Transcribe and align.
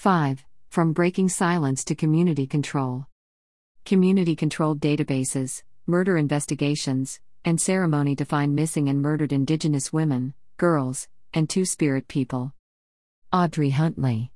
5. 0.00 0.46
From 0.70 0.94
breaking 0.94 1.28
silence 1.28 1.84
to 1.84 1.94
community 1.94 2.46
control. 2.46 3.04
Community 3.84 4.34
controlled 4.34 4.80
databases, 4.80 5.62
murder 5.86 6.16
investigations, 6.16 7.20
and 7.44 7.60
ceremony 7.60 8.16
to 8.16 8.24
find 8.24 8.56
missing 8.56 8.88
and 8.88 9.02
murdered 9.02 9.30
Indigenous 9.30 9.92
women, 9.92 10.32
girls, 10.56 11.06
and 11.34 11.50
Two 11.50 11.66
Spirit 11.66 12.08
people. 12.08 12.54
Audrey 13.30 13.68
Huntley. 13.68 14.32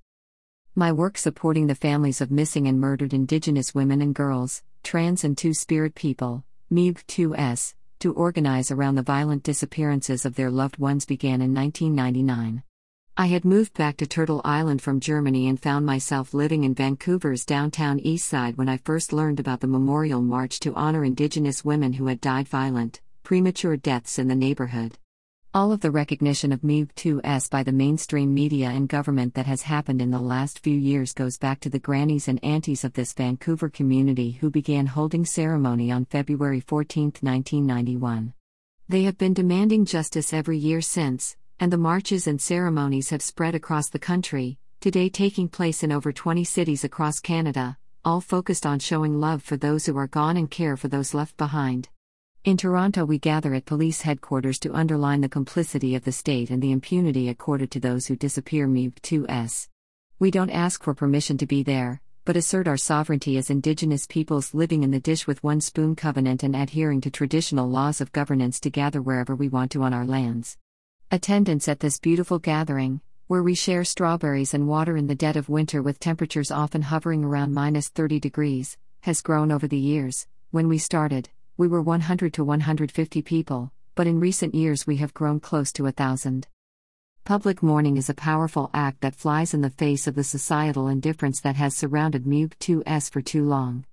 My 0.74 0.92
work 0.92 1.16
supporting 1.16 1.66
the 1.66 1.74
families 1.74 2.20
of 2.20 2.30
missing 2.30 2.68
and 2.68 2.78
murdered 2.78 3.14
Indigenous 3.14 3.74
women 3.74 4.02
and 4.02 4.14
girls, 4.14 4.62
trans 4.82 5.24
and 5.24 5.34
Two 5.34 5.54
Spirit 5.54 5.94
people, 5.94 6.44
MIG2S, 6.70 7.72
to 8.00 8.12
organize 8.12 8.70
around 8.70 8.96
the 8.96 9.02
violent 9.02 9.42
disappearances 9.42 10.26
of 10.26 10.34
their 10.34 10.50
loved 10.50 10.76
ones 10.76 11.06
began 11.06 11.40
in 11.40 11.54
1999. 11.54 12.62
I 13.16 13.26
had 13.26 13.44
moved 13.44 13.74
back 13.74 13.96
to 13.98 14.08
Turtle 14.08 14.40
Island 14.44 14.82
from 14.82 14.98
Germany 14.98 15.46
and 15.46 15.60
found 15.60 15.86
myself 15.86 16.34
living 16.34 16.64
in 16.64 16.74
Vancouver's 16.74 17.44
downtown 17.44 18.00
east 18.00 18.26
side 18.26 18.56
when 18.56 18.68
I 18.68 18.78
first 18.78 19.12
learned 19.12 19.38
about 19.38 19.60
the 19.60 19.68
Memorial 19.68 20.20
March 20.20 20.58
to 20.60 20.74
honor 20.74 21.04
Indigenous 21.04 21.64
women 21.64 21.92
who 21.92 22.08
had 22.08 22.20
died 22.20 22.48
violent, 22.48 23.00
premature 23.22 23.76
deaths 23.76 24.18
in 24.18 24.26
the 24.26 24.34
neighborhood. 24.34 24.98
All 25.54 25.70
of 25.70 25.80
the 25.80 25.92
recognition 25.92 26.50
of 26.50 26.62
MIG2S 26.62 27.48
by 27.48 27.62
the 27.62 27.70
mainstream 27.70 28.34
media 28.34 28.70
and 28.70 28.88
government 28.88 29.34
that 29.34 29.46
has 29.46 29.62
happened 29.62 30.02
in 30.02 30.10
the 30.10 30.18
last 30.18 30.58
few 30.58 30.76
years 30.76 31.12
goes 31.12 31.38
back 31.38 31.60
to 31.60 31.70
the 31.70 31.78
grannies 31.78 32.26
and 32.26 32.42
aunties 32.42 32.82
of 32.82 32.94
this 32.94 33.12
Vancouver 33.12 33.68
community 33.68 34.32
who 34.32 34.50
began 34.50 34.86
holding 34.88 35.24
ceremony 35.24 35.92
on 35.92 36.04
February 36.06 36.58
14, 36.58 37.12
1991. 37.20 38.34
They 38.88 39.04
have 39.04 39.16
been 39.16 39.34
demanding 39.34 39.84
justice 39.84 40.32
every 40.32 40.58
year 40.58 40.80
since, 40.80 41.36
and 41.60 41.72
the 41.72 41.78
marches 41.78 42.26
and 42.26 42.40
ceremonies 42.40 43.10
have 43.10 43.22
spread 43.22 43.54
across 43.54 43.88
the 43.88 43.98
country, 43.98 44.58
today 44.80 45.08
taking 45.08 45.48
place 45.48 45.82
in 45.82 45.92
over 45.92 46.12
20 46.12 46.44
cities 46.44 46.84
across 46.84 47.20
Canada, 47.20 47.78
all 48.04 48.20
focused 48.20 48.66
on 48.66 48.78
showing 48.78 49.20
love 49.20 49.42
for 49.42 49.56
those 49.56 49.86
who 49.86 49.96
are 49.96 50.06
gone 50.06 50.36
and 50.36 50.50
care 50.50 50.76
for 50.76 50.88
those 50.88 51.14
left 51.14 51.36
behind. 51.36 51.88
In 52.44 52.58
Toronto, 52.58 53.06
we 53.06 53.18
gather 53.18 53.54
at 53.54 53.64
police 53.64 54.02
headquarters 54.02 54.58
to 54.58 54.74
underline 54.74 55.22
the 55.22 55.28
complicity 55.28 55.94
of 55.94 56.04
the 56.04 56.12
state 56.12 56.50
and 56.50 56.62
the 56.62 56.72
impunity 56.72 57.30
accorded 57.30 57.70
to 57.70 57.80
those 57.80 58.06
who 58.06 58.16
disappear 58.16 58.68
MIG2S. 58.68 59.68
We 60.18 60.30
don't 60.30 60.50
ask 60.50 60.82
for 60.82 60.92
permission 60.92 61.38
to 61.38 61.46
be 61.46 61.62
there, 61.62 62.02
but 62.26 62.36
assert 62.36 62.68
our 62.68 62.76
sovereignty 62.76 63.38
as 63.38 63.48
Indigenous 63.48 64.06
peoples 64.06 64.52
living 64.52 64.82
in 64.82 64.90
the 64.90 65.00
dish 65.00 65.26
with 65.26 65.42
one 65.42 65.60
spoon 65.60 65.96
covenant 65.96 66.42
and 66.42 66.54
adhering 66.54 67.00
to 67.02 67.10
traditional 67.10 67.68
laws 67.68 68.00
of 68.00 68.12
governance 68.12 68.60
to 68.60 68.70
gather 68.70 69.00
wherever 69.00 69.34
we 69.34 69.48
want 69.48 69.70
to 69.72 69.82
on 69.82 69.94
our 69.94 70.04
lands. 70.04 70.58
Attendance 71.10 71.68
at 71.68 71.80
this 71.80 72.00
beautiful 72.00 72.38
gathering, 72.38 73.00
where 73.28 73.42
we 73.42 73.54
share 73.54 73.84
strawberries 73.84 74.52
and 74.52 74.66
water 74.66 74.96
in 74.96 75.06
the 75.06 75.14
dead 75.14 75.36
of 75.36 75.48
winter 75.48 75.80
with 75.80 76.00
temperatures 76.00 76.50
often 76.50 76.82
hovering 76.82 77.22
around 77.22 77.54
minus 77.54 77.88
30 77.88 78.18
degrees, 78.18 78.76
has 79.02 79.20
grown 79.20 79.52
over 79.52 79.68
the 79.68 79.78
years. 79.78 80.26
When 80.50 80.66
we 80.66 80.78
started, 80.78 81.28
we 81.56 81.68
were 81.68 81.82
100 81.82 82.32
to 82.34 82.44
150 82.44 83.22
people, 83.22 83.70
but 83.94 84.06
in 84.06 84.18
recent 84.18 84.54
years 84.54 84.86
we 84.86 84.96
have 84.96 85.14
grown 85.14 85.40
close 85.40 85.72
to 85.74 85.86
a 85.86 85.92
thousand. 85.92 86.48
Public 87.24 87.62
mourning 87.62 87.96
is 87.96 88.08
a 88.08 88.14
powerful 88.14 88.70
act 88.74 89.00
that 89.02 89.14
flies 89.14 89.54
in 89.54 89.60
the 89.60 89.70
face 89.70 90.06
of 90.06 90.16
the 90.16 90.24
societal 90.24 90.88
indifference 90.88 91.38
that 91.40 91.56
has 91.56 91.76
surrounded 91.76 92.24
MIG2S 92.24 93.10
for 93.10 93.20
too 93.20 93.44
long. 93.44 93.84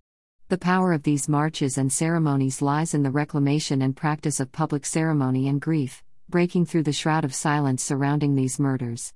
The 0.48 0.58
power 0.58 0.92
of 0.92 1.04
these 1.04 1.30
marches 1.30 1.78
and 1.78 1.94
ceremonies 1.94 2.62
lies 2.62 2.94
in 2.94 3.04
the 3.04 3.12
reclamation 3.12 3.82
and 3.82 3.96
practice 3.96 4.40
of 4.40 4.52
public 4.52 4.86
ceremony 4.86 5.48
and 5.48 5.62
grief 5.62 6.04
breaking 6.32 6.66
through 6.66 6.82
the 6.82 6.94
shroud 6.94 7.24
of 7.24 7.36
silence 7.36 7.84
surrounding 7.84 8.34
these 8.34 8.60
murders. 8.60 9.14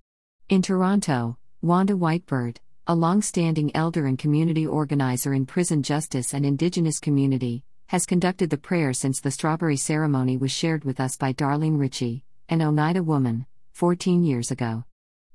In 0.49 0.61
Toronto, 0.61 1.37
Wanda 1.63 1.93
Whitebird, 1.93 2.57
a 2.85 2.93
long 2.93 3.23
standing 3.23 3.75
elder 3.75 4.05
and 4.05 4.19
community 4.19 4.67
organizer 4.67 5.33
in 5.33 5.47
prison 5.47 5.81
justice 5.81 6.35
and 6.35 6.45
Indigenous 6.45 6.99
community, 6.99 7.63
has 7.87 8.05
conducted 8.05 8.51
the 8.51 8.57
prayer 8.57 8.93
since 8.93 9.19
the 9.19 9.31
strawberry 9.31 9.77
ceremony 9.77 10.37
was 10.37 10.51
shared 10.51 10.83
with 10.83 10.99
us 10.99 11.15
by 11.15 11.33
Darlene 11.33 11.79
Ritchie, 11.79 12.23
an 12.49 12.61
Oneida 12.61 13.01
woman, 13.01 13.47
14 13.71 14.23
years 14.23 14.51
ago. 14.51 14.83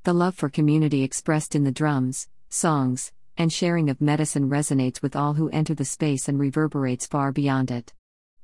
The 0.04 0.12
love 0.12 0.34
for 0.34 0.48
community 0.48 1.02
expressed 1.02 1.56
in 1.56 1.64
the 1.64 1.72
drums, 1.72 2.28
songs, 2.48 3.12
and 3.36 3.52
sharing 3.52 3.88
of 3.88 4.00
medicine 4.00 4.50
resonates 4.50 5.00
with 5.02 5.16
all 5.16 5.34
who 5.34 5.48
enter 5.48 5.74
the 5.74 5.84
space 5.84 6.28
and 6.28 6.38
reverberates 6.38 7.06
far 7.06 7.32
beyond 7.32 7.70
it. 7.70 7.92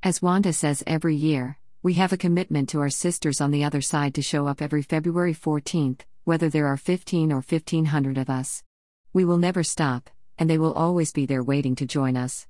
As 0.03 0.23
Wanda 0.23 0.53
says 0.53 0.83
every 0.87 1.15
year, 1.15 1.59
we 1.87 1.95
have 1.95 2.13
a 2.13 2.17
commitment 2.17 2.69
to 2.69 2.81
our 2.81 2.91
sisters 2.91 3.41
on 3.41 3.53
the 3.53 3.63
other 3.63 3.81
side 3.81 4.13
to 4.13 4.21
show 4.21 4.49
up 4.49 4.61
every 4.61 4.83
February 4.83 5.33
14th, 5.33 6.01
whether 6.25 6.49
there 6.49 6.67
are 6.67 6.77
15 6.77 7.31
or 7.31 7.37
1500 7.37 8.19
of 8.19 8.29
us. 8.29 8.65
We 9.13 9.25
will 9.25 9.39
never 9.39 9.63
stop, 9.63 10.11
and 10.37 10.51
they 10.51 10.59
will 10.59 10.73
always 10.73 11.13
be 11.13 11.27
there 11.27 11.45
waiting 11.45 11.77
to 11.77 11.87
join 11.87 12.17
us. 12.17 12.49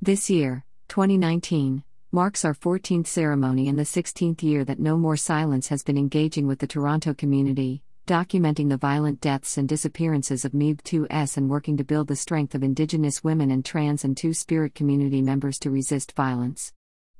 This 0.00 0.30
year, 0.30 0.64
2019, 0.86 1.82
marks 2.12 2.44
our 2.44 2.54
14th 2.54 3.08
ceremony 3.08 3.66
and 3.66 3.76
the 3.76 3.82
16th 3.82 4.44
year 4.44 4.64
that 4.64 4.78
No 4.78 4.96
More 4.96 5.16
Silence 5.16 5.66
has 5.66 5.82
been 5.82 5.98
engaging 5.98 6.46
with 6.46 6.60
the 6.60 6.68
Toronto 6.68 7.14
community, 7.14 7.82
documenting 8.06 8.68
the 8.68 8.76
violent 8.76 9.20
deaths 9.20 9.58
and 9.58 9.68
disappearances 9.68 10.44
of 10.44 10.52
MIG2S 10.52 11.36
and 11.36 11.50
working 11.50 11.76
to 11.78 11.84
build 11.84 12.06
the 12.06 12.14
strength 12.14 12.54
of 12.54 12.62
Indigenous 12.62 13.24
women 13.24 13.50
and 13.50 13.64
trans 13.64 14.04
and 14.04 14.16
Two 14.16 14.32
Spirit 14.32 14.76
community 14.76 15.20
members 15.20 15.58
to 15.58 15.70
resist 15.72 16.12
violence. 16.12 16.72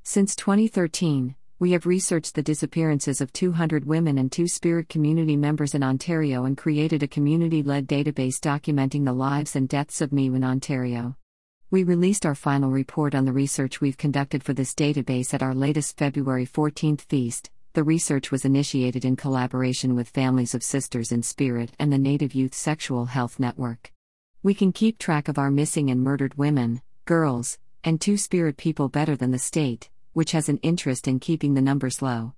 Since 0.05 0.35
2013, 0.35 1.37
we 1.61 1.71
have 1.71 1.87
researched 1.87 2.35
the 2.35 2.43
disappearances 2.43 3.21
of 3.21 3.33
200 3.33 3.85
women 3.85 4.19
and 4.19 4.33
two 4.33 4.49
spirit 4.49 4.89
community 4.89 5.37
members 5.37 5.77
in 5.77 5.85
Ontario 5.85 6.45
and 6.45 6.59
created 6.59 7.05
a 7.05 7.09
community 7.09 7.63
led 7.63 7.87
database 7.87 8.41
documenting 8.41 9.05
the 9.05 9.13
lives 9.13 9.55
and 9.55 9.69
deaths 9.69 10.01
of 10.01 10.13
ME 10.13 10.27
in 10.27 10.43
Ontario. 10.43 11.17
We 11.71 11.85
released 11.85 12.27
our 12.27 12.35
final 12.35 12.73
report 12.73 13.15
on 13.15 13.27
the 13.27 13.33
research 13.33 13.81
we've 13.81 13.97
conducted 13.97 14.43
for 14.43 14.53
this 14.53 14.75
database 14.75 15.33
at 15.33 15.43
our 15.43 15.55
latest 15.55 15.97
February 15.97 16.47
14th 16.47 17.03
feast. 17.03 17.53
The 17.75 17.85
research 17.85 18.33
was 18.33 18.45
initiated 18.45 19.05
in 19.05 19.15
collaboration 19.15 19.95
with 19.95 20.09
Families 20.09 20.53
of 20.53 20.65
Sisters 20.65 21.13
in 21.13 21.23
Spirit 21.23 21.71
and 21.79 21.93
the 21.93 21.97
Native 21.97 22.35
Youth 22.35 22.55
Sexual 22.55 23.07
Health 23.07 23.39
Network. 23.39 23.93
We 24.43 24.53
can 24.53 24.73
keep 24.73 24.99
track 24.99 25.29
of 25.29 25.39
our 25.39 25.53
missing 25.53 25.91
and 25.93 26.03
murdered 26.03 26.35
women, 26.37 26.83
girls, 27.05 27.57
and 27.85 28.01
two 28.01 28.17
spirit 28.17 28.57
people 28.57 28.89
better 28.89 29.17
than 29.17 29.31
the 29.31 29.39
state, 29.39 29.91
which 30.13 30.33
has 30.33 30.49
an 30.49 30.59
interest 30.59 31.09
in 31.09 31.19
keeping 31.19 31.55
the 31.55 31.63
numbers 31.63 32.03
low. 32.03 32.35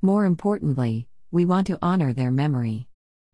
More 0.00 0.24
importantly, 0.24 1.08
we 1.30 1.44
want 1.44 1.66
to 1.66 1.78
honor 1.82 2.12
their 2.12 2.30
memory. 2.30 2.88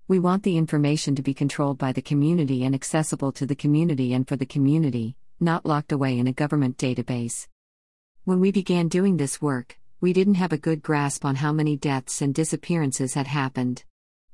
We 0.08 0.18
want 0.18 0.42
the 0.42 0.56
information 0.56 1.14
to 1.14 1.22
be 1.22 1.34
controlled 1.34 1.78
by 1.78 1.92
the 1.92 2.02
community 2.02 2.64
and 2.64 2.74
accessible 2.74 3.32
to 3.32 3.46
the 3.46 3.54
community 3.54 4.12
and 4.12 4.26
for 4.26 4.36
the 4.36 4.46
community, 4.46 5.16
not 5.38 5.64
locked 5.64 5.92
away 5.92 6.18
in 6.18 6.26
a 6.26 6.32
government 6.32 6.78
database. 6.78 7.48
When 8.24 8.40
we 8.40 8.50
began 8.50 8.88
doing 8.88 9.16
this 9.16 9.40
work, 9.40 9.78
we 10.00 10.12
didn't 10.12 10.34
have 10.34 10.52
a 10.52 10.58
good 10.58 10.82
grasp 10.82 11.24
on 11.24 11.36
how 11.36 11.52
many 11.52 11.76
deaths 11.76 12.22
and 12.22 12.34
disappearances 12.34 13.14
had 13.14 13.28
happened. 13.28 13.84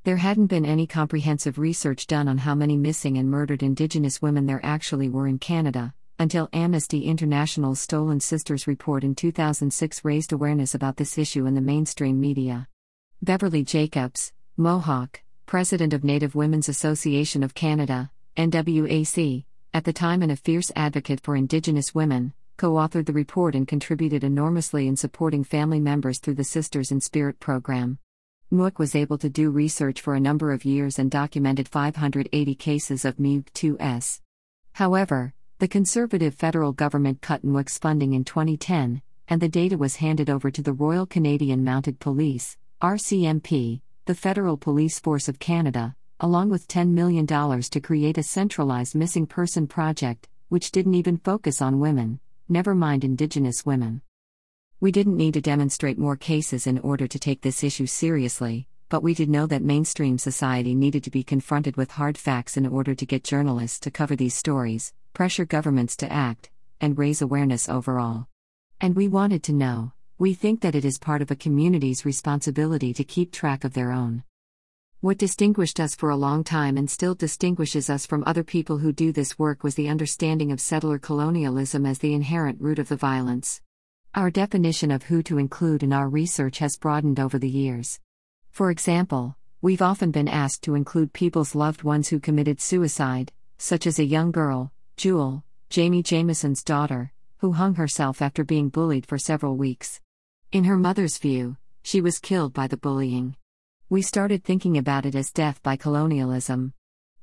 There 0.05 0.17
hadn't 0.17 0.47
been 0.47 0.65
any 0.65 0.87
comprehensive 0.87 1.59
research 1.59 2.07
done 2.07 2.29
on 2.29 2.39
how 2.39 2.55
many 2.55 2.77
missing 2.77 3.19
and 3.19 3.31
murdered 3.31 3.63
Indigenous 3.63 4.23
women 4.23 4.47
there 4.47 4.65
actually 4.65 5.11
were 5.11 5.27
in 5.27 5.39
Canada, 5.39 5.93
until 6.19 6.49
Amnesty 6.53 7.05
International's 7.05 7.81
Stolen 7.81 8.19
Sisters 8.19 8.67
report 8.67 9.05
in 9.05 9.15
2006 9.15 10.05
raised 10.05 10.33
awareness 10.33 10.75
about 10.75 10.97
this 10.97 11.17
issue 11.17 11.47
in 11.47 11.55
the 11.55 11.61
mainstream 11.61 12.21
media. 12.21 12.67
Beverly 13.23 13.65
Jacobs, 13.65 14.33
Mohawk, 14.57 15.23
president 15.47 15.93
of 15.93 16.03
Native 16.03 16.35
Women's 16.35 16.69
Association 16.69 17.43
of 17.43 17.55
Canada, 17.55 18.11
NWAC, 18.37 19.45
at 19.73 19.85
the 19.85 19.93
time 19.93 20.23
and 20.23 20.33
a 20.33 20.37
fierce 20.37 20.73
advocate 20.75 21.21
for 21.21 21.37
Indigenous 21.37 21.95
women, 21.95 22.33
co 22.57 22.73
authored 22.73 23.07
the 23.07 23.13
report 23.13 23.55
and 23.55 23.69
contributed 23.69 24.25
enormously 24.25 24.89
in 24.89 24.97
supporting 24.97 25.45
family 25.45 25.79
members 25.79 26.19
through 26.19 26.35
the 26.35 26.45
Sisters 26.45 26.91
in 26.91 27.01
Spirit 27.01 27.39
program. 27.39 27.99
NWAC 28.53 28.79
was 28.79 28.95
able 28.95 29.19
to 29.19 29.29
do 29.29 29.51
research 29.51 30.01
for 30.01 30.15
a 30.15 30.21
number 30.21 30.53
of 30.53 30.65
years 30.65 30.99
and 30.99 31.11
documented 31.11 31.69
580 31.69 32.55
cases 32.55 33.05
of 33.05 33.17
MIG2S. 33.17 34.21
However, 34.73 35.35
the 35.59 35.67
conservative 35.67 36.37
federal 36.37 36.71
government 36.73 37.21
cut 37.21 37.45
NWAC's 37.45 37.79
funding 37.79 38.13
in 38.13 38.23
2010, 38.23 39.03
and 39.27 39.43
the 39.43 39.49
data 39.49 39.77
was 39.77 39.97
handed 39.97 40.31
over 40.31 40.53
to 40.53 40.63
the 40.63 40.73
Royal 40.73 41.05
Canadian 41.05 41.65
Mounted 41.65 41.99
Police, 41.99 42.57
RCMP, 42.81 43.81
the 44.05 44.15
Federal 44.15 44.57
Police 44.57 45.01
Force 45.01 45.29
of 45.29 45.41
Canada, 45.41 45.97
along 46.21 46.51
with 46.51 46.69
$10 46.69 46.91
million 46.91 47.27
to 47.27 47.81
create 47.81 48.19
a 48.19 48.23
centralized 48.23 48.95
missing 48.95 49.27
person 49.27 49.67
project, 49.67 50.29
which 50.49 50.71
didn't 50.71 50.95
even 50.95 51.17
focus 51.17 51.61
on 51.61 51.81
women, 51.81 52.21
never 52.49 52.73
mind 52.73 53.03
Indigenous 53.03 53.67
women. 53.67 54.01
We 54.79 54.93
didn't 54.93 55.17
need 55.17 55.35
to 55.35 55.41
demonstrate 55.41 55.99
more 55.99 56.17
cases 56.17 56.69
in 56.69 56.79
order 56.79 57.09
to 57.09 57.19
take 57.19 57.41
this 57.41 57.65
issue 57.65 57.87
seriously, 57.87 58.69
but 58.89 59.03
we 59.03 59.13
did 59.13 59.29
know 59.29 59.47
that 59.47 59.63
mainstream 59.63 60.19
society 60.19 60.77
needed 60.77 61.03
to 61.03 61.11
be 61.11 61.25
confronted 61.25 61.77
with 61.77 61.91
hard 61.91 62.17
facts 62.17 62.57
in 62.57 62.65
order 62.65 62.95
to 62.95 63.05
get 63.05 63.25
journalists 63.25 63.81
to 63.81 63.91
cover 63.91 64.15
these 64.15 64.37
stories, 64.37 64.93
pressure 65.19 65.45
governments 65.45 65.97
to 65.97 66.13
act, 66.13 66.49
and 66.81 66.97
raise 66.97 67.21
awareness 67.21 67.69
overall. 67.69 68.29
And 68.81 68.95
we 68.95 69.09
wanted 69.09 69.43
to 69.43 69.53
know 69.53 69.91
we 70.17 70.33
think 70.33 70.61
that 70.61 70.77
it 70.77 70.85
is 70.85 70.97
part 70.97 71.23
of 71.23 71.33
a 71.33 71.35
community's 71.35 72.05
responsibility 72.05 72.95
to 72.95 73.03
keep 73.03 73.33
track 73.33 73.65
of 73.65 73.75
their 73.75 73.91
own. 73.91 74.23
What 75.01 75.19
distinguished 75.19 75.81
us 75.81 75.97
for 75.97 76.11
a 76.11 76.17
long 76.17 76.45
time 76.45 76.77
and 76.77 76.89
still 76.89 77.17
distinguishes 77.17 77.91
us 77.91 78.07
from 78.07 78.23
other 78.27 78.45
people 78.45 78.79
who 78.79 78.93
do 78.93 79.11
this 79.11 79.37
work 79.37 79.65
was 79.65 79.75
the 79.75 79.89
understanding 79.89 80.53
of 80.53 80.61
settler 80.61 81.01
colonialism 81.01 81.85
as 81.85 81.99
the 81.99 82.15
inherent 82.15 82.61
root 82.61 82.79
of 82.79 82.89
the 82.89 82.95
violence. 82.95 83.61
Our 84.15 84.31
definition 84.31 84.93
of 84.93 85.03
who 85.03 85.25
to 85.25 85.39
include 85.39 85.83
in 85.83 85.93
our 85.93 86.09
research 86.09 86.59
has 86.59 86.77
broadened 86.77 87.19
over 87.19 87.41
the 87.41 87.51
years. 87.51 87.99
For 88.53 88.71
example, 88.71 89.35
we've 89.61 89.83
often 89.83 90.13
been 90.13 90.29
asked 90.29 90.63
to 90.63 90.77
include 90.77 91.13
people's 91.13 91.57
loved 91.57 91.83
ones 91.83 92.07
who 92.07 92.21
committed 92.21 92.61
suicide, 92.61 93.33
such 93.57 93.85
as 93.85 93.99
a 93.99 94.05
young 94.05 94.31
girl, 94.31 94.71
Jewel, 94.99 95.45
Jamie 95.71 96.03
Jameson's 96.03 96.65
daughter, 96.65 97.13
who 97.37 97.53
hung 97.53 97.77
herself 97.77 98.21
after 98.21 98.43
being 98.43 98.69
bullied 98.69 99.07
for 99.07 99.17
several 99.17 99.57
weeks. 99.57 100.01
In 100.51 100.65
her 100.65 100.77
mother's 100.77 101.19
view, 101.19 101.57
she 101.85 102.01
was 102.01 102.19
killed 102.19 102.53
by 102.53 102.67
the 102.67 102.77
bullying. 102.77 103.37
We 103.89 104.03
started 104.03 104.43
thinking 104.43 104.77
about 104.77 105.07
it 105.07 105.15
as 105.15 105.31
death 105.31 105.63
by 105.63 105.77
colonialism. 105.77 106.73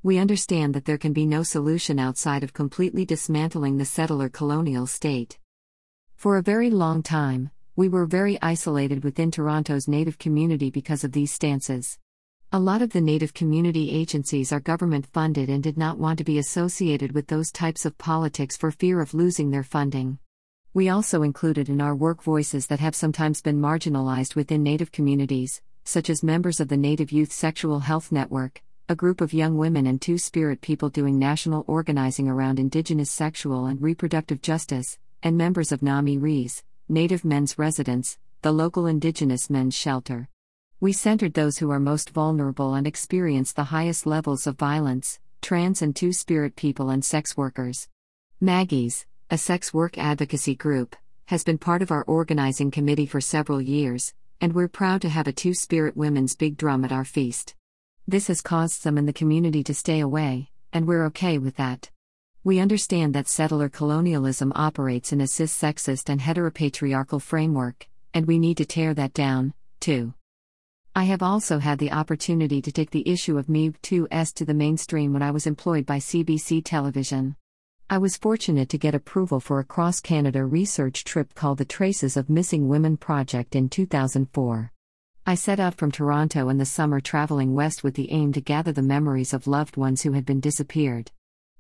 We 0.03 0.17
understand 0.19 0.73
that 0.73 0.85
there 0.85 0.97
can 0.97 1.11
be 1.11 1.25
no 1.25 1.43
solution 1.43 1.99
outside 1.99 2.45
of 2.45 2.53
completely 2.53 3.03
dismantling 3.03 3.77
the 3.77 3.83
settler 3.83 4.29
colonial 4.29 4.87
state. 4.87 5.37
For 6.15 6.37
a 6.37 6.41
very 6.41 6.69
long 6.69 7.03
time, 7.03 7.51
we 7.75 7.89
were 7.89 8.05
very 8.05 8.41
isolated 8.41 9.03
within 9.03 9.31
Toronto's 9.31 9.89
Native 9.89 10.17
community 10.17 10.69
because 10.69 11.03
of 11.03 11.11
these 11.11 11.33
stances. 11.33 11.99
A 12.51 12.59
lot 12.59 12.81
of 12.81 12.91
the 12.91 13.01
Native 13.01 13.33
community 13.33 13.91
agencies 13.91 14.53
are 14.53 14.59
government 14.59 15.07
funded 15.07 15.49
and 15.49 15.61
did 15.61 15.77
not 15.77 15.97
want 15.97 16.17
to 16.19 16.23
be 16.23 16.37
associated 16.37 17.11
with 17.11 17.27
those 17.27 17.51
types 17.51 17.85
of 17.85 17.97
politics 17.97 18.55
for 18.55 18.71
fear 18.71 19.01
of 19.01 19.13
losing 19.13 19.51
their 19.51 19.63
funding. 19.63 20.19
We 20.73 20.87
also 20.87 21.23
included 21.23 21.69
in 21.69 21.81
our 21.81 21.95
work 21.95 22.21
voices 22.21 22.67
that 22.67 22.79
have 22.79 22.95
sometimes 22.95 23.41
been 23.41 23.59
marginalized 23.59 24.35
within 24.35 24.63
Native 24.63 24.91
communities, 24.91 25.61
such 25.83 26.09
as 26.09 26.23
members 26.23 26.59
of 26.59 26.67
the 26.67 26.77
Native 26.77 27.11
Youth 27.11 27.31
Sexual 27.31 27.79
Health 27.79 28.11
Network, 28.11 28.61
a 28.87 28.95
group 28.95 29.19
of 29.21 29.33
young 29.33 29.57
women 29.57 29.87
and 29.87 30.01
two 30.01 30.17
spirit 30.17 30.61
people 30.61 30.89
doing 30.89 31.17
national 31.17 31.65
organizing 31.67 32.27
around 32.29 32.59
Indigenous 32.59 33.09
sexual 33.09 33.65
and 33.65 33.81
reproductive 33.81 34.41
justice, 34.41 34.97
and 35.23 35.37
members 35.37 35.71
of 35.71 35.81
Na-Me-Res, 35.81 36.63
Native 36.87 37.25
Men's 37.25 37.57
Residence, 37.57 38.17
the 38.43 38.51
local 38.51 38.85
Indigenous 38.85 39.49
men's 39.49 39.75
shelter. 39.75 40.29
We 40.81 40.91
centered 40.91 41.33
those 41.33 41.59
who 41.59 41.71
are 41.71 41.79
most 41.79 42.09
vulnerable 42.09 42.73
and 42.73 42.85
experience 42.85 43.53
the 43.53 43.65
highest 43.65 44.05
levels 44.05 44.45
of 44.45 44.57
violence 44.57 45.19
trans 45.41 45.81
and 45.81 45.95
two 45.95 46.11
spirit 46.11 46.55
people 46.55 46.89
and 46.89 47.05
sex 47.05 47.37
workers. 47.37 47.87
Maggie's, 48.41 49.05
a 49.29 49.37
sex 49.37 49.73
work 49.73 49.97
advocacy 49.97 50.55
group, 50.55 50.95
has 51.27 51.43
been 51.43 51.59
part 51.59 51.81
of 51.81 51.91
our 51.91 52.03
organizing 52.03 52.71
committee 52.71 53.05
for 53.05 53.21
several 53.21 53.61
years, 53.61 54.13
and 54.41 54.53
we're 54.53 54.67
proud 54.67 55.01
to 55.03 55.09
have 55.09 55.27
a 55.27 55.31
Two 55.31 55.53
Spirit 55.53 55.95
Women's 55.95 56.35
big 56.35 56.57
drum 56.57 56.83
at 56.83 56.91
our 56.91 57.05
feast. 57.05 57.55
This 58.07 58.27
has 58.27 58.41
caused 58.41 58.81
some 58.81 58.97
in 58.97 59.05
the 59.05 59.13
community 59.13 59.63
to 59.63 59.73
stay 59.73 59.99
away, 59.99 60.49
and 60.73 60.87
we're 60.87 61.05
okay 61.05 61.37
with 61.37 61.55
that. 61.57 61.89
We 62.43 62.59
understand 62.59 63.13
that 63.13 63.27
settler 63.27 63.69
colonialism 63.69 64.51
operates 64.55 65.13
in 65.13 65.21
a 65.21 65.27
cis 65.27 65.55
sexist 65.55 66.09
and 66.09 66.19
heteropatriarchal 66.19 67.21
framework, 67.21 67.87
and 68.13 68.25
we 68.25 68.39
need 68.39 68.57
to 68.57 68.65
tear 68.65 68.93
that 68.95 69.13
down, 69.13 69.53
too. 69.79 70.13
I 70.97 71.03
have 71.03 71.21
also 71.21 71.59
had 71.59 71.79
the 71.79 71.91
opportunity 71.91 72.61
to 72.61 72.71
take 72.71 72.91
the 72.91 73.05
issue 73.05 73.37
of 73.37 73.47
MeV2S 73.47 74.33
to 74.35 74.45
the 74.45 74.53
mainstream 74.53 75.11
when 75.11 75.21
I 75.21 75.31
was 75.31 75.45
employed 75.45 75.85
by 75.85 75.97
CBC 75.97 76.61
Television. 76.63 77.35
I 77.89 77.97
was 77.97 78.15
fortunate 78.15 78.69
to 78.69 78.77
get 78.77 78.95
approval 78.95 79.41
for 79.41 79.59
a 79.59 79.65
cross 79.65 79.99
Canada 79.99 80.45
research 80.45 81.03
trip 81.03 81.35
called 81.35 81.57
the 81.57 81.65
Traces 81.65 82.15
of 82.15 82.29
Missing 82.29 82.69
Women 82.69 82.95
Project 82.95 83.57
in 83.57 83.67
2004. 83.67 84.71
I 85.25 85.35
set 85.35 85.59
out 85.59 85.75
from 85.75 85.91
Toronto 85.91 86.47
in 86.47 86.59
the 86.59 86.65
summer 86.65 87.01
traveling 87.01 87.53
west 87.53 87.83
with 87.83 87.95
the 87.95 88.09
aim 88.13 88.31
to 88.31 88.39
gather 88.39 88.71
the 88.71 88.81
memories 88.81 89.33
of 89.33 89.47
loved 89.47 89.75
ones 89.75 90.03
who 90.03 90.13
had 90.13 90.25
been 90.25 90.39
disappeared. 90.39 91.11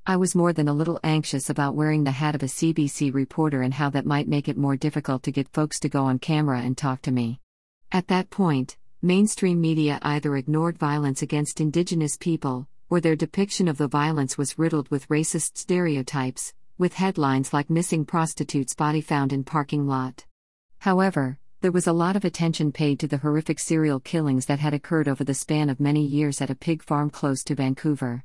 I 0.07 0.15
was 0.15 0.33
more 0.33 0.53
than 0.53 0.69
a 0.69 0.73
little 0.73 1.01
anxious 1.03 1.49
about 1.49 1.75
wearing 1.75 2.05
the 2.05 2.11
hat 2.11 2.35
of 2.35 2.43
a 2.43 2.45
CBC 2.45 3.13
reporter 3.13 3.61
and 3.61 3.73
how 3.73 3.89
that 3.89 4.05
might 4.05 4.29
make 4.29 4.47
it 4.47 4.55
more 4.55 4.77
difficult 4.77 5.23
to 5.23 5.33
get 5.33 5.51
folks 5.51 5.77
to 5.81 5.89
go 5.89 6.05
on 6.05 6.19
camera 6.19 6.61
and 6.61 6.77
talk 6.77 7.01
to 7.01 7.11
me. 7.11 7.41
At 7.91 8.07
that 8.07 8.29
point, 8.29 8.77
mainstream 9.05 9.61
media 9.61 9.99
either 10.01 10.35
ignored 10.35 10.79
violence 10.79 11.21
against 11.21 11.61
Indigenous 11.61 12.17
people, 12.17 12.67
or 12.89 12.99
their 12.99 13.15
depiction 13.15 13.67
of 13.67 13.77
the 13.77 13.87
violence 13.87 14.35
was 14.35 14.57
riddled 14.57 14.89
with 14.89 15.07
racist 15.09 15.59
stereotypes, 15.59 16.55
with 16.79 16.95
headlines 16.95 17.53
like 17.53 17.69
Missing 17.69 18.05
Prostitute's 18.05 18.73
Body 18.73 19.01
Found 19.01 19.31
in 19.31 19.43
Parking 19.43 19.85
Lot. 19.85 20.25
However, 20.79 21.37
there 21.61 21.71
was 21.71 21.85
a 21.85 21.93
lot 21.93 22.15
of 22.15 22.25
attention 22.25 22.71
paid 22.71 22.99
to 22.99 23.07
the 23.07 23.19
horrific 23.19 23.59
serial 23.59 23.99
killings 23.99 24.47
that 24.47 24.59
had 24.59 24.73
occurred 24.73 25.07
over 25.07 25.23
the 25.23 25.35
span 25.35 25.69
of 25.69 25.79
many 25.79 26.03
years 26.03 26.41
at 26.41 26.49
a 26.49 26.55
pig 26.55 26.81
farm 26.81 27.11
close 27.11 27.43
to 27.43 27.53
Vancouver. 27.53 28.23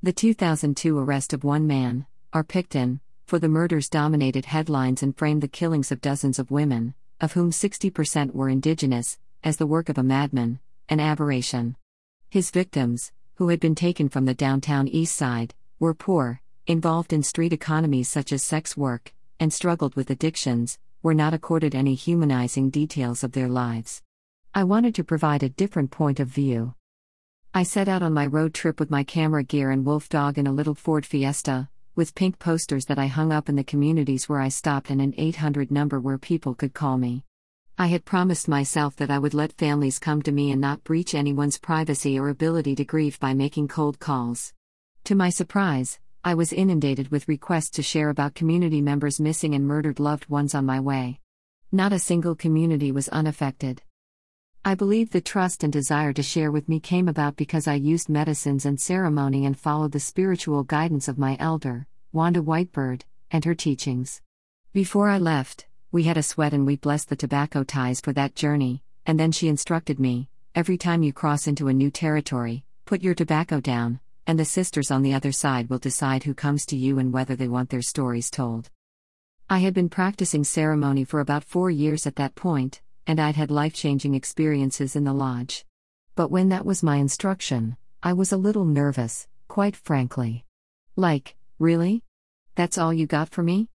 The 0.00 0.12
2002 0.12 0.96
arrest 0.96 1.32
of 1.32 1.42
one 1.42 1.66
man, 1.66 2.06
R. 2.32 2.44
Pickton, 2.44 3.00
for 3.26 3.40
the 3.40 3.48
murders 3.48 3.88
dominated 3.88 4.44
headlines 4.44 5.02
and 5.02 5.16
framed 5.16 5.42
the 5.42 5.48
killings 5.48 5.90
of 5.90 6.00
dozens 6.00 6.38
of 6.38 6.52
women, 6.52 6.94
of 7.20 7.32
whom 7.32 7.50
60% 7.50 8.32
were 8.32 8.48
indigenous, 8.48 9.18
as 9.42 9.56
the 9.56 9.66
work 9.66 9.88
of 9.88 9.98
a 9.98 10.02
madman, 10.02 10.60
an 10.88 11.00
aberration. 11.00 11.76
His 12.28 12.50
victims, 12.50 13.12
who 13.36 13.48
had 13.48 13.60
been 13.60 13.74
taken 13.74 14.08
from 14.08 14.26
the 14.26 14.34
downtown 14.34 14.86
east 14.88 15.16
side, 15.16 15.54
were 15.78 15.94
poor, 15.94 16.42
involved 16.66 17.12
in 17.12 17.22
street 17.22 17.52
economies 17.52 18.08
such 18.08 18.32
as 18.32 18.42
sex 18.42 18.76
work, 18.76 19.14
and 19.38 19.52
struggled 19.52 19.94
with 19.94 20.10
addictions, 20.10 20.78
were 21.02 21.14
not 21.14 21.32
accorded 21.32 21.74
any 21.74 21.94
humanizing 21.94 22.70
details 22.70 23.24
of 23.24 23.32
their 23.32 23.48
lives. 23.48 24.02
I 24.54 24.64
wanted 24.64 24.94
to 24.96 25.04
provide 25.04 25.42
a 25.42 25.48
different 25.48 25.90
point 25.90 26.20
of 26.20 26.28
view. 26.28 26.74
I 27.54 27.62
set 27.62 27.88
out 27.88 28.02
on 28.02 28.12
my 28.12 28.26
road 28.26 28.52
trip 28.52 28.78
with 28.78 28.90
my 28.90 29.02
camera 29.02 29.42
gear 29.42 29.70
and 29.70 29.84
wolf 29.84 30.08
dog 30.08 30.38
in 30.38 30.46
a 30.46 30.52
little 30.52 30.74
Ford 30.74 31.06
Fiesta, 31.06 31.68
with 31.96 32.14
pink 32.14 32.38
posters 32.38 32.84
that 32.86 32.98
I 32.98 33.06
hung 33.06 33.32
up 33.32 33.48
in 33.48 33.56
the 33.56 33.64
communities 33.64 34.28
where 34.28 34.40
I 34.40 34.48
stopped 34.48 34.90
and 34.90 35.00
an 35.00 35.14
800 35.16 35.70
number 35.70 35.98
where 35.98 36.18
people 36.18 36.54
could 36.54 36.74
call 36.74 36.98
me. 36.98 37.24
I 37.80 37.86
had 37.86 38.04
promised 38.04 38.46
myself 38.46 38.94
that 38.96 39.10
I 39.10 39.18
would 39.18 39.32
let 39.32 39.54
families 39.54 39.98
come 39.98 40.20
to 40.24 40.32
me 40.32 40.50
and 40.50 40.60
not 40.60 40.84
breach 40.84 41.14
anyone's 41.14 41.56
privacy 41.56 42.18
or 42.18 42.28
ability 42.28 42.74
to 42.74 42.84
grieve 42.84 43.18
by 43.18 43.32
making 43.32 43.68
cold 43.68 43.98
calls. 43.98 44.52
To 45.04 45.14
my 45.14 45.30
surprise, 45.30 45.98
I 46.22 46.34
was 46.34 46.52
inundated 46.52 47.10
with 47.10 47.26
requests 47.26 47.70
to 47.70 47.82
share 47.82 48.10
about 48.10 48.34
community 48.34 48.82
members 48.82 49.18
missing 49.18 49.54
and 49.54 49.66
murdered 49.66 49.98
loved 49.98 50.28
ones 50.28 50.54
on 50.54 50.66
my 50.66 50.78
way. 50.78 51.20
Not 51.72 51.94
a 51.94 51.98
single 51.98 52.34
community 52.34 52.92
was 52.92 53.08
unaffected. 53.08 53.80
I 54.62 54.74
believe 54.74 55.08
the 55.08 55.22
trust 55.22 55.64
and 55.64 55.72
desire 55.72 56.12
to 56.12 56.22
share 56.22 56.52
with 56.52 56.68
me 56.68 56.80
came 56.80 57.08
about 57.08 57.36
because 57.36 57.66
I 57.66 57.76
used 57.76 58.10
medicines 58.10 58.66
and 58.66 58.78
ceremony 58.78 59.46
and 59.46 59.58
followed 59.58 59.92
the 59.92 60.00
spiritual 60.00 60.64
guidance 60.64 61.08
of 61.08 61.16
my 61.16 61.34
elder, 61.40 61.86
Wanda 62.12 62.42
Whitebird, 62.42 63.04
and 63.30 63.42
her 63.46 63.54
teachings. 63.54 64.20
Before 64.74 65.08
I 65.08 65.16
left, 65.16 65.64
we 65.92 66.04
had 66.04 66.16
a 66.16 66.22
sweat 66.22 66.52
and 66.52 66.66
we 66.66 66.76
blessed 66.76 67.08
the 67.08 67.16
tobacco 67.16 67.64
ties 67.64 68.00
for 68.00 68.12
that 68.12 68.36
journey, 68.36 68.82
and 69.06 69.18
then 69.18 69.32
she 69.32 69.48
instructed 69.48 69.98
me 69.98 70.28
every 70.54 70.76
time 70.76 71.02
you 71.02 71.12
cross 71.12 71.48
into 71.48 71.66
a 71.66 71.72
new 71.72 71.90
territory, 71.90 72.64
put 72.84 73.02
your 73.02 73.14
tobacco 73.14 73.60
down, 73.60 73.98
and 74.26 74.38
the 74.38 74.44
sisters 74.44 74.90
on 74.90 75.02
the 75.02 75.14
other 75.14 75.32
side 75.32 75.68
will 75.68 75.78
decide 75.78 76.22
who 76.22 76.34
comes 76.34 76.64
to 76.66 76.76
you 76.76 76.98
and 77.00 77.12
whether 77.12 77.34
they 77.34 77.48
want 77.48 77.70
their 77.70 77.82
stories 77.82 78.30
told. 78.30 78.70
I 79.48 79.58
had 79.58 79.74
been 79.74 79.88
practicing 79.88 80.44
ceremony 80.44 81.02
for 81.02 81.18
about 81.18 81.42
four 81.42 81.70
years 81.70 82.06
at 82.06 82.16
that 82.16 82.36
point, 82.36 82.82
and 83.06 83.18
I'd 83.18 83.34
had 83.34 83.50
life 83.50 83.74
changing 83.74 84.14
experiences 84.14 84.94
in 84.94 85.02
the 85.02 85.12
lodge. 85.12 85.64
But 86.14 86.30
when 86.30 86.50
that 86.50 86.64
was 86.64 86.84
my 86.84 86.96
instruction, 86.96 87.76
I 88.00 88.12
was 88.12 88.30
a 88.30 88.36
little 88.36 88.64
nervous, 88.64 89.26
quite 89.48 89.74
frankly. 89.74 90.44
Like, 90.94 91.34
really? 91.58 92.04
That's 92.54 92.78
all 92.78 92.94
you 92.94 93.06
got 93.06 93.30
for 93.30 93.42
me? 93.42 93.68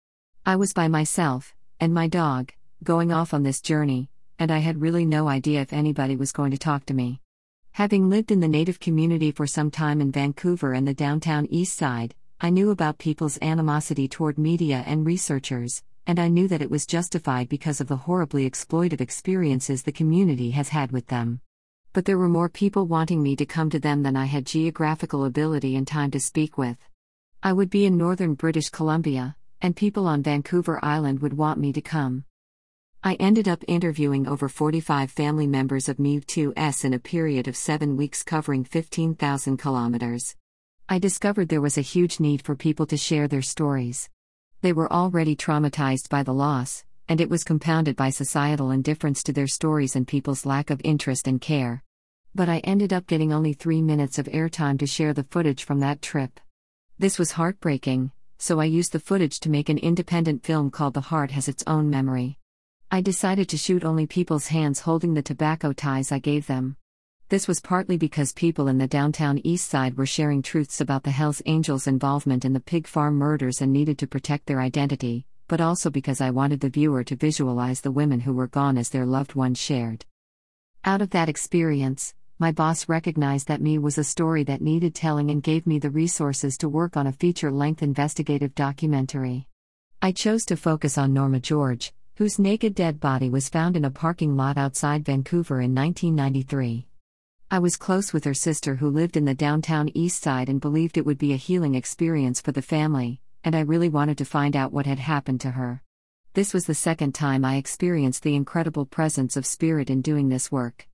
I 0.45 0.57
was 0.57 0.75
by 0.75 0.89
myself, 0.89 1.55
and 1.83 1.93
my 1.93 2.07
dog, 2.07 2.53
going 2.85 3.11
off 3.11 3.35
on 3.35 3.43
this 3.43 3.61
journey, 3.61 4.09
and 4.39 4.53
I 4.53 4.59
had 4.59 4.81
really 4.81 5.05
no 5.05 5.27
idea 5.27 5.63
if 5.63 5.73
anybody 5.73 6.15
was 6.15 6.31
going 6.31 6.53
to 6.53 6.57
talk 6.57 6.87
to 6.87 6.95
me. 6.95 7.21
Having 7.73 8.09
lived 8.09 8.31
in 8.31 8.39
the 8.39 8.47
Native 8.47 8.79
community 8.79 9.33
for 9.33 9.49
some 9.49 9.69
time 9.69 10.01
in 10.01 10.13
Vancouver 10.13 10.75
and 10.75 10.87
the 10.87 10.95
downtown 10.95 11.45
east 11.47 11.77
side, 11.77 12.15
I 12.41 12.51
knew 12.51 12.71
about 12.71 12.99
people's 12.99 13.37
animosity 13.43 14.07
toward 14.07 14.39
media 14.39 14.85
and 14.87 15.05
researchers, 15.05 15.83
and 16.07 16.21
I 16.21 16.29
knew 16.29 16.47
that 16.47 16.63
it 16.63 16.71
was 16.71 16.87
justified 16.87 17.49
because 17.49 17.81
of 17.81 17.89
the 17.89 17.97
horribly 17.97 18.49
exploitive 18.49 19.01
experiences 19.01 19.83
the 19.83 19.91
community 19.91 20.53
has 20.53 20.69
had 20.69 20.93
with 20.93 21.09
them. 21.09 21.41
But 21.93 22.05
there 22.05 22.17
were 22.17 22.29
more 22.29 22.49
people 22.49 22.87
wanting 22.87 23.25
me 23.25 23.35
to 23.35 23.45
come 23.45 23.71
to 23.71 23.81
them 23.81 24.05
than 24.05 24.15
I 24.15 24.27
had 24.27 24.47
geographical 24.47 25.25
ability 25.25 25.75
and 25.75 25.85
time 25.85 26.13
to 26.13 26.21
speak 26.21 26.57
with. 26.57 26.79
I 27.43 27.53
would 27.53 27.71
be 27.71 27.87
in 27.87 27.97
northern 27.97 28.35
British 28.35 28.69
Columbia, 28.69 29.35
and 29.63 29.77
people 29.77 30.09
on 30.09 30.25
Vancouver 30.25 30.85
Island 30.85 31.21
would 31.21 31.39
want 31.39 31.59
me 31.61 31.73
to 31.73 31.81
come. 31.81 32.25
I 33.05 33.15
ended 33.15 33.47
up 33.47 33.65
interviewing 33.69 34.27
over 34.27 34.49
45 34.49 35.11
family 35.11 35.47
members 35.47 35.89
of 35.89 35.99
MeV2S 35.99 36.85
in 36.85 36.93
a 36.93 36.99
period 36.99 37.47
of 37.47 37.57
seven 37.57 37.97
weeks 37.97 38.25
covering 38.25 38.65
15,000 38.65 39.57
kilometers. 39.57 40.37
I 40.89 40.99
discovered 40.99 41.49
there 41.49 41.61
was 41.61 41.79
a 41.79 41.81
huge 41.81 42.19
need 42.19 42.43
for 42.43 42.57
people 42.57 42.87
to 42.87 42.97
share 42.97 43.29
their 43.29 43.43
stories. 43.43 44.11
They 44.63 44.73
were 44.73 44.93
already 44.93 45.37
traumatized 45.37 46.09
by 46.09 46.25
the 46.25 46.35
loss, 46.35 46.85
and 47.09 47.21
it 47.21 47.31
was 47.31 47.45
compounded 47.45 47.95
by 47.95 48.11
societal 48.11 48.73
indifference 48.73 49.23
to 49.25 49.33
their 49.33 49.47
stories 49.47 49.95
and 49.95 50.09
people's 50.09 50.45
lack 50.45 50.71
of 50.71 50.81
interest 50.83 51.29
and 51.29 51.41
care. 51.41 51.85
But 52.35 52.49
I 52.49 52.59
ended 52.59 52.93
up 52.93 53.07
getting 53.07 53.33
only 53.33 53.53
three 53.53 53.81
minutes 53.81 54.19
of 54.19 54.27
airtime 54.27 54.79
to 54.81 54.87
share 54.87 55.13
the 55.13 55.25
footage 55.25 55.63
from 55.63 55.81
that 55.81 56.03
trip. 56.03 56.41
This 56.99 57.19
was 57.19 57.33
heartbreaking, 57.33 58.13
so 58.43 58.59
I 58.59 58.65
used 58.65 58.91
the 58.91 58.99
footage 58.99 59.39
to 59.39 59.49
make 59.49 59.69
an 59.69 59.79
independent 59.79 60.43
film 60.43 60.73
called 60.73 60.95
The 60.95 61.01
Heart 61.01 61.31
Has 61.31 61.47
Its 61.47 61.63
Own 61.69 61.89
Memory. 61.89 62.41
I 62.91 63.01
decided 63.01 63.49
to 63.51 63.57
shoot 63.57 63.85
only 63.85 64.05
people's 64.05 64.49
hands 64.49 64.81
holding 64.81 65.15
the 65.15 65.23
tobacco 65.23 65.73
ties 65.73 66.11
I 66.11 66.19
gave 66.19 66.49
them. 66.49 66.75
This 67.29 67.47
was 67.47 67.61
partly 67.61 67.97
because 67.97 68.33
people 68.33 68.67
in 68.67 68.79
the 68.79 68.89
downtown 68.89 69.41
east 69.45 69.71
side 69.71 69.97
were 69.97 70.07
sharing 70.07 70.43
truths 70.43 70.81
about 70.81 71.05
the 71.05 71.13
Hells 71.13 71.41
Angels' 71.47 71.87
involvement 71.87 72.45
in 72.45 72.53
the 72.53 72.59
pig 72.59 72.89
farm 72.89 73.15
murders 73.15 73.63
and 73.63 73.73
needed 73.73 73.97
to 74.01 74.09
protect 74.09 74.47
their 74.47 74.61
identity, 74.61 75.25
but 75.47 75.61
also 75.61 75.89
because 75.89 76.21
I 76.21 76.31
wanted 76.31 76.59
the 76.59 76.69
viewer 76.69 77.05
to 77.05 77.15
visualize 77.15 77.83
the 77.83 77.93
women 77.93 78.19
who 78.19 78.33
were 78.33 78.49
gone 78.49 78.77
as 78.77 78.89
their 78.89 79.07
loved 79.07 79.37
ones 79.37 79.61
shared. 79.61 80.05
Out 80.85 81.01
of 81.01 81.11
that 81.11 81.29
experience, 81.29 82.13
my 82.39 82.53
boss 82.53 82.89
recognized 82.89 83.49
that 83.49 83.61
me 83.61 83.79
was 83.79 83.99
a 83.99 84.05
story 84.05 84.45
that 84.45 84.61
needed 84.61 84.95
telling 84.95 85.31
and 85.31 85.43
gave 85.43 85.67
me 85.67 85.79
the 85.79 85.91
resources 85.91 86.57
to 86.59 86.69
work 86.69 86.97
on 86.97 87.07
a 87.07 87.13
feature 87.13 87.51
length 87.51 87.83
investigative 87.83 88.55
documentary. 88.55 89.47
I 90.01 90.13
chose 90.13 90.45
to 90.47 90.57
focus 90.57 90.99
on 90.99 91.13
Norma 91.13 91.41
George, 91.41 91.93
whose 92.17 92.39
naked 92.39 92.75
dead 92.75 93.01
body 93.01 93.31
was 93.31 93.49
found 93.49 93.77
in 93.77 93.85
a 93.85 93.91
parking 93.91 94.37
lot 94.37 94.59
outside 94.59 95.05
Vancouver 95.05 95.61
in 95.61 95.75
1993. 95.75 96.87
I 97.51 97.59
was 97.59 97.77
close 97.77 98.13
with 98.13 98.25
her 98.25 98.35
sister 98.35 98.77
who 98.77 98.89
lived 98.89 99.17
in 99.17 99.25
the 99.25 99.35
downtown 99.35 99.91
east 99.95 100.23
side 100.23 100.49
and 100.49 100.61
believed 100.61 100.97
it 100.97 101.07
would 101.07 101.19
be 101.19 101.33
a 101.33 101.37
healing 101.37 101.75
experience 101.75 102.41
for 102.41 102.53
the 102.53 102.63
family, 102.63 103.21
and 103.45 103.55
I 103.55 103.61
really 103.61 103.89
wanted 103.89 104.19
to 104.19 104.25
find 104.25 104.57
out 104.57 104.73
what 104.73 104.87
had 104.87 104.99
happened 104.99 105.41
to 105.43 105.51
her. 105.53 105.83
This 106.35 106.55
was 106.55 106.65
the 106.65 106.75
second 106.75 107.15
time 107.15 107.45
I 107.45 107.57
experienced 107.57 108.23
the 108.23 108.35
incredible 108.35 108.87
presence 108.87 109.37
of 109.37 109.45
spirit 109.45 109.91
in 109.91 110.01
doing 110.01 110.31
this 110.31 110.51
work. 110.51 110.89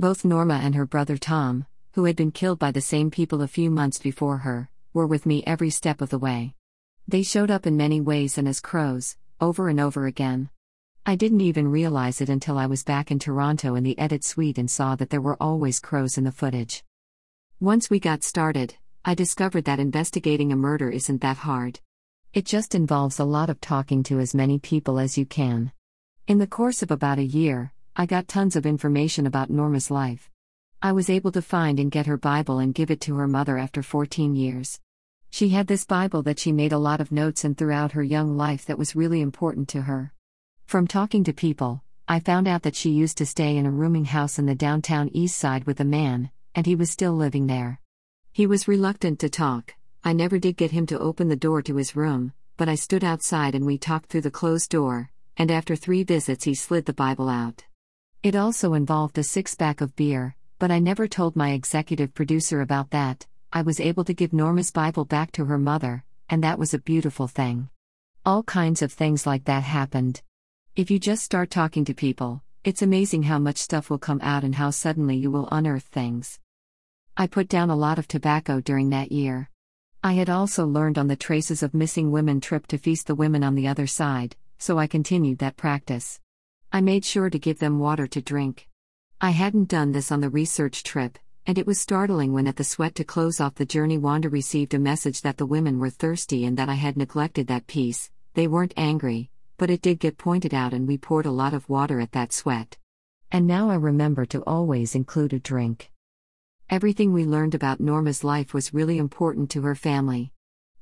Both 0.00 0.24
Norma 0.24 0.54
and 0.54 0.74
her 0.76 0.86
brother 0.86 1.18
Tom, 1.18 1.66
who 1.92 2.04
had 2.04 2.16
been 2.16 2.32
killed 2.32 2.58
by 2.58 2.70
the 2.70 2.80
same 2.80 3.10
people 3.10 3.42
a 3.42 3.46
few 3.46 3.70
months 3.70 3.98
before 3.98 4.38
her, 4.38 4.70
were 4.94 5.06
with 5.06 5.26
me 5.26 5.44
every 5.46 5.68
step 5.68 6.00
of 6.00 6.08
the 6.08 6.18
way. 6.18 6.54
They 7.06 7.22
showed 7.22 7.50
up 7.50 7.66
in 7.66 7.76
many 7.76 8.00
ways 8.00 8.38
and 8.38 8.48
as 8.48 8.62
crows, 8.62 9.18
over 9.42 9.68
and 9.68 9.78
over 9.78 10.06
again. 10.06 10.48
I 11.04 11.16
didn't 11.16 11.42
even 11.42 11.68
realize 11.68 12.22
it 12.22 12.30
until 12.30 12.56
I 12.56 12.64
was 12.64 12.82
back 12.82 13.10
in 13.10 13.18
Toronto 13.18 13.74
in 13.74 13.84
the 13.84 13.98
edit 13.98 14.24
suite 14.24 14.56
and 14.56 14.70
saw 14.70 14.96
that 14.96 15.10
there 15.10 15.20
were 15.20 15.36
always 15.38 15.80
crows 15.80 16.16
in 16.16 16.24
the 16.24 16.32
footage. 16.32 16.82
Once 17.60 17.90
we 17.90 18.00
got 18.00 18.22
started, 18.22 18.76
I 19.04 19.14
discovered 19.14 19.66
that 19.66 19.80
investigating 19.80 20.50
a 20.50 20.56
murder 20.56 20.88
isn't 20.88 21.20
that 21.20 21.36
hard. 21.36 21.78
It 22.32 22.46
just 22.46 22.74
involves 22.74 23.18
a 23.18 23.24
lot 23.24 23.50
of 23.50 23.60
talking 23.60 24.02
to 24.04 24.18
as 24.18 24.34
many 24.34 24.58
people 24.58 24.98
as 24.98 25.18
you 25.18 25.26
can. 25.26 25.72
In 26.26 26.38
the 26.38 26.46
course 26.46 26.82
of 26.82 26.90
about 26.90 27.18
a 27.18 27.22
year, 27.22 27.74
I 27.96 28.06
got 28.06 28.28
tons 28.28 28.54
of 28.54 28.66
information 28.66 29.26
about 29.26 29.50
Norma's 29.50 29.90
life. 29.90 30.30
I 30.80 30.92
was 30.92 31.10
able 31.10 31.32
to 31.32 31.42
find 31.42 31.80
and 31.80 31.90
get 31.90 32.06
her 32.06 32.16
Bible 32.16 32.60
and 32.60 32.72
give 32.72 32.90
it 32.90 33.00
to 33.02 33.16
her 33.16 33.26
mother 33.26 33.58
after 33.58 33.82
14 33.82 34.36
years. 34.36 34.80
She 35.30 35.48
had 35.48 35.66
this 35.66 35.84
Bible 35.84 36.22
that 36.22 36.38
she 36.38 36.52
made 36.52 36.72
a 36.72 36.78
lot 36.78 37.00
of 37.00 37.10
notes 37.10 37.44
in 37.44 37.56
throughout 37.56 37.92
her 37.92 38.02
young 38.02 38.36
life 38.36 38.64
that 38.66 38.78
was 38.78 38.96
really 38.96 39.20
important 39.20 39.68
to 39.70 39.82
her. 39.82 40.12
From 40.66 40.86
talking 40.86 41.24
to 41.24 41.32
people, 41.32 41.82
I 42.06 42.20
found 42.20 42.46
out 42.46 42.62
that 42.62 42.76
she 42.76 42.90
used 42.90 43.18
to 43.18 43.26
stay 43.26 43.56
in 43.56 43.66
a 43.66 43.70
rooming 43.70 44.04
house 44.04 44.38
in 44.38 44.46
the 44.46 44.54
downtown 44.54 45.10
east 45.12 45.36
side 45.36 45.64
with 45.64 45.80
a 45.80 45.84
man, 45.84 46.30
and 46.54 46.66
he 46.66 46.76
was 46.76 46.90
still 46.90 47.12
living 47.12 47.48
there. 47.48 47.80
He 48.32 48.46
was 48.46 48.68
reluctant 48.68 49.18
to 49.18 49.28
talk. 49.28 49.74
I 50.04 50.12
never 50.12 50.38
did 50.38 50.56
get 50.56 50.70
him 50.70 50.86
to 50.86 50.98
open 50.98 51.28
the 51.28 51.36
door 51.36 51.60
to 51.62 51.76
his 51.76 51.96
room, 51.96 52.32
but 52.56 52.68
I 52.68 52.76
stood 52.76 53.04
outside 53.04 53.54
and 53.56 53.66
we 53.66 53.78
talked 53.78 54.10
through 54.10 54.22
the 54.22 54.30
closed 54.30 54.70
door, 54.70 55.10
and 55.36 55.50
after 55.50 55.74
three 55.74 56.04
visits, 56.04 56.44
he 56.44 56.54
slid 56.54 56.86
the 56.86 56.92
Bible 56.92 57.28
out. 57.28 57.64
It 58.22 58.36
also 58.36 58.74
involved 58.74 59.16
a 59.16 59.22
six 59.22 59.54
pack 59.54 59.80
of 59.80 59.96
beer, 59.96 60.36
but 60.58 60.70
I 60.70 60.78
never 60.78 61.08
told 61.08 61.36
my 61.36 61.52
executive 61.52 62.12
producer 62.12 62.60
about 62.60 62.90
that. 62.90 63.26
I 63.50 63.62
was 63.62 63.80
able 63.80 64.04
to 64.04 64.12
give 64.12 64.34
Norma's 64.34 64.70
Bible 64.70 65.06
back 65.06 65.32
to 65.32 65.46
her 65.46 65.56
mother, 65.56 66.04
and 66.28 66.44
that 66.44 66.58
was 66.58 66.74
a 66.74 66.78
beautiful 66.78 67.28
thing. 67.28 67.70
All 68.26 68.42
kinds 68.42 68.82
of 68.82 68.92
things 68.92 69.26
like 69.26 69.44
that 69.44 69.62
happened. 69.62 70.20
If 70.76 70.90
you 70.90 70.98
just 70.98 71.24
start 71.24 71.50
talking 71.50 71.86
to 71.86 71.94
people, 71.94 72.42
it's 72.62 72.82
amazing 72.82 73.22
how 73.22 73.38
much 73.38 73.56
stuff 73.56 73.88
will 73.88 73.98
come 73.98 74.20
out 74.22 74.44
and 74.44 74.54
how 74.54 74.68
suddenly 74.68 75.16
you 75.16 75.30
will 75.30 75.48
unearth 75.50 75.84
things. 75.84 76.38
I 77.16 77.26
put 77.26 77.48
down 77.48 77.70
a 77.70 77.74
lot 77.74 77.98
of 77.98 78.06
tobacco 78.06 78.60
during 78.60 78.90
that 78.90 79.12
year. 79.12 79.48
I 80.04 80.12
had 80.12 80.28
also 80.28 80.66
learned 80.66 80.98
on 80.98 81.08
the 81.08 81.16
traces 81.16 81.62
of 81.62 81.72
missing 81.72 82.10
women 82.10 82.42
trip 82.42 82.66
to 82.66 82.76
feast 82.76 83.06
the 83.06 83.14
women 83.14 83.42
on 83.42 83.54
the 83.54 83.66
other 83.66 83.86
side, 83.86 84.36
so 84.58 84.78
I 84.78 84.86
continued 84.86 85.38
that 85.38 85.56
practice. 85.56 86.20
I 86.72 86.80
made 86.80 87.04
sure 87.04 87.28
to 87.28 87.38
give 87.38 87.58
them 87.58 87.80
water 87.80 88.06
to 88.06 88.22
drink. 88.22 88.68
I 89.20 89.30
hadn't 89.30 89.68
done 89.68 89.90
this 89.90 90.12
on 90.12 90.20
the 90.20 90.30
research 90.30 90.84
trip, 90.84 91.18
and 91.44 91.58
it 91.58 91.66
was 91.66 91.80
startling 91.80 92.32
when 92.32 92.46
at 92.46 92.54
the 92.54 92.62
sweat 92.62 92.94
to 92.94 93.04
close 93.04 93.40
off 93.40 93.56
the 93.56 93.64
journey 93.64 93.98
Wanda 93.98 94.28
received 94.28 94.72
a 94.72 94.78
message 94.78 95.22
that 95.22 95.36
the 95.36 95.46
women 95.46 95.80
were 95.80 95.90
thirsty 95.90 96.44
and 96.44 96.56
that 96.58 96.68
I 96.68 96.74
had 96.74 96.96
neglected 96.96 97.48
that 97.48 97.66
piece. 97.66 98.08
They 98.34 98.46
weren't 98.46 98.72
angry, 98.76 99.30
but 99.56 99.68
it 99.68 99.82
did 99.82 99.98
get 99.98 100.16
pointed 100.16 100.54
out 100.54 100.72
and 100.72 100.86
we 100.86 100.96
poured 100.96 101.26
a 101.26 101.32
lot 101.32 101.54
of 101.54 101.68
water 101.68 102.00
at 102.00 102.12
that 102.12 102.32
sweat. 102.32 102.78
And 103.32 103.48
now 103.48 103.68
I 103.68 103.74
remember 103.74 104.24
to 104.26 104.44
always 104.44 104.94
include 104.94 105.32
a 105.32 105.40
drink. 105.40 105.90
Everything 106.68 107.12
we 107.12 107.24
learned 107.24 107.56
about 107.56 107.80
Norma's 107.80 108.22
life 108.22 108.54
was 108.54 108.72
really 108.72 108.96
important 108.96 109.50
to 109.50 109.62
her 109.62 109.74
family. 109.74 110.32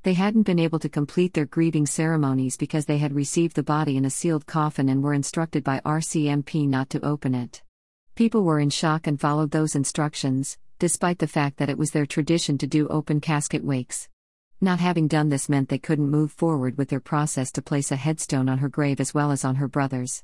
They 0.03 0.13
hadn't 0.13 0.43
been 0.43 0.59
able 0.59 0.79
to 0.79 0.87
complete 0.87 1.33
their 1.33 1.45
grieving 1.45 1.85
ceremonies 1.85 2.55
because 2.55 2.85
they 2.85 2.99
had 2.99 3.13
received 3.13 3.57
the 3.57 3.63
body 3.63 3.97
in 3.97 4.05
a 4.05 4.09
sealed 4.09 4.45
coffin 4.45 4.87
and 4.87 5.03
were 5.03 5.13
instructed 5.13 5.61
by 5.61 5.81
RCMP 5.85 6.65
not 6.69 6.89
to 6.91 7.05
open 7.05 7.35
it. 7.35 7.63
People 8.15 8.43
were 8.43 8.61
in 8.61 8.69
shock 8.69 9.07
and 9.07 9.19
followed 9.19 9.51
those 9.51 9.75
instructions, 9.75 10.57
despite 10.79 11.19
the 11.19 11.27
fact 11.27 11.57
that 11.57 11.69
it 11.69 11.77
was 11.77 11.91
their 11.91 12.05
tradition 12.05 12.57
to 12.59 12.67
do 12.67 12.87
open 12.87 13.19
casket 13.19 13.61
wakes. 13.61 14.07
Not 14.61 14.79
having 14.79 15.09
done 15.09 15.27
this 15.27 15.49
meant 15.49 15.67
they 15.67 15.77
couldn't 15.77 16.09
move 16.09 16.31
forward 16.31 16.77
with 16.77 16.87
their 16.87 17.01
process 17.01 17.51
to 17.51 17.61
place 17.61 17.91
a 17.91 17.97
headstone 17.97 18.47
on 18.47 18.59
her 18.59 18.69
grave 18.69 19.01
as 19.01 19.13
well 19.13 19.31
as 19.31 19.43
on 19.43 19.55
her 19.55 19.67
brother's. 19.67 20.23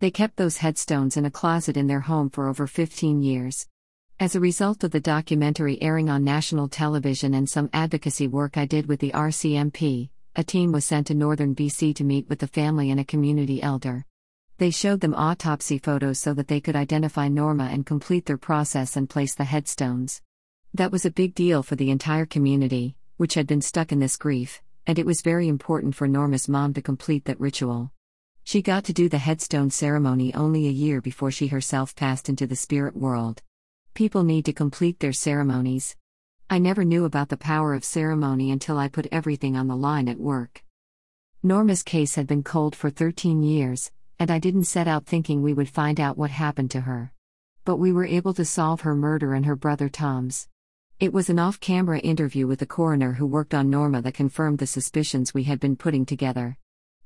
They 0.00 0.10
kept 0.10 0.36
those 0.36 0.56
headstones 0.56 1.16
in 1.16 1.24
a 1.24 1.30
closet 1.30 1.76
in 1.76 1.86
their 1.86 2.00
home 2.00 2.28
for 2.28 2.48
over 2.48 2.66
15 2.66 3.22
years. 3.22 3.68
As 4.20 4.36
a 4.36 4.40
result 4.40 4.84
of 4.84 4.90
the 4.92 5.00
documentary 5.00 5.82
airing 5.82 6.08
on 6.08 6.22
national 6.22 6.68
television 6.68 7.34
and 7.34 7.48
some 7.48 7.68
advocacy 7.72 8.28
work 8.28 8.56
I 8.56 8.66
did 8.66 8.86
with 8.86 9.00
the 9.00 9.10
RCMP, 9.10 10.10
a 10.36 10.44
team 10.44 10.70
was 10.70 10.84
sent 10.84 11.08
to 11.08 11.14
northern 11.14 11.54
BC 11.54 11.94
to 11.96 12.04
meet 12.04 12.28
with 12.28 12.38
the 12.38 12.46
family 12.46 12.90
and 12.90 13.00
a 13.00 13.04
community 13.04 13.62
elder. 13.62 14.06
They 14.58 14.70
showed 14.70 15.00
them 15.00 15.14
autopsy 15.14 15.78
photos 15.78 16.20
so 16.20 16.34
that 16.34 16.46
they 16.46 16.60
could 16.60 16.76
identify 16.76 17.28
Norma 17.28 17.64
and 17.64 17.84
complete 17.84 18.26
their 18.26 18.38
process 18.38 18.96
and 18.96 19.10
place 19.10 19.34
the 19.34 19.44
headstones. 19.44 20.22
That 20.72 20.92
was 20.92 21.04
a 21.04 21.10
big 21.10 21.34
deal 21.34 21.62
for 21.62 21.74
the 21.74 21.90
entire 21.90 22.26
community, 22.26 22.96
which 23.16 23.34
had 23.34 23.46
been 23.46 23.60
stuck 23.60 23.90
in 23.90 23.98
this 23.98 24.16
grief, 24.16 24.62
and 24.86 24.98
it 24.98 25.06
was 25.06 25.20
very 25.20 25.48
important 25.48 25.96
for 25.96 26.06
Norma's 26.06 26.48
mom 26.48 26.74
to 26.74 26.82
complete 26.82 27.24
that 27.24 27.40
ritual. 27.40 27.90
She 28.44 28.62
got 28.62 28.84
to 28.84 28.92
do 28.92 29.08
the 29.08 29.18
headstone 29.18 29.70
ceremony 29.70 30.32
only 30.34 30.66
a 30.66 30.70
year 30.70 31.00
before 31.00 31.30
she 31.30 31.48
herself 31.48 31.94
passed 31.96 32.28
into 32.28 32.46
the 32.46 32.56
spirit 32.56 32.96
world. 32.96 33.42
People 33.94 34.24
need 34.24 34.46
to 34.46 34.54
complete 34.54 35.00
their 35.00 35.12
ceremonies. 35.12 35.96
I 36.48 36.58
never 36.58 36.82
knew 36.82 37.04
about 37.04 37.28
the 37.28 37.36
power 37.36 37.74
of 37.74 37.84
ceremony 37.84 38.50
until 38.50 38.78
I 38.78 38.88
put 38.88 39.06
everything 39.12 39.54
on 39.54 39.68
the 39.68 39.76
line 39.76 40.08
at 40.08 40.18
work. 40.18 40.64
Norma's 41.42 41.82
case 41.82 42.14
had 42.14 42.26
been 42.26 42.42
cold 42.42 42.74
for 42.74 42.88
13 42.88 43.42
years, 43.42 43.90
and 44.18 44.30
I 44.30 44.38
didn't 44.38 44.64
set 44.64 44.88
out 44.88 45.04
thinking 45.04 45.42
we 45.42 45.52
would 45.52 45.68
find 45.68 46.00
out 46.00 46.16
what 46.16 46.30
happened 46.30 46.70
to 46.70 46.80
her. 46.80 47.12
But 47.66 47.76
we 47.76 47.92
were 47.92 48.06
able 48.06 48.32
to 48.32 48.46
solve 48.46 48.80
her 48.80 48.94
murder 48.94 49.34
and 49.34 49.44
her 49.44 49.56
brother 49.56 49.90
Tom's. 49.90 50.48
It 50.98 51.12
was 51.12 51.28
an 51.28 51.38
off 51.38 51.60
camera 51.60 51.98
interview 51.98 52.46
with 52.46 52.60
the 52.60 52.66
coroner 52.66 53.12
who 53.12 53.26
worked 53.26 53.52
on 53.52 53.68
Norma 53.68 54.00
that 54.00 54.14
confirmed 54.14 54.56
the 54.56 54.66
suspicions 54.66 55.34
we 55.34 55.42
had 55.42 55.60
been 55.60 55.76
putting 55.76 56.06
together. 56.06 56.56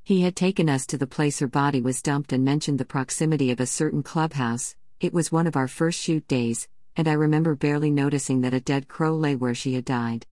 He 0.04 0.22
had 0.22 0.36
taken 0.36 0.68
us 0.68 0.86
to 0.86 0.96
the 0.96 1.08
place 1.08 1.40
her 1.40 1.48
body 1.48 1.80
was 1.80 2.00
dumped 2.00 2.32
and 2.32 2.44
mentioned 2.44 2.78
the 2.78 2.84
proximity 2.84 3.50
of 3.50 3.58
a 3.58 3.66
certain 3.66 4.04
clubhouse. 4.04 4.76
It 5.00 5.12
was 5.12 5.32
one 5.32 5.48
of 5.48 5.56
our 5.56 5.68
first 5.68 6.00
shoot 6.00 6.26
days, 6.28 6.68
and 6.96 7.06
I 7.06 7.12
remember 7.12 7.54
barely 7.54 7.90
noticing 7.90 8.40
that 8.40 8.54
a 8.54 8.60
dead 8.60 8.88
crow 8.88 9.14
lay 9.14 9.36
where 9.36 9.54
she 9.54 9.74
had 9.74 9.84
died. 9.84 10.26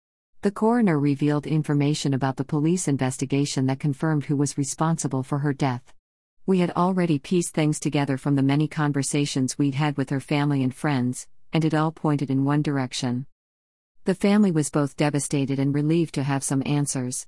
The 0.42 0.50
coroner 0.50 0.98
revealed 0.98 1.46
information 1.46 2.14
about 2.14 2.36
the 2.36 2.44
police 2.44 2.86
investigation 2.86 3.66
that 3.66 3.80
confirmed 3.80 4.26
who 4.26 4.36
was 4.36 4.58
responsible 4.58 5.22
for 5.22 5.38
her 5.38 5.52
death. 5.52 5.94
We 6.46 6.60
had 6.60 6.70
already 6.72 7.18
pieced 7.18 7.54
things 7.54 7.78
together 7.78 8.16
from 8.16 8.36
the 8.36 8.42
many 8.42 8.68
conversations 8.68 9.58
we'd 9.58 9.74
had 9.74 9.96
with 9.96 10.10
her 10.10 10.20
family 10.20 10.62
and 10.62 10.74
friends, 10.74 11.26
and 11.52 11.64
it 11.64 11.74
all 11.74 11.92
pointed 11.92 12.30
in 12.30 12.44
one 12.44 12.62
direction. 12.62 13.26
The 14.04 14.14
family 14.14 14.50
was 14.50 14.70
both 14.70 14.96
devastated 14.96 15.58
and 15.58 15.74
relieved 15.74 16.14
to 16.14 16.22
have 16.22 16.42
some 16.42 16.62
answers. 16.64 17.26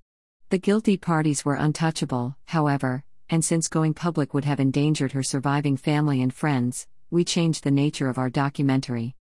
The 0.48 0.58
guilty 0.58 0.96
parties 0.96 1.44
were 1.44 1.54
untouchable, 1.54 2.36
however, 2.46 3.04
and 3.28 3.44
since 3.44 3.68
going 3.68 3.94
public 3.94 4.34
would 4.34 4.44
have 4.44 4.60
endangered 4.60 5.12
her 5.12 5.22
surviving 5.22 5.76
family 5.76 6.20
and 6.20 6.32
friends, 6.32 6.86
we 7.10 7.24
changed 7.24 7.64
the 7.64 7.70
nature 7.70 8.08
of 8.08 8.18
our 8.18 8.30
documentary. 8.30 9.16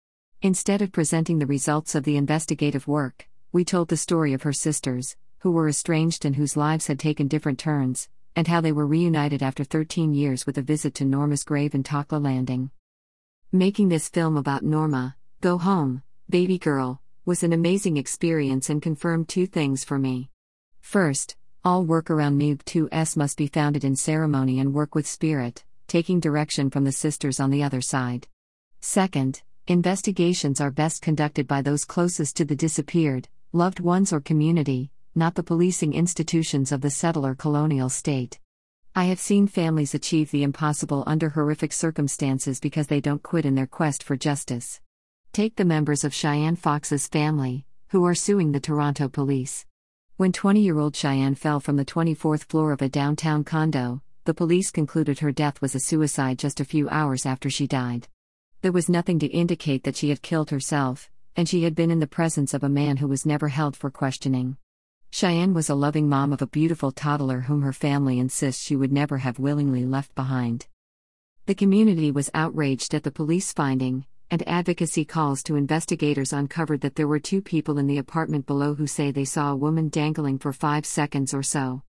Instead 0.43 0.83
of 0.83 0.91
presenting 0.91 1.39
the 1.39 1.47
results 1.47 1.95
of 1.95 2.03
the 2.03 2.15
investigative 2.15 2.87
work, 2.87 3.27
we 3.51 3.65
told 3.65 3.87
the 3.87 3.97
story 3.97 4.33
of 4.33 4.43
her 4.43 4.53
sisters, 4.53 5.15
who 5.39 5.51
were 5.51 5.67
estranged 5.67 6.25
and 6.25 6.35
whose 6.35 6.55
lives 6.55 6.85
had 6.85 6.99
taken 6.99 7.27
different 7.27 7.57
turns, 7.57 8.07
and 8.35 8.47
how 8.47 8.61
they 8.61 8.71
were 8.71 8.85
reunited 8.85 9.41
after 9.41 9.63
13 9.63 10.13
years 10.13 10.45
with 10.45 10.55
a 10.59 10.61
visit 10.61 10.93
to 10.93 11.05
Norma's 11.05 11.43
grave 11.43 11.73
in 11.73 11.81
Takla 11.81 12.23
Landing. 12.23 12.69
Making 13.51 13.89
this 13.89 14.09
film 14.09 14.37
about 14.37 14.63
Norma, 14.63 15.15
Go 15.41 15.57
home, 15.57 16.03
baby 16.29 16.59
girl, 16.59 17.01
was 17.25 17.41
an 17.41 17.51
amazing 17.51 17.97
experience 17.97 18.69
and 18.69 18.79
confirmed 18.79 19.29
two 19.29 19.47
things 19.47 19.83
for 19.83 19.97
me. 19.97 20.29
First, 20.81 21.35
all 21.63 21.83
work 21.83 22.11
around 22.11 22.37
Nube 22.37 22.63
2S 22.63 23.17
must 23.17 23.37
be 23.37 23.47
founded 23.47 23.83
in 23.83 23.95
ceremony 23.95 24.59
and 24.59 24.71
work 24.71 24.93
with 24.93 25.07
spirit, 25.07 25.63
taking 25.87 26.19
direction 26.19 26.69
from 26.69 26.83
the 26.83 26.91
sisters 26.91 27.39
on 27.39 27.49
the 27.49 27.63
other 27.63 27.81
side. 27.81 28.27
Second, 28.79 29.41
investigations 29.67 30.61
are 30.61 30.71
best 30.71 31.01
conducted 31.01 31.47
by 31.47 31.61
those 31.61 31.83
closest 31.83 32.37
to 32.37 32.45
the 32.45 32.55
disappeared, 32.55 33.27
loved 33.51 33.81
ones 33.81 34.13
or 34.13 34.21
community, 34.21 34.91
not 35.13 35.35
the 35.35 35.43
policing 35.43 35.93
institutions 35.93 36.71
of 36.71 36.79
the 36.79 36.89
settler 36.89 37.35
colonial 37.35 37.89
state. 37.89 38.39
I 38.95 39.05
have 39.05 39.19
seen 39.19 39.45
families 39.45 39.93
achieve 39.93 40.31
the 40.31 40.43
impossible 40.43 41.03
under 41.05 41.29
horrific 41.29 41.73
circumstances 41.73 42.61
because 42.61 42.87
they 42.87 43.01
don't 43.01 43.21
quit 43.21 43.45
in 43.45 43.55
their 43.55 43.67
quest 43.67 44.03
for 44.03 44.15
justice. 44.15 44.79
Take 45.33 45.57
the 45.57 45.65
members 45.65 46.03
of 46.03 46.13
Cheyenne 46.13 46.55
Fox's 46.55 47.07
family, 47.07 47.65
who 47.89 48.05
are 48.05 48.15
suing 48.15 48.53
the 48.53 48.61
Toronto 48.61 49.09
police. 49.09 49.65
When 50.15 50.31
20 50.31 50.61
year 50.61 50.79
old 50.79 50.95
Cheyenne 50.95 51.35
fell 51.35 51.59
from 51.59 51.75
the 51.75 51.85
24th 51.85 52.45
floor 52.45 52.71
of 52.71 52.81
a 52.81 52.89
downtown 52.89 53.43
condo, 53.43 54.01
the 54.23 54.33
police 54.33 54.71
concluded 54.71 55.19
her 55.19 55.31
death 55.31 55.61
was 55.61 55.75
a 55.75 55.79
suicide 55.79 56.39
just 56.39 56.59
a 56.59 56.65
few 56.65 56.87
hours 56.89 57.25
after 57.25 57.49
she 57.49 57.67
died. 57.67 58.07
There 58.61 58.71
was 58.71 58.89
nothing 58.89 59.19
to 59.19 59.27
indicate 59.27 59.83
that 59.83 59.95
she 59.95 60.09
had 60.09 60.23
killed 60.23 60.49
herself, 60.49 61.11
and 61.35 61.47
she 61.47 61.63
had 61.63 61.75
been 61.75 61.91
in 61.91 61.99
the 61.99 62.07
presence 62.07 62.55
of 62.55 62.63
a 62.63 62.69
man 62.69 62.97
who 62.97 63.07
was 63.07 63.25
never 63.25 63.49
held 63.49 63.77
for 63.77 63.91
questioning. 63.91 64.57
Cheyenne 65.11 65.53
was 65.53 65.69
a 65.69 65.75
loving 65.75 66.09
mom 66.09 66.33
of 66.33 66.41
a 66.41 66.47
beautiful 66.47 66.91
toddler 66.91 67.41
whom 67.41 67.61
her 67.61 67.71
family 67.71 68.17
insists 68.17 68.63
she 68.63 68.75
would 68.75 68.91
never 68.91 69.19
have 69.19 69.37
willingly 69.37 69.85
left 69.85 70.15
behind. 70.15 70.65
The 71.45 71.53
community 71.55 72.09
was 72.09 72.31
outraged 72.33 72.95
at 72.95 73.03
the 73.03 73.11
police 73.11 73.53
finding, 73.53 74.05
and 74.31 74.45
advocacy 74.47 75.05
calls 75.05 75.43
to 75.43 75.55
investigators 75.55 76.33
uncovered 76.33 76.81
that 76.81 76.95
there 76.95 77.07
were 77.07 77.19
two 77.19 77.41
people 77.43 77.77
in 77.77 77.85
the 77.85 77.99
apartment 77.99 78.47
below 78.47 78.73
who 78.73 78.87
say 78.87 79.11
they 79.11 79.23
saw 79.23 79.51
a 79.51 79.55
woman 79.55 79.89
dangling 79.89 80.39
for 80.39 80.51
five 80.51 80.85
seconds 80.85 81.33
or 81.33 81.43
so. 81.43 81.83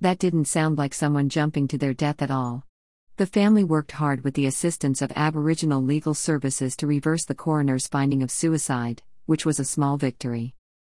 That 0.00 0.18
didn't 0.18 0.46
sound 0.46 0.78
like 0.78 0.94
someone 0.94 1.28
jumping 1.28 1.68
to 1.68 1.78
their 1.78 1.92
death 1.92 2.22
at 2.22 2.30
all. 2.30 2.64
The 3.18 3.26
family 3.26 3.62
worked 3.62 3.92
hard 3.92 4.24
with 4.24 4.32
the 4.32 4.46
assistance 4.46 5.02
of 5.02 5.12
Aboriginal 5.14 5.82
legal 5.82 6.14
services 6.14 6.74
to 6.76 6.86
reverse 6.86 7.26
the 7.26 7.34
coroner's 7.34 7.86
finding 7.86 8.22
of 8.22 8.30
suicide, 8.30 9.02
which 9.26 9.44
was 9.44 9.60
a 9.60 9.66
small 9.66 9.98
victory. 9.98 10.54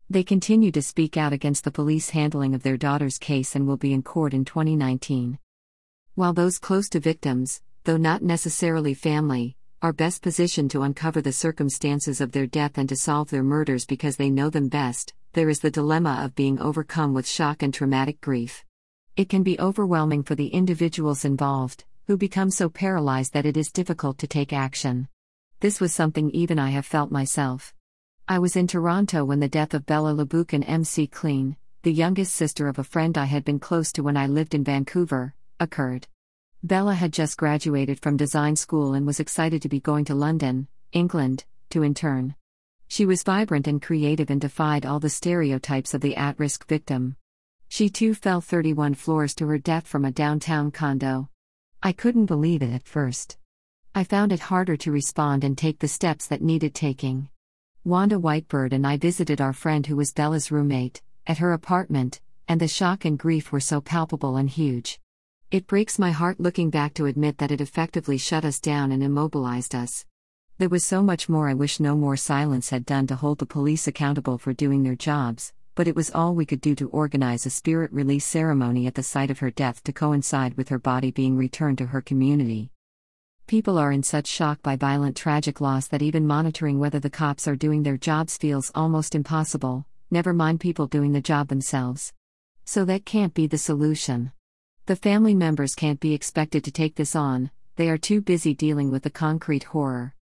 They 0.10 0.24
continue 0.24 0.72
to 0.72 0.82
speak 0.82 1.18
out 1.18 1.34
against 1.34 1.66
the 1.66 1.72
police 1.72 2.12
handling 2.12 2.56
of 2.56 2.64
their 2.64 2.78
daughter's 2.78 3.18
case 3.18 3.54
and 3.54 3.68
will 3.68 3.76
be 3.76 3.92
in 3.92 4.02
court 4.02 4.34
in 4.34 4.46
2019. 4.46 5.40
While 6.14 6.32
those 6.32 6.58
close 6.58 6.88
to 6.90 7.02
victims, 7.02 7.62
though 7.84 7.98
not 7.98 8.24
necessarily 8.24 8.94
family, 8.94 9.58
are 9.82 9.92
best 9.92 10.22
positioned 10.22 10.72
to 10.72 10.84
uncover 10.84 11.22
the 11.22 11.34
circumstances 11.34 12.22
of 12.22 12.32
their 12.32 12.48
death 12.48 12.78
and 12.78 12.88
to 12.88 12.96
solve 12.96 13.30
their 13.30 13.44
murders 13.44 13.86
because 13.86 14.16
they 14.16 14.30
know 14.30 14.50
them 14.50 14.70
best, 14.70 15.14
there 15.34 15.50
is 15.50 15.60
the 15.60 15.70
dilemma 15.70 16.22
of 16.24 16.34
being 16.34 16.62
overcome 16.62 17.14
with 17.14 17.28
shock 17.28 17.62
and 17.62 17.74
traumatic 17.74 18.22
grief. 18.22 18.64
It 19.18 19.28
can 19.28 19.44
be 19.44 19.60
overwhelming 19.60 20.24
for 20.24 20.36
the 20.36 20.48
individuals 20.48 21.26
involved, 21.26 21.84
who 22.08 22.18
become 22.18 22.52
so 22.52 22.70
paralyzed 22.70 23.34
that 23.34 23.46
it 23.46 23.58
is 23.58 23.72
difficult 23.72 24.18
to 24.20 24.28
take 24.28 24.54
action. 24.54 25.08
This 25.60 25.80
was 25.80 25.94
something 25.94 26.30
even 26.32 26.60
I 26.60 26.70
have 26.70 26.86
felt 26.86 27.12
myself. 27.12 27.74
I 28.28 28.40
was 28.40 28.56
in 28.56 28.68
Toronto 28.68 29.26
when 29.26 29.40
the 29.40 29.48
death 29.48 29.74
of 29.74 29.86
Bella 29.86 30.14
Laboucan-McLean, 30.14 31.58
the 31.82 31.94
youngest 31.94 32.36
sister 32.36 32.68
of 32.68 32.78
a 32.78 32.84
friend 32.84 33.18
I 33.18 33.26
had 33.26 33.44
been 33.44 33.60
close 33.60 33.92
to 33.94 34.04
when 34.04 34.18
I 34.18 34.28
lived 34.28 34.54
in 34.54 34.64
Vancouver, 34.64 35.34
occurred. 35.60 36.08
Bella 36.64 36.94
had 36.94 37.14
just 37.14 37.38
graduated 37.38 38.00
from 38.00 38.18
design 38.18 38.56
school 38.56 38.94
and 38.94 39.06
was 39.06 39.20
excited 39.20 39.62
to 39.62 39.70
be 39.70 39.80
going 39.80 40.06
to 40.06 40.16
London, 40.16 40.68
England, 40.92 41.46
to 41.70 41.84
intern. 41.84 42.36
She 42.88 43.06
was 43.06 43.24
vibrant 43.24 43.68
and 43.68 43.82
creative 43.82 44.30
and 44.30 44.42
defied 44.42 44.86
all 44.86 45.00
the 45.00 45.10
stereotypes 45.10 45.94
of 45.94 46.02
the 46.02 46.16
at 46.16 46.40
risk 46.40 46.68
victim. 46.68 47.16
She 47.68 47.90
too 47.90 48.14
fell 48.14 48.42
31 48.42 48.94
floors 48.94 49.34
to 49.36 49.48
her 49.48 49.58
death 49.58 49.88
from 49.88 50.06
a 50.06 50.12
downtown 50.12 50.72
condo. 50.72 51.30
I 51.86 51.92
couldn't 51.92 52.26
believe 52.26 52.64
it 52.64 52.74
at 52.74 52.88
first. 52.88 53.38
I 53.94 54.04
found 54.04 54.32
it 54.32 54.40
harder 54.40 54.76
to 54.76 54.92
respond 54.92 55.44
and 55.44 55.56
take 55.56 55.78
the 55.78 55.88
steps 55.88 56.26
that 56.26 56.42
needed 56.42 56.74
taking. 56.74 57.30
Wanda 57.84 58.16
Whitebird 58.18 58.74
and 58.74 58.88
I 58.88 58.98
visited 58.98 59.40
our 59.40 59.54
friend 59.54 59.86
who 59.86 59.96
was 59.96 60.12
Bella's 60.12 60.50
roommate, 60.52 61.04
at 61.28 61.38
her 61.38 61.54
apartment, 61.54 62.22
and 62.48 62.60
the 62.60 62.68
shock 62.68 63.06
and 63.06 63.20
grief 63.20 63.52
were 63.52 63.60
so 63.60 63.82
palpable 63.82 64.36
and 64.36 64.50
huge. 64.50 65.00
It 65.52 65.68
breaks 65.68 66.00
my 66.00 66.10
heart 66.10 66.40
looking 66.40 66.72
back 66.72 66.96
to 66.96 67.06
admit 67.06 67.38
that 67.38 67.52
it 67.52 67.62
effectively 67.62 68.18
shut 68.18 68.44
us 68.46 68.60
down 68.60 68.92
and 68.92 69.04
immobilized 69.04 69.76
us. 69.76 70.08
There 70.58 70.70
was 70.70 70.84
so 70.84 71.04
much 71.04 71.30
more 71.30 71.50
I 71.50 71.54
wish 71.54 71.80
no 71.80 71.96
more 71.96 72.18
silence 72.18 72.72
had 72.72 72.88
done 72.88 73.06
to 73.06 73.16
hold 73.16 73.38
the 73.38 73.46
police 73.46 73.86
accountable 73.86 74.40
for 74.40 74.54
doing 74.54 74.82
their 74.82 74.96
jobs, 74.96 75.54
but 75.76 75.88
it 75.88 75.96
was 75.96 76.10
all 76.12 76.34
we 76.34 76.46
could 76.46 76.62
do 76.62 76.74
to 76.74 76.90
organize 76.90 77.46
a 77.46 77.50
spirit 77.50 77.92
release 77.92 78.26
ceremony 78.26 78.88
at 78.88 78.96
the 78.96 79.04
site 79.04 79.30
of 79.30 79.40
her 79.40 79.52
death 79.52 79.84
to 79.84 79.94
coincide 79.94 80.56
with 80.56 80.70
her 80.70 80.80
body 80.80 81.12
being 81.12 81.38
returned 81.38 81.78
to 81.78 81.86
her 81.86 82.02
community. 82.02 82.72
People 83.46 83.78
are 83.78 83.92
in 83.92 84.02
such 84.02 84.26
shock 84.26 84.62
by 84.64 84.76
violent 84.76 85.16
tragic 85.16 85.62
loss 85.62 85.88
that 85.90 86.02
even 86.02 86.26
monitoring 86.26 86.80
whether 86.80 87.00
the 87.00 87.10
cops 87.12 87.48
are 87.48 87.56
doing 87.56 87.84
their 87.84 87.98
jobs 87.98 88.38
feels 88.38 88.72
almost 88.74 89.14
impossible, 89.14 89.86
never 90.10 90.34
mind 90.34 90.60
people 90.60 90.88
doing 90.88 91.12
the 91.12 91.22
job 91.22 91.50
themselves. 91.50 92.12
So 92.64 92.86
that 92.86 93.06
can't 93.06 93.36
be 93.36 93.46
the 93.46 93.60
solution. 93.60 94.32
The 94.88 94.96
family 94.96 95.36
members 95.36 95.76
can't 95.76 96.00
be 96.00 96.16
expected 96.16 96.64
to 96.64 96.72
take 96.72 96.96
this 96.96 97.16
on, 97.16 97.52
they 97.76 97.90
are 97.90 97.98
too 97.98 98.22
busy 98.22 98.56
dealing 98.56 98.90
with 98.90 99.04
the 99.04 99.10
concrete 99.12 99.66
horror. 99.66 100.15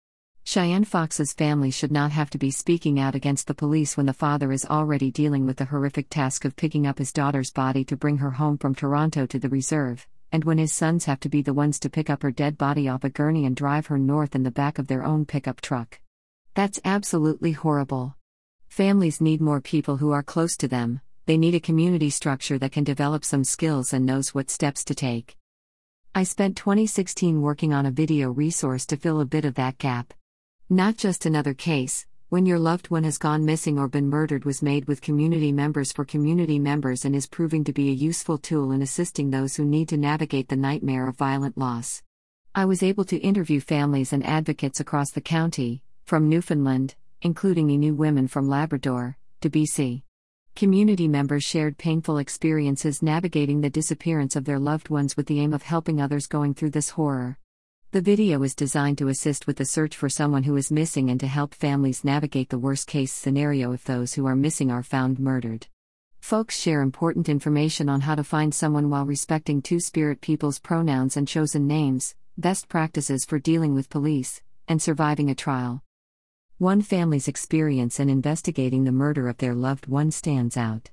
Cheyenne 0.45 0.85
Fox's 0.85 1.33
family 1.33 1.71
should 1.71 1.93
not 1.93 2.11
have 2.11 2.29
to 2.31 2.39
be 2.39 2.51
speaking 2.51 2.99
out 2.99 3.15
against 3.15 3.47
the 3.47 3.55
police 3.55 3.97
when 3.97 4.07
the 4.07 4.13
father 4.13 4.51
is 4.51 4.67
already 4.67 5.11
dealing 5.11 5.47
with 5.47 5.57
the 5.57 5.65
horrific 5.67 6.09
task 6.11 6.45
of 6.45 6.57
picking 6.57 6.87
up 6.87 6.99
his 6.99 7.13
daughter's 7.13 7.53
body 7.53 7.85
to 7.85 7.97
bring 7.97 8.19
her 8.19 8.33
home 8.33 8.59
from 8.59 8.75
Toronto 8.75 9.25
to 9.25 9.39
the 9.39 9.49
reserve, 9.49 10.07
and 10.33 10.45
when 10.45 10.59
his 10.59 10.73
sons 10.73 11.05
have 11.05 11.21
to 11.21 11.29
be 11.29 11.43
the 11.43 11.55
ones 11.55 11.79
to 11.79 11.89
pick 11.89 12.11
up 12.11 12.23
her 12.23 12.33
dead 12.33 12.59
body 12.59 12.89
off 12.89 13.05
a 13.05 13.09
gurney 13.09 13.47
and 13.47 13.55
drive 13.55 13.87
her 13.87 13.99
north 13.99 14.35
in 14.35 14.43
the 14.43 14.51
back 14.51 14.79
of 14.79 14.89
their 14.89 15.05
own 15.05 15.25
pickup 15.25 15.61
truck. 15.61 16.01
That's 16.55 16.81
absolutely 16.85 17.53
horrible. 17.53 18.17
Families 18.69 19.21
need 19.21 19.41
more 19.41 19.61
people 19.61 19.99
who 19.99 20.11
are 20.11 20.25
close 20.25 20.57
to 20.57 20.69
them, 20.69 21.01
they 21.25 21.39
need 21.39 21.55
a 21.55 21.61
community 21.61 22.11
structure 22.11 22.59
that 22.59 22.73
can 22.73 22.85
develop 22.85 23.25
some 23.25 23.45
skills 23.45 23.93
and 23.93 24.05
knows 24.05 24.35
what 24.35 24.51
steps 24.51 24.85
to 24.85 24.95
take. 24.95 25.37
I 26.15 26.25
spent 26.25 26.57
2016 26.57 27.41
working 27.41 27.73
on 27.73 27.87
a 27.87 27.93
video 27.93 28.31
resource 28.31 28.85
to 28.87 28.97
fill 28.97 29.21
a 29.21 29.25
bit 29.25 29.45
of 29.45 29.55
that 29.55 29.79
gap. 29.79 30.13
Not 30.73 30.97
just 30.97 31.27
another 31.27 31.53
case, 31.53 32.07
when 32.31 32.47
your 32.47 32.59
loved 32.59 32.89
one 32.89 33.05
has 33.05 33.19
gone 33.19 33.45
missing 33.45 33.79
or 33.79 33.89
been 33.89 34.09
murdered 34.09 34.47
was 34.47 34.63
made 34.63 34.87
with 34.87 35.03
community 35.03 35.53
members 35.53 35.93
for 35.93 36.07
community 36.07 36.59
members 36.59 37.05
and 37.05 37.15
is 37.15 37.27
proving 37.27 37.63
to 37.65 37.75
be 37.75 37.91
a 37.91 37.93
useful 37.93 38.39
tool 38.39 38.73
in 38.73 38.81
assisting 38.81 39.29
those 39.29 39.55
who 39.55 39.67
need 39.67 39.91
to 39.91 39.99
navigate 39.99 40.49
the 40.49 40.57
nightmare 40.57 41.07
of 41.09 41.19
violent 41.19 41.59
loss. 41.59 42.03
I 42.55 42.65
was 42.65 42.83
able 42.83 43.05
to 43.05 43.19
interview 43.19 43.61
families 43.61 44.15
and 44.15 44.25
advocates 44.25 44.81
across 44.81 45.11
the 45.11 45.21
county, 45.21 45.83
from 46.07 46.31
Newfoundland, 46.31 46.95
including 47.21 47.69
Innu 47.69 47.95
women 47.95 48.27
from 48.27 48.49
Labrador, 48.49 49.19
to 49.43 49.51
BC. 49.51 50.01
Community 50.57 51.07
members 51.07 51.45
shared 51.45 51.77
painful 51.77 52.17
experiences 52.17 53.03
navigating 53.03 53.61
the 53.61 53.69
disappearance 53.69 54.37
of 54.37 54.47
their 54.47 54.59
loved 54.59 54.89
ones 54.89 55.19
with 55.19 55.27
the 55.27 55.39
aim 55.39 55.53
of 55.53 55.65
helping 55.65 56.01
others 56.01 56.27
going 56.27 56.55
through 56.55 56.71
this 56.71 56.89
horror. 56.89 57.37
The 57.93 58.01
video 58.01 58.43
is 58.43 58.55
designed 58.55 58.97
to 58.99 59.09
assist 59.09 59.47
with 59.47 59.59
the 59.59 59.67
search 59.67 59.95
for 59.99 60.09
someone 60.09 60.45
who 60.45 60.57
is 60.57 60.73
missing 60.73 61.11
and 61.11 61.21
to 61.21 61.27
help 61.27 61.55
families 61.55 62.05
navigate 62.05 62.49
the 62.49 62.59
worst 62.59 62.87
case 62.87 63.13
scenario 63.13 63.73
if 63.73 63.85
those 63.85 64.15
who 64.15 64.25
are 64.25 64.35
missing 64.35 64.71
are 64.71 64.83
found 64.83 65.19
murdered. 65.19 65.67
Folks 66.19 66.59
share 66.59 66.81
important 66.81 67.29
information 67.29 67.91
on 67.91 68.01
how 68.01 68.15
to 68.15 68.25
find 68.25 68.55
someone 68.55 68.89
while 68.89 69.05
respecting 69.05 69.61
two 69.61 69.79
spirit 69.79 70.23
people's 70.23 70.59
pronouns 70.59 71.19
and 71.19 71.29
chosen 71.29 71.67
names, 71.67 72.15
best 72.39 72.67
practices 72.67 73.27
for 73.27 73.39
dealing 73.39 73.75
with 73.75 73.91
police, 73.91 74.41
and 74.67 74.81
surviving 74.81 75.29
a 75.29 75.35
trial. 75.35 75.83
One 76.57 76.81
family's 76.81 77.29
experience 77.29 78.01
in 78.01 78.09
investigating 78.09 78.85
the 78.85 78.93
murder 78.93 79.29
of 79.29 79.37
their 79.37 79.55
loved 79.55 79.87
one 79.87 80.13
stands 80.13 80.57
out. 80.57 80.91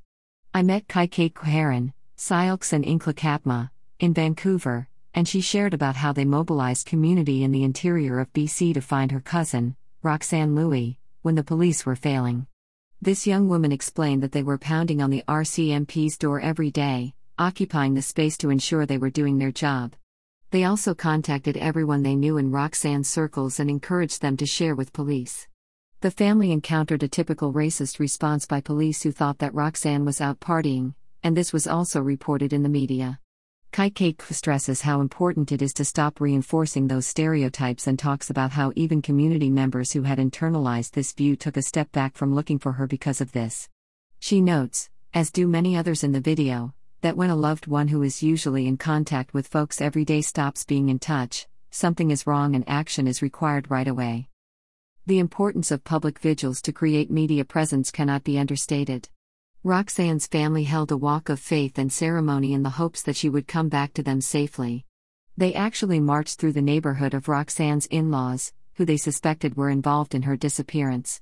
I 0.54 0.64
met 0.64 0.90
Kaikate 0.90 1.32
Kwaharan, 1.32 1.94
Sialks 2.18 2.74
and 2.74 2.84
Inkla 2.84 3.70
in 4.02 4.14
Vancouver, 4.14 4.90
and 5.20 5.28
she 5.28 5.42
shared 5.42 5.74
about 5.74 5.98
how 5.98 6.14
they 6.14 6.24
mobilized 6.24 6.88
community 6.88 7.44
in 7.44 7.52
the 7.52 7.66
interior 7.66 8.22
of 8.22 8.32
BC 8.32 8.74
to 8.74 8.80
find 8.80 9.12
her 9.12 9.20
cousin, 9.20 9.76
Roxanne 10.02 10.56
Louie, 10.56 10.98
when 11.24 11.36
the 11.36 11.44
police 11.44 11.86
were 11.86 11.98
failing. 11.98 12.48
This 13.02 13.28
young 13.28 13.50
woman 13.50 13.74
explained 13.74 14.24
that 14.24 14.32
they 14.32 14.44
were 14.44 14.58
pounding 14.58 15.02
on 15.02 15.10
the 15.10 15.26
RCMP's 15.28 16.18
door 16.18 16.40
every 16.40 16.72
day, 16.72 17.16
occupying 17.38 17.96
the 17.96 18.02
space 18.02 18.38
to 18.38 18.50
ensure 18.50 18.86
they 18.86 18.98
were 18.98 19.10
doing 19.10 19.40
their 19.40 19.52
job. 19.52 19.94
They 20.52 20.64
also 20.64 20.94
contacted 20.94 21.58
everyone 21.58 22.04
they 22.04 22.16
knew 22.16 22.38
in 22.38 22.52
Roxanne's 22.52 23.10
circles 23.10 23.60
and 23.60 23.70
encouraged 23.70 24.22
them 24.22 24.38
to 24.38 24.46
share 24.46 24.74
with 24.74 24.94
police. 24.94 25.50
The 26.00 26.12
family 26.12 26.54
encountered 26.54 27.04
a 27.04 27.10
typical 27.10 27.52
racist 27.52 28.00
response 28.00 28.46
by 28.46 28.62
police 28.62 29.04
who 29.04 29.12
thought 29.12 29.40
that 29.40 29.54
Roxanne 29.54 30.06
was 30.06 30.22
out 30.22 30.40
partying, 30.40 30.94
and 31.24 31.36
this 31.36 31.52
was 31.52 31.68
also 31.68 32.00
reported 32.00 32.54
in 32.54 32.64
the 32.64 32.70
media. 32.70 33.20
Kai 33.72 33.92
Cake 33.92 34.24
stresses 34.24 34.82
how 34.82 35.00
important 35.00 35.52
it 35.52 35.62
is 35.62 35.74
to 35.74 35.86
stop 35.86 36.20
reinforcing 36.20 36.88
those 36.88 37.06
stereotypes 37.06 37.86
and 37.86 38.00
talks 38.00 38.30
about 38.30 38.52
how 38.52 38.74
even 38.76 39.02
community 39.02 39.50
members 39.50 39.92
who 39.92 40.02
had 40.02 40.18
internalized 40.18 40.92
this 40.92 41.14
view 41.14 41.36
took 41.36 41.56
a 41.56 41.62
step 41.62 41.92
back 41.92 42.16
from 42.16 42.34
looking 42.34 42.58
for 42.58 42.74
her 42.74 42.88
because 42.88 43.22
of 43.22 43.32
this. 43.32 43.70
She 44.20 44.42
notes, 44.42 44.90
as 45.14 45.32
do 45.32 45.48
many 45.48 45.78
others 45.78 46.04
in 46.04 46.12
the 46.12 46.20
video, 46.20 46.74
that 47.02 47.16
when 47.16 47.30
a 47.30 47.36
loved 47.36 47.68
one 47.68 47.88
who 47.88 48.02
is 48.02 48.24
usually 48.24 48.68
in 48.68 48.76
contact 48.76 49.34
with 49.34 49.48
folks 49.48 49.80
every 49.80 50.04
day 50.04 50.22
stops 50.22 50.66
being 50.66 50.90
in 50.90 50.98
touch, 50.98 51.48
something 51.70 52.10
is 52.10 52.26
wrong 52.26 52.56
and 52.56 52.68
action 52.68 53.08
is 53.08 53.22
required 53.22 53.70
right 53.70 53.88
away. 53.88 54.28
The 55.06 55.20
importance 55.20 55.70
of 55.70 55.84
public 55.84 56.20
vigils 56.20 56.62
to 56.64 56.74
create 56.74 57.12
media 57.12 57.46
presence 57.46 57.92
cannot 57.92 58.24
be 58.24 58.40
understated. 58.40 59.10
Roxanne's 59.66 60.26
family 60.26 60.64
held 60.64 60.90
a 60.90 60.96
walk 60.96 61.28
of 61.28 61.38
faith 61.38 61.78
and 61.78 61.92
ceremony 61.92 62.54
in 62.54 62.64
the 62.64 62.70
hopes 62.70 63.02
that 63.02 63.18
she 63.18 63.28
would 63.28 63.46
come 63.46 63.68
back 63.68 63.94
to 63.94 64.02
them 64.02 64.22
safely. 64.22 64.86
They 65.36 65.54
actually 65.54 66.00
marched 66.00 66.40
through 66.40 66.54
the 66.54 66.62
neighborhood 66.62 67.14
of 67.14 67.28
Roxanne's 67.28 67.86
in 67.88 68.10
laws, 68.10 68.54
who 68.76 68.86
they 68.86 68.96
suspected 68.96 69.58
were 69.58 69.70
involved 69.70 70.16
in 70.16 70.22
her 70.22 70.38
disappearance. 70.38 71.20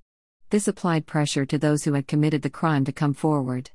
This 0.52 0.67
applied 0.67 1.08
pressure 1.08 1.47
to 1.47 1.58
those 1.58 1.84
who 1.84 1.93
had 1.93 2.08
committed 2.08 2.43
the 2.43 2.52
crime 2.52 2.86
to 2.86 2.91
come 2.91 3.15
forward. 3.15 3.71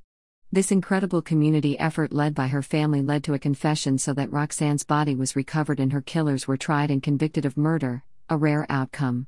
This 0.53 0.71
incredible 0.71 1.23
community 1.23 1.77
effort 1.81 2.13
led 2.13 2.33
by 2.33 2.47
her 2.47 2.63
family 2.63 3.03
led 3.03 3.25
to 3.25 3.35
a 3.35 3.41
confession 3.41 3.99
so 3.99 4.15
that 4.15 4.31
Roxanne's 4.31 4.85
body 4.85 5.17
was 5.17 5.35
recovered 5.35 5.81
and 5.81 5.93
her 5.93 6.03
killers 6.03 6.47
were 6.47 6.57
tried 6.57 6.93
and 6.93 7.03
convicted 7.03 7.45
of 7.45 7.57
murder, 7.57 8.05
a 8.29 8.37
rare 8.37 8.65
outcome. 8.71 9.27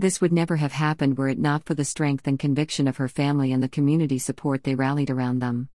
This 0.00 0.18
would 0.22 0.32
never 0.32 0.56
have 0.56 0.72
happened 0.72 1.18
were 1.18 1.28
it 1.28 1.38
not 1.38 1.66
for 1.66 1.74
the 1.74 1.84
strength 1.84 2.26
and 2.26 2.38
conviction 2.38 2.88
of 2.88 2.96
her 2.96 3.06
family 3.06 3.52
and 3.52 3.62
the 3.62 3.68
community 3.68 4.18
support 4.18 4.64
they 4.64 4.74
rallied 4.74 5.10
around 5.10 5.40
them. 5.40 5.68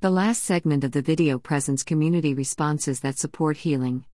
The 0.00 0.10
last 0.10 0.42
segment 0.42 0.82
of 0.82 0.90
the 0.90 1.02
video 1.02 1.38
presents 1.38 1.84
community 1.84 2.34
responses 2.34 2.98
that 2.98 3.16
support 3.16 3.58
healing. 3.58 4.06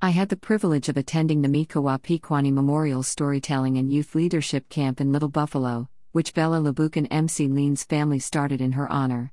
I 0.00 0.10
had 0.10 0.28
the 0.28 0.36
privilege 0.36 0.88
of 0.88 0.96
attending 0.96 1.42
the 1.42 1.48
Mikowa 1.48 2.00
Pequani 2.02 2.52
Memorial 2.52 3.02
Storytelling 3.02 3.78
and 3.78 3.92
Youth 3.92 4.14
Leadership 4.14 4.68
Camp 4.68 5.00
in 5.00 5.10
Little 5.10 5.28
Buffalo, 5.28 5.88
which 6.12 6.32
Bella 6.32 6.60
Laboucan-McLean's 6.60 7.82
family 7.82 8.20
started 8.20 8.60
in 8.60 8.70
her 8.70 8.88
honor. 8.92 9.32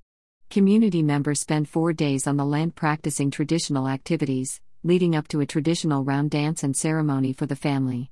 Community 0.50 1.04
members 1.04 1.40
spent 1.40 1.68
four 1.68 1.94
days 1.94 2.26
on 2.26 2.38
the 2.38 2.46
land 2.46 2.74
practicing 2.74 3.30
traditional 3.30 3.88
activities, 3.88 4.60
leading 4.84 5.16
up 5.16 5.28
to 5.28 5.40
a 5.40 5.46
traditional 5.46 6.04
round 6.04 6.32
dance 6.32 6.64
and 6.64 6.76
ceremony 6.76 7.32
for 7.32 7.46
the 7.46 7.56
family. 7.56 8.11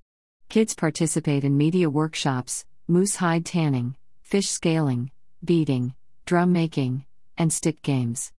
Kids 0.50 0.74
participate 0.74 1.44
in 1.44 1.56
media 1.56 1.88
workshops, 1.92 2.66
moose 2.88 3.18
hide 3.18 3.46
tanning, 3.46 3.96
fish 4.24 4.50
scaling, 4.50 5.12
beading, 5.46 5.94
drum 6.26 6.52
making, 6.52 7.06
and 7.38 7.54
stick 7.54 7.84
games. 7.84 8.34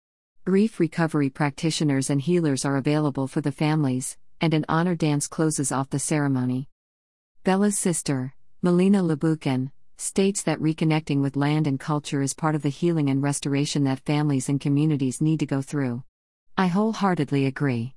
Grief 0.44 0.80
recovery 0.80 1.30
practitioners 1.30 2.10
and 2.10 2.20
healers 2.20 2.64
are 2.64 2.76
available 2.76 3.28
for 3.28 3.40
the 3.40 3.52
families, 3.52 4.18
and 4.40 4.54
an 4.54 4.64
honor 4.68 4.96
dance 4.96 5.28
closes 5.28 5.70
off 5.70 5.90
the 5.90 6.00
ceremony. 6.00 6.68
Bella's 7.44 7.78
sister, 7.78 8.34
Melina 8.60 9.04
Laboucan, 9.04 9.70
states 9.96 10.42
that 10.42 10.58
reconnecting 10.58 11.22
with 11.22 11.36
land 11.36 11.68
and 11.68 11.78
culture 11.78 12.22
is 12.22 12.34
part 12.34 12.56
of 12.56 12.62
the 12.62 12.70
healing 12.70 13.08
and 13.08 13.22
restoration 13.22 13.84
that 13.84 14.00
families 14.00 14.48
and 14.48 14.60
communities 14.60 15.20
need 15.20 15.38
to 15.38 15.46
go 15.46 15.62
through. 15.62 16.02
I 16.58 16.66
wholeheartedly 16.66 17.46
agree. 17.46 17.94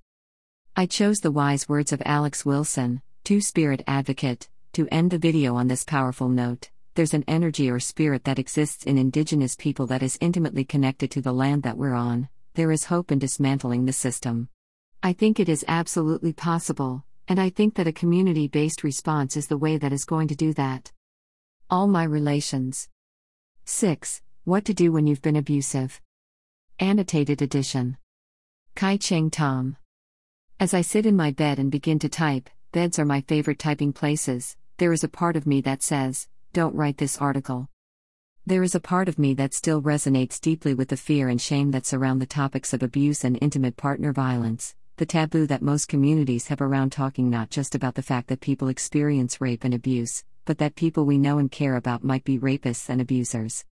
I 0.76 0.86
chose 0.86 1.22
the 1.22 1.32
wise 1.32 1.68
words 1.68 1.92
of 1.92 2.04
Alex 2.06 2.46
Wilson, 2.46 3.02
Two 3.24 3.40
Spirit 3.40 3.84
Advocate, 3.88 4.50
to 4.74 4.86
end 4.92 5.10
the 5.10 5.18
video 5.18 5.56
on 5.56 5.70
this 5.70 5.86
powerful 5.86 6.28
note. 6.28 6.70
There's 6.96 7.14
an 7.14 7.24
energy 7.26 7.70
or 7.70 7.80
spirit 7.80 8.26
that 8.26 8.38
exists 8.38 8.84
in 8.84 8.98
Indigenous 8.98 9.56
people 9.56 9.88
that 9.88 10.04
is 10.04 10.18
intimately 10.20 10.66
connected 10.66 11.10
to 11.12 11.22
the 11.22 11.32
land 11.32 11.64
that 11.64 11.78
we're 11.78 11.94
on. 11.94 12.28
There 12.56 12.70
is 12.70 12.84
hope 12.84 13.14
in 13.14 13.20
dismantling 13.20 13.86
the 13.86 13.94
system. 13.94 14.50
I 15.02 15.14
think 15.14 15.40
it 15.40 15.48
is 15.48 15.64
absolutely 15.70 16.34
possible, 16.34 17.06
and 17.30 17.40
I 17.40 17.50
think 17.50 17.76
that 17.76 17.88
a 17.88 17.94
community 17.94 18.50
based 18.50 18.84
response 18.84 19.38
is 19.38 19.48
the 19.48 19.58
way 19.58 19.78
that 19.78 19.94
is 19.94 20.04
going 20.04 20.28
to 20.28 20.36
do 20.36 20.54
that. 20.56 20.92
All 21.70 21.88
my 21.88 22.04
relations. 22.04 22.90
6. 23.64 24.22
What 24.44 24.66
to 24.66 24.74
do 24.74 24.92
when 24.92 25.08
you've 25.08 25.22
been 25.22 25.38
abusive. 25.38 26.02
Annotated 26.78 27.42
edition. 27.42 27.96
Kai 28.76 28.98
Cheng 28.98 29.30
Thom. 29.30 29.78
As 30.60 30.74
I 30.74 30.82
sit 30.82 31.06
in 31.06 31.16
my 31.16 31.32
bed 31.32 31.58
and 31.58 31.72
begin 31.72 32.00
to 32.00 32.10
type, 32.10 32.50
Beds 32.74 32.98
are 32.98 33.06
my 33.06 33.22
favorite 33.22 33.60
typing 33.60 33.94
places. 33.94 34.58
There 34.78 34.92
is 34.92 35.04
a 35.04 35.08
part 35.08 35.36
of 35.36 35.46
me 35.46 35.62
that 35.62 35.84
says, 35.84 36.28
don't 36.54 36.74
write 36.74 36.98
this 36.98 37.20
article. 37.20 37.70
There 38.48 38.64
is 38.64 38.74
a 38.74 38.80
part 38.80 39.08
of 39.08 39.20
me 39.20 39.36
that 39.36 39.54
still 39.54 39.80
resonates 39.80 40.42
deeply 40.42 40.74
with 40.74 40.90
the 40.90 40.98
fear 40.98 41.30
and 41.30 41.40
shame 41.40 41.70
that 41.70 41.86
surround 41.86 42.20
the 42.20 42.26
topics 42.26 42.74
of 42.74 42.82
abuse 42.82 43.24
and 43.24 43.38
intimate 43.40 43.78
partner 43.78 44.12
violence, 44.12 44.74
the 44.98 45.06
taboo 45.06 45.46
that 45.46 45.62
most 45.62 45.88
communities 45.88 46.48
have 46.48 46.62
around 46.62 46.92
talking 46.92 47.30
not 47.30 47.52
just 47.52 47.76
about 47.76 47.94
the 47.94 48.02
fact 48.02 48.28
that 48.30 48.42
people 48.42 48.70
experience 48.70 49.40
rape 49.40 49.64
and 49.64 49.76
abuse, 49.76 50.24
but 50.44 50.58
that 50.58 50.74
people 50.74 51.06
we 51.06 51.20
know 51.20 51.38
and 51.38 51.52
care 51.52 51.76
about 51.76 52.04
might 52.04 52.24
be 52.24 52.40
rapists 52.40 52.90
and 52.90 53.00
abusers. 53.00 53.66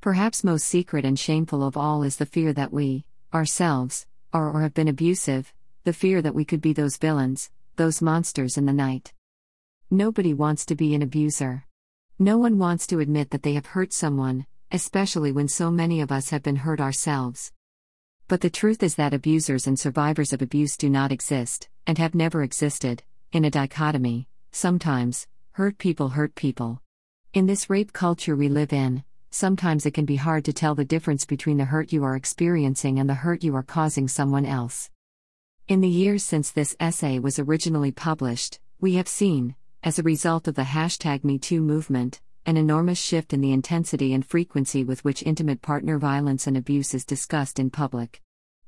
Perhaps 0.00 0.42
most 0.42 0.64
secret 0.64 1.04
and 1.04 1.18
shameful 1.18 1.62
of 1.62 1.76
all 1.76 2.02
is 2.02 2.16
the 2.16 2.24
fear 2.24 2.54
that 2.54 2.72
we, 2.72 3.04
ourselves, 3.34 4.06
are 4.32 4.50
or 4.50 4.62
have 4.62 4.72
been 4.72 4.88
abusive, 4.88 5.52
the 5.84 5.92
fear 5.92 6.22
that 6.22 6.34
we 6.34 6.46
could 6.46 6.62
be 6.62 6.72
those 6.72 6.96
villains, 6.96 7.50
those 7.76 8.02
monsters 8.02 8.56
in 8.56 8.66
the 8.66 8.72
night. 8.72 9.12
Nobody 9.90 10.34
wants 10.34 10.64
to 10.66 10.74
be 10.74 10.94
an 10.94 11.02
abuser. 11.02 11.66
No 12.18 12.38
one 12.38 12.58
wants 12.58 12.86
to 12.88 13.00
admit 13.00 13.30
that 13.30 13.42
they 13.42 13.54
have 13.54 13.66
hurt 13.66 13.92
someone, 13.92 14.46
especially 14.70 15.32
when 15.32 15.48
so 15.48 15.70
many 15.70 16.00
of 16.00 16.12
us 16.12 16.30
have 16.30 16.42
been 16.42 16.56
hurt 16.56 16.80
ourselves. 16.80 17.52
But 18.28 18.40
the 18.40 18.50
truth 18.50 18.82
is 18.82 18.94
that 18.94 19.12
abusers 19.12 19.66
and 19.66 19.78
survivors 19.78 20.32
of 20.32 20.40
abuse 20.40 20.76
do 20.76 20.88
not 20.88 21.12
exist, 21.12 21.68
and 21.86 21.98
have 21.98 22.14
never 22.14 22.42
existed, 22.42 23.02
in 23.32 23.44
a 23.44 23.50
dichotomy. 23.50 24.28
Sometimes, 24.50 25.26
hurt 25.52 25.78
people 25.78 26.10
hurt 26.10 26.34
people. 26.34 26.80
In 27.34 27.46
this 27.46 27.68
rape 27.68 27.92
culture 27.92 28.36
we 28.36 28.48
live 28.48 28.72
in, 28.72 29.04
sometimes 29.30 29.86
it 29.86 29.92
can 29.92 30.04
be 30.04 30.16
hard 30.16 30.44
to 30.44 30.52
tell 30.52 30.74
the 30.74 30.84
difference 30.84 31.24
between 31.24 31.56
the 31.56 31.64
hurt 31.66 31.92
you 31.92 32.04
are 32.04 32.16
experiencing 32.16 32.98
and 32.98 33.08
the 33.08 33.14
hurt 33.14 33.42
you 33.42 33.54
are 33.56 33.62
causing 33.62 34.08
someone 34.08 34.46
else. 34.46 34.90
In 35.68 35.80
the 35.80 35.88
years 35.88 36.24
since 36.24 36.50
this 36.50 36.74
essay 36.80 37.20
was 37.20 37.38
originally 37.38 37.92
published, 37.92 38.58
we 38.80 38.94
have 38.94 39.06
seen, 39.06 39.54
as 39.84 39.96
a 39.96 40.02
result 40.02 40.48
of 40.48 40.56
the 40.56 40.62
hashtag 40.62 41.22
MeToo 41.22 41.62
movement, 41.62 42.20
an 42.44 42.56
enormous 42.56 42.98
shift 42.98 43.32
in 43.32 43.40
the 43.40 43.52
intensity 43.52 44.12
and 44.12 44.26
frequency 44.26 44.82
with 44.82 45.04
which 45.04 45.22
intimate 45.22 45.62
partner 45.62 45.98
violence 45.98 46.48
and 46.48 46.56
abuse 46.56 46.94
is 46.94 47.04
discussed 47.04 47.60
in 47.60 47.70
public. 47.70 48.20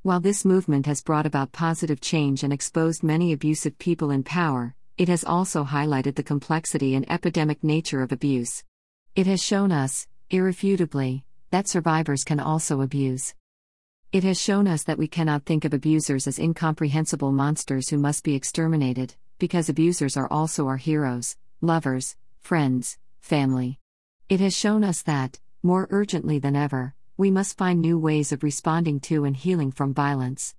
While 0.02 0.20
this 0.20 0.44
movement 0.44 0.86
has 0.86 1.02
brought 1.02 1.26
about 1.26 1.50
positive 1.50 2.00
change 2.00 2.44
and 2.44 2.52
exposed 2.52 3.02
many 3.02 3.32
abusive 3.32 3.76
people 3.78 4.12
in 4.12 4.22
power, 4.22 4.76
it 4.96 5.08
has 5.08 5.24
also 5.24 5.64
highlighted 5.64 6.14
the 6.14 6.22
complexity 6.22 6.94
and 6.94 7.10
epidemic 7.10 7.64
nature 7.64 8.02
of 8.02 8.12
abuse. 8.12 8.62
It 9.16 9.26
has 9.26 9.42
shown 9.42 9.72
us, 9.72 10.06
irrefutably, 10.30 11.24
that 11.50 11.66
survivors 11.66 12.22
can 12.22 12.38
also 12.38 12.82
abuse. 12.82 13.34
It 14.14 14.22
has 14.22 14.40
shown 14.40 14.68
us 14.68 14.84
that 14.84 14.96
we 14.96 15.08
cannot 15.08 15.44
think 15.44 15.64
of 15.64 15.74
abusers 15.74 16.28
as 16.28 16.38
incomprehensible 16.38 17.32
monsters 17.32 17.88
who 17.88 17.98
must 17.98 18.22
be 18.22 18.36
exterminated, 18.36 19.16
because 19.40 19.68
abusers 19.68 20.16
are 20.16 20.30
also 20.30 20.68
our 20.68 20.76
heroes, 20.76 21.36
lovers, 21.60 22.14
friends, 22.40 22.96
family. 23.20 23.80
It 24.28 24.38
has 24.38 24.56
shown 24.56 24.84
us 24.84 25.02
that, 25.02 25.40
more 25.64 25.88
urgently 25.90 26.38
than 26.38 26.54
ever, 26.54 26.94
we 27.16 27.32
must 27.32 27.58
find 27.58 27.80
new 27.80 27.98
ways 27.98 28.30
of 28.30 28.44
responding 28.44 29.00
to 29.00 29.24
and 29.24 29.36
healing 29.36 29.72
from 29.72 29.92
violence. 29.92 30.54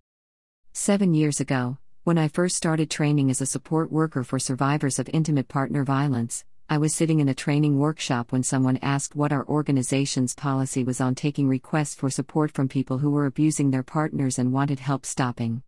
Seven 0.73 1.13
years 1.13 1.39
ago, 1.39 1.77
when 2.03 2.17
I 2.17 2.27
first 2.27 2.57
started 2.57 2.91
training 2.91 3.29
as 3.29 3.39
a 3.39 3.45
support 3.45 3.89
worker 3.89 4.25
for 4.25 4.37
survivors 4.37 4.99
of 4.99 5.09
intimate 5.13 5.47
partner 5.47 5.85
violence, 5.85 6.43
I 6.67 6.79
was 6.79 6.95
sitting 6.95 7.19
in 7.19 7.29
a 7.29 7.35
training 7.35 7.77
workshop 7.77 8.31
when 8.31 8.41
someone 8.41 8.79
asked 8.81 9.15
what 9.15 9.31
our 9.31 9.47
organization's 9.47 10.33
policy 10.33 10.83
was 10.83 10.99
on 10.99 11.13
taking 11.13 11.47
requests 11.47 11.93
for 11.93 12.09
support 12.09 12.51
from 12.51 12.67
people 12.67 12.97
who 12.97 13.11
were 13.11 13.27
abusing 13.27 13.69
their 13.69 13.83
partners 13.83 14.39
and 14.39 14.51
wanted 14.51 14.79
help 14.79 15.05
stopping. 15.05 15.61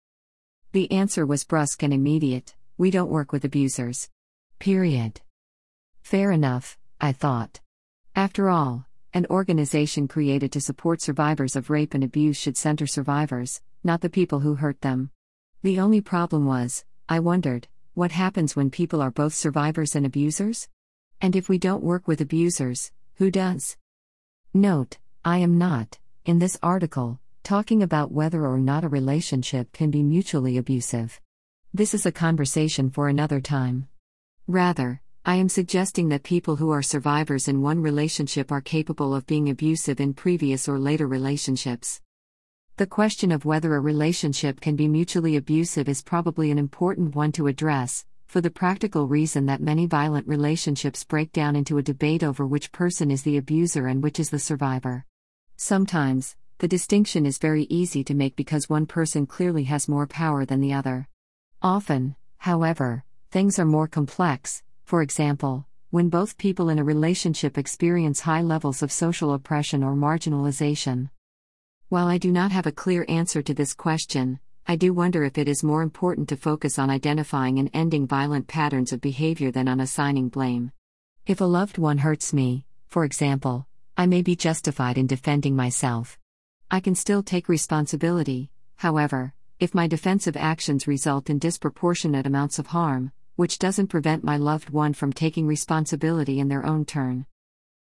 The 0.71 0.91
answer 0.91 1.25
was 1.25 1.43
brusque 1.43 1.83
and 1.83 1.93
immediate 1.93 2.55
we 2.79 2.91
don't 2.91 3.09
work 3.09 3.31
with 3.31 3.43
abusers. 3.43 4.09
Period. 4.59 5.21
Fair 6.01 6.31
enough, 6.31 6.77
I 7.01 7.11
thought. 7.11 7.59
After 8.15 8.49
all, 8.49 8.85
an 9.13 9.25
organization 9.31 10.07
created 10.07 10.51
to 10.51 10.61
support 10.61 11.01
survivors 11.01 11.55
of 11.55 11.71
rape 11.71 11.95
and 11.95 12.03
abuse 12.03 12.37
should 12.37 12.55
center 12.55 12.85
survivors, 12.85 13.61
not 13.83 14.01
the 14.01 14.09
people 14.11 14.41
who 14.41 14.55
hurt 14.55 14.81
them. 14.81 15.09
The 15.63 15.79
only 15.79 16.01
problem 16.01 16.45
was, 16.45 16.85
I 17.09 17.19
wondered, 17.19 17.67
what 17.95 18.11
happens 18.11 18.55
when 18.55 18.69
people 18.69 19.01
are 19.01 19.09
both 19.09 19.33
survivors 19.33 19.95
and 19.95 20.05
abusers? 20.05 20.67
And 21.21 21.35
if 21.35 21.49
we 21.49 21.57
don't 21.57 21.83
work 21.83 22.07
with 22.07 22.21
abusers, 22.21 22.91
who 23.15 23.31
does? 23.31 23.75
Note, 24.53 24.97
I 25.25 25.39
am 25.39 25.57
not, 25.57 25.97
in 26.25 26.39
this 26.39 26.59
article, 26.61 27.19
talking 27.43 27.81
about 27.81 28.11
whether 28.11 28.45
or 28.45 28.59
not 28.59 28.83
a 28.83 28.89
relationship 28.89 29.71
can 29.71 29.89
be 29.89 30.03
mutually 30.03 30.57
abusive. 30.57 31.19
This 31.73 31.93
is 31.93 32.05
a 32.05 32.11
conversation 32.11 32.89
for 32.89 33.07
another 33.07 33.41
time. 33.41 33.87
Rather, 34.47 35.01
I 35.25 35.35
am 35.35 35.49
suggesting 35.49 36.09
that 36.09 36.23
people 36.23 36.55
who 36.55 36.69
are 36.69 36.81
survivors 36.81 37.47
in 37.47 37.61
one 37.61 37.81
relationship 37.81 38.51
are 38.51 38.61
capable 38.61 39.13
of 39.13 39.25
being 39.27 39.49
abusive 39.49 39.99
in 39.99 40.13
previous 40.13 40.69
or 40.69 40.79
later 40.79 41.07
relationships. 41.07 41.99
The 42.77 42.87
question 42.87 43.31
of 43.31 43.43
whether 43.43 43.75
a 43.75 43.79
relationship 43.79 44.61
can 44.61 44.75
be 44.75 44.87
mutually 44.87 45.35
abusive 45.35 45.89
is 45.89 46.03
probably 46.03 46.51
an 46.51 46.59
important 46.59 47.15
one 47.15 47.31
to 47.33 47.47
address, 47.47 48.05
for 48.27 48.41
the 48.41 48.51
practical 48.51 49.07
reason 49.07 49.45
that 49.45 49.61
many 49.61 49.85
violent 49.85 50.27
relationships 50.27 51.05
break 51.05 51.31
down 51.31 51.55
into 51.55 51.77
a 51.77 51.83
debate 51.83 52.23
over 52.23 52.45
which 52.45 52.73
person 52.73 53.09
is 53.09 53.23
the 53.23 53.37
abuser 53.37 53.87
and 53.87 54.03
which 54.03 54.19
is 54.19 54.29
the 54.29 54.39
survivor. 54.39 55.05
Sometimes, 55.55 56.35
the 56.57 56.67
distinction 56.67 57.25
is 57.25 57.37
very 57.37 57.63
easy 57.63 58.03
to 58.03 58.13
make 58.13 58.35
because 58.35 58.69
one 58.69 58.85
person 58.85 59.25
clearly 59.25 59.63
has 59.63 59.87
more 59.87 60.07
power 60.07 60.45
than 60.45 60.59
the 60.59 60.73
other. 60.73 61.07
Often, 61.61 62.17
however, 62.39 63.05
things 63.31 63.57
are 63.59 63.65
more 63.65 63.87
complex, 63.87 64.61
for 64.83 65.01
example, 65.01 65.65
when 65.89 66.09
both 66.09 66.37
people 66.37 66.67
in 66.67 66.79
a 66.79 66.83
relationship 66.83 67.57
experience 67.57 68.19
high 68.21 68.41
levels 68.41 68.83
of 68.83 68.91
social 68.91 69.33
oppression 69.33 69.83
or 69.83 69.95
marginalization. 69.95 71.09
While 71.87 72.07
I 72.07 72.17
do 72.17 72.31
not 72.33 72.51
have 72.51 72.67
a 72.67 72.73
clear 72.73 73.05
answer 73.07 73.41
to 73.41 73.53
this 73.53 73.73
question, 73.73 74.41
I 74.69 74.75
do 74.75 74.93
wonder 74.93 75.23
if 75.23 75.37
it 75.37 75.47
is 75.47 75.63
more 75.63 75.81
important 75.81 76.27
to 76.27 76.35
focus 76.35 76.77
on 76.77 76.89
identifying 76.89 77.57
and 77.57 77.69
ending 77.73 78.05
violent 78.05 78.49
patterns 78.49 78.91
of 78.91 78.99
behavior 78.99 79.49
than 79.49 79.69
on 79.69 79.79
assigning 79.79 80.27
blame. 80.27 80.73
If 81.25 81.39
a 81.39 81.45
loved 81.45 81.77
one 81.77 81.99
hurts 81.99 82.33
me, 82.33 82.65
for 82.89 83.05
example, 83.05 83.65
I 83.95 84.07
may 84.07 84.21
be 84.21 84.35
justified 84.35 84.97
in 84.97 85.07
defending 85.07 85.55
myself. 85.55 86.19
I 86.69 86.81
can 86.81 86.95
still 86.95 87.23
take 87.23 87.47
responsibility, 87.47 88.51
however, 88.75 89.33
if 89.57 89.73
my 89.73 89.87
defensive 89.87 90.35
actions 90.35 90.85
result 90.85 91.29
in 91.29 91.39
disproportionate 91.39 92.27
amounts 92.27 92.59
of 92.59 92.67
harm, 92.67 93.13
which 93.37 93.59
doesn't 93.59 93.87
prevent 93.87 94.25
my 94.25 94.35
loved 94.35 94.69
one 94.71 94.91
from 94.91 95.13
taking 95.13 95.47
responsibility 95.47 96.41
in 96.41 96.49
their 96.49 96.65
own 96.65 96.83
turn. 96.83 97.25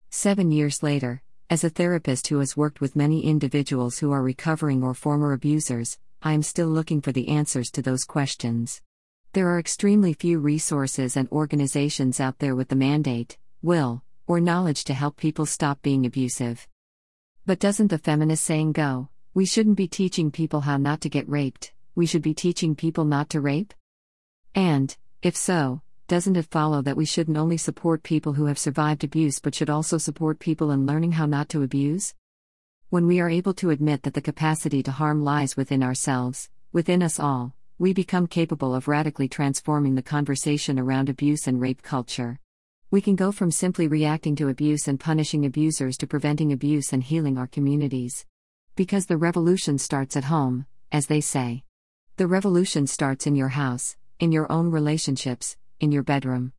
Seven 0.10 0.52
years 0.52 0.82
later, 0.82 1.22
as 1.52 1.64
a 1.64 1.70
therapist 1.70 2.30
who 2.30 2.40
has 2.40 2.58
worked 2.58 2.82
with 2.82 2.96
many 2.96 3.24
individuals 3.24 4.00
who 4.00 4.12
are 4.12 4.24
recovering 4.24 4.82
or 4.82 4.96
former 4.96 5.34
abusers, 5.34 6.00
I 6.26 6.32
am 6.32 6.42
still 6.42 6.70
looking 6.70 7.02
for 7.02 7.12
the 7.12 7.28
answers 7.28 7.70
to 7.72 7.82
those 7.82 8.06
questions. 8.06 8.82
There 9.34 9.50
are 9.50 9.60
extremely 9.60 10.14
few 10.14 10.40
resources 10.40 11.18
and 11.18 11.30
organizations 11.34 12.22
out 12.22 12.40
there 12.40 12.56
with 12.56 12.70
the 12.70 12.78
mandate, 12.78 13.38
will, 13.62 14.04
or 14.26 14.40
knowledge 14.40 14.86
to 14.86 14.94
help 14.94 15.18
people 15.18 15.46
stop 15.46 15.82
being 15.82 16.06
abusive. 16.06 16.66
But 17.46 17.60
doesn't 17.60 17.90
the 17.90 17.98
feminist 17.98 18.46
saying 18.46 18.72
go? 18.72 19.10
We 19.34 19.46
shouldn't 19.46 19.76
be 19.76 19.90
teaching 19.90 20.32
people 20.32 20.62
how 20.62 20.78
not 20.78 21.02
to 21.02 21.10
get 21.10 21.28
raped, 21.28 21.74
we 21.94 22.06
should 22.06 22.22
be 22.22 22.34
teaching 22.34 22.74
people 22.74 23.04
not 23.04 23.30
to 23.32 23.42
rape? 23.42 23.74
And, 24.56 24.96
if 25.22 25.36
so, 25.36 25.82
doesn't 26.08 26.38
it 26.38 26.46
follow 26.46 26.82
that 26.84 26.96
we 26.96 27.04
shouldn't 27.04 27.38
only 27.38 27.58
support 27.58 28.02
people 28.02 28.32
who 28.32 28.46
have 28.46 28.58
survived 28.58 29.04
abuse 29.04 29.40
but 29.40 29.56
should 29.56 29.70
also 29.70 29.98
support 29.98 30.40
people 30.40 30.72
in 30.72 30.86
learning 30.86 31.12
how 31.12 31.26
not 31.26 31.50
to 31.50 31.64
abuse? 31.64 32.14
When 32.94 33.08
we 33.08 33.20
are 33.22 33.28
able 33.28 33.56
to 33.56 33.72
admit 33.72 34.04
that 34.04 34.14
the 34.14 34.22
capacity 34.22 34.84
to 34.84 34.92
harm 34.92 35.24
lies 35.24 35.58
within 35.58 35.82
ourselves, 35.82 36.52
within 36.72 37.02
us 37.02 37.20
all, 37.20 37.56
we 37.80 37.92
become 37.92 38.28
capable 38.28 38.76
of 38.76 38.88
radically 38.88 39.28
transforming 39.28 39.96
the 39.96 40.04
conversation 40.04 40.78
around 40.78 41.10
abuse 41.10 41.48
and 41.48 41.60
rape 41.60 41.82
culture. 41.82 42.40
We 42.92 43.02
can 43.02 43.16
go 43.16 43.32
from 43.32 43.50
simply 43.50 43.88
reacting 43.88 44.36
to 44.36 44.48
abuse 44.48 44.88
and 44.88 45.00
punishing 45.00 45.44
abusers 45.44 45.98
to 45.98 46.06
preventing 46.06 46.54
abuse 46.54 46.94
and 46.94 47.02
healing 47.02 47.36
our 47.36 47.48
communities. 47.48 48.28
Because 48.76 49.08
the 49.08 49.18
revolution 49.18 49.80
starts 49.80 50.16
at 50.16 50.26
home, 50.26 50.68
as 50.92 51.08
they 51.08 51.20
say. 51.20 51.64
The 52.18 52.28
revolution 52.28 52.86
starts 52.86 53.26
in 53.26 53.36
your 53.36 53.50
house, 53.58 53.98
in 54.20 54.32
your 54.32 54.52
own 54.52 54.70
relationships, 54.70 55.58
in 55.80 55.92
your 55.92 56.04
bedroom. 56.04 56.54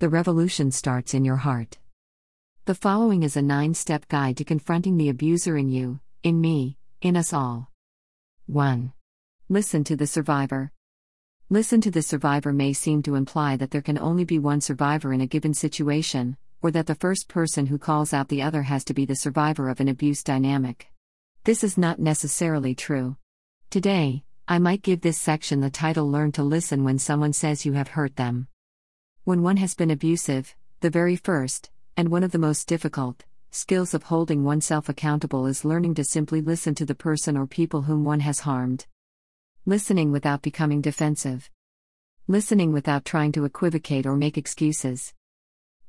The 0.00 0.08
revolution 0.08 0.72
starts 0.72 1.14
in 1.14 1.24
your 1.24 1.36
heart. 1.36 1.78
The 2.66 2.74
following 2.74 3.22
is 3.22 3.36
a 3.36 3.42
nine 3.42 3.74
step 3.74 4.08
guide 4.08 4.36
to 4.38 4.44
confronting 4.44 4.96
the 4.96 5.08
abuser 5.08 5.56
in 5.56 5.68
you, 5.68 6.00
in 6.24 6.40
me, 6.40 6.78
in 7.00 7.16
us 7.16 7.32
all. 7.32 7.70
1. 8.46 8.92
Listen 9.48 9.84
to 9.84 9.94
the 9.94 10.08
survivor. 10.08 10.72
Listen 11.48 11.80
to 11.82 11.92
the 11.92 12.02
survivor 12.02 12.52
may 12.52 12.72
seem 12.72 13.04
to 13.04 13.14
imply 13.14 13.54
that 13.54 13.70
there 13.70 13.82
can 13.82 13.96
only 13.96 14.24
be 14.24 14.40
one 14.40 14.60
survivor 14.60 15.12
in 15.12 15.20
a 15.20 15.28
given 15.28 15.54
situation, 15.54 16.36
or 16.60 16.72
that 16.72 16.88
the 16.88 16.96
first 16.96 17.28
person 17.28 17.66
who 17.66 17.78
calls 17.78 18.12
out 18.12 18.26
the 18.26 18.42
other 18.42 18.62
has 18.62 18.82
to 18.86 18.94
be 18.94 19.04
the 19.04 19.14
survivor 19.14 19.68
of 19.68 19.78
an 19.78 19.86
abuse 19.86 20.24
dynamic. 20.24 20.88
This 21.44 21.62
is 21.62 21.78
not 21.78 22.00
necessarily 22.00 22.74
true. 22.74 23.16
Today, 23.70 24.24
I 24.48 24.58
might 24.58 24.82
give 24.82 25.02
this 25.02 25.18
section 25.18 25.60
the 25.60 25.70
title 25.70 26.10
Learn 26.10 26.32
to 26.32 26.42
Listen 26.42 26.82
when 26.82 26.98
someone 26.98 27.32
says 27.32 27.64
you 27.64 27.74
have 27.74 27.94
hurt 27.94 28.16
them. 28.16 28.48
When 29.22 29.44
one 29.44 29.58
has 29.58 29.76
been 29.76 29.92
abusive, 29.92 30.56
the 30.80 30.90
very 30.90 31.14
first, 31.14 31.70
and 31.96 32.10
one 32.10 32.22
of 32.22 32.30
the 32.30 32.38
most 32.38 32.68
difficult, 32.68 33.24
skills 33.50 33.94
of 33.94 34.02
holding 34.02 34.44
oneself 34.44 34.88
accountable 34.90 35.46
is 35.46 35.64
learning 35.64 35.94
to 35.94 36.04
simply 36.04 36.42
listen 36.42 36.74
to 36.74 36.84
the 36.84 36.94
person 36.94 37.38
or 37.38 37.46
people 37.46 37.82
whom 37.82 38.04
one 38.04 38.20
has 38.20 38.40
harmed. 38.40 38.86
Listening 39.64 40.12
without 40.12 40.42
becoming 40.42 40.82
defensive. 40.82 41.48
Listening 42.28 42.70
without 42.70 43.06
trying 43.06 43.32
to 43.32 43.46
equivocate 43.46 44.04
or 44.04 44.14
make 44.14 44.36
excuses. 44.36 45.14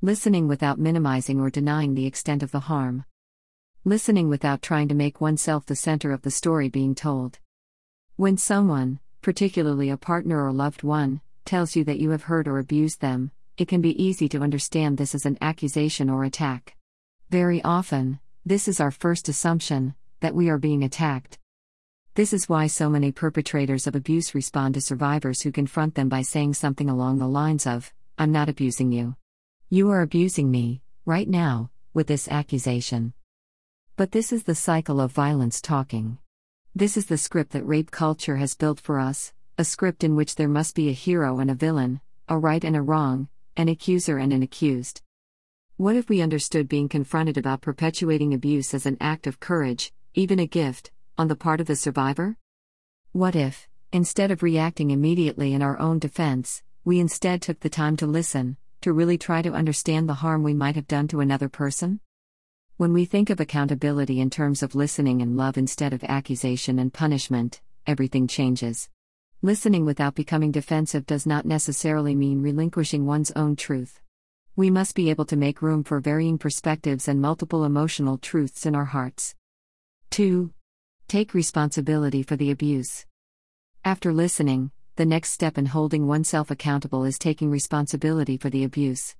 Listening 0.01 0.47
without 0.47 0.79
minimizing 0.79 1.41
or 1.41 1.49
denying 1.49 1.93
the 1.93 2.05
extent 2.05 2.41
of 2.41 2.51
the 2.51 2.61
harm. 2.61 3.03
Listening 3.83 4.29
without 4.29 4.61
trying 4.61 4.87
to 4.87 4.95
make 4.95 5.19
oneself 5.19 5.65
the 5.65 5.75
center 5.75 6.13
of 6.13 6.21
the 6.21 6.31
story 6.31 6.69
being 6.69 6.95
told. 6.95 7.39
When 8.15 8.37
someone, 8.37 8.99
particularly 9.21 9.89
a 9.89 9.97
partner 9.97 10.45
or 10.45 10.53
loved 10.53 10.83
one, 10.83 11.19
tells 11.43 11.75
you 11.75 11.83
that 11.83 11.99
you 11.99 12.11
have 12.11 12.23
hurt 12.23 12.47
or 12.47 12.59
abused 12.59 13.01
them, 13.01 13.31
it 13.57 13.67
can 13.67 13.81
be 13.81 14.01
easy 14.01 14.29
to 14.29 14.41
understand 14.41 14.97
this 14.97 15.15
as 15.15 15.25
an 15.25 15.37
accusation 15.41 16.09
or 16.09 16.23
attack. 16.23 16.75
Very 17.29 17.63
often, 17.63 18.19
this 18.45 18.67
is 18.67 18.79
our 18.79 18.91
first 18.91 19.27
assumption 19.27 19.95
that 20.19 20.35
we 20.35 20.49
are 20.49 20.57
being 20.57 20.83
attacked. 20.83 21.39
This 22.13 22.33
is 22.33 22.47
why 22.47 22.67
so 22.67 22.89
many 22.89 23.11
perpetrators 23.11 23.87
of 23.87 23.95
abuse 23.95 24.33
respond 24.33 24.75
to 24.75 24.81
survivors 24.81 25.41
who 25.41 25.51
confront 25.51 25.95
them 25.95 26.09
by 26.09 26.21
saying 26.21 26.53
something 26.53 26.89
along 26.89 27.17
the 27.17 27.27
lines 27.27 27.67
of, 27.67 27.93
I'm 28.17 28.31
not 28.31 28.49
abusing 28.49 28.91
you. 28.91 29.15
You 29.69 29.89
are 29.89 30.01
abusing 30.01 30.49
me, 30.49 30.81
right 31.05 31.27
now, 31.27 31.69
with 31.93 32.07
this 32.07 32.27
accusation. 32.27 33.13
But 33.95 34.11
this 34.11 34.31
is 34.31 34.43
the 34.43 34.55
cycle 34.55 35.01
of 35.01 35.11
violence 35.11 35.61
talking. 35.61 36.19
This 36.75 36.95
is 36.95 37.07
the 37.07 37.17
script 37.17 37.51
that 37.51 37.65
rape 37.65 37.91
culture 37.91 38.37
has 38.37 38.55
built 38.55 38.79
for 38.79 38.99
us 38.99 39.33
a 39.59 39.65
script 39.65 40.03
in 40.03 40.15
which 40.15 40.35
there 40.35 40.47
must 40.47 40.75
be 40.75 40.87
a 40.87 40.93
hero 40.93 41.39
and 41.39 41.49
a 41.49 41.55
villain, 41.55 41.99
a 42.29 42.37
right 42.37 42.63
and 42.63 42.75
a 42.75 42.81
wrong, 42.81 43.27
an 43.57 43.67
accuser 43.67 44.19
and 44.19 44.31
an 44.31 44.43
accused. 44.43 45.01
What 45.77 45.95
if 45.95 46.09
we 46.09 46.21
understood 46.21 46.69
being 46.69 46.87
confronted 46.87 47.37
about 47.37 47.61
perpetuating 47.61 48.31
abuse 48.31 48.71
as 48.75 48.85
an 48.85 48.97
act 49.01 49.25
of 49.25 49.39
courage, 49.39 49.91
even 50.13 50.39
a 50.39 50.45
gift, 50.45 50.91
on 51.17 51.27
the 51.27 51.35
part 51.35 51.59
of 51.59 51.65
the 51.65 51.75
survivor? 51.75 52.37
What 53.13 53.35
if, 53.35 53.67
instead 53.91 54.29
of 54.29 54.43
reacting 54.43 54.91
immediately 54.91 55.55
in 55.55 55.63
our 55.63 55.79
own 55.79 55.97
defense, 55.97 56.61
we 56.85 56.99
instead 56.99 57.41
took 57.41 57.61
the 57.61 57.69
time 57.69 57.97
to 57.97 58.05
listen, 58.05 58.57
to 58.81 58.93
really 58.93 59.17
try 59.17 59.41
to 59.41 59.53
understand 59.53 60.07
the 60.07 60.13
harm 60.13 60.43
we 60.43 60.53
might 60.53 60.75
have 60.75 60.87
done 60.87 61.07
to 61.07 61.19
another 61.19 61.49
person? 61.49 61.99
When 62.77 62.93
we 62.93 63.05
think 63.05 63.31
of 63.31 63.39
accountability 63.39 64.19
in 64.19 64.29
terms 64.29 64.61
of 64.61 64.75
listening 64.75 65.23
and 65.23 65.35
love 65.35 65.57
instead 65.57 65.93
of 65.93 66.03
accusation 66.03 66.77
and 66.77 66.93
punishment, 66.93 67.59
everything 67.87 68.27
changes. 68.27 68.87
Listening 69.43 69.85
without 69.85 70.15
becoming 70.15 70.51
defensive 70.51 71.05
does 71.05 71.27
not 71.27 71.45
necessarily 71.45 72.15
mean 72.15 72.41
relinquishing 72.41 73.05
one's 73.05 73.29
own 73.35 73.55
truth. 73.55 74.01
We 74.55 74.71
must 74.71 74.95
be 74.95 75.11
able 75.11 75.25
to 75.25 75.35
make 75.35 75.61
room 75.61 75.83
for 75.83 75.99
varying 75.99 76.39
perspectives 76.39 77.07
and 77.07 77.21
multiple 77.21 77.63
emotional 77.63 78.17
truths 78.17 78.65
in 78.65 78.73
our 78.73 78.85
hearts. 78.85 79.35
2. 80.09 80.51
Take 81.07 81.35
responsibility 81.35 82.23
for 82.23 82.35
the 82.35 82.49
abuse. 82.49 83.05
After 83.85 84.11
listening, 84.11 84.71
the 84.95 85.05
next 85.05 85.33
step 85.33 85.59
in 85.59 85.67
holding 85.67 86.07
oneself 86.07 86.49
accountable 86.49 87.05
is 87.05 87.19
taking 87.19 87.51
responsibility 87.51 88.37
for 88.37 88.49
the 88.49 88.63
abuse. 88.63 89.15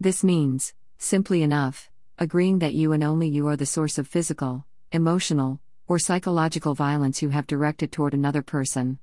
This 0.00 0.24
means, 0.24 0.72
simply 0.96 1.42
enough, 1.42 1.90
agreeing 2.16 2.60
that 2.60 2.72
you 2.72 2.92
and 2.92 3.04
only 3.04 3.28
you 3.28 3.46
are 3.48 3.56
the 3.56 3.66
source 3.66 3.98
of 3.98 4.08
physical, 4.08 4.64
emotional, 4.92 5.60
or 5.86 5.98
psychological 5.98 6.72
violence 6.72 7.20
you 7.20 7.28
have 7.28 7.46
directed 7.46 7.92
toward 7.92 8.14
another 8.14 8.40
person. 8.40 8.98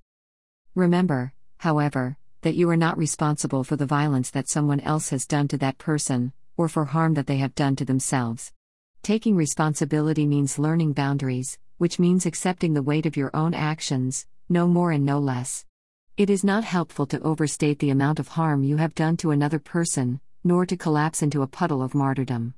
Remember, 0.75 1.31
however, 1.59 2.17
that 2.41 2.55
you 2.55 2.69
are 2.69 2.75
not 2.75 2.97
responsible 2.97 3.63
for 3.63 3.77
the 3.77 3.85
violence 3.85 4.29
that 4.31 4.49
someone 4.49 4.81
else 4.81 5.09
has 5.09 5.25
done 5.25 5.47
to 5.47 5.57
that 5.59 5.77
person, 5.77 6.33
or 6.57 6.67
for 6.67 6.83
harm 6.83 7.13
that 7.13 7.27
they 7.27 7.37
have 7.37 7.55
done 7.55 7.77
to 7.77 7.85
themselves. 7.85 8.51
Taking 9.01 9.37
responsibility 9.37 10.25
means 10.25 10.59
learning 10.59 10.91
boundaries, 10.91 11.57
which 11.77 11.97
means 11.97 12.25
accepting 12.25 12.73
the 12.73 12.81
weight 12.81 13.05
of 13.05 13.15
your 13.15 13.31
own 13.33 13.53
actions, 13.53 14.27
no 14.49 14.67
more 14.67 14.91
and 14.91 15.05
no 15.05 15.17
less. 15.17 15.65
It 16.17 16.29
is 16.29 16.43
not 16.43 16.65
helpful 16.65 17.05
to 17.07 17.21
overstate 17.21 17.79
the 17.79 17.89
amount 17.89 18.19
of 18.19 18.27
harm 18.27 18.63
you 18.63 18.75
have 18.75 18.95
done 18.95 19.15
to 19.17 19.31
another 19.31 19.59
person, 19.59 20.19
nor 20.43 20.65
to 20.65 20.75
collapse 20.75 21.21
into 21.21 21.41
a 21.41 21.47
puddle 21.47 21.81
of 21.81 21.95
martyrdom. 21.95 22.53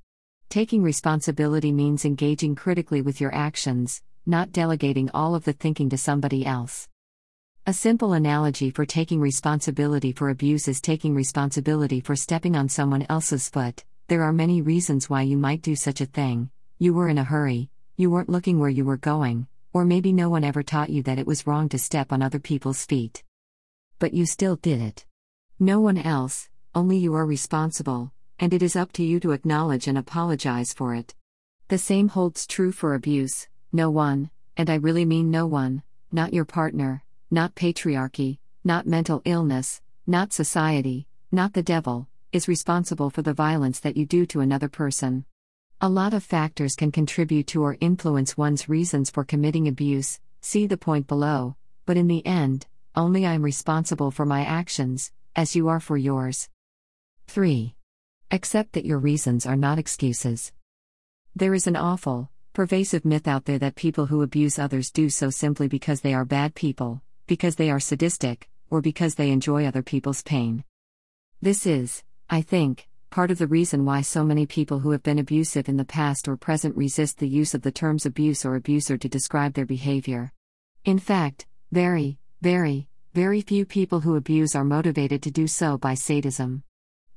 Taking 0.50 0.82
responsibility 0.82 1.72
means 1.72 2.04
engaging 2.04 2.56
critically 2.56 3.02
with 3.04 3.22
your 3.22 3.34
actions, 3.36 4.02
not 4.26 4.52
delegating 4.52 5.12
all 5.14 5.36
of 5.36 5.44
the 5.44 5.54
thinking 5.54 5.90
to 5.90 5.98
somebody 6.00 6.46
else. 6.48 6.88
A 7.70 7.74
simple 7.74 8.14
analogy 8.14 8.72
for 8.72 8.86
taking 8.86 9.20
responsibility 9.20 10.14
for 10.14 10.30
abuse 10.30 10.70
is 10.70 10.80
taking 10.80 11.14
responsibility 11.14 12.00
for 12.00 12.16
stepping 12.16 12.56
on 12.56 12.70
someone 12.70 13.06
else's 13.10 13.50
foot. 13.50 13.84
There 14.08 14.24
are 14.24 14.32
many 14.32 14.62
reasons 14.62 15.10
why 15.10 15.24
you 15.24 15.36
might 15.36 15.64
do 15.64 15.76
such 15.76 16.00
a 16.00 16.06
thing. 16.06 16.50
You 16.80 16.94
were 16.94 17.10
in 17.10 17.18
a 17.18 17.26
hurry, 17.26 17.70
you 17.98 18.10
weren't 18.10 18.30
looking 18.30 18.58
where 18.58 18.70
you 18.70 18.86
were 18.86 18.96
going, 18.96 19.48
or 19.74 19.84
maybe 19.84 20.14
no 20.14 20.30
one 20.30 20.46
ever 20.46 20.64
taught 20.64 20.90
you 20.90 21.04
that 21.04 21.20
it 21.20 21.28
was 21.28 21.46
wrong 21.46 21.68
to 21.68 21.78
step 21.78 22.14
on 22.14 22.22
other 22.22 22.40
people's 22.40 22.86
feet. 22.86 23.22
But 24.00 24.14
you 24.14 24.26
still 24.26 24.56
did 24.56 24.80
it. 24.80 25.06
No 25.60 25.82
one 25.82 25.98
else, 25.98 26.48
only 26.74 26.98
you 26.98 27.16
are 27.16 27.26
responsible, 27.26 28.14
and 28.40 28.54
it 28.54 28.64
is 28.64 28.78
up 28.78 28.94
to 28.94 29.04
you 29.04 29.20
to 29.20 29.34
acknowledge 29.34 29.90
and 29.90 29.98
apologize 29.98 30.72
for 30.72 30.96
it. 30.96 31.14
The 31.68 31.78
same 31.78 32.08
holds 32.08 32.48
true 32.48 32.72
for 32.72 32.94
abuse 32.94 33.50
no 33.74 33.90
one, 33.90 34.30
and 34.56 34.70
I 34.70 34.76
really 34.76 35.04
mean 35.04 35.30
no 35.30 35.46
one, 35.46 35.84
not 36.14 36.34
your 36.34 36.46
partner, 36.46 37.04
not 37.30 37.56
patriarchy, 37.56 38.38
not 38.64 38.88
mental 38.88 39.22
illness, 39.26 39.82
not 40.06 40.32
society, 40.32 41.08
not 41.32 41.54
the 41.54 41.64
devil, 41.64 42.08
is 42.32 42.48
responsible 42.48 43.10
for 43.10 43.22
the 43.22 43.34
violence 43.34 43.82
that 43.82 43.98
you 43.98 44.06
do 44.06 44.26
to 44.26 44.40
another 44.40 44.70
person. 44.70 45.26
A 45.82 45.90
lot 45.90 46.14
of 46.14 46.24
factors 46.24 46.76
can 46.76 46.92
contribute 46.92 47.48
to 47.48 47.64
or 47.64 47.78
influence 47.82 48.38
one's 48.38 48.70
reasons 48.70 49.10
for 49.10 49.26
committing 49.26 49.68
abuse, 49.68 50.20
see 50.42 50.68
the 50.68 50.78
point 50.78 51.08
below, 51.08 51.56
but 51.86 51.98
in 51.98 52.08
the 52.08 52.26
end, 52.26 52.66
only 52.96 53.26
I 53.26 53.34
am 53.34 53.44
responsible 53.44 54.10
for 54.10 54.26
my 54.26 54.46
actions, 54.46 55.12
as 55.36 55.56
you 55.56 55.68
are 55.68 55.80
for 55.82 55.98
yours. 55.98 56.50
3. 57.28 57.76
Accept 58.32 58.74
that 58.74 58.86
your 58.86 59.00
reasons 59.00 59.46
are 59.46 59.56
not 59.56 59.78
excuses. 59.78 60.54
There 61.36 61.54
is 61.54 61.68
an 61.68 61.76
awful, 61.76 62.32
pervasive 62.54 63.06
myth 63.06 63.28
out 63.28 63.46
there 63.46 63.60
that 63.60 63.76
people 63.76 64.08
who 64.08 64.22
abuse 64.22 64.58
others 64.58 64.90
do 64.90 65.10
so 65.10 65.30
simply 65.30 65.68
because 65.68 66.02
they 66.02 66.14
are 66.14 66.26
bad 66.26 66.56
people, 66.56 67.02
because 67.28 67.56
they 67.56 67.70
are 67.70 67.80
sadistic, 67.80 68.50
or 68.70 68.82
because 68.82 69.16
they 69.16 69.32
enjoy 69.32 69.66
other 69.66 69.84
people's 69.84 70.24
pain. 70.24 70.64
This 71.42 71.66
is, 71.66 72.04
I 72.30 72.42
think, 72.42 72.88
part 73.10 73.32
of 73.32 73.38
the 73.38 73.48
reason 73.48 73.86
why 73.86 74.02
so 74.02 74.24
many 74.24 74.46
people 74.46 74.80
who 74.80 74.92
have 74.92 75.04
been 75.04 75.20
abusive 75.20 75.70
in 75.70 75.78
the 75.78 75.86
past 75.86 76.28
or 76.28 76.36
present 76.36 76.76
resist 76.76 77.20
the 77.20 77.28
use 77.28 77.54
of 77.54 77.62
the 77.62 77.72
terms 77.72 78.06
abuse 78.06 78.46
or 78.46 78.56
abuser 78.56 78.98
to 78.98 79.10
describe 79.10 79.54
their 79.54 79.66
behavior. 79.66 80.34
In 80.86 81.00
fact, 81.00 81.46
very, 81.72 82.18
very, 82.42 82.88
very 83.14 83.42
few 83.42 83.66
people 83.66 84.00
who 84.00 84.16
abuse 84.16 84.56
are 84.56 84.64
motivated 84.64 85.22
to 85.24 85.32
do 85.32 85.48
so 85.48 85.78
by 85.78 85.94
sadism. 85.94 86.64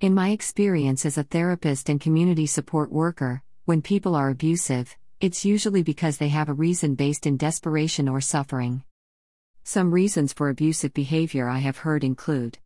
In 0.01 0.15
my 0.15 0.31
experience 0.31 1.05
as 1.05 1.19
a 1.19 1.25
therapist 1.25 1.89
and 1.89 2.01
community 2.01 2.47
support 2.47 2.91
worker, 2.91 3.43
when 3.67 3.83
people 3.83 4.15
are 4.15 4.31
abusive, 4.31 4.97
it's 5.21 5.45
usually 5.45 5.83
because 5.83 6.17
they 6.17 6.29
have 6.29 6.49
a 6.49 6.55
reason 6.55 6.95
based 6.95 7.27
in 7.27 7.37
desperation 7.37 8.09
or 8.09 8.21
suffering. 8.21 8.83
Some 9.63 9.93
reasons 9.93 10.33
for 10.33 10.49
abusive 10.49 10.95
behavior 10.95 11.49
I 11.49 11.59
have 11.59 11.79
heard 11.79 12.03
include 12.03 12.59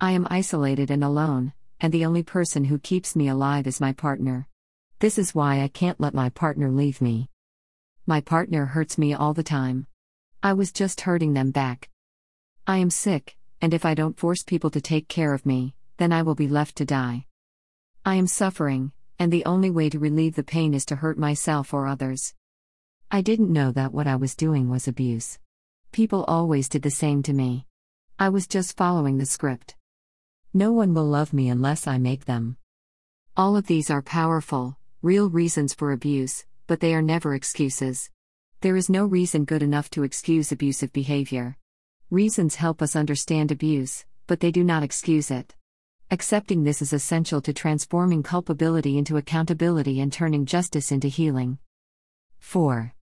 I 0.00 0.12
am 0.12 0.26
isolated 0.30 0.90
and 0.90 1.04
alone, 1.04 1.52
and 1.80 1.92
the 1.92 2.04
only 2.04 2.22
person 2.22 2.64
who 2.64 2.78
keeps 2.78 3.14
me 3.14 3.28
alive 3.28 3.66
is 3.66 3.80
my 3.80 3.92
partner. 3.92 4.48
This 4.98 5.18
is 5.18 5.34
why 5.34 5.60
I 5.60 5.68
can't 5.68 6.00
let 6.00 6.14
my 6.14 6.28
partner 6.28 6.70
leave 6.70 7.00
me. 7.00 7.28
My 8.06 8.20
partner 8.20 8.66
hurts 8.66 8.98
me 8.98 9.14
all 9.14 9.34
the 9.34 9.42
time. 9.42 9.86
I 10.42 10.54
was 10.54 10.72
just 10.72 11.02
hurting 11.02 11.34
them 11.34 11.50
back. 11.50 11.88
I 12.66 12.78
am 12.78 12.90
sick, 12.90 13.36
and 13.60 13.74
if 13.74 13.84
I 13.84 13.94
don't 13.94 14.18
force 14.18 14.42
people 14.42 14.70
to 14.70 14.80
take 14.80 15.08
care 15.08 15.34
of 15.34 15.46
me, 15.46 15.74
then 15.98 16.12
I 16.12 16.22
will 16.22 16.34
be 16.34 16.48
left 16.48 16.76
to 16.76 16.84
die. 16.84 17.26
I 18.04 18.16
am 18.16 18.26
suffering, 18.26 18.92
and 19.18 19.32
the 19.32 19.44
only 19.44 19.70
way 19.70 19.88
to 19.90 20.00
relieve 20.00 20.34
the 20.34 20.42
pain 20.42 20.74
is 20.74 20.84
to 20.86 20.96
hurt 20.96 21.18
myself 21.18 21.72
or 21.72 21.86
others. 21.86 22.34
I 23.10 23.22
didn't 23.22 23.52
know 23.52 23.70
that 23.72 23.92
what 23.92 24.08
I 24.08 24.16
was 24.16 24.34
doing 24.34 24.68
was 24.68 24.88
abuse. 24.88 25.38
People 25.92 26.24
always 26.24 26.70
did 26.70 26.80
the 26.80 26.90
same 26.90 27.22
to 27.22 27.34
me. 27.34 27.66
I 28.18 28.30
was 28.30 28.46
just 28.46 28.78
following 28.78 29.18
the 29.18 29.26
script. 29.26 29.74
No 30.54 30.72
one 30.72 30.94
will 30.94 31.04
love 31.04 31.34
me 31.34 31.50
unless 31.50 31.86
I 31.86 31.98
make 31.98 32.24
them. 32.24 32.56
All 33.36 33.56
of 33.56 33.66
these 33.66 33.90
are 33.90 34.00
powerful, 34.00 34.78
real 35.02 35.28
reasons 35.28 35.74
for 35.74 35.92
abuse, 35.92 36.46
but 36.66 36.80
they 36.80 36.94
are 36.94 37.02
never 37.02 37.34
excuses. 37.34 38.08
There 38.62 38.74
is 38.74 38.88
no 38.88 39.04
reason 39.04 39.44
good 39.44 39.62
enough 39.62 39.90
to 39.90 40.02
excuse 40.02 40.50
abusive 40.50 40.94
behavior. 40.94 41.58
Reasons 42.08 42.54
help 42.54 42.80
us 42.80 42.96
understand 42.96 43.52
abuse, 43.52 44.06
but 44.26 44.40
they 44.40 44.50
do 44.50 44.64
not 44.64 44.82
excuse 44.82 45.30
it. 45.30 45.54
Accepting 46.10 46.64
this 46.64 46.80
is 46.80 46.94
essential 46.94 47.42
to 47.42 47.52
transforming 47.52 48.22
culpability 48.22 48.96
into 48.96 49.18
accountability 49.18 50.00
and 50.00 50.10
turning 50.10 50.46
justice 50.46 50.90
into 50.90 51.08
healing. 51.08 51.58
4. 52.38 52.94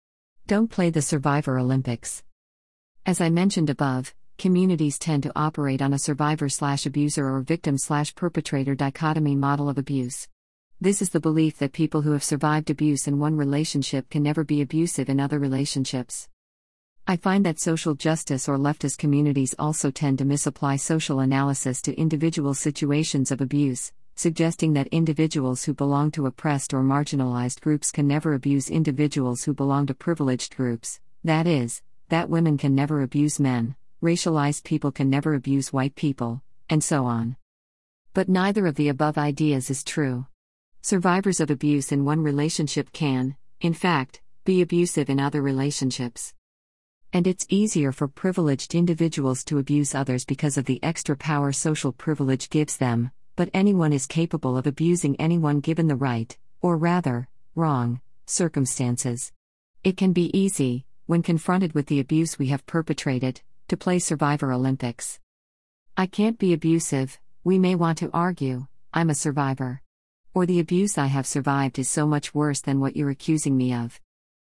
Don't 0.48 0.72
play 0.72 0.90
the 0.90 1.04
Survivor 1.04 1.60
Olympics. 1.60 2.24
As 3.06 3.22
I 3.22 3.30
mentioned 3.30 3.70
above, 3.70 4.14
communities 4.38 5.00
tend 5.00 5.24
to 5.24 5.32
operate 5.36 5.82
on 5.82 5.94
a 5.94 6.00
survivor 6.00 6.50
slash 6.50 6.86
abuser 6.86 7.28
or 7.28 7.42
victim 7.42 7.78
slash 7.78 8.14
perpetrator 8.14 8.76
dichotomy 8.76 9.36
model 9.36 9.70
of 9.70 9.78
abuse. 9.78 10.28
This 10.82 11.02
is 11.02 11.10
the 11.10 11.20
belief 11.20 11.58
that 11.58 11.74
people 11.74 12.02
who 12.02 12.12
have 12.12 12.24
survived 12.24 12.70
abuse 12.70 13.08
in 13.08 13.20
one 13.20 13.36
relationship 13.36 14.10
can 14.10 14.24
never 14.24 14.44
be 14.44 14.62
abusive 14.62 15.10
in 15.10 15.20
other 15.20 15.40
relationships. 15.40 16.28
I 17.08 17.18
find 17.18 17.46
that 17.46 17.60
social 17.60 17.96
justice 17.96 18.48
or 18.48 18.58
leftist 18.58 18.98
communities 18.98 19.56
also 19.58 19.92
tend 19.92 20.20
to 20.20 20.26
misapply 20.26 20.76
social 20.76 21.20
analysis 21.20 21.82
to 21.84 22.00
individual 22.00 22.54
situations 22.54 23.32
of 23.32 23.42
abuse, 23.42 23.92
suggesting 24.16 24.74
that 24.74 24.88
individuals 24.88 25.64
who 25.64 25.74
belong 25.74 26.12
to 26.12 26.28
oppressed 26.28 26.74
or 26.74 26.84
marginalized 26.84 27.62
groups 27.62 27.92
can 27.92 28.08
never 28.08 28.34
abuse 28.34 28.70
individuals 28.70 29.44
who 29.44 29.54
belong 29.54 29.88
to 29.88 29.94
privileged 29.94 30.56
groups, 30.56 31.00
that 31.24 31.48
is, 31.48 31.82
that 32.10 32.30
women 32.30 32.58
can 32.58 32.76
never 32.76 33.02
abuse 33.02 33.40
men, 33.40 33.76
racialized 34.02 34.64
people 34.64 34.92
can 34.92 35.10
never 35.10 35.34
abuse 35.34 35.74
white 35.74 35.96
people, 35.96 36.42
and 36.70 36.84
so 36.84 37.06
on. 37.06 37.36
But 38.14 38.30
neither 38.30 38.68
of 38.68 38.76
the 38.76 38.90
above 38.90 39.18
ideas 39.18 39.70
is 39.70 39.84
true. 39.84 40.26
Survivors 40.82 41.40
of 41.40 41.52
abuse 41.52 41.92
in 41.92 42.06
one 42.06 42.22
relationship 42.22 42.92
can, 42.92 43.36
in 43.62 43.74
fact, 43.74 44.22
be 44.46 44.62
abusive 44.62 45.10
in 45.10 45.20
other 45.20 45.42
relationships. 45.42 46.34
And 47.12 47.28
it's 47.28 47.46
easier 47.50 47.92
for 47.92 48.08
privileged 48.08 48.76
individuals 48.76 49.44
to 49.46 49.58
abuse 49.58 49.94
others 49.94 50.26
because 50.26 50.58
of 50.58 50.66
the 50.66 50.82
extra 50.84 51.18
power 51.18 51.52
social 51.52 51.92
privilege 51.92 52.50
gives 52.50 52.78
them, 52.78 53.12
but 53.36 53.50
anyone 53.54 53.94
is 53.94 54.06
capable 54.06 54.58
of 54.58 54.68
abusing 54.68 55.16
anyone 55.20 55.60
given 55.60 55.88
the 55.88 55.96
right, 55.96 56.38
or 56.62 56.78
rather, 56.78 57.28
wrong, 57.56 58.00
circumstances. 58.26 59.32
It 59.84 59.98
can 59.98 60.14
be 60.14 60.36
easy, 60.38 60.86
when 61.10 61.24
confronted 61.24 61.74
with 61.74 61.88
the 61.88 62.00
abuse 62.00 62.38
we 62.38 62.50
have 62.50 62.64
perpetrated, 62.68 63.42
to 63.68 63.76
play 63.76 63.98
Survivor 63.98 64.52
Olympics. 64.52 65.20
I 65.98 66.06
can't 66.06 66.38
be 66.38 66.54
abusive, 66.54 67.18
we 67.44 67.58
may 67.58 67.74
want 67.74 67.98
to 67.98 68.12
argue, 68.14 68.68
I'm 68.94 69.10
a 69.10 69.16
survivor. 69.16 69.82
Or 70.36 70.46
the 70.46 70.60
abuse 70.60 71.00
I 71.00 71.08
have 71.08 71.26
survived 71.26 71.80
is 71.80 71.90
so 71.90 72.06
much 72.06 72.36
worse 72.36 72.62
than 72.62 72.80
what 72.80 72.96
you're 72.96 73.10
accusing 73.10 73.58
me 73.58 73.74
of. 73.74 74.00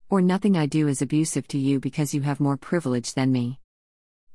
Or 0.10 0.20
nothing 0.20 0.58
I 0.58 0.66
do 0.66 0.90
is 0.90 1.02
abusive 1.02 1.48
to 1.48 1.58
you 1.58 1.80
because 1.80 2.14
you 2.14 2.24
have 2.24 2.42
more 2.42 2.58
privilege 2.58 3.14
than 3.14 3.32
me. 3.32 3.62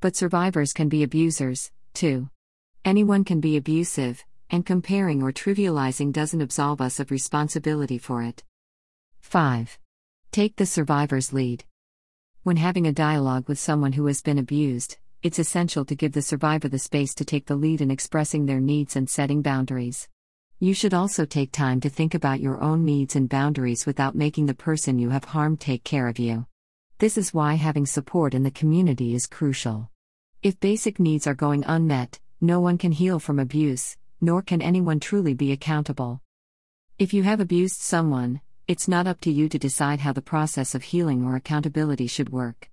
But 0.00 0.16
survivors 0.16 0.72
can 0.72 0.88
be 0.88 1.02
abusers, 1.02 1.70
too. 1.92 2.30
Anyone 2.82 3.24
can 3.24 3.40
be 3.40 3.58
abusive, 3.58 4.24
and 4.48 4.64
comparing 4.64 5.22
or 5.22 5.32
trivializing 5.32 6.14
doesn't 6.14 6.40
absolve 6.40 6.80
us 6.80 6.98
of 6.98 7.10
responsibility 7.10 7.98
for 7.98 8.22
it. 8.22 8.42
5. 9.20 9.78
Take 10.30 10.56
the 10.56 10.64
survivor's 10.64 11.34
lead. 11.34 11.64
When 12.44 12.57
having 12.57 12.88
a 12.88 12.92
dialogue 12.92 13.46
with 13.46 13.61
someone 13.61 13.92
who 13.92 14.07
has 14.07 14.20
been 14.20 14.37
abused, 14.37 14.96
it's 15.22 15.38
essential 15.38 15.85
to 15.85 15.94
give 15.94 16.11
the 16.11 16.22
survivor 16.22 16.68
the 16.68 16.76
space 16.76 17.14
to 17.14 17.24
take 17.24 17.46
the 17.46 17.55
lead 17.55 17.81
in 17.81 17.88
expressing 17.88 18.46
their 18.46 18.59
needs 18.59 18.96
and 18.96 19.09
setting 19.09 19.42
boundaries. 19.42 20.09
You 20.59 20.74
should 20.74 20.92
also 20.92 21.24
take 21.24 21.52
time 21.52 21.81
to 21.83 21.88
think 21.88 22.14
about 22.14 22.40
your 22.40 22.61
own 22.61 22.85
needs 22.85 23.14
and 23.14 23.28
boundaries 23.28 23.87
without 23.87 24.16
making 24.16 24.46
the 24.46 24.55
person 24.55 24.98
you 24.98 25.11
have 25.11 25.26
harmed 25.26 25.61
take 25.61 25.85
care 25.85 26.09
of 26.09 26.18
you. 26.18 26.46
This 26.98 27.16
is 27.16 27.33
why 27.33 27.55
having 27.55 27.87
support 27.87 28.35
in 28.35 28.42
the 28.42 28.50
community 28.50 29.14
is 29.14 29.28
crucial. 29.28 29.88
If 30.42 30.59
basic 30.59 30.98
needs 30.98 31.28
are 31.28 31.35
going 31.35 31.62
unmet, 31.64 32.18
no 32.40 32.59
one 32.59 32.76
can 32.76 32.90
heal 32.90 33.20
from 33.20 33.38
abuse, 33.38 33.96
nor 34.20 34.42
can 34.42 34.61
anyone 34.61 34.98
truly 34.98 35.35
be 35.35 35.52
accountable. 35.52 36.20
If 36.98 37.14
you 37.14 37.22
have 37.22 37.38
abused 37.38 37.81
someone, 37.81 38.40
it's 38.68 38.87
not 38.87 39.07
up 39.07 39.20
to 39.22 39.31
you 39.33 39.48
to 39.48 39.59
decide 39.59 40.01
how 40.01 40.12
the 40.12 40.22
process 40.22 40.75
of 40.75 40.85
healing 40.85 41.25
or 41.25 41.35
accountability 41.35 42.07
should 42.07 42.31
work. 42.31 42.70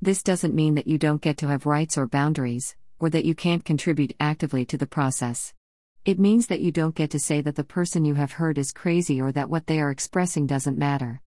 This 0.00 0.22
doesn't 0.22 0.54
mean 0.54 0.76
that 0.76 0.86
you 0.86 0.98
don't 0.98 1.20
get 1.20 1.36
to 1.38 1.48
have 1.48 1.66
rights 1.66 1.98
or 1.98 2.06
boundaries, 2.06 2.76
or 3.00 3.10
that 3.10 3.24
you 3.24 3.34
can't 3.34 3.64
contribute 3.64 4.14
actively 4.20 4.64
to 4.66 4.78
the 4.78 4.86
process. 4.86 5.52
It 6.04 6.18
means 6.20 6.46
that 6.46 6.60
you 6.60 6.70
don't 6.70 6.94
get 6.94 7.10
to 7.10 7.18
say 7.18 7.40
that 7.40 7.56
the 7.56 7.64
person 7.64 8.04
you 8.04 8.14
have 8.14 8.32
hurt 8.32 8.58
is 8.58 8.72
crazy 8.72 9.20
or 9.20 9.32
that 9.32 9.50
what 9.50 9.66
they 9.66 9.80
are 9.80 9.90
expressing 9.90 10.46
doesn't 10.46 10.78
matter. 10.78 11.20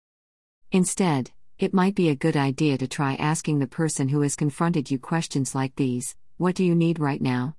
Instead, 0.71 1.31
it 1.59 1.73
might 1.73 1.95
be 1.95 2.09
a 2.09 2.15
good 2.15 2.35
idea 2.35 2.77
to 2.77 2.87
try 2.87 3.15
asking 3.15 3.59
the 3.59 3.67
person 3.67 4.09
who 4.09 4.21
has 4.21 4.35
confronted 4.35 4.91
you 4.91 4.99
questions 4.99 5.55
like 5.55 5.75
these 5.75 6.15
What 6.37 6.55
do 6.55 6.65
you 6.65 6.75
need 6.75 6.99
right 6.99 7.21
now? 7.21 7.55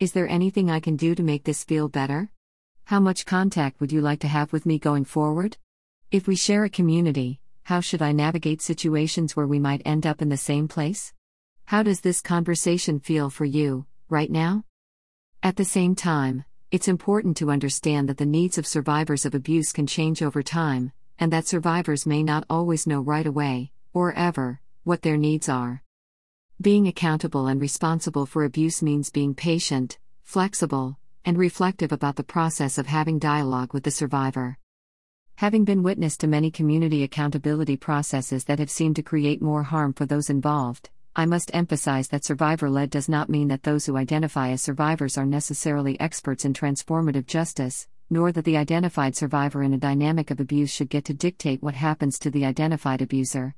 Is 0.00 0.12
there 0.12 0.28
anything 0.28 0.70
I 0.70 0.80
can 0.80 0.96
do 0.96 1.14
to 1.14 1.22
make 1.22 1.44
this 1.44 1.64
feel 1.64 1.88
better? 1.88 2.30
How 2.84 3.00
much 3.00 3.26
contact 3.26 3.80
would 3.80 3.92
you 3.92 4.00
like 4.00 4.20
to 4.20 4.28
have 4.28 4.52
with 4.52 4.66
me 4.66 4.78
going 4.78 5.04
forward? 5.04 5.56
If 6.12 6.28
we 6.28 6.36
share 6.36 6.62
a 6.62 6.70
community, 6.70 7.40
how 7.64 7.80
should 7.80 8.00
I 8.00 8.12
navigate 8.12 8.62
situations 8.62 9.34
where 9.34 9.46
we 9.46 9.58
might 9.58 9.82
end 9.84 10.06
up 10.06 10.22
in 10.22 10.28
the 10.28 10.36
same 10.36 10.68
place? 10.68 11.12
How 11.64 11.82
does 11.82 12.00
this 12.00 12.20
conversation 12.20 13.00
feel 13.00 13.28
for 13.28 13.44
you, 13.44 13.86
right 14.08 14.30
now? 14.30 14.62
At 15.42 15.56
the 15.56 15.64
same 15.64 15.96
time, 15.96 16.44
it's 16.70 16.86
important 16.86 17.36
to 17.38 17.50
understand 17.50 18.08
that 18.08 18.18
the 18.18 18.24
needs 18.24 18.56
of 18.56 18.68
survivors 18.68 19.26
of 19.26 19.34
abuse 19.34 19.72
can 19.72 19.88
change 19.88 20.22
over 20.22 20.44
time, 20.44 20.92
and 21.18 21.32
that 21.32 21.48
survivors 21.48 22.06
may 22.06 22.22
not 22.22 22.44
always 22.48 22.86
know 22.86 23.00
right 23.00 23.26
away, 23.26 23.72
or 23.92 24.12
ever, 24.12 24.60
what 24.84 25.02
their 25.02 25.16
needs 25.16 25.48
are. 25.48 25.82
Being 26.60 26.86
accountable 26.86 27.48
and 27.48 27.60
responsible 27.60 28.26
for 28.26 28.44
abuse 28.44 28.80
means 28.80 29.10
being 29.10 29.34
patient, 29.34 29.98
flexible, 30.22 30.98
and 31.24 31.36
reflective 31.36 31.90
about 31.90 32.14
the 32.14 32.22
process 32.22 32.78
of 32.78 32.86
having 32.86 33.18
dialogue 33.18 33.74
with 33.74 33.82
the 33.82 33.90
survivor. 33.90 34.56
Having 35.36 35.64
been 35.66 35.82
witness 35.82 36.16
to 36.16 36.26
many 36.26 36.50
community 36.50 37.02
accountability 37.02 37.76
processes 37.76 38.44
that 38.44 38.58
have 38.58 38.70
seemed 38.70 38.96
to 38.96 39.02
create 39.02 39.42
more 39.42 39.64
harm 39.64 39.92
for 39.92 40.06
those 40.06 40.30
involved, 40.30 40.88
I 41.14 41.26
must 41.26 41.50
emphasize 41.52 42.08
that 42.08 42.24
survivor 42.24 42.70
led 42.70 42.88
does 42.88 43.06
not 43.06 43.28
mean 43.28 43.48
that 43.48 43.62
those 43.62 43.84
who 43.84 43.98
identify 43.98 44.48
as 44.48 44.62
survivors 44.62 45.18
are 45.18 45.26
necessarily 45.26 46.00
experts 46.00 46.46
in 46.46 46.54
transformative 46.54 47.26
justice, 47.26 47.86
nor 48.08 48.32
that 48.32 48.46
the 48.46 48.56
identified 48.56 49.14
survivor 49.14 49.62
in 49.62 49.74
a 49.74 49.78
dynamic 49.78 50.30
of 50.30 50.40
abuse 50.40 50.70
should 50.70 50.88
get 50.88 51.04
to 51.04 51.12
dictate 51.12 51.62
what 51.62 51.74
happens 51.74 52.18
to 52.20 52.30
the 52.30 52.46
identified 52.46 53.02
abuser. 53.02 53.54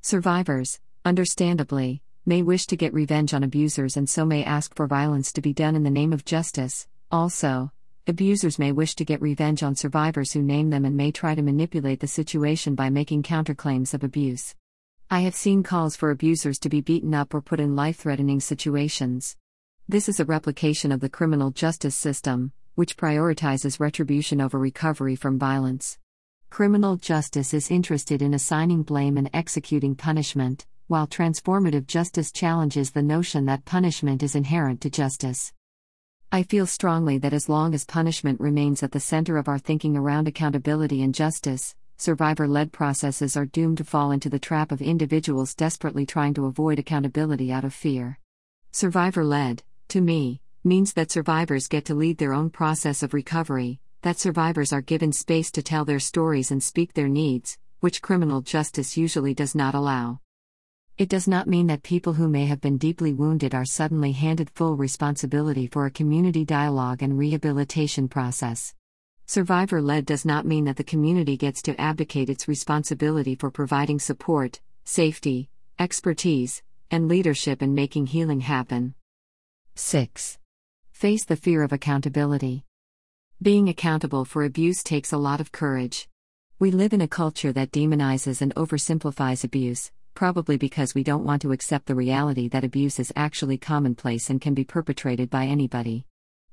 Survivors, 0.00 0.80
understandably, 1.04 2.00
may 2.24 2.40
wish 2.40 2.64
to 2.64 2.78
get 2.78 2.94
revenge 2.94 3.34
on 3.34 3.42
abusers 3.42 3.98
and 3.98 4.08
so 4.08 4.24
may 4.24 4.42
ask 4.42 4.74
for 4.74 4.86
violence 4.86 5.34
to 5.34 5.42
be 5.42 5.52
done 5.52 5.76
in 5.76 5.82
the 5.82 5.90
name 5.90 6.14
of 6.14 6.24
justice. 6.24 6.88
Also, 7.10 7.70
abusers 8.06 8.58
may 8.58 8.70
wish 8.70 8.94
to 8.94 9.04
get 9.04 9.22
revenge 9.22 9.62
on 9.62 9.74
survivors 9.74 10.32
who 10.32 10.42
name 10.42 10.68
them 10.68 10.84
and 10.84 10.96
may 10.96 11.10
try 11.10 11.34
to 11.34 11.40
manipulate 11.42 12.00
the 12.00 12.06
situation 12.06 12.74
by 12.74 12.90
making 12.90 13.22
counterclaims 13.22 13.94
of 13.94 14.04
abuse. 14.04 14.54
I 15.10 15.20
have 15.20 15.34
seen 15.34 15.62
calls 15.62 15.96
for 15.96 16.10
abusers 16.10 16.58
to 16.60 16.68
be 16.68 16.82
beaten 16.82 17.14
up 17.14 17.32
or 17.32 17.40
put 17.40 17.60
in 17.60 17.74
life 17.74 17.96
threatening 17.96 18.40
situations. 18.40 19.36
This 19.88 20.08
is 20.08 20.20
a 20.20 20.24
replication 20.24 20.92
of 20.92 21.00
the 21.00 21.08
criminal 21.08 21.50
justice 21.50 21.96
system, 21.96 22.52
which 22.74 22.96
prioritizes 22.96 23.80
retribution 23.80 24.40
over 24.40 24.58
recovery 24.58 25.16
from 25.16 25.38
violence. 25.38 25.98
Criminal 26.50 26.96
justice 26.96 27.54
is 27.54 27.70
interested 27.70 28.20
in 28.20 28.34
assigning 28.34 28.82
blame 28.82 29.16
and 29.16 29.30
executing 29.32 29.94
punishment 29.94 30.66
while 30.86 31.06
transformative 31.06 31.86
justice 31.86 32.30
challenges 32.30 32.90
the 32.90 33.02
notion 33.02 33.46
that 33.46 33.64
punishment 33.64 34.22
is 34.22 34.34
inherent 34.34 34.82
to 34.82 34.90
justice. 34.90 35.50
I 36.34 36.42
feel 36.42 36.66
strongly 36.66 37.18
that 37.18 37.32
as 37.32 37.48
long 37.48 37.74
as 37.74 37.84
punishment 37.84 38.40
remains 38.40 38.82
at 38.82 38.90
the 38.90 38.98
center 38.98 39.36
of 39.36 39.46
our 39.46 39.60
thinking 39.60 39.96
around 39.96 40.26
accountability 40.26 41.00
and 41.00 41.14
justice, 41.14 41.76
survivor 41.96 42.48
led 42.48 42.72
processes 42.72 43.36
are 43.36 43.46
doomed 43.46 43.78
to 43.78 43.84
fall 43.84 44.10
into 44.10 44.28
the 44.28 44.40
trap 44.40 44.72
of 44.72 44.82
individuals 44.82 45.54
desperately 45.54 46.04
trying 46.04 46.34
to 46.34 46.46
avoid 46.46 46.80
accountability 46.80 47.52
out 47.52 47.62
of 47.62 47.72
fear. 47.72 48.18
Survivor 48.72 49.24
led, 49.24 49.62
to 49.86 50.00
me, 50.00 50.40
means 50.64 50.94
that 50.94 51.12
survivors 51.12 51.68
get 51.68 51.84
to 51.84 51.94
lead 51.94 52.18
their 52.18 52.34
own 52.34 52.50
process 52.50 53.04
of 53.04 53.14
recovery, 53.14 53.78
that 54.02 54.18
survivors 54.18 54.72
are 54.72 54.80
given 54.80 55.12
space 55.12 55.52
to 55.52 55.62
tell 55.62 55.84
their 55.84 56.00
stories 56.00 56.50
and 56.50 56.64
speak 56.64 56.94
their 56.94 57.06
needs, 57.06 57.58
which 57.78 58.02
criminal 58.02 58.40
justice 58.40 58.96
usually 58.96 59.34
does 59.34 59.54
not 59.54 59.76
allow. 59.76 60.18
It 60.96 61.08
does 61.08 61.26
not 61.26 61.48
mean 61.48 61.66
that 61.66 61.82
people 61.82 62.12
who 62.12 62.28
may 62.28 62.46
have 62.46 62.60
been 62.60 62.78
deeply 62.78 63.12
wounded 63.12 63.52
are 63.52 63.64
suddenly 63.64 64.12
handed 64.12 64.48
full 64.50 64.76
responsibility 64.76 65.66
for 65.66 65.86
a 65.86 65.90
community 65.90 66.44
dialogue 66.44 67.02
and 67.02 67.18
rehabilitation 67.18 68.06
process. 68.06 68.72
Survivor 69.26 69.82
led 69.82 70.06
does 70.06 70.24
not 70.24 70.46
mean 70.46 70.66
that 70.66 70.76
the 70.76 70.84
community 70.84 71.36
gets 71.36 71.62
to 71.62 71.80
abdicate 71.80 72.30
its 72.30 72.46
responsibility 72.46 73.34
for 73.34 73.50
providing 73.50 73.98
support, 73.98 74.60
safety, 74.84 75.48
expertise, 75.80 76.62
and 76.92 77.08
leadership 77.08 77.60
in 77.60 77.74
making 77.74 78.06
healing 78.06 78.42
happen. 78.42 78.94
6. 79.74 80.38
Face 80.92 81.24
the 81.24 81.34
fear 81.34 81.64
of 81.64 81.72
accountability. 81.72 82.62
Being 83.42 83.68
accountable 83.68 84.24
for 84.24 84.44
abuse 84.44 84.84
takes 84.84 85.12
a 85.12 85.18
lot 85.18 85.40
of 85.40 85.50
courage. 85.50 86.08
We 86.60 86.70
live 86.70 86.92
in 86.92 87.00
a 87.00 87.08
culture 87.08 87.52
that 87.52 87.72
demonizes 87.72 88.40
and 88.40 88.54
oversimplifies 88.54 89.42
abuse, 89.42 89.90
probably 90.14 90.56
because 90.56 90.94
we 90.94 91.02
don't 91.02 91.24
want 91.24 91.42
to 91.42 91.52
accept 91.52 91.86
the 91.86 91.94
reality 91.94 92.48
that 92.48 92.64
abuse 92.64 92.98
is 92.98 93.12
actually 93.16 93.58
commonplace 93.58 94.30
and 94.30 94.40
can 94.40 94.54
be 94.54 94.64
perpetrated 94.64 95.28
by 95.28 95.46
anybody. 95.46 96.04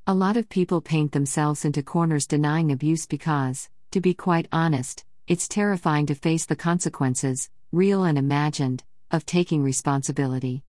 A 0.07 0.13
lot 0.13 0.35
of 0.37 0.49
people 0.49 0.81
paint 0.81 1.11
themselves 1.11 1.63
into 1.63 1.83
corners 1.83 2.27
denying 2.27 2.71
abuse 2.71 3.05
because, 3.05 3.69
to 3.91 4.01
be 4.01 4.13
quite 4.13 4.47
honest, 4.51 5.05
it's 5.27 5.47
terrifying 5.47 6.07
to 6.07 6.15
face 6.15 6.45
the 6.45 6.55
consequences, 6.55 7.49
real 7.71 8.03
and 8.03 8.17
imagined, 8.17 8.83
of 9.11 9.25
taking 9.25 9.63
responsibility. 9.63 10.63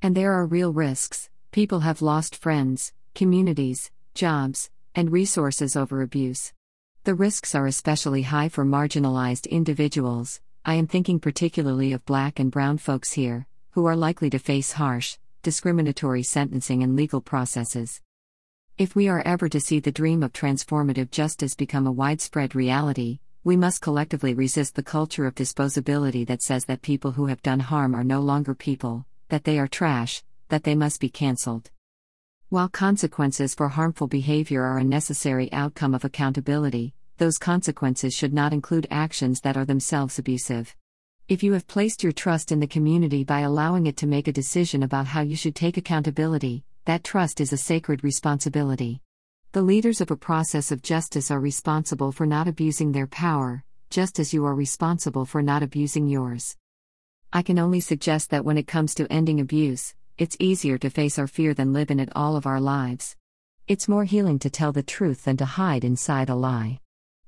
And 0.00 0.16
there 0.16 0.32
are 0.32 0.46
real 0.46 0.72
risks 0.72 1.28
people 1.50 1.80
have 1.80 2.02
lost 2.02 2.36
friends, 2.36 2.92
communities, 3.14 3.90
jobs, 4.14 4.70
and 4.94 5.10
resources 5.10 5.74
over 5.74 6.02
abuse. 6.02 6.52
The 7.04 7.14
risks 7.14 7.54
are 7.54 7.66
especially 7.66 8.22
high 8.22 8.50
for 8.50 8.64
marginalized 8.64 9.48
individuals, 9.48 10.40
I 10.68 10.74
am 10.74 10.88
thinking 10.88 11.20
particularly 11.20 11.92
of 11.92 12.04
black 12.06 12.40
and 12.40 12.50
brown 12.50 12.78
folks 12.78 13.12
here, 13.12 13.46
who 13.70 13.86
are 13.86 13.94
likely 13.94 14.30
to 14.30 14.40
face 14.40 14.72
harsh, 14.72 15.16
discriminatory 15.44 16.24
sentencing 16.24 16.82
and 16.82 16.96
legal 16.96 17.20
processes. 17.20 18.02
If 18.76 18.96
we 18.96 19.06
are 19.06 19.22
ever 19.24 19.48
to 19.48 19.60
see 19.60 19.78
the 19.78 19.92
dream 19.92 20.24
of 20.24 20.32
transformative 20.32 21.12
justice 21.12 21.54
become 21.54 21.86
a 21.86 21.92
widespread 21.92 22.56
reality, 22.56 23.20
we 23.44 23.56
must 23.56 23.80
collectively 23.80 24.34
resist 24.34 24.74
the 24.74 24.82
culture 24.82 25.24
of 25.24 25.36
disposability 25.36 26.26
that 26.26 26.42
says 26.42 26.64
that 26.64 26.82
people 26.82 27.12
who 27.12 27.26
have 27.26 27.42
done 27.42 27.60
harm 27.60 27.94
are 27.94 28.02
no 28.02 28.20
longer 28.20 28.56
people, 28.56 29.06
that 29.28 29.44
they 29.44 29.60
are 29.60 29.68
trash, 29.68 30.24
that 30.48 30.64
they 30.64 30.74
must 30.74 31.00
be 31.00 31.08
cancelled. 31.08 31.70
While 32.48 32.68
consequences 32.68 33.54
for 33.54 33.68
harmful 33.68 34.08
behavior 34.08 34.64
are 34.64 34.78
a 34.78 34.84
necessary 34.84 35.52
outcome 35.52 35.94
of 35.94 36.04
accountability, 36.04 36.95
those 37.16 37.38
consequences 37.38 38.14
should 38.14 38.34
not 38.34 38.52
include 38.52 38.86
actions 38.90 39.40
that 39.40 39.56
are 39.56 39.64
themselves 39.64 40.18
abusive. 40.18 40.74
If 41.28 41.42
you 41.42 41.54
have 41.54 41.66
placed 41.66 42.02
your 42.02 42.12
trust 42.12 42.52
in 42.52 42.60
the 42.60 42.66
community 42.66 43.24
by 43.24 43.40
allowing 43.40 43.86
it 43.86 43.96
to 43.98 44.06
make 44.06 44.28
a 44.28 44.32
decision 44.32 44.82
about 44.82 45.06
how 45.06 45.22
you 45.22 45.34
should 45.34 45.56
take 45.56 45.76
accountability, 45.76 46.64
that 46.84 47.02
trust 47.02 47.40
is 47.40 47.52
a 47.52 47.56
sacred 47.56 48.04
responsibility. 48.04 49.00
The 49.52 49.62
leaders 49.62 50.00
of 50.00 50.10
a 50.10 50.16
process 50.16 50.70
of 50.70 50.82
justice 50.82 51.30
are 51.30 51.40
responsible 51.40 52.12
for 52.12 52.26
not 52.26 52.46
abusing 52.46 52.92
their 52.92 53.06
power, 53.06 53.64
just 53.90 54.20
as 54.20 54.32
you 54.32 54.44
are 54.44 54.54
responsible 54.54 55.24
for 55.24 55.42
not 55.42 55.62
abusing 55.62 56.06
yours. 56.06 56.56
I 57.32 57.42
can 57.42 57.58
only 57.58 57.80
suggest 57.80 58.30
that 58.30 58.44
when 58.44 58.56
it 58.56 58.68
comes 58.68 58.94
to 58.94 59.10
ending 59.10 59.40
abuse, 59.40 59.94
it's 60.16 60.36
easier 60.38 60.78
to 60.78 60.90
face 60.90 61.18
our 61.18 61.26
fear 61.26 61.54
than 61.54 61.72
live 61.72 61.90
in 61.90 61.98
it 61.98 62.10
all 62.14 62.36
of 62.36 62.46
our 62.46 62.60
lives. 62.60 63.16
It's 63.66 63.88
more 63.88 64.04
healing 64.04 64.38
to 64.40 64.50
tell 64.50 64.70
the 64.72 64.82
truth 64.82 65.24
than 65.24 65.36
to 65.38 65.44
hide 65.44 65.84
inside 65.84 66.28
a 66.28 66.34
lie. 66.36 66.78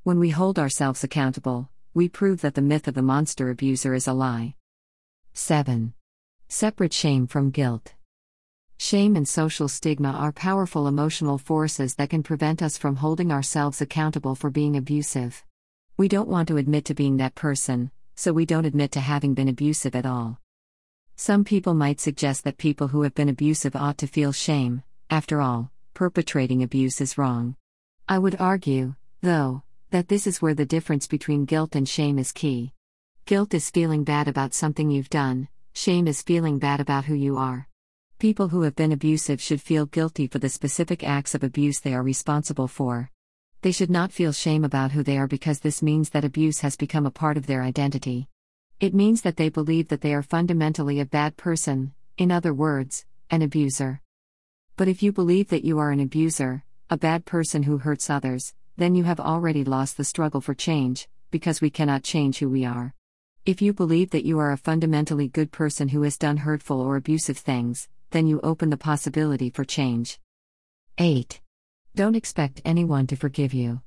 When 0.09 0.21
we 0.21 0.31
hold 0.31 0.59
ourselves 0.59 1.05
accountable, 1.05 1.69
we 1.93 2.09
prove 2.09 2.41
that 2.41 2.55
the 2.55 2.63
myth 2.63 2.89
of 2.89 2.95
the 2.95 3.03
monster 3.03 3.51
abuser 3.51 3.93
is 3.93 4.09
a 4.09 4.15
lie. 4.15 4.55
7. 5.35 5.93
Separate 6.49 6.95
shame 6.95 7.27
from 7.27 7.51
guilt. 7.51 7.93
Shame 8.79 9.17
and 9.17 9.29
social 9.29 9.69
stigma 9.69 10.13
are 10.13 10.33
powerful 10.33 10.89
emotional 10.89 11.37
forces 11.37 11.97
that 11.97 12.09
can 12.09 12.23
prevent 12.23 12.63
us 12.63 12.79
from 12.79 12.97
holding 12.97 13.31
ourselves 13.31 13.83
accountable 13.83 14.35
for 14.35 14.49
being 14.49 14.79
abusive. 14.79 15.45
We 15.99 16.09
don't 16.09 16.27
want 16.27 16.49
to 16.49 16.57
admit 16.57 16.87
to 16.87 16.95
being 16.95 17.19
that 17.19 17.35
person, 17.35 17.91
so 18.15 18.33
we 18.33 18.47
don't 18.47 18.65
admit 18.65 18.93
to 18.93 19.01
having 19.01 19.35
been 19.35 19.49
abusive 19.49 19.95
at 19.95 20.07
all. 20.07 20.41
Some 21.17 21.45
people 21.45 21.75
might 21.75 22.01
suggest 22.01 22.45
that 22.45 22.57
people 22.57 22.89
who 22.89 23.03
have 23.03 23.15
been 23.15 23.29
abusive 23.29 23.77
ought 23.77 23.99
to 23.99 24.07
feel 24.07 24.33
shame, 24.33 24.85
after 25.11 25.43
all, 25.43 25.71
perpetrating 25.93 26.63
abuse 26.63 26.99
is 27.03 27.19
wrong. 27.19 27.57
I 28.09 28.19
would 28.19 28.41
argue, 28.41 28.95
though, 29.21 29.65
that 29.91 30.09
this 30.09 30.27
is 30.27 30.43
where 30.43 30.55
the 30.55 30.67
difference 30.67 31.07
between 31.07 31.47
guilt 31.47 31.75
and 31.75 31.89
shame 31.89 32.19
is 32.19 32.31
key. 32.31 32.73
Guilt 33.25 33.55
is 33.55 33.71
feeling 33.71 34.05
bad 34.05 34.29
about 34.29 34.53
something 34.53 34.91
you've 34.91 35.09
done, 35.09 35.49
shame 35.73 36.07
is 36.07 36.21
feeling 36.21 36.59
bad 36.59 36.79
about 36.79 37.07
who 37.07 37.15
you 37.15 37.39
are. 37.39 37.69
People 38.19 38.49
who 38.49 38.63
have 38.63 38.77
been 38.77 38.93
abusive 38.93 39.41
should 39.41 39.63
feel 39.63 39.87
guilty 39.87 40.27
for 40.27 40.39
the 40.39 40.49
specific 40.49 41.03
acts 41.03 41.35
of 41.35 41.43
abuse 41.43 41.81
they 41.81 41.95
are 41.95 42.03
responsible 42.03 42.69
for. 42.69 43.11
They 43.63 43.73
should 43.73 43.91
not 43.91 44.13
feel 44.13 44.33
shame 44.33 44.65
about 44.65 44.93
who 44.93 45.03
they 45.03 45.17
are 45.17 45.27
because 45.27 45.61
this 45.61 45.83
means 45.83 46.11
that 46.11 46.25
abuse 46.25 46.61
has 46.61 46.77
become 46.77 47.07
a 47.07 47.11
part 47.11 47.37
of 47.37 47.47
their 47.47 47.63
identity. 47.63 48.29
It 48.81 48.95
means 48.95 49.23
that 49.23 49.37
they 49.37 49.49
believe 49.49 49.89
that 49.89 50.03
they 50.03 50.13
are 50.13 50.23
fundamentally 50.23 51.01
a 51.01 51.07
bad 51.07 51.37
person, 51.37 51.93
in 52.19 52.31
other 52.31 52.53
words, 52.53 53.07
an 53.31 53.41
abuser. 53.41 54.03
But 54.77 54.89
if 54.89 55.03
you 55.03 55.13
believe 55.13 55.49
that 55.49 55.65
you 55.65 55.79
are 55.79 55.91
an 55.91 56.01
abuser, 56.01 56.63
a 56.91 56.97
bad 56.99 57.25
person 57.25 57.63
who 57.63 57.79
hurts 57.79 58.11
others, 58.11 58.55
then 58.79 58.95
you 58.95 59.03
have 59.03 59.19
already 59.19 59.65
lost 59.65 59.97
the 59.97 60.05
struggle 60.05 60.41
for 60.41 60.55
change, 60.55 61.09
because 61.33 61.61
we 61.61 61.69
cannot 61.69 62.05
change 62.05 62.39
who 62.39 62.49
we 62.49 62.65
are. 62.65 62.95
If 63.45 63.61
you 63.61 63.73
believe 63.73 64.11
that 64.11 64.25
you 64.25 64.39
are 64.39 64.53
a 64.53 64.57
fundamentally 64.57 65.27
good 65.27 65.51
person 65.51 65.89
who 65.89 66.03
has 66.03 66.17
done 66.17 66.37
hurtful 66.37 66.81
or 66.81 66.95
abusive 66.95 67.39
things, 67.39 67.89
then 68.11 68.29
you 68.29 68.41
open 68.41 68.71
the 68.71 68.77
possibility 68.77 69.51
for 69.51 69.65
change. 69.65 70.21
8. 70.97 71.41
Don't 71.97 72.15
expect 72.15 72.63
anyone 72.65 73.09
to 73.09 73.17
forgive 73.17 73.53
you. 73.53 73.81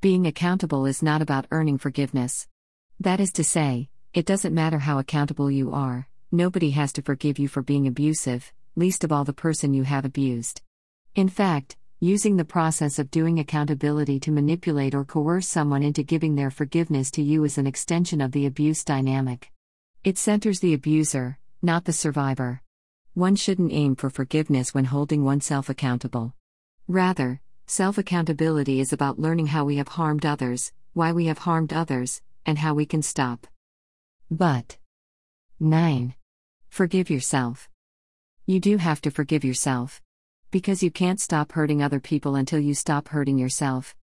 Being 0.00 0.26
accountable 0.26 0.84
is 0.84 1.00
not 1.00 1.22
about 1.22 1.46
earning 1.52 1.78
forgiveness. 1.78 2.48
That 2.98 3.20
is 3.20 3.30
to 3.32 3.44
say, 3.44 3.88
it 4.12 4.26
doesn't 4.26 4.52
matter 4.52 4.80
how 4.80 4.98
accountable 4.98 5.48
you 5.48 5.72
are, 5.72 6.08
nobody 6.32 6.70
has 6.70 6.92
to 6.94 7.02
forgive 7.02 7.38
you 7.38 7.46
for 7.46 7.62
being 7.62 7.86
abusive, 7.86 8.52
least 8.74 9.04
of 9.04 9.12
all 9.12 9.24
the 9.24 9.32
person 9.32 9.74
you 9.74 9.84
have 9.84 10.04
abused. 10.04 10.60
In 11.14 11.28
fact, 11.28 11.76
using 12.00 12.36
the 12.36 12.44
process 12.44 13.00
of 13.00 13.10
doing 13.10 13.40
accountability 13.40 14.20
to 14.20 14.30
manipulate 14.30 14.94
or 14.94 15.04
coerce 15.04 15.48
someone 15.48 15.82
into 15.82 16.04
giving 16.04 16.36
their 16.36 16.50
forgiveness 16.50 17.10
to 17.10 17.22
you 17.22 17.42
is 17.42 17.58
an 17.58 17.66
extension 17.66 18.20
of 18.20 18.30
the 18.30 18.46
abuse 18.46 18.84
dynamic. 18.84 19.50
It 20.04 20.16
centers 20.16 20.60
the 20.60 20.74
abuser, 20.74 21.38
not 21.60 21.86
the 21.86 21.92
survivor. 21.92 22.62
One 23.14 23.34
shouldn't 23.34 23.72
aim 23.72 23.96
for 23.96 24.10
forgiveness 24.10 24.72
when 24.72 24.84
holding 24.84 25.24
oneself 25.24 25.68
accountable. 25.68 26.34
Rather, 26.86 27.40
self 27.66 27.98
accountability 27.98 28.78
is 28.78 28.92
about 28.92 29.18
learning 29.18 29.48
how 29.48 29.64
we 29.64 29.78
have 29.78 29.88
harmed 29.88 30.24
others, 30.24 30.72
why 30.92 31.10
we 31.10 31.26
have 31.26 31.38
harmed 31.38 31.72
others, 31.72 32.22
and 32.46 32.58
how 32.58 32.74
we 32.74 32.86
can 32.86 33.02
stop. 33.02 33.48
But 34.30 34.76
9. 35.58 36.14
Forgive 36.68 37.10
yourself. 37.10 37.68
You 38.46 38.60
do 38.60 38.76
have 38.76 39.00
to 39.00 39.10
forgive 39.10 39.44
yourself. 39.44 40.00
Because 40.50 40.82
you 40.82 40.90
can't 40.90 41.20
stop 41.20 41.52
hurting 41.52 41.82
other 41.82 42.00
people 42.00 42.34
until 42.34 42.58
you 42.58 42.72
stop 42.72 43.08
hurting 43.08 43.36
yourself. 43.36 43.94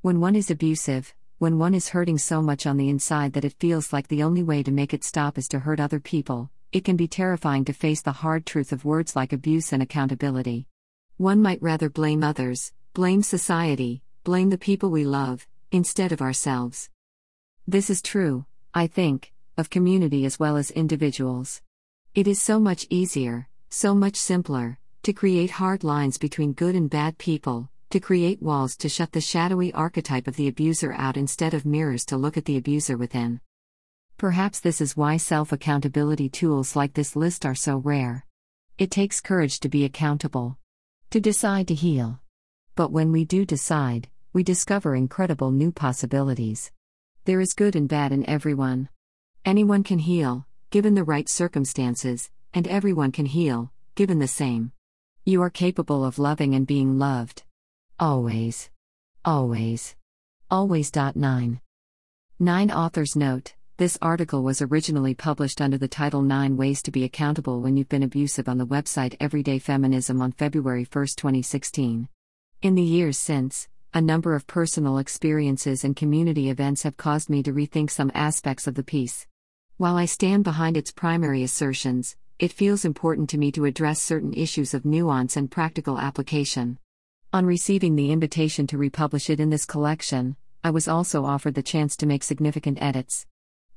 When 0.00 0.18
one 0.18 0.34
is 0.34 0.50
abusive, 0.50 1.14
when 1.38 1.60
one 1.60 1.76
is 1.76 1.90
hurting 1.90 2.18
so 2.18 2.42
much 2.42 2.66
on 2.66 2.76
the 2.76 2.88
inside 2.88 3.34
that 3.34 3.44
it 3.44 3.54
feels 3.60 3.92
like 3.92 4.08
the 4.08 4.24
only 4.24 4.42
way 4.42 4.64
to 4.64 4.72
make 4.72 4.92
it 4.92 5.04
stop 5.04 5.38
is 5.38 5.46
to 5.48 5.60
hurt 5.60 5.78
other 5.78 6.00
people, 6.00 6.50
it 6.72 6.84
can 6.84 6.96
be 6.96 7.06
terrifying 7.06 7.64
to 7.66 7.72
face 7.72 8.02
the 8.02 8.10
hard 8.10 8.46
truth 8.46 8.72
of 8.72 8.84
words 8.84 9.14
like 9.14 9.32
abuse 9.32 9.72
and 9.72 9.80
accountability. 9.80 10.66
One 11.18 11.40
might 11.40 11.62
rather 11.62 11.88
blame 11.88 12.24
others, 12.24 12.72
blame 12.94 13.22
society, 13.22 14.02
blame 14.24 14.50
the 14.50 14.58
people 14.58 14.90
we 14.90 15.04
love, 15.04 15.46
instead 15.70 16.10
of 16.10 16.20
ourselves. 16.20 16.90
This 17.68 17.90
is 17.90 18.02
true, 18.02 18.44
I 18.74 18.88
think, 18.88 19.32
of 19.56 19.70
community 19.70 20.24
as 20.24 20.36
well 20.36 20.56
as 20.56 20.72
individuals. 20.72 21.62
It 22.12 22.26
is 22.26 22.42
so 22.42 22.58
much 22.58 22.88
easier, 22.90 23.46
so 23.70 23.94
much 23.94 24.16
simpler, 24.16 24.80
to 25.02 25.12
create 25.12 25.50
hard 25.50 25.82
lines 25.82 26.16
between 26.16 26.52
good 26.52 26.76
and 26.76 26.88
bad 26.88 27.18
people, 27.18 27.68
to 27.90 27.98
create 27.98 28.40
walls 28.40 28.76
to 28.76 28.88
shut 28.88 29.10
the 29.10 29.20
shadowy 29.20 29.72
archetype 29.72 30.28
of 30.28 30.36
the 30.36 30.46
abuser 30.46 30.92
out 30.92 31.16
instead 31.16 31.54
of 31.54 31.66
mirrors 31.66 32.04
to 32.06 32.16
look 32.16 32.36
at 32.36 32.44
the 32.44 32.56
abuser 32.56 32.96
within. 32.96 33.40
Perhaps 34.16 34.60
this 34.60 34.80
is 34.80 34.96
why 34.96 35.16
self 35.16 35.50
accountability 35.50 36.28
tools 36.28 36.76
like 36.76 36.94
this 36.94 37.16
list 37.16 37.44
are 37.44 37.56
so 37.56 37.78
rare. 37.78 38.24
It 38.78 38.92
takes 38.92 39.20
courage 39.20 39.58
to 39.60 39.68
be 39.68 39.84
accountable, 39.84 40.56
to 41.10 41.18
decide 41.18 41.66
to 41.68 41.74
heal. 41.74 42.20
But 42.76 42.92
when 42.92 43.10
we 43.10 43.24
do 43.24 43.44
decide, 43.44 44.08
we 44.32 44.44
discover 44.44 44.94
incredible 44.94 45.50
new 45.50 45.72
possibilities. 45.72 46.70
There 47.24 47.40
is 47.40 47.54
good 47.54 47.74
and 47.74 47.88
bad 47.88 48.12
in 48.12 48.24
everyone. 48.30 48.88
Anyone 49.44 49.82
can 49.82 49.98
heal, 49.98 50.46
given 50.70 50.94
the 50.94 51.02
right 51.02 51.28
circumstances, 51.28 52.30
and 52.54 52.68
everyone 52.68 53.10
can 53.10 53.26
heal, 53.26 53.72
given 53.96 54.20
the 54.20 54.28
same. 54.28 54.70
You 55.24 55.40
are 55.42 55.50
capable 55.50 56.04
of 56.04 56.18
loving 56.18 56.56
and 56.56 56.66
being 56.66 56.98
loved. 56.98 57.44
Always. 58.00 58.70
Always. 59.24 59.94
Always. 60.50 60.90
9. 60.96 61.60
9 62.40 62.70
Author's 62.72 63.14
Note 63.14 63.54
This 63.76 63.96
article 64.02 64.42
was 64.42 64.60
originally 64.60 65.14
published 65.14 65.60
under 65.60 65.78
the 65.78 65.86
title 65.86 66.22
9 66.22 66.56
Ways 66.56 66.82
to 66.82 66.90
Be 66.90 67.04
Accountable 67.04 67.60
When 67.60 67.76
You've 67.76 67.88
Been 67.88 68.02
Abusive 68.02 68.48
on 68.48 68.58
the 68.58 68.66
website 68.66 69.14
Everyday 69.20 69.60
Feminism 69.60 70.20
on 70.20 70.32
February 70.32 70.88
1, 70.92 71.06
2016. 71.16 72.08
In 72.62 72.74
the 72.74 72.82
years 72.82 73.16
since, 73.16 73.68
a 73.94 74.00
number 74.00 74.34
of 74.34 74.48
personal 74.48 74.98
experiences 74.98 75.84
and 75.84 75.94
community 75.94 76.50
events 76.50 76.82
have 76.82 76.96
caused 76.96 77.30
me 77.30 77.44
to 77.44 77.52
rethink 77.52 77.90
some 77.90 78.10
aspects 78.12 78.66
of 78.66 78.74
the 78.74 78.82
piece. 78.82 79.28
While 79.76 79.96
I 79.96 80.06
stand 80.06 80.42
behind 80.42 80.76
its 80.76 80.90
primary 80.90 81.44
assertions, 81.44 82.16
it 82.42 82.52
feels 82.52 82.84
important 82.84 83.30
to 83.30 83.38
me 83.38 83.52
to 83.52 83.66
address 83.66 84.02
certain 84.02 84.34
issues 84.34 84.74
of 84.74 84.84
nuance 84.84 85.36
and 85.36 85.48
practical 85.48 85.96
application. 85.96 86.76
On 87.32 87.46
receiving 87.46 87.94
the 87.94 88.10
invitation 88.10 88.66
to 88.66 88.76
republish 88.76 89.30
it 89.30 89.38
in 89.38 89.50
this 89.50 89.64
collection, 89.64 90.34
I 90.64 90.70
was 90.70 90.88
also 90.88 91.24
offered 91.24 91.54
the 91.54 91.62
chance 91.62 91.96
to 91.98 92.06
make 92.06 92.24
significant 92.24 92.82
edits. 92.82 93.26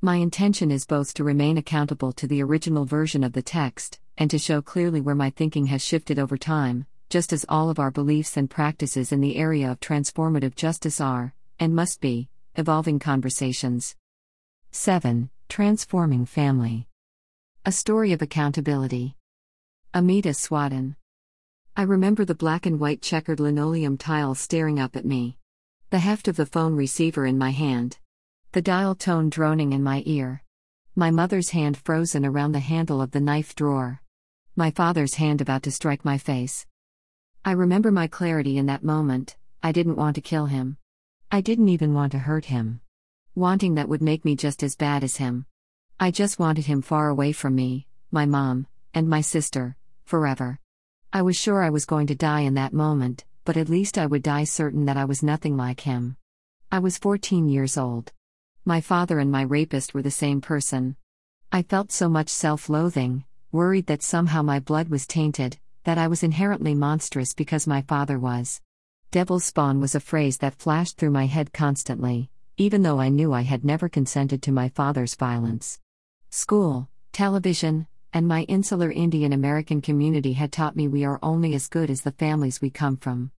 My 0.02 0.16
intention 0.16 0.72
is 0.72 0.88
both 0.88 1.14
to 1.14 1.24
remain 1.24 1.60
accountable 1.60 2.12
to 2.14 2.26
the 2.26 2.42
original 2.42 2.86
version 2.86 3.24
of 3.24 3.34
the 3.34 3.44
text, 3.44 4.00
and 4.18 4.32
to 4.32 4.40
show 4.40 4.64
clearly 4.64 5.00
where 5.00 5.14
my 5.14 5.30
thinking 5.30 5.68
has 5.68 5.86
shifted 5.86 6.18
over 6.18 6.36
time, 6.36 6.88
just 7.08 7.32
as 7.34 7.46
all 7.48 7.70
of 7.70 7.78
our 7.78 7.92
beliefs 7.92 8.36
and 8.36 8.50
practices 8.50 9.12
in 9.12 9.22
the 9.22 9.36
area 9.36 9.70
of 9.70 9.80
transformative 9.80 10.56
justice 10.56 11.00
are, 11.00 11.36
and 11.60 11.76
must 11.76 12.02
be, 12.02 12.30
evolving 12.56 12.98
conversations. 12.98 13.96
7. 14.72 15.30
Transforming 15.50 16.26
Family 16.26 16.88
a 17.68 17.72
story 17.72 18.12
of 18.12 18.22
accountability. 18.22 19.16
Amita 19.92 20.36
Swadhin. 20.36 20.96
I 21.76 21.82
remember 21.82 22.24
the 22.24 22.36
black 22.36 22.68
and 22.68 22.80
white 22.80 23.02
checkered 23.02 23.40
linoleum 23.40 23.98
tile 23.98 24.36
staring 24.36 24.80
up 24.80 24.96
at 24.96 25.04
me. 25.04 25.40
The 25.90 25.98
heft 25.98 26.28
of 26.28 26.36
the 26.36 26.46
phone 26.46 26.76
receiver 26.76 27.26
in 27.26 27.40
my 27.40 27.50
hand. 27.50 27.98
The 28.52 28.62
dial 28.62 28.94
tone 28.94 29.32
droning 29.32 29.74
in 29.74 29.82
my 29.82 30.04
ear. 30.06 30.44
My 30.96 31.10
mother's 31.10 31.50
hand 31.50 31.76
frozen 31.76 32.24
around 32.24 32.52
the 32.52 32.60
handle 32.60 33.02
of 33.02 33.10
the 33.10 33.20
knife 33.20 33.56
drawer. 33.56 34.00
My 34.56 34.70
father's 34.70 35.16
hand 35.16 35.42
about 35.42 35.64
to 35.64 35.72
strike 35.72 36.06
my 36.06 36.20
face. 36.20 36.68
I 37.44 37.54
remember 37.54 37.90
my 37.90 38.06
clarity 38.06 38.60
in 38.60 38.68
that 38.68 38.84
moment 38.84 39.38
I 39.64 39.72
didn't 39.72 39.96
want 39.96 40.14
to 40.18 40.22
kill 40.22 40.46
him. 40.46 40.78
I 41.32 41.42
didn't 41.42 41.70
even 41.70 41.96
want 41.96 42.12
to 42.12 42.20
hurt 42.20 42.46
him. 42.46 42.82
Wanting 43.34 43.74
that 43.74 43.90
would 43.90 44.04
make 44.04 44.24
me 44.24 44.36
just 44.36 44.62
as 44.62 44.76
bad 44.76 45.04
as 45.04 45.18
him. 45.18 45.48
I 45.98 46.12
just 46.12 46.40
wanted 46.40 46.66
him 46.66 46.82
far 46.82 47.08
away 47.08 47.32
from 47.32 47.56
me, 47.56 47.88
my 48.12 48.26
mom, 48.26 48.68
and 48.94 49.08
my 49.08 49.22
sister, 49.22 49.78
forever. 50.04 50.60
I 51.14 51.22
was 51.22 51.38
sure 51.38 51.64
I 51.64 51.70
was 51.70 51.86
going 51.86 52.08
to 52.08 52.16
die 52.16 52.42
in 52.42 52.56
that 52.56 52.74
moment, 52.74 53.24
but 53.46 53.56
at 53.56 53.70
least 53.70 53.98
I 53.98 54.06
would 54.06 54.22
die 54.22 54.44
certain 54.44 54.86
that 54.86 54.98
I 54.98 55.06
was 55.06 55.24
nothing 55.24 55.56
like 55.56 55.80
him. 55.80 56.18
I 56.70 56.80
was 56.80 56.98
14 56.98 57.48
years 57.48 57.78
old. 57.78 58.12
My 58.66 58.82
father 58.82 59.20
and 59.20 59.32
my 59.32 59.44
rapist 59.44 59.94
were 59.94 60.02
the 60.02 60.12
same 60.12 60.42
person. 60.42 60.98
I 61.50 61.62
felt 61.62 61.94
so 61.94 62.10
much 62.10 62.28
self 62.28 62.68
loathing, 62.68 63.24
worried 63.54 63.86
that 63.86 64.04
somehow 64.04 64.42
my 64.42 64.60
blood 64.60 64.90
was 64.90 65.08
tainted, 65.08 65.58
that 65.86 65.98
I 65.98 66.10
was 66.10 66.24
inherently 66.24 66.76
monstrous 66.76 67.34
because 67.34 67.68
my 67.68 67.82
father 67.84 68.20
was. 68.20 68.60
Devil's 69.12 69.46
spawn 69.46 69.80
was 69.80 69.96
a 69.96 70.02
phrase 70.02 70.40
that 70.40 70.60
flashed 70.60 70.98
through 70.98 71.12
my 71.12 71.28
head 71.28 71.54
constantly, 71.54 72.30
even 72.58 72.84
though 72.84 73.00
I 73.00 73.08
knew 73.08 73.32
I 73.32 73.44
had 73.44 73.64
never 73.64 73.88
consented 73.88 74.42
to 74.44 74.52
my 74.52 74.68
father's 74.68 75.16
violence. 75.16 75.80
School, 76.38 76.90
television, 77.14 77.88
and 78.12 78.28
my 78.28 78.44
insular 78.50 78.92
Indian 78.92 79.32
American 79.32 79.80
community 79.80 80.34
had 80.34 80.52
taught 80.52 80.76
me 80.76 80.86
we 80.86 81.06
are 81.06 81.18
only 81.24 81.56
as 81.56 81.70
good 81.70 81.90
as 81.90 82.02
the 82.02 82.12
families 82.12 82.60
we 82.60 82.70
come 82.70 82.98
from. 82.98 83.32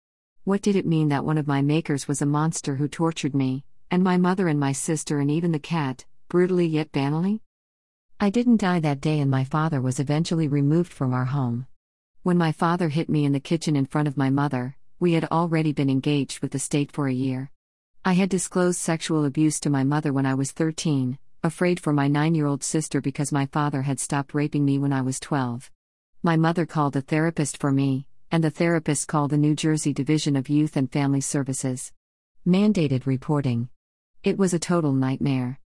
What 0.45 0.63
did 0.63 0.77
it 0.77 0.87
mean 0.87 1.11
that 1.11 1.23
one 1.23 1.37
of 1.37 1.47
my 1.47 1.61
makers 1.61 2.09
was 2.09 2.23
a 2.23 2.27
monster 2.27 2.77
who 2.77 2.89
tortured 2.89 3.35
me, 3.35 3.67
and 3.91 4.03
my 4.03 4.17
mother 4.17 4.49
and 4.49 4.59
my 4.59 4.73
sister 4.73 5.21
and 5.21 5.31
even 5.31 5.53
the 5.53 5.59
cat, 5.59 6.07
brutally 6.31 6.67
yet 6.67 6.91
banally? 6.91 7.41
I 8.19 8.31
didn't 8.31 8.63
die 8.63 8.81
that 8.81 9.03
day, 9.03 9.21
and 9.21 9.31
my 9.31 9.45
father 9.45 9.83
was 9.83 10.01
eventually 10.01 10.49
removed 10.49 10.91
from 10.91 11.13
our 11.13 11.27
home. 11.27 11.67
When 12.23 12.39
my 12.39 12.51
father 12.51 12.89
hit 12.89 13.11
me 13.11 13.27
in 13.27 13.33
the 13.33 13.41
kitchen 13.41 13.77
in 13.77 13.85
front 13.85 14.09
of 14.09 14.17
my 14.17 14.31
mother, 14.31 14.75
we 14.99 15.13
had 15.13 15.27
already 15.27 15.75
been 15.75 15.91
engaged 15.91 16.41
with 16.41 16.53
the 16.53 16.59
state 16.59 16.91
for 16.91 17.09
a 17.09 17.13
year. 17.13 17.51
I 18.07 18.15
had 18.15 18.31
disclosed 18.31 18.79
sexual 18.79 19.27
abuse 19.27 19.61
to 19.61 19.69
my 19.69 19.85
mother 19.85 20.15
when 20.15 20.25
I 20.25 20.33
was 20.33 20.51
13, 20.51 21.19
afraid 21.47 21.81
for 21.81 21.93
my 21.93 22.09
nine 22.09 22.35
year 22.35 22.47
old 22.47 22.63
sister 22.63 23.01
because 23.01 23.33
my 23.33 23.47
father 23.47 23.83
had 23.83 23.99
stopped 23.99 24.35
raping 24.35 24.65
me 24.65 24.79
when 24.79 24.93
I 24.93 25.01
was 25.01 25.19
12. 25.21 25.71
My 26.23 26.37
mother 26.37 26.67
called 26.67 26.97
a 26.97 27.01
therapist 27.01 27.57
for 27.57 27.73
me, 27.73 28.07
and 28.31 28.45
the 28.45 28.51
therapist 28.51 29.09
called 29.09 29.31
the 29.31 29.39
New 29.39 29.55
Jersey 29.55 29.95
Division 29.95 30.37
of 30.37 30.49
Youth 30.49 30.77
and 30.77 30.93
Family 30.93 31.21
Services. 31.21 31.93
Mandated 32.47 33.07
reporting. 33.07 33.69
It 34.23 34.37
was 34.37 34.53
a 34.53 34.59
total 34.59 34.93
nightmare. 34.93 35.61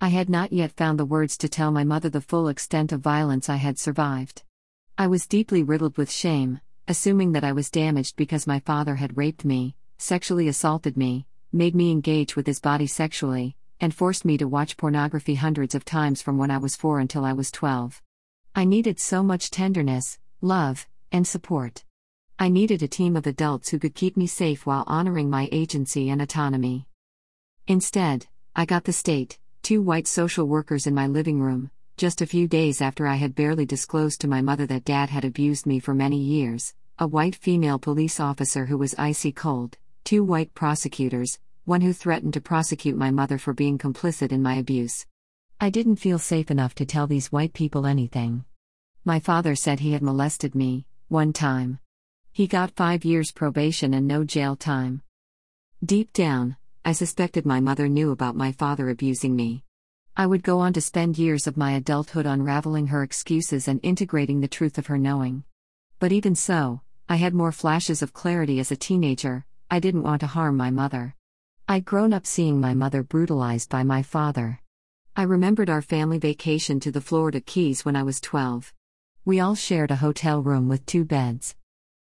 I 0.00 0.08
had 0.08 0.28
not 0.28 0.52
yet 0.52 0.76
found 0.76 0.98
the 1.00 1.04
words 1.04 1.36
to 1.38 1.48
tell 1.48 1.72
my 1.72 1.82
mother 1.84 2.10
the 2.10 2.20
full 2.20 2.48
extent 2.48 2.92
of 2.92 3.00
violence 3.00 3.48
I 3.48 3.56
had 3.56 3.78
survived. 3.78 4.44
I 4.96 5.06
was 5.06 5.26
deeply 5.26 5.62
riddled 5.62 5.96
with 5.96 6.10
shame, 6.10 6.60
assuming 6.86 7.32
that 7.32 7.44
I 7.44 7.52
was 7.52 7.70
damaged 7.70 8.14
because 8.16 8.46
my 8.46 8.60
father 8.60 8.96
had 8.96 9.16
raped 9.16 9.44
me, 9.44 9.74
sexually 9.96 10.48
assaulted 10.48 10.96
me, 10.96 11.26
made 11.50 11.74
me 11.74 11.90
engage 11.90 12.36
with 12.36 12.46
his 12.46 12.60
body 12.60 12.86
sexually, 12.86 13.56
and 13.80 13.94
forced 13.94 14.24
me 14.24 14.36
to 14.38 14.48
watch 14.48 14.76
pornography 14.76 15.34
hundreds 15.36 15.74
of 15.74 15.84
times 15.84 16.22
from 16.22 16.38
when 16.38 16.50
I 16.50 16.58
was 16.58 16.76
4 16.76 17.00
until 17.00 17.24
I 17.24 17.32
was 17.32 17.50
12. 17.50 18.02
I 18.54 18.64
needed 18.64 18.98
so 18.98 19.22
much 19.22 19.50
tenderness, 19.50 20.18
love, 20.40 20.86
and 21.12 21.26
support. 21.26 21.84
I 22.38 22.48
needed 22.48 22.82
a 22.82 22.88
team 22.88 23.16
of 23.16 23.26
adults 23.26 23.70
who 23.70 23.78
could 23.78 23.94
keep 23.94 24.16
me 24.16 24.26
safe 24.26 24.66
while 24.66 24.84
honoring 24.86 25.28
my 25.28 25.48
agency 25.52 26.08
and 26.08 26.22
autonomy. 26.22 26.86
Instead, 27.66 28.26
I 28.54 28.64
got 28.64 28.84
the 28.84 28.92
state, 28.92 29.38
two 29.62 29.82
white 29.82 30.06
social 30.06 30.46
workers 30.46 30.86
in 30.86 30.94
my 30.94 31.06
living 31.06 31.40
room, 31.40 31.70
just 31.96 32.20
a 32.20 32.26
few 32.26 32.46
days 32.46 32.80
after 32.80 33.06
I 33.06 33.16
had 33.16 33.34
barely 33.34 33.66
disclosed 33.66 34.20
to 34.20 34.28
my 34.28 34.40
mother 34.40 34.66
that 34.66 34.84
dad 34.84 35.10
had 35.10 35.24
abused 35.24 35.66
me 35.66 35.80
for 35.80 35.94
many 35.94 36.18
years, 36.18 36.74
a 36.98 37.06
white 37.06 37.34
female 37.36 37.78
police 37.78 38.20
officer 38.20 38.66
who 38.66 38.78
was 38.78 38.94
icy 38.98 39.32
cold, 39.32 39.76
two 40.04 40.24
white 40.24 40.54
prosecutors, 40.54 41.38
one 41.68 41.82
who 41.82 41.92
threatened 41.92 42.32
to 42.32 42.40
prosecute 42.40 42.96
my 42.96 43.10
mother 43.10 43.36
for 43.36 43.52
being 43.52 43.76
complicit 43.76 44.32
in 44.32 44.42
my 44.42 44.54
abuse. 44.54 45.04
I 45.60 45.68
didn't 45.68 45.96
feel 45.96 46.18
safe 46.18 46.50
enough 46.50 46.74
to 46.76 46.86
tell 46.86 47.06
these 47.06 47.30
white 47.30 47.52
people 47.52 47.84
anything. 47.84 48.46
My 49.04 49.20
father 49.20 49.54
said 49.54 49.80
he 49.80 49.92
had 49.92 50.00
molested 50.00 50.54
me, 50.54 50.86
one 51.08 51.34
time. 51.34 51.78
He 52.32 52.46
got 52.46 52.74
five 52.74 53.04
years 53.04 53.32
probation 53.32 53.92
and 53.92 54.08
no 54.08 54.24
jail 54.24 54.56
time. 54.56 55.02
Deep 55.84 56.14
down, 56.14 56.56
I 56.86 56.92
suspected 56.92 57.44
my 57.44 57.60
mother 57.60 57.86
knew 57.86 58.12
about 58.12 58.34
my 58.34 58.50
father 58.50 58.88
abusing 58.88 59.36
me. 59.36 59.62
I 60.16 60.24
would 60.24 60.42
go 60.42 60.60
on 60.60 60.72
to 60.72 60.80
spend 60.80 61.18
years 61.18 61.46
of 61.46 61.58
my 61.58 61.72
adulthood 61.72 62.24
unraveling 62.24 62.86
her 62.86 63.02
excuses 63.02 63.68
and 63.68 63.78
integrating 63.82 64.40
the 64.40 64.48
truth 64.48 64.78
of 64.78 64.86
her 64.86 64.96
knowing. 64.96 65.44
But 65.98 66.12
even 66.12 66.34
so, 66.34 66.80
I 67.10 67.16
had 67.16 67.34
more 67.34 67.52
flashes 67.52 68.00
of 68.00 68.14
clarity 68.14 68.58
as 68.58 68.72
a 68.72 68.76
teenager, 68.76 69.44
I 69.70 69.80
didn't 69.80 70.04
want 70.04 70.22
to 70.22 70.28
harm 70.28 70.56
my 70.56 70.70
mother. 70.70 71.14
I'd 71.70 71.84
grown 71.84 72.14
up 72.14 72.26
seeing 72.26 72.62
my 72.62 72.72
mother 72.72 73.02
brutalized 73.02 73.68
by 73.68 73.82
my 73.82 74.02
father. 74.02 74.58
I 75.14 75.24
remembered 75.24 75.68
our 75.68 75.82
family 75.82 76.16
vacation 76.16 76.80
to 76.80 76.90
the 76.90 77.02
Florida 77.02 77.42
Keys 77.42 77.84
when 77.84 77.94
I 77.94 78.04
was 78.04 78.22
12. 78.22 78.72
We 79.26 79.38
all 79.38 79.54
shared 79.54 79.90
a 79.90 79.96
hotel 79.96 80.42
room 80.42 80.70
with 80.70 80.86
two 80.86 81.04
beds. 81.04 81.54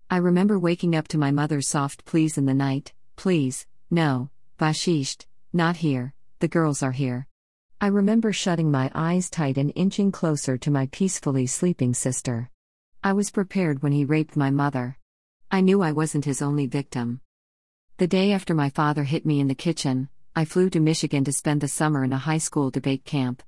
I 0.08 0.18
remember 0.18 0.56
waking 0.56 0.94
up 0.94 1.08
to 1.08 1.18
my 1.18 1.32
mother's 1.32 1.66
soft 1.66 2.04
pleas 2.04 2.38
in 2.38 2.46
the 2.46 2.54
night 2.54 2.92
please, 3.16 3.66
no, 3.90 4.30
Vashisht, 4.56 5.26
not 5.52 5.78
here, 5.78 6.14
the 6.38 6.46
girls 6.46 6.80
are 6.84 6.92
here. 6.92 7.26
I 7.80 7.88
remember 7.88 8.32
shutting 8.32 8.70
my 8.70 8.92
eyes 8.94 9.28
tight 9.28 9.58
and 9.58 9.72
inching 9.74 10.12
closer 10.12 10.56
to 10.58 10.70
my 10.70 10.86
peacefully 10.92 11.48
sleeping 11.48 11.92
sister. 11.92 12.50
I 13.02 13.14
was 13.14 13.32
prepared 13.32 13.82
when 13.82 13.90
he 13.90 14.04
raped 14.04 14.36
my 14.36 14.50
mother. 14.50 14.96
I 15.50 15.60
knew 15.60 15.82
I 15.82 15.90
wasn't 15.90 16.24
his 16.24 16.40
only 16.40 16.66
victim. 16.66 17.20
The 17.98 18.06
day 18.06 18.32
after 18.32 18.52
my 18.54 18.68
father 18.68 19.04
hit 19.04 19.24
me 19.24 19.40
in 19.40 19.48
the 19.48 19.54
kitchen, 19.54 20.10
I 20.34 20.44
flew 20.44 20.68
to 20.68 20.80
Michigan 20.80 21.24
to 21.24 21.32
spend 21.32 21.62
the 21.62 21.66
summer 21.66 22.04
in 22.04 22.12
a 22.12 22.18
high 22.18 22.36
school 22.36 22.68
debate 22.68 23.06
camp. 23.06 23.42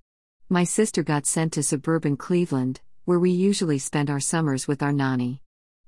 My 0.48 0.64
sister 0.64 1.02
got 1.02 1.26
sent 1.26 1.52
to 1.52 1.62
suburban 1.62 2.16
Cleveland, 2.16 2.80
where 3.04 3.18
we 3.18 3.30
usually 3.30 3.78
spent 3.78 4.08
our 4.08 4.20
summers 4.20 4.66
with 4.66 4.82
our 4.82 4.90
nanny. 4.90 5.42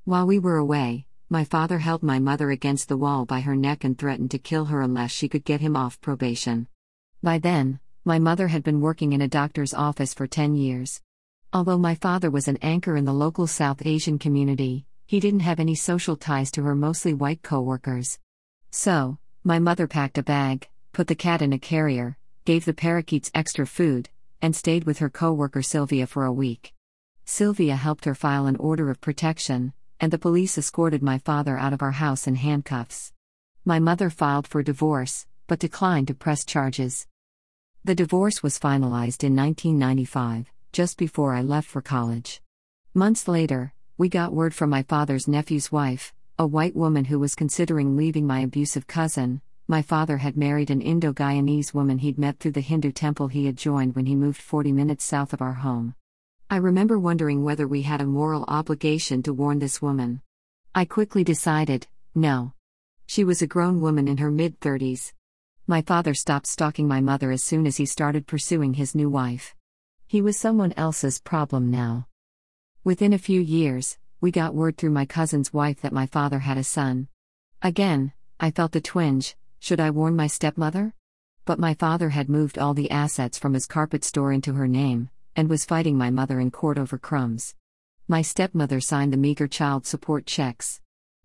While 0.05 0.27
we 0.27 0.39
were 0.39 0.59
away, 0.59 1.07
my 1.31 1.43
father 1.43 1.79
held 1.79 2.03
my 2.03 2.19
mother 2.19 2.51
against 2.51 2.91
the 2.91 2.99
wall 2.99 3.25
by 3.25 3.41
her 3.41 3.57
neck 3.57 3.83
and 3.83 3.97
threatened 3.97 4.31
to 4.33 4.39
kill 4.39 4.67
her 4.67 4.83
unless 4.83 5.11
she 5.11 5.27
could 5.27 5.47
get 5.47 5.63
him 5.63 5.75
off 5.75 5.99
probation. 6.03 6.69
By 7.23 7.39
then, 7.39 7.81
my 8.05 8.19
mother 8.19 8.49
had 8.49 8.63
been 8.63 8.83
working 8.83 9.15
in 9.15 9.23
a 9.23 9.27
doctor's 9.27 9.73
office 9.73 10.13
for 10.13 10.27
10 10.27 10.55
years. 10.55 11.01
Although 11.51 11.79
my 11.79 11.95
father 11.95 12.31
was 12.31 12.47
an 12.47 12.59
anchor 12.61 12.95
in 12.95 13.07
the 13.07 13.15
local 13.15 13.47
South 13.47 13.87
Asian 13.87 14.19
community, 14.19 14.85
he 15.07 15.19
didn't 15.19 15.49
have 15.49 15.61
any 15.61 15.75
social 15.75 16.15
ties 16.15 16.51
to 16.51 16.63
her 16.65 16.75
mostly 16.75 17.15
white 17.15 17.41
coworkers. 17.43 18.19
So, 18.71 19.19
my 19.43 19.59
mother 19.59 19.87
packed 19.87 20.19
a 20.19 20.23
bag, 20.23 20.69
put 20.93 21.09
the 21.09 21.15
cat 21.15 21.43
in 21.43 21.53
a 21.53 21.59
carrier, 21.59 22.17
gave 22.45 22.65
the 22.65 22.73
parakeets 22.73 23.31
extra 23.35 23.67
food, 23.67 24.09
and 24.41 24.55
stayed 24.55 24.85
with 24.85 24.99
her 24.99 25.11
coworker 25.11 25.63
Sylvia 25.63 26.07
for 26.07 26.25
a 26.25 26.33
week. 26.33 26.73
Sylvia 27.25 27.77
helped 27.77 28.05
her 28.05 28.15
file 28.15 28.47
an 28.47 28.57
order 28.57 28.91
of 28.91 29.01
protection, 29.01 29.73
and 30.01 30.13
the 30.13 30.19
police 30.19 30.57
escorted 30.57 31.03
my 31.03 31.19
father 31.19 31.59
out 31.59 31.73
of 31.73 31.83
our 31.83 31.93
house 31.93 32.27
in 32.27 32.37
handcuffs. 32.37 33.13
My 33.65 33.79
mother 33.79 34.09
filed 34.09 34.47
for 34.47 34.63
divorce, 34.63 35.27
but 35.47 35.59
declined 35.59 36.09
to 36.09 36.15
press 36.15 36.45
charges. 36.45 37.07
The 37.85 37.95
divorce 37.95 38.43
was 38.43 38.59
finalized 38.59 39.25
in 39.25 39.35
1995, 39.35 40.51
just 40.73 40.97
before 40.97 41.35
I 41.35 41.43
left 41.43 41.69
for 41.69 41.83
college. 41.83 42.41
Months 42.95 43.27
later, 43.27 43.75
we 43.99 44.09
got 44.09 44.33
word 44.33 44.55
from 44.55 44.71
my 44.71 44.83
father's 44.85 45.29
nephew's 45.29 45.71
wife, 45.71 46.15
a 46.41 46.47
white 46.47 46.75
woman 46.75 47.05
who 47.05 47.19
was 47.19 47.35
considering 47.35 47.99
leaving 47.99 48.27
my 48.27 48.41
abusive 48.41 48.87
cousin, 48.87 49.43
my 49.69 49.83
father 49.83 50.17
had 50.17 50.39
married 50.39 50.71
an 50.71 50.81
Indo 50.81 51.13
Guyanese 51.13 51.75
woman 51.75 51.99
he'd 51.99 52.17
met 52.17 52.39
through 52.39 52.53
the 52.53 52.63
Hindu 52.63 52.93
temple 52.93 53.29
he 53.29 53.45
had 53.45 53.59
joined 53.59 53.95
when 53.95 54.07
he 54.07 54.17
moved 54.17 54.41
40 54.41 54.73
minutes 54.73 55.05
south 55.05 55.35
of 55.35 55.43
our 55.43 55.53
home. 55.53 55.95
I 56.49 56.57
remember 56.57 56.99
wondering 56.99 57.45
whether 57.45 57.69
we 57.69 57.83
had 57.83 58.01
a 58.01 58.07
moral 58.07 58.47
obligation 58.49 59.23
to 59.25 59.35
warn 59.35 59.59
this 59.59 59.83
woman. 59.83 60.23
I 60.75 60.87
quickly 60.87 61.25
decided 61.25 61.89
no. 62.15 62.55
She 63.05 63.23
was 63.23 63.43
a 63.43 63.47
grown 63.47 63.83
woman 63.83 64.09
in 64.09 64.17
her 64.17 64.31
mid 64.31 64.61
30s. 64.61 65.13
My 65.67 65.83
father 65.83 66.15
stopped 66.15 66.47
stalking 66.47 66.89
my 66.89 67.03
mother 67.03 67.31
as 67.31 67.45
soon 67.45 67.67
as 67.67 67.77
he 67.77 67.85
started 67.85 68.27
pursuing 68.27 68.73
his 68.73 68.95
new 68.95 69.11
wife. 69.11 69.55
He 70.07 70.23
was 70.23 70.39
someone 70.39 70.73
else's 70.79 71.21
problem 71.21 71.71
now. 71.71 72.07
Within 72.83 73.13
a 73.13 73.19
few 73.19 73.43
years, 73.43 73.99
we 74.21 74.31
got 74.31 74.55
word 74.55 74.77
through 74.77 74.91
my 74.91 75.07
cousin's 75.07 75.53
wife 75.53 75.81
that 75.81 75.95
my 75.95 76.05
father 76.05 76.41
had 76.41 76.59
a 76.59 76.65
son. 76.65 77.09
Again, 77.63 78.13
I 78.39 78.51
felt 78.51 78.77
a 78.77 78.81
twinge, 78.81 79.35
should 79.59 79.81
I 79.81 79.91
warn 79.91 80.15
my 80.15 80.27
stepmother? 80.27 80.95
But 81.47 81.59
my 81.59 81.73
father 81.73 82.11
had 82.11 82.29
moved 82.29 82.59
all 82.59 82.75
the 82.75 82.91
assets 82.91 83.39
from 83.39 83.55
his 83.55 83.67
carpet 83.67 84.05
store 84.05 84.31
into 84.31 84.53
her 84.53 84.69
name, 84.69 85.09
and 85.35 85.49
was 85.49 85.65
fighting 85.65 85.97
my 85.97 86.11
mother 86.11 86.39
in 86.39 86.51
court 86.51 86.77
over 86.77 86.99
crumbs. 86.99 87.55
My 88.09 88.21
stepmother 88.21 88.81
signed 88.81 89.13
the 89.13 89.17
meager 89.17 89.49
child 89.49 89.87
support 89.87 90.27
checks. 90.27 90.83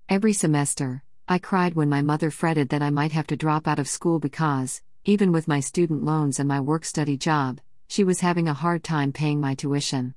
Every 0.07 0.31
semester, 0.31 1.03
I 1.27 1.37
cried 1.37 1.73
when 1.73 1.89
my 1.89 2.01
mother 2.01 2.31
fretted 2.31 2.69
that 2.69 2.81
I 2.81 2.91
might 2.91 3.11
have 3.11 3.27
to 3.27 3.35
drop 3.35 3.67
out 3.67 3.79
of 3.79 3.89
school 3.89 4.19
because, 4.19 4.81
even 5.03 5.33
with 5.33 5.49
my 5.49 5.59
student 5.59 6.05
loans 6.05 6.39
and 6.39 6.47
my 6.47 6.61
work 6.61 6.85
study 6.85 7.17
job, 7.17 7.59
she 7.87 8.05
was 8.05 8.21
having 8.21 8.47
a 8.47 8.53
hard 8.53 8.83
time 8.85 9.11
paying 9.11 9.41
my 9.41 9.53
tuition. 9.53 10.15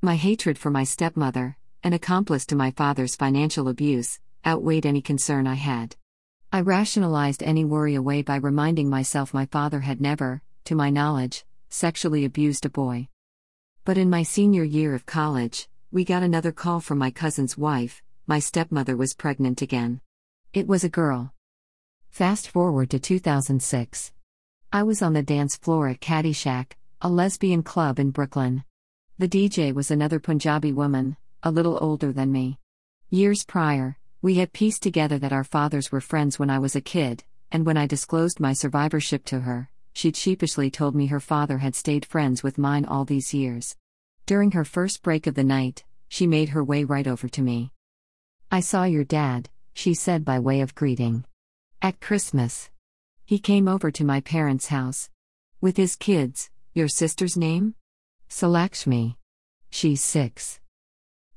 My 0.00 0.14
hatred 0.14 0.58
for 0.58 0.70
my 0.70 0.84
stepmother, 0.84 1.56
an 1.82 1.92
accomplice 1.92 2.46
to 2.46 2.56
my 2.56 2.70
father's 2.70 3.16
financial 3.16 3.68
abuse, 3.68 4.18
outweighed 4.46 4.86
any 4.86 5.00
concern 5.00 5.46
I 5.46 5.54
had. 5.54 5.96
I 6.52 6.60
rationalized 6.60 7.42
any 7.42 7.64
worry 7.64 7.94
away 7.94 8.22
by 8.22 8.36
reminding 8.36 8.88
myself 8.88 9.32
my 9.32 9.46
father 9.46 9.80
had 9.80 10.00
never, 10.00 10.42
to 10.64 10.74
my 10.74 10.90
knowledge, 10.90 11.44
sexually 11.68 12.24
abused 12.24 12.66
a 12.66 12.70
boy. 12.70 13.08
But 13.84 13.98
in 13.98 14.10
my 14.10 14.22
senior 14.22 14.64
year 14.64 14.94
of 14.94 15.06
college, 15.06 15.68
we 15.90 16.04
got 16.04 16.22
another 16.22 16.52
call 16.52 16.80
from 16.80 16.98
my 16.98 17.10
cousin's 17.10 17.56
wife 17.56 18.02
my 18.30 18.38
stepmother 18.38 18.96
was 18.96 19.12
pregnant 19.12 19.60
again. 19.60 20.00
It 20.52 20.68
was 20.68 20.84
a 20.84 20.88
girl. 20.88 21.34
Fast 22.10 22.46
forward 22.46 22.90
to 22.90 23.00
2006. 23.00 24.12
I 24.72 24.84
was 24.84 25.02
on 25.02 25.14
the 25.14 25.22
dance 25.24 25.56
floor 25.56 25.88
at 25.88 26.00
Cattyshack, 26.00 26.74
a 27.00 27.08
lesbian 27.08 27.64
club 27.64 27.98
in 27.98 28.12
Brooklyn. 28.12 28.62
The 29.18 29.26
DJ 29.26 29.74
was 29.74 29.90
another 29.90 30.20
Punjabi 30.20 30.72
woman, 30.72 31.16
a 31.42 31.50
little 31.50 31.78
older 31.80 32.12
than 32.12 32.30
me. 32.30 32.58
Years 33.08 33.44
prior, 33.44 33.98
we 34.22 34.34
had 34.34 34.52
pieced 34.52 34.82
together 34.82 35.18
that 35.18 35.32
our 35.32 35.44
fathers 35.44 35.90
were 35.90 36.00
friends 36.00 36.38
when 36.38 36.50
I 36.50 36.58
was 36.58 36.76
a 36.76 36.80
kid, 36.80 37.24
and 37.50 37.64
when 37.64 37.76
I 37.76 37.86
disclosed 37.86 38.38
my 38.38 38.52
survivorship 38.52 39.24
to 39.26 39.40
her, 39.40 39.70
she'd 39.92 40.16
sheepishly 40.16 40.70
told 40.70 40.94
me 40.94 41.06
her 41.06 41.20
father 41.20 41.58
had 41.58 41.74
stayed 41.74 42.04
friends 42.04 42.42
with 42.42 42.58
mine 42.58 42.84
all 42.84 43.04
these 43.04 43.32
years. 43.32 43.76
During 44.26 44.52
her 44.52 44.64
first 44.64 45.02
break 45.02 45.26
of 45.26 45.34
the 45.34 45.44
night, 45.44 45.84
she 46.08 46.26
made 46.26 46.50
her 46.50 46.62
way 46.62 46.84
right 46.84 47.06
over 47.06 47.28
to 47.28 47.42
me. 47.42 47.72
I 48.50 48.60
saw 48.60 48.84
your 48.84 49.04
dad, 49.04 49.48
she 49.72 49.94
said 49.94 50.24
by 50.24 50.38
way 50.38 50.60
of 50.60 50.74
greeting. 50.74 51.24
At 51.80 52.00
Christmas. 52.00 52.70
He 53.24 53.38
came 53.38 53.66
over 53.68 53.90
to 53.92 54.04
my 54.04 54.20
parents' 54.20 54.66
house. 54.66 55.08
With 55.60 55.76
his 55.76 55.96
kids, 55.96 56.50
your 56.74 56.88
sister's 56.88 57.36
name? 57.36 57.74
Salakshmi. 58.28 59.16
She's 59.70 60.02
six. 60.02 60.60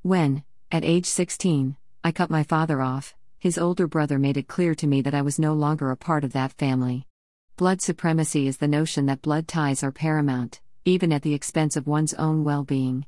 When, 0.04 0.43
at 0.70 0.84
age 0.84 1.06
16, 1.06 1.78
I 2.04 2.12
cut 2.12 2.30
my 2.30 2.43
father 2.43 2.82
off. 2.82 3.16
His 3.39 3.58
older 3.58 3.88
brother 3.88 4.20
made 4.20 4.36
it 4.36 4.49
clear 4.49 4.76
to 4.76 4.86
me 4.86 4.99
that 4.99 5.14
I 5.14 5.22
was 5.22 5.39
no 5.39 5.54
longer 5.54 5.91
a 5.91 5.95
part 5.95 6.26
of 6.26 6.34
that 6.34 6.51
family. 6.51 7.08
Blood 7.56 7.82
supremacy 7.82 8.45
is 8.45 8.58
the 8.58 8.68
notion 8.68 9.06
that 9.06 9.22
blood 9.22 9.47
ties 9.47 9.82
are 9.82 9.93
paramount, 9.93 10.60
even 10.84 11.14
at 11.14 11.22
the 11.22 11.34
expense 11.34 11.78
of 11.78 11.88
one's 11.88 12.14
own 12.16 12.43
well 12.43 12.66
being. 12.66 13.06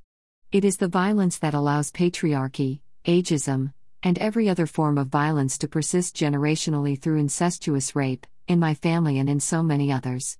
It 0.53 0.63
is 0.63 0.77
the 0.77 0.87
violence 0.87 1.37
that 1.39 1.53
allows 1.53 1.91
patriarchy, 1.91 2.79
ageism, 3.03 3.73
and 4.01 4.17
every 4.19 4.47
other 4.47 4.65
form 4.65 4.97
of 4.97 5.07
violence 5.07 5.57
to 5.57 5.67
persist 5.67 6.15
generationally 6.15 6.97
through 6.97 7.19
incestuous 7.19 7.93
rape, 7.93 8.25
in 8.47 8.57
my 8.57 8.73
family 8.73 9.19
and 9.19 9.29
in 9.29 9.41
so 9.41 9.61
many 9.61 9.91
others. 9.91 10.37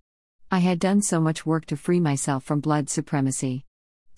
I 0.50 0.60
had 0.60 0.80
done 0.80 1.02
so 1.02 1.20
much 1.20 1.46
work 1.46 1.66
to 1.66 1.76
free 1.76 2.00
myself 2.00 2.46
from 2.46 2.62
blood 2.62 2.90
supremacy. 2.90 3.66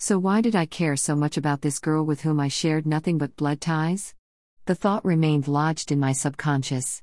So, 0.00 0.16
why 0.16 0.40
did 0.40 0.54
I 0.54 0.64
care 0.64 0.94
so 0.94 1.16
much 1.16 1.36
about 1.36 1.60
this 1.60 1.80
girl 1.80 2.06
with 2.06 2.20
whom 2.20 2.38
I 2.38 2.46
shared 2.46 2.86
nothing 2.86 3.18
but 3.18 3.34
blood 3.34 3.60
ties? 3.60 4.14
The 4.66 4.76
thought 4.76 5.04
remained 5.04 5.48
lodged 5.48 5.90
in 5.90 5.98
my 5.98 6.12
subconscious. 6.12 7.02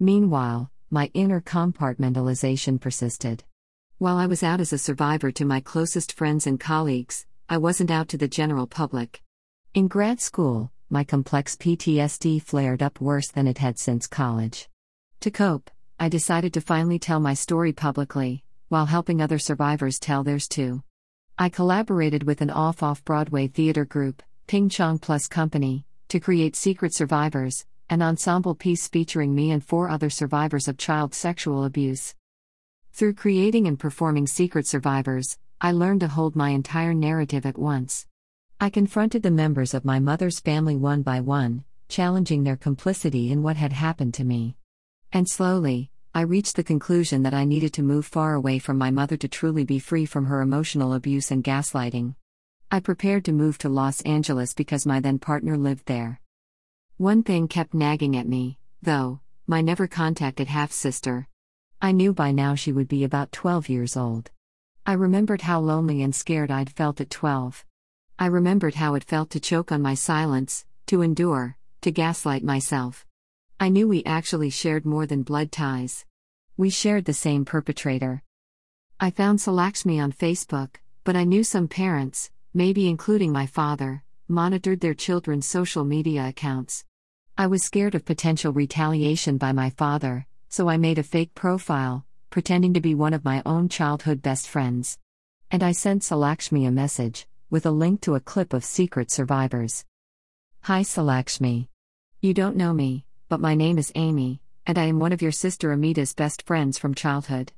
Meanwhile, 0.00 0.72
my 0.90 1.12
inner 1.14 1.40
compartmentalization 1.40 2.80
persisted. 2.80 3.44
While 3.98 4.16
I 4.16 4.26
was 4.26 4.42
out 4.42 4.60
as 4.60 4.72
a 4.72 4.78
survivor 4.78 5.30
to 5.30 5.44
my 5.44 5.60
closest 5.60 6.12
friends 6.12 6.44
and 6.44 6.58
colleagues, 6.58 7.24
I 7.48 7.58
wasn't 7.58 7.92
out 7.92 8.08
to 8.08 8.18
the 8.18 8.26
general 8.26 8.66
public. 8.66 9.22
In 9.72 9.86
grad 9.86 10.20
school, 10.20 10.72
my 10.90 11.04
complex 11.04 11.54
PTSD 11.54 12.42
flared 12.42 12.82
up 12.82 13.00
worse 13.00 13.28
than 13.28 13.46
it 13.46 13.58
had 13.58 13.78
since 13.78 14.08
college. 14.08 14.68
To 15.20 15.30
cope, 15.30 15.70
I 16.00 16.08
decided 16.08 16.52
to 16.54 16.60
finally 16.60 16.98
tell 16.98 17.20
my 17.20 17.34
story 17.34 17.72
publicly, 17.72 18.42
while 18.68 18.86
helping 18.86 19.20
other 19.20 19.38
survivors 19.38 20.00
tell 20.00 20.24
theirs 20.24 20.48
too. 20.48 20.82
I 21.40 21.48
collaborated 21.48 22.24
with 22.24 22.40
an 22.40 22.50
off 22.50 22.82
off 22.82 23.04
Broadway 23.04 23.46
theater 23.46 23.84
group, 23.84 24.24
Ping 24.48 24.68
Chong 24.68 24.98
Plus 24.98 25.28
Company, 25.28 25.84
to 26.08 26.18
create 26.18 26.56
Secret 26.56 26.92
Survivors, 26.92 27.64
an 27.88 28.02
ensemble 28.02 28.56
piece 28.56 28.88
featuring 28.88 29.36
me 29.36 29.52
and 29.52 29.64
four 29.64 29.88
other 29.88 30.10
survivors 30.10 30.66
of 30.66 30.78
child 30.78 31.14
sexual 31.14 31.62
abuse. 31.62 32.12
Through 32.92 33.14
creating 33.14 33.68
and 33.68 33.78
performing 33.78 34.26
Secret 34.26 34.66
Survivors, 34.66 35.38
I 35.60 35.70
learned 35.70 36.00
to 36.00 36.08
hold 36.08 36.34
my 36.34 36.48
entire 36.48 36.92
narrative 36.92 37.46
at 37.46 37.56
once. 37.56 38.08
I 38.60 38.68
confronted 38.68 39.22
the 39.22 39.30
members 39.30 39.74
of 39.74 39.84
my 39.84 40.00
mother's 40.00 40.40
family 40.40 40.74
one 40.74 41.02
by 41.02 41.20
one, 41.20 41.62
challenging 41.88 42.42
their 42.42 42.56
complicity 42.56 43.30
in 43.30 43.44
what 43.44 43.56
had 43.56 43.72
happened 43.72 44.14
to 44.14 44.24
me. 44.24 44.56
And 45.12 45.28
slowly, 45.28 45.92
I 46.18 46.22
reached 46.22 46.56
the 46.56 46.64
conclusion 46.64 47.22
that 47.22 47.32
I 47.32 47.44
needed 47.44 47.72
to 47.74 47.82
move 47.84 48.04
far 48.04 48.34
away 48.34 48.58
from 48.58 48.76
my 48.76 48.90
mother 48.90 49.16
to 49.18 49.28
truly 49.28 49.62
be 49.62 49.78
free 49.78 50.04
from 50.04 50.24
her 50.24 50.42
emotional 50.42 50.92
abuse 50.94 51.30
and 51.30 51.44
gaslighting. 51.44 52.16
I 52.72 52.80
prepared 52.80 53.24
to 53.26 53.32
move 53.32 53.56
to 53.58 53.68
Los 53.68 54.00
Angeles 54.00 54.52
because 54.52 54.84
my 54.84 54.98
then 54.98 55.20
partner 55.20 55.56
lived 55.56 55.86
there. 55.86 56.20
One 56.96 57.22
thing 57.22 57.46
kept 57.46 57.72
nagging 57.72 58.16
at 58.16 58.26
me, 58.26 58.58
though 58.82 59.20
my 59.46 59.60
never 59.60 59.86
contacted 59.86 60.48
half 60.48 60.72
sister. 60.72 61.28
I 61.80 61.92
knew 61.92 62.12
by 62.12 62.32
now 62.32 62.56
she 62.56 62.72
would 62.72 62.88
be 62.88 63.04
about 63.04 63.30
12 63.30 63.68
years 63.68 63.96
old. 63.96 64.32
I 64.84 64.94
remembered 64.94 65.42
how 65.42 65.60
lonely 65.60 66.02
and 66.02 66.12
scared 66.12 66.50
I'd 66.50 66.70
felt 66.70 67.00
at 67.00 67.10
12. 67.10 67.64
I 68.18 68.26
remembered 68.26 68.74
how 68.74 68.96
it 68.96 69.04
felt 69.04 69.30
to 69.30 69.38
choke 69.38 69.70
on 69.70 69.82
my 69.82 69.94
silence, 69.94 70.66
to 70.86 71.00
endure, 71.00 71.56
to 71.82 71.92
gaslight 71.92 72.42
myself. 72.42 73.06
I 73.60 73.68
knew 73.68 73.86
we 73.86 74.02
actually 74.02 74.50
shared 74.50 74.84
more 74.84 75.06
than 75.06 75.22
blood 75.22 75.52
ties. 75.52 76.04
We 76.58 76.70
shared 76.70 77.04
the 77.04 77.12
same 77.12 77.44
perpetrator. 77.44 78.24
I 78.98 79.12
found 79.12 79.38
Salakshmi 79.38 80.02
on 80.02 80.10
Facebook, 80.10 80.70
but 81.04 81.14
I 81.14 81.22
knew 81.22 81.44
some 81.44 81.68
parents, 81.68 82.32
maybe 82.52 82.88
including 82.88 83.30
my 83.30 83.46
father, 83.46 84.02
monitored 84.26 84.80
their 84.80 84.92
children's 84.92 85.46
social 85.46 85.84
media 85.84 86.26
accounts. 86.26 86.84
I 87.36 87.46
was 87.46 87.62
scared 87.62 87.94
of 87.94 88.04
potential 88.04 88.52
retaliation 88.52 89.38
by 89.38 89.52
my 89.52 89.70
father, 89.70 90.26
so 90.48 90.68
I 90.68 90.78
made 90.78 90.98
a 90.98 91.04
fake 91.04 91.32
profile, 91.36 92.04
pretending 92.28 92.74
to 92.74 92.80
be 92.80 92.92
one 92.92 93.14
of 93.14 93.24
my 93.24 93.40
own 93.46 93.68
childhood 93.68 94.20
best 94.20 94.48
friends. 94.48 94.98
And 95.52 95.62
I 95.62 95.70
sent 95.70 96.02
Salakshmi 96.02 96.66
a 96.66 96.72
message, 96.72 97.28
with 97.50 97.66
a 97.66 97.70
link 97.70 98.00
to 98.00 98.16
a 98.16 98.20
clip 98.20 98.52
of 98.52 98.64
Secret 98.64 99.12
Survivors. 99.12 99.84
Hi 100.62 100.82
Salakshmi. 100.82 101.68
You 102.20 102.34
don't 102.34 102.56
know 102.56 102.74
me, 102.74 103.04
but 103.28 103.38
my 103.38 103.54
name 103.54 103.78
is 103.78 103.92
Amy, 103.94 104.42
and 104.68 104.76
I 104.76 104.84
am 104.84 104.98
one 104.98 105.12
of 105.12 105.22
your 105.22 105.32
sister 105.32 105.72
Amita's 105.72 106.12
best 106.12 106.42
friends 106.42 106.76
from 106.76 106.94
childhood. 106.94 107.52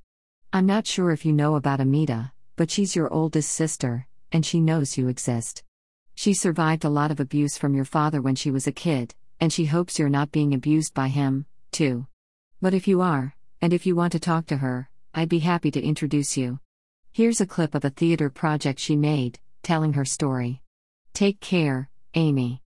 I'm 0.53 0.65
not 0.65 0.87
sure 0.87 1.11
if 1.11 1.27
you 1.27 1.33
know 1.33 1.57
about 1.57 1.81
Amita, 1.81 2.31
but 2.55 2.71
she's 2.71 2.95
your 2.95 3.13
oldest 3.13 3.51
sister, 3.51 4.07
and 4.31 4.47
she 4.47 4.61
knows 4.61 4.97
you 4.97 5.09
exist. 5.09 5.65
She 6.15 6.35
survived 6.35 6.85
a 6.85 6.89
lot 6.89 7.11
of 7.11 7.19
abuse 7.19 7.59
from 7.59 7.75
your 7.75 7.85
father 7.85 8.23
when 8.23 8.37
she 8.37 8.53
was 8.53 8.69
a 8.69 8.73
kid, 8.73 9.13
and 9.41 9.53
she 9.53 9.65
hopes 9.65 9.99
you're 9.99 10.09
not 10.09 10.31
being 10.31 10.55
abused 10.55 10.95
by 10.95 11.09
him, 11.09 11.47
too. 11.73 12.07
But 12.61 12.75
if 12.75 12.87
you 12.87 13.01
are, 13.01 13.35
and 13.61 13.73
if 13.73 13.87
you 13.87 13.97
want 13.97 14.13
to 14.13 14.21
talk 14.21 14.47
to 14.47 14.59
her, 14.59 14.89
I'd 15.13 15.29
be 15.29 15.41
happy 15.41 15.73
to 15.73 15.83
introduce 15.83 16.37
you. 16.37 16.61
Here's 17.11 17.41
a 17.41 17.47
clip 17.47 17.75
of 17.75 17.85
a 17.85 17.91
theater 17.91 18.31
project 18.31 18.79
she 18.79 18.95
made, 18.95 19.41
telling 19.65 19.95
her 19.95 20.05
story. 20.05 20.63
Take 21.13 21.41
care, 21.41 21.91
Amy. 22.15 22.63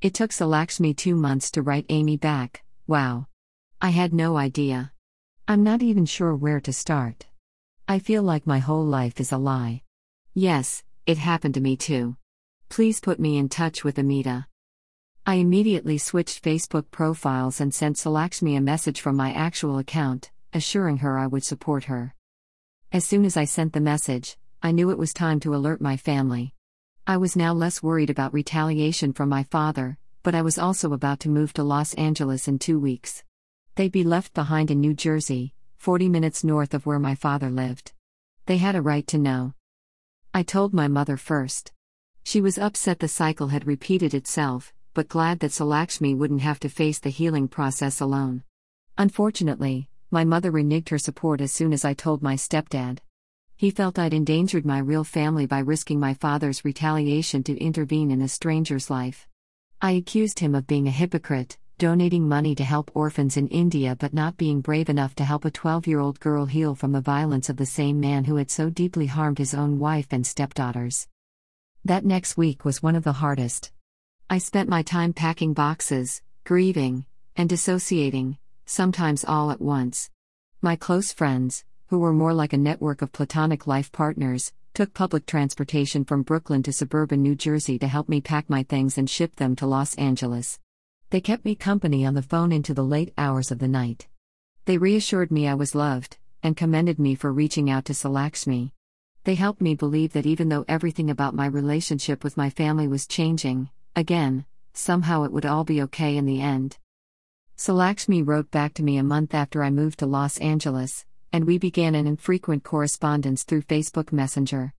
It 0.00 0.14
took 0.14 0.30
Salakshmi 0.30 0.96
two 0.96 1.16
months 1.16 1.50
to 1.50 1.62
write 1.62 1.86
Amy 1.88 2.16
back, 2.16 2.62
wow. 2.86 3.26
I 3.84 3.90
had 3.90 4.14
no 4.14 4.38
idea. 4.38 4.92
I'm 5.46 5.62
not 5.62 5.82
even 5.82 6.06
sure 6.06 6.34
where 6.34 6.58
to 6.58 6.72
start. 6.72 7.26
I 7.86 7.98
feel 7.98 8.22
like 8.22 8.46
my 8.46 8.58
whole 8.58 8.86
life 8.86 9.20
is 9.20 9.30
a 9.30 9.36
lie. 9.36 9.82
Yes, 10.32 10.82
it 11.04 11.18
happened 11.18 11.52
to 11.52 11.60
me 11.60 11.76
too. 11.76 12.16
Please 12.70 12.98
put 12.98 13.20
me 13.20 13.36
in 13.36 13.50
touch 13.50 13.84
with 13.84 13.98
Amita. 13.98 14.46
I 15.26 15.34
immediately 15.34 15.98
switched 15.98 16.42
Facebook 16.42 16.90
profiles 16.90 17.60
and 17.60 17.74
sent 17.74 17.98
Salakshmi 17.98 18.56
a 18.56 18.62
message 18.62 19.02
from 19.02 19.16
my 19.16 19.34
actual 19.34 19.76
account, 19.76 20.30
assuring 20.54 20.96
her 21.04 21.18
I 21.18 21.26
would 21.26 21.44
support 21.44 21.84
her. 21.84 22.14
As 22.90 23.04
soon 23.04 23.26
as 23.26 23.36
I 23.36 23.44
sent 23.44 23.74
the 23.74 23.82
message, 23.82 24.38
I 24.62 24.72
knew 24.72 24.88
it 24.88 24.96
was 24.96 25.12
time 25.12 25.40
to 25.40 25.54
alert 25.54 25.82
my 25.82 25.98
family. 25.98 26.54
I 27.06 27.18
was 27.18 27.36
now 27.36 27.52
less 27.52 27.82
worried 27.82 28.08
about 28.08 28.32
retaliation 28.32 29.12
from 29.12 29.28
my 29.28 29.42
father, 29.42 29.98
but 30.22 30.34
I 30.34 30.40
was 30.40 30.56
also 30.56 30.94
about 30.94 31.20
to 31.20 31.28
move 31.28 31.52
to 31.52 31.62
Los 31.62 31.92
Angeles 31.96 32.48
in 32.48 32.58
two 32.58 32.80
weeks. 32.80 33.22
They'd 33.76 33.90
be 33.90 34.04
left 34.04 34.34
behind 34.34 34.70
in 34.70 34.80
New 34.80 34.94
Jersey, 34.94 35.52
40 35.78 36.08
minutes 36.08 36.44
north 36.44 36.74
of 36.74 36.86
where 36.86 37.00
my 37.00 37.16
father 37.16 37.50
lived. 37.50 37.92
They 38.46 38.58
had 38.58 38.76
a 38.76 38.82
right 38.82 39.04
to 39.08 39.18
know. 39.18 39.54
I 40.32 40.44
told 40.44 40.72
my 40.72 40.86
mother 40.86 41.16
first. 41.16 41.72
She 42.22 42.40
was 42.40 42.56
upset 42.56 43.00
the 43.00 43.08
cycle 43.08 43.48
had 43.48 43.66
repeated 43.66 44.14
itself, 44.14 44.72
but 44.94 45.08
glad 45.08 45.40
that 45.40 45.50
Salakshmi 45.50 46.16
wouldn't 46.16 46.42
have 46.42 46.60
to 46.60 46.68
face 46.68 47.00
the 47.00 47.10
healing 47.10 47.48
process 47.48 48.00
alone. 48.00 48.44
Unfortunately, 48.96 49.88
my 50.08 50.22
mother 50.22 50.52
reneged 50.52 50.90
her 50.90 50.98
support 50.98 51.40
as 51.40 51.52
soon 51.52 51.72
as 51.72 51.84
I 51.84 51.94
told 51.94 52.22
my 52.22 52.36
stepdad. 52.36 53.00
He 53.56 53.72
felt 53.72 53.98
I'd 53.98 54.14
endangered 54.14 54.64
my 54.64 54.78
real 54.78 55.02
family 55.02 55.46
by 55.46 55.58
risking 55.58 55.98
my 55.98 56.14
father's 56.14 56.64
retaliation 56.64 57.42
to 57.42 57.58
intervene 57.58 58.12
in 58.12 58.22
a 58.22 58.28
stranger's 58.28 58.88
life. 58.88 59.26
I 59.82 59.92
accused 59.92 60.38
him 60.38 60.54
of 60.54 60.68
being 60.68 60.86
a 60.86 60.92
hypocrite, 60.92 61.58
donating 61.84 62.26
money 62.26 62.54
to 62.54 62.64
help 62.64 62.90
orphans 62.94 63.36
in 63.36 63.46
India 63.48 63.94
but 63.94 64.14
not 64.14 64.38
being 64.38 64.62
brave 64.62 64.88
enough 64.88 65.14
to 65.14 65.22
help 65.22 65.44
a 65.44 65.50
12 65.50 65.86
year 65.86 66.00
old 66.00 66.18
girl 66.18 66.46
heal 66.46 66.74
from 66.74 66.92
the 66.92 67.00
violence 67.02 67.50
of 67.50 67.58
the 67.58 67.66
same 67.66 68.00
man 68.00 68.24
who 68.24 68.36
had 68.36 68.50
so 68.50 68.70
deeply 68.70 69.04
harmed 69.04 69.36
his 69.36 69.52
own 69.52 69.78
wife 69.78 70.06
and 70.10 70.26
stepdaughters. 70.26 71.06
That 71.84 72.06
next 72.06 72.38
week 72.38 72.64
was 72.64 72.82
one 72.82 72.96
of 72.96 73.04
the 73.04 73.20
hardest. 73.20 73.70
I 74.30 74.38
spent 74.38 74.66
my 74.66 74.80
time 74.80 75.12
packing 75.12 75.52
boxes, 75.52 76.22
grieving, 76.44 77.04
and 77.36 77.50
dissociating, 77.50 78.38
sometimes 78.64 79.22
all 79.22 79.50
at 79.50 79.60
once. 79.60 80.10
My 80.62 80.76
close 80.76 81.12
friends, 81.12 81.66
who 81.88 81.98
were 81.98 82.14
more 82.14 82.32
like 82.32 82.54
a 82.54 82.64
network 82.70 83.02
of 83.02 83.12
platonic 83.12 83.66
life 83.66 83.92
partners, 83.92 84.54
took 84.72 84.94
public 84.94 85.26
transportation 85.26 86.06
from 86.06 86.22
Brooklyn 86.22 86.62
to 86.62 86.72
suburban 86.72 87.20
New 87.20 87.34
Jersey 87.34 87.78
to 87.80 87.88
help 87.88 88.08
me 88.08 88.22
pack 88.22 88.48
my 88.48 88.62
things 88.62 88.96
and 88.96 89.10
ship 89.10 89.36
them 89.36 89.54
to 89.56 89.66
Los 89.66 89.94
Angeles. 89.96 90.58
They 91.14 91.20
kept 91.20 91.44
me 91.44 91.54
company 91.54 92.04
on 92.04 92.14
the 92.14 92.22
phone 92.22 92.50
into 92.50 92.74
the 92.74 92.82
late 92.82 93.14
hours 93.16 93.52
of 93.52 93.60
the 93.60 93.68
night. 93.68 94.08
They 94.64 94.78
reassured 94.78 95.30
me 95.30 95.46
I 95.46 95.54
was 95.54 95.76
loved, 95.76 96.16
and 96.42 96.56
commended 96.56 96.98
me 96.98 97.14
for 97.14 97.32
reaching 97.32 97.70
out 97.70 97.84
to 97.84 97.92
Salakshmi. 97.92 98.72
They 99.22 99.36
helped 99.36 99.60
me 99.60 99.76
believe 99.76 100.12
that 100.14 100.26
even 100.26 100.48
though 100.48 100.64
everything 100.66 101.10
about 101.10 101.32
my 101.32 101.46
relationship 101.46 102.24
with 102.24 102.36
my 102.36 102.50
family 102.50 102.88
was 102.88 103.06
changing, 103.06 103.70
again, 103.94 104.44
somehow 104.72 105.22
it 105.22 105.30
would 105.30 105.46
all 105.46 105.62
be 105.62 105.80
okay 105.82 106.16
in 106.16 106.26
the 106.26 106.40
end. 106.40 106.78
Salakshmi 107.56 108.26
wrote 108.26 108.50
back 108.50 108.74
to 108.74 108.82
me 108.82 108.96
a 108.96 109.04
month 109.04 109.36
after 109.36 109.62
I 109.62 109.70
moved 109.70 110.00
to 110.00 110.06
Los 110.06 110.38
Angeles, 110.38 111.06
and 111.32 111.44
we 111.44 111.58
began 111.58 111.94
an 111.94 112.08
infrequent 112.08 112.64
correspondence 112.64 113.44
through 113.44 113.62
Facebook 113.62 114.10
Messenger. 114.10 114.74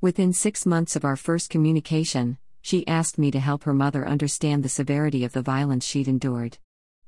Within 0.00 0.32
six 0.32 0.64
months 0.64 0.94
of 0.94 1.04
our 1.04 1.16
first 1.16 1.50
communication, 1.50 2.38
she 2.62 2.86
asked 2.86 3.18
me 3.18 3.30
to 3.30 3.40
help 3.40 3.64
her 3.64 3.74
mother 3.74 4.06
understand 4.06 4.62
the 4.62 4.68
severity 4.68 5.24
of 5.24 5.32
the 5.32 5.42
violence 5.42 5.84
she'd 5.84 6.08
endured. 6.08 6.58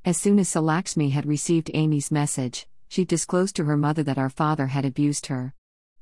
As 0.04 0.16
soon 0.16 0.38
as 0.38 0.48
Salakshmi 0.48 1.10
had 1.10 1.26
received 1.26 1.70
Amy's 1.74 2.10
message, 2.10 2.66
she 2.88 3.04
disclosed 3.04 3.56
to 3.56 3.64
her 3.64 3.76
mother 3.76 4.02
that 4.02 4.18
our 4.18 4.30
father 4.30 4.66
had 4.66 4.84
abused 4.84 5.26
her. 5.26 5.54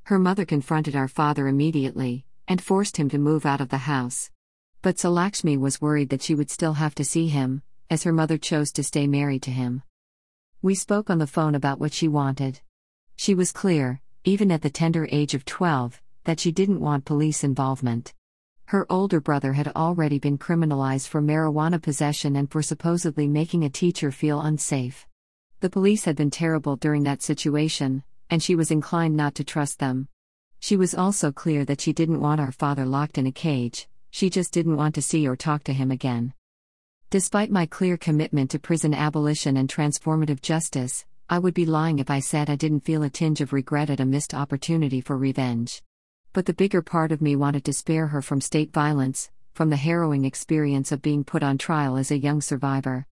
Her 0.05 0.19
mother 0.19 0.45
confronted 0.45 0.97
our 0.97 1.09
father 1.09 1.47
immediately, 1.47 2.25
and 2.49 2.63
forced 2.63 2.97
him 2.97 3.09
to 3.11 3.19
move 3.19 3.47
out 3.47 3.61
of 3.61 3.69
the 3.69 3.79
house. 3.79 4.31
But 4.83 4.97
Salakshmi 4.97 5.59
was 5.59 5.81
worried 5.81 6.09
that 6.09 6.23
she 6.23 6.35
would 6.35 6.51
still 6.51 6.75
have 6.75 6.95
to 6.97 7.05
see 7.05 7.29
him, 7.29 7.63
as 7.91 8.03
her 8.05 8.13
mother 8.13 8.39
chose 8.39 8.73
to 8.73 8.83
stay 8.83 9.07
married 9.07 9.43
to 9.43 9.51
him. 9.51 9.83
We 10.63 10.75
spoke 10.75 11.11
on 11.11 11.19
the 11.19 11.27
phone 11.27 11.55
about 11.55 11.79
what 11.79 11.93
she 11.93 12.09
wanted. 12.09 12.61
She 13.17 13.35
was 13.35 13.53
clear, 13.53 14.01
even 14.25 14.51
at 14.51 14.63
the 14.63 14.71
tender 14.71 15.09
age 15.13 15.35
of 15.35 15.45
12, 15.45 16.01
that 16.25 16.41
she 16.41 16.53
didn't 16.53 16.81
want 16.81 17.05
police 17.05 17.45
involvement. 17.45 18.15
Her 18.71 18.87
older 18.89 19.21
brother 19.21 19.55
had 19.55 19.67
already 19.75 20.21
been 20.21 20.39
criminalized 20.39 21.09
for 21.09 21.21
marijuana 21.21 21.83
possession 21.83 22.37
and 22.37 22.49
for 22.49 22.63
supposedly 22.63 23.27
making 23.27 23.65
a 23.65 23.69
teacher 23.69 24.13
feel 24.13 24.41
unsafe. 24.41 25.09
The 25.59 25.69
police 25.69 26.05
had 26.05 26.15
been 26.15 26.31
terrible 26.31 26.77
during 26.77 27.03
that 27.03 27.21
situation, 27.21 28.05
and 28.31 28.41
she 28.41 28.55
was 28.55 28.71
inclined 28.71 29.17
not 29.17 29.35
to 29.35 29.43
trust 29.43 29.81
them. 29.81 30.07
She 30.61 30.77
was 30.77 30.95
also 30.95 31.33
clear 31.33 31.65
that 31.65 31.81
she 31.81 31.93
didn't 31.93 32.21
want 32.21 32.41
our 32.41 32.53
father 32.53 32.87
locked 32.87 33.19
in 33.19 33.27
a 33.27 33.33
cage, 33.33 33.89
she 34.13 34.31
just 34.31 34.53
didn't 34.53 34.77
want 34.77 34.95
to 34.95 35.03
see 35.03 35.27
or 35.27 35.35
talk 35.35 35.65
to 35.65 35.73
him 35.73 35.91
again. 35.91 36.33
Despite 37.11 37.51
my 37.51 37.67
clear 37.67 37.97
commitment 37.97 38.53
to 38.53 38.61
prison 38.61 38.95
abolition 38.95 39.57
and 39.57 39.69
transformative 39.69 40.43
justice, 40.43 41.05
I 41.29 41.41
would 41.41 41.55
be 41.55 41.67
lying 41.67 41.99
if 41.99 42.09
I 42.09 42.21
said 42.21 42.49
I 42.49 42.55
didn't 42.55 42.85
feel 42.85 43.03
a 43.03 43.11
tinge 43.11 43.41
of 43.41 43.53
regret 43.53 43.91
at 43.91 43.99
a 43.99 44.07
missed 44.07 44.33
opportunity 44.33 45.01
for 45.01 45.19
revenge 45.19 45.83
but 46.33 46.47
the 46.47 46.55
bigger 46.55 46.81
part 46.81 47.11
of 47.11 47.21
me 47.21 47.35
wanted 47.35 47.65
to 47.65 47.73
spare 47.73 48.07
her 48.07 48.23
from 48.23 48.41
state 48.41 48.73
violence, 48.73 49.31
from 49.53 49.71
the 49.71 49.77
harrowing 49.77 50.25
experience 50.25 50.93
of 50.93 51.03
being 51.03 51.25
put 51.25 51.43
on 51.43 51.59
trial 51.59 51.97
as 51.97 52.11
a 52.11 52.19
young 52.19 52.41
survivor. 52.41 53.07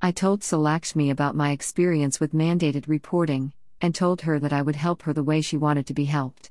I 0.00 0.10
told 0.10 0.40
Salakshmi 0.40 1.10
about 1.10 1.36
my 1.36 1.50
experience 1.50 2.18
with 2.18 2.32
mandated 2.32 2.88
reporting, 2.88 3.52
and 3.80 3.94
told 3.94 4.22
her 4.22 4.38
that 4.38 4.52
I 4.52 4.62
would 4.62 4.76
help 4.76 5.02
her 5.02 5.12
the 5.12 5.22
way 5.22 5.40
she 5.40 5.56
wanted 5.56 5.86
to 5.86 5.94
be 5.94 6.06
helped. 6.06 6.50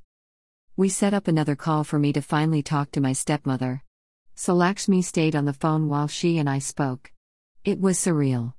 We 0.77 0.89
set 0.89 1.13
up 1.13 1.27
another 1.27 1.55
call 1.55 1.83
for 1.83 1.99
me 1.99 2.13
to 2.13 2.21
finally 2.21 2.61
talk 2.61 2.91
to 2.91 3.01
my 3.01 3.13
stepmother. 3.13 3.83
Salakshmi 4.35 5.03
stayed 5.03 5.35
on 5.35 5.45
the 5.45 5.53
phone 5.53 5.89
while 5.89 6.07
she 6.07 6.37
and 6.37 6.49
I 6.49 6.59
spoke. 6.59 7.11
It 7.65 7.79
was 7.79 7.97
surreal. 7.97 8.53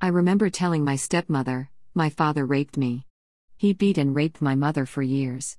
I 0.00 0.08
remember 0.08 0.50
telling 0.50 0.84
my 0.84 0.96
stepmother, 0.96 1.70
my 1.94 2.10
father 2.10 2.44
raped 2.44 2.76
me. 2.76 3.06
He 3.56 3.72
beat 3.72 3.98
and 3.98 4.14
raped 4.14 4.42
my 4.42 4.54
mother 4.54 4.86
for 4.86 5.02
years. 5.02 5.56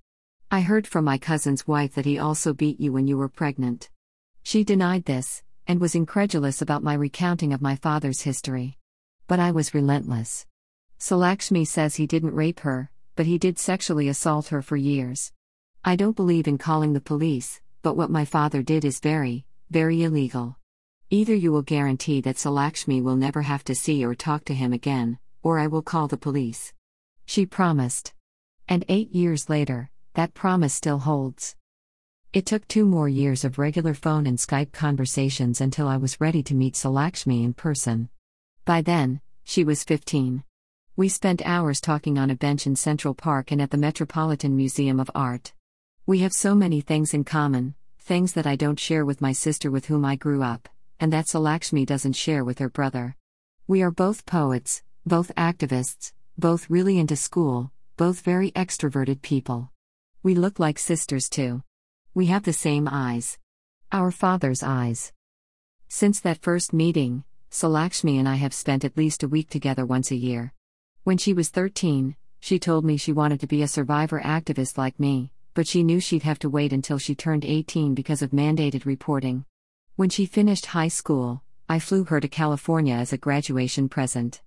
I 0.53 0.61
heard 0.61 0.85
from 0.85 1.03
my 1.03 1.17
cousin's 1.17 1.67
wife 1.67 1.95
that 1.95 2.05
he 2.05 2.19
also 2.19 2.53
beat 2.53 2.79
you 2.79 2.93
when 2.93 3.07
you 3.07 3.17
were 3.17 3.27
pregnant. 3.27 3.89
She 4.43 4.63
denied 4.63 5.05
this, 5.05 5.41
and 5.65 5.81
was 5.81 5.95
incredulous 5.95 6.61
about 6.61 6.83
my 6.83 6.93
recounting 6.93 7.53
of 7.53 7.61
my 7.63 7.75
father's 7.75 8.21
history. 8.21 8.77
But 9.25 9.39
I 9.39 9.49
was 9.49 9.73
relentless. 9.73 10.45
Salakshmi 10.99 11.65
says 11.65 11.95
he 11.95 12.05
didn't 12.05 12.35
rape 12.35 12.59
her, 12.59 12.91
but 13.15 13.25
he 13.25 13.39
did 13.39 13.57
sexually 13.57 14.07
assault 14.07 14.49
her 14.49 14.61
for 14.61 14.77
years. 14.77 15.31
I 15.83 15.95
don't 15.95 16.15
believe 16.15 16.47
in 16.47 16.59
calling 16.59 16.93
the 16.93 17.01
police, 17.01 17.59
but 17.81 17.97
what 17.97 18.11
my 18.11 18.23
father 18.23 18.61
did 18.61 18.85
is 18.85 18.99
very, 18.99 19.47
very 19.71 20.03
illegal. 20.03 20.59
Either 21.09 21.33
you 21.33 21.51
will 21.51 21.63
guarantee 21.63 22.21
that 22.21 22.35
Salakshmi 22.35 23.01
will 23.01 23.15
never 23.15 23.41
have 23.41 23.63
to 23.63 23.73
see 23.73 24.05
or 24.05 24.13
talk 24.13 24.45
to 24.45 24.53
him 24.53 24.71
again, 24.71 25.17
or 25.41 25.57
I 25.57 25.65
will 25.65 25.81
call 25.81 26.07
the 26.07 26.15
police. 26.15 26.73
She 27.25 27.47
promised. 27.47 28.13
And 28.69 28.85
eight 28.87 29.09
years 29.15 29.49
later, 29.49 29.89
that 30.13 30.33
promise 30.33 30.73
still 30.73 30.99
holds. 30.99 31.55
It 32.33 32.45
took 32.45 32.67
two 32.67 32.85
more 32.85 33.09
years 33.09 33.43
of 33.43 33.59
regular 33.59 33.93
phone 33.93 34.25
and 34.25 34.37
Skype 34.37 34.71
conversations 34.71 35.61
until 35.61 35.87
I 35.87 35.97
was 35.97 36.21
ready 36.21 36.41
to 36.43 36.55
meet 36.55 36.73
Salakshmi 36.73 37.43
in 37.43 37.53
person. 37.53 38.09
By 38.65 38.81
then, 38.81 39.21
she 39.43 39.63
was 39.63 39.83
15. 39.83 40.43
We 40.95 41.09
spent 41.09 41.41
hours 41.45 41.81
talking 41.81 42.17
on 42.17 42.29
a 42.29 42.35
bench 42.35 42.65
in 42.65 42.75
Central 42.75 43.13
Park 43.13 43.51
and 43.51 43.61
at 43.61 43.71
the 43.71 43.77
Metropolitan 43.77 44.55
Museum 44.55 44.99
of 44.99 45.11
Art. 45.15 45.53
We 46.05 46.19
have 46.19 46.33
so 46.33 46.53
many 46.53 46.81
things 46.81 47.13
in 47.13 47.23
common, 47.23 47.75
things 47.99 48.33
that 48.33 48.47
I 48.47 48.55
don't 48.55 48.79
share 48.79 49.05
with 49.05 49.21
my 49.21 49.31
sister 49.31 49.71
with 49.71 49.87
whom 49.87 50.05
I 50.05 50.15
grew 50.15 50.43
up, 50.43 50.69
and 50.99 51.11
that 51.11 51.25
Salakshmi 51.25 51.85
doesn't 51.85 52.13
share 52.13 52.43
with 52.43 52.59
her 52.59 52.69
brother. 52.69 53.15
We 53.67 53.81
are 53.81 53.91
both 53.91 54.25
poets, 54.25 54.83
both 55.05 55.33
activists, 55.35 56.13
both 56.37 56.69
really 56.69 56.99
into 56.99 57.15
school, 57.15 57.71
both 57.97 58.21
very 58.21 58.51
extroverted 58.51 59.21
people. 59.21 59.72
We 60.23 60.35
look 60.35 60.57
like 60.57 60.79
sisters 60.79 61.27
too. 61.27 61.63
We 62.13 62.27
have 62.27 62.43
the 62.43 62.53
same 62.53 62.87
eyes. 62.89 63.37
Our 63.91 64.09
father's 64.09 64.63
eyes. 64.63 65.11
Since 65.89 66.21
that 66.21 66.41
first 66.41 66.71
meeting, 66.71 67.25
Salakshmi 67.51 68.17
and 68.17 68.29
I 68.29 68.35
have 68.35 68.53
spent 68.53 68.85
at 68.85 68.95
least 68.95 69.23
a 69.23 69.27
week 69.27 69.49
together 69.49 69.85
once 69.85 70.11
a 70.11 70.15
year. 70.15 70.53
When 71.03 71.17
she 71.17 71.33
was 71.33 71.49
13, 71.49 72.15
she 72.39 72.57
told 72.57 72.85
me 72.85 72.95
she 72.95 73.11
wanted 73.11 73.41
to 73.41 73.47
be 73.47 73.63
a 73.63 73.67
survivor 73.67 74.21
activist 74.21 74.77
like 74.77 74.97
me, 74.97 75.33
but 75.53 75.67
she 75.67 75.83
knew 75.83 75.99
she'd 75.99 76.23
have 76.23 76.39
to 76.39 76.49
wait 76.49 76.71
until 76.71 76.97
she 76.97 77.15
turned 77.15 77.43
18 77.43 77.93
because 77.93 78.21
of 78.21 78.31
mandated 78.31 78.85
reporting. 78.85 79.43
When 79.97 80.09
she 80.09 80.25
finished 80.25 80.67
high 80.67 80.87
school, 80.87 81.43
I 81.67 81.79
flew 81.79 82.05
her 82.05 82.21
to 82.21 82.29
California 82.29 82.95
as 82.95 83.11
a 83.11 83.17
graduation 83.17 83.89
present. 83.89 84.41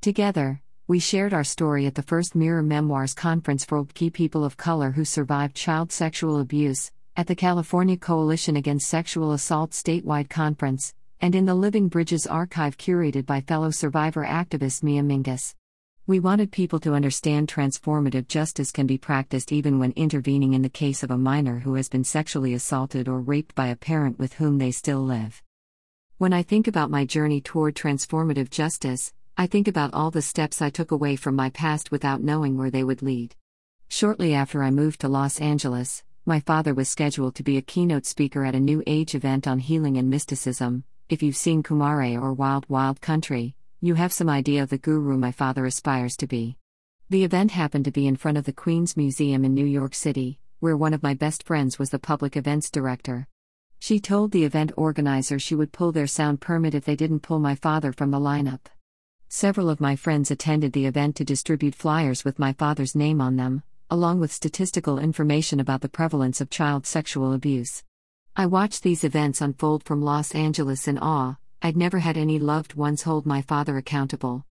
Together, 0.00 0.60
we 0.90 0.98
shared 0.98 1.32
our 1.32 1.44
story 1.44 1.86
at 1.86 1.94
the 1.94 2.02
first 2.02 2.34
Mirror 2.34 2.64
Memoirs 2.64 3.14
conference 3.14 3.64
for 3.64 3.84
key 3.94 4.10
people 4.10 4.42
of 4.42 4.56
color 4.56 4.90
who 4.90 5.04
survived 5.04 5.54
child 5.54 5.92
sexual 5.92 6.40
abuse, 6.40 6.90
at 7.16 7.28
the 7.28 7.36
California 7.36 7.96
Coalition 7.96 8.56
Against 8.56 8.88
Sexual 8.88 9.30
Assault 9.30 9.70
statewide 9.70 10.28
conference, 10.28 10.92
and 11.20 11.36
in 11.36 11.46
the 11.46 11.54
Living 11.54 11.86
Bridges 11.86 12.26
archive 12.26 12.76
curated 12.76 13.24
by 13.24 13.40
fellow 13.40 13.70
survivor 13.70 14.24
activist 14.24 14.82
Mia 14.82 15.02
Mingus. 15.02 15.54
We 16.08 16.18
wanted 16.18 16.50
people 16.50 16.80
to 16.80 16.94
understand 16.94 17.46
transformative 17.46 18.26
justice 18.26 18.72
can 18.72 18.88
be 18.88 18.98
practiced 18.98 19.52
even 19.52 19.78
when 19.78 19.92
intervening 19.92 20.54
in 20.54 20.62
the 20.62 20.68
case 20.68 21.04
of 21.04 21.12
a 21.12 21.16
minor 21.16 21.60
who 21.60 21.74
has 21.74 21.88
been 21.88 22.02
sexually 22.02 22.52
assaulted 22.52 23.06
or 23.06 23.20
raped 23.20 23.54
by 23.54 23.68
a 23.68 23.76
parent 23.76 24.18
with 24.18 24.32
whom 24.32 24.58
they 24.58 24.72
still 24.72 25.04
live. 25.04 25.40
When 26.18 26.32
I 26.32 26.42
think 26.42 26.66
about 26.66 26.90
my 26.90 27.04
journey 27.04 27.40
toward 27.40 27.76
transformative 27.76 28.50
justice, 28.50 29.12
I 29.40 29.46
think 29.46 29.68
about 29.68 29.94
all 29.94 30.10
the 30.10 30.20
steps 30.20 30.60
I 30.60 30.68
took 30.68 30.90
away 30.90 31.16
from 31.16 31.34
my 31.34 31.48
past 31.48 31.90
without 31.90 32.20
knowing 32.20 32.58
where 32.58 32.70
they 32.70 32.84
would 32.84 33.00
lead. 33.00 33.36
Shortly 33.88 34.34
after 34.34 34.62
I 34.62 34.70
moved 34.70 35.00
to 35.00 35.08
Los 35.08 35.40
Angeles, 35.40 36.04
my 36.26 36.40
father 36.40 36.74
was 36.74 36.90
scheduled 36.90 37.36
to 37.36 37.42
be 37.42 37.56
a 37.56 37.62
keynote 37.62 38.04
speaker 38.04 38.44
at 38.44 38.54
a 38.54 38.60
New 38.60 38.82
Age 38.86 39.14
event 39.14 39.48
on 39.48 39.58
healing 39.58 39.96
and 39.96 40.10
mysticism. 40.10 40.84
If 41.08 41.22
you've 41.22 41.38
seen 41.38 41.62
Kumare 41.62 42.20
or 42.20 42.34
Wild 42.34 42.68
Wild 42.68 43.00
Country, 43.00 43.54
you 43.80 43.94
have 43.94 44.12
some 44.12 44.28
idea 44.28 44.62
of 44.62 44.68
the 44.68 44.76
guru 44.76 45.16
my 45.16 45.32
father 45.32 45.64
aspires 45.64 46.18
to 46.18 46.26
be. 46.26 46.58
The 47.08 47.24
event 47.24 47.52
happened 47.52 47.86
to 47.86 47.90
be 47.90 48.06
in 48.06 48.16
front 48.16 48.36
of 48.36 48.44
the 48.44 48.52
Queens 48.52 48.94
Museum 48.94 49.42
in 49.46 49.54
New 49.54 49.64
York 49.64 49.94
City, 49.94 50.38
where 50.58 50.76
one 50.76 50.92
of 50.92 51.02
my 51.02 51.14
best 51.14 51.44
friends 51.44 51.78
was 51.78 51.88
the 51.88 51.98
public 51.98 52.36
events 52.36 52.70
director. 52.70 53.26
She 53.78 54.00
told 54.00 54.32
the 54.32 54.44
event 54.44 54.72
organizer 54.76 55.38
she 55.38 55.54
would 55.54 55.72
pull 55.72 55.92
their 55.92 56.06
sound 56.06 56.42
permit 56.42 56.74
if 56.74 56.84
they 56.84 56.94
didn't 56.94 57.20
pull 57.20 57.38
my 57.38 57.54
father 57.54 57.90
from 57.90 58.10
the 58.10 58.20
lineup. 58.20 58.66
Several 59.32 59.70
of 59.70 59.80
my 59.80 59.94
friends 59.94 60.32
attended 60.32 60.72
the 60.72 60.86
event 60.86 61.14
to 61.14 61.24
distribute 61.24 61.76
flyers 61.76 62.24
with 62.24 62.40
my 62.40 62.52
father's 62.52 62.96
name 62.96 63.20
on 63.20 63.36
them, 63.36 63.62
along 63.88 64.18
with 64.18 64.32
statistical 64.32 64.98
information 64.98 65.60
about 65.60 65.82
the 65.82 65.88
prevalence 65.88 66.40
of 66.40 66.50
child 66.50 66.84
sexual 66.84 67.32
abuse. 67.32 67.84
I 68.34 68.46
watched 68.46 68.82
these 68.82 69.04
events 69.04 69.40
unfold 69.40 69.84
from 69.84 70.02
Los 70.02 70.34
Angeles 70.34 70.88
in 70.88 70.98
awe, 70.98 71.36
I'd 71.62 71.76
never 71.76 72.00
had 72.00 72.16
any 72.16 72.40
loved 72.40 72.74
ones 72.74 73.02
hold 73.02 73.24
my 73.24 73.40
father 73.40 73.76
accountable. 73.76 74.46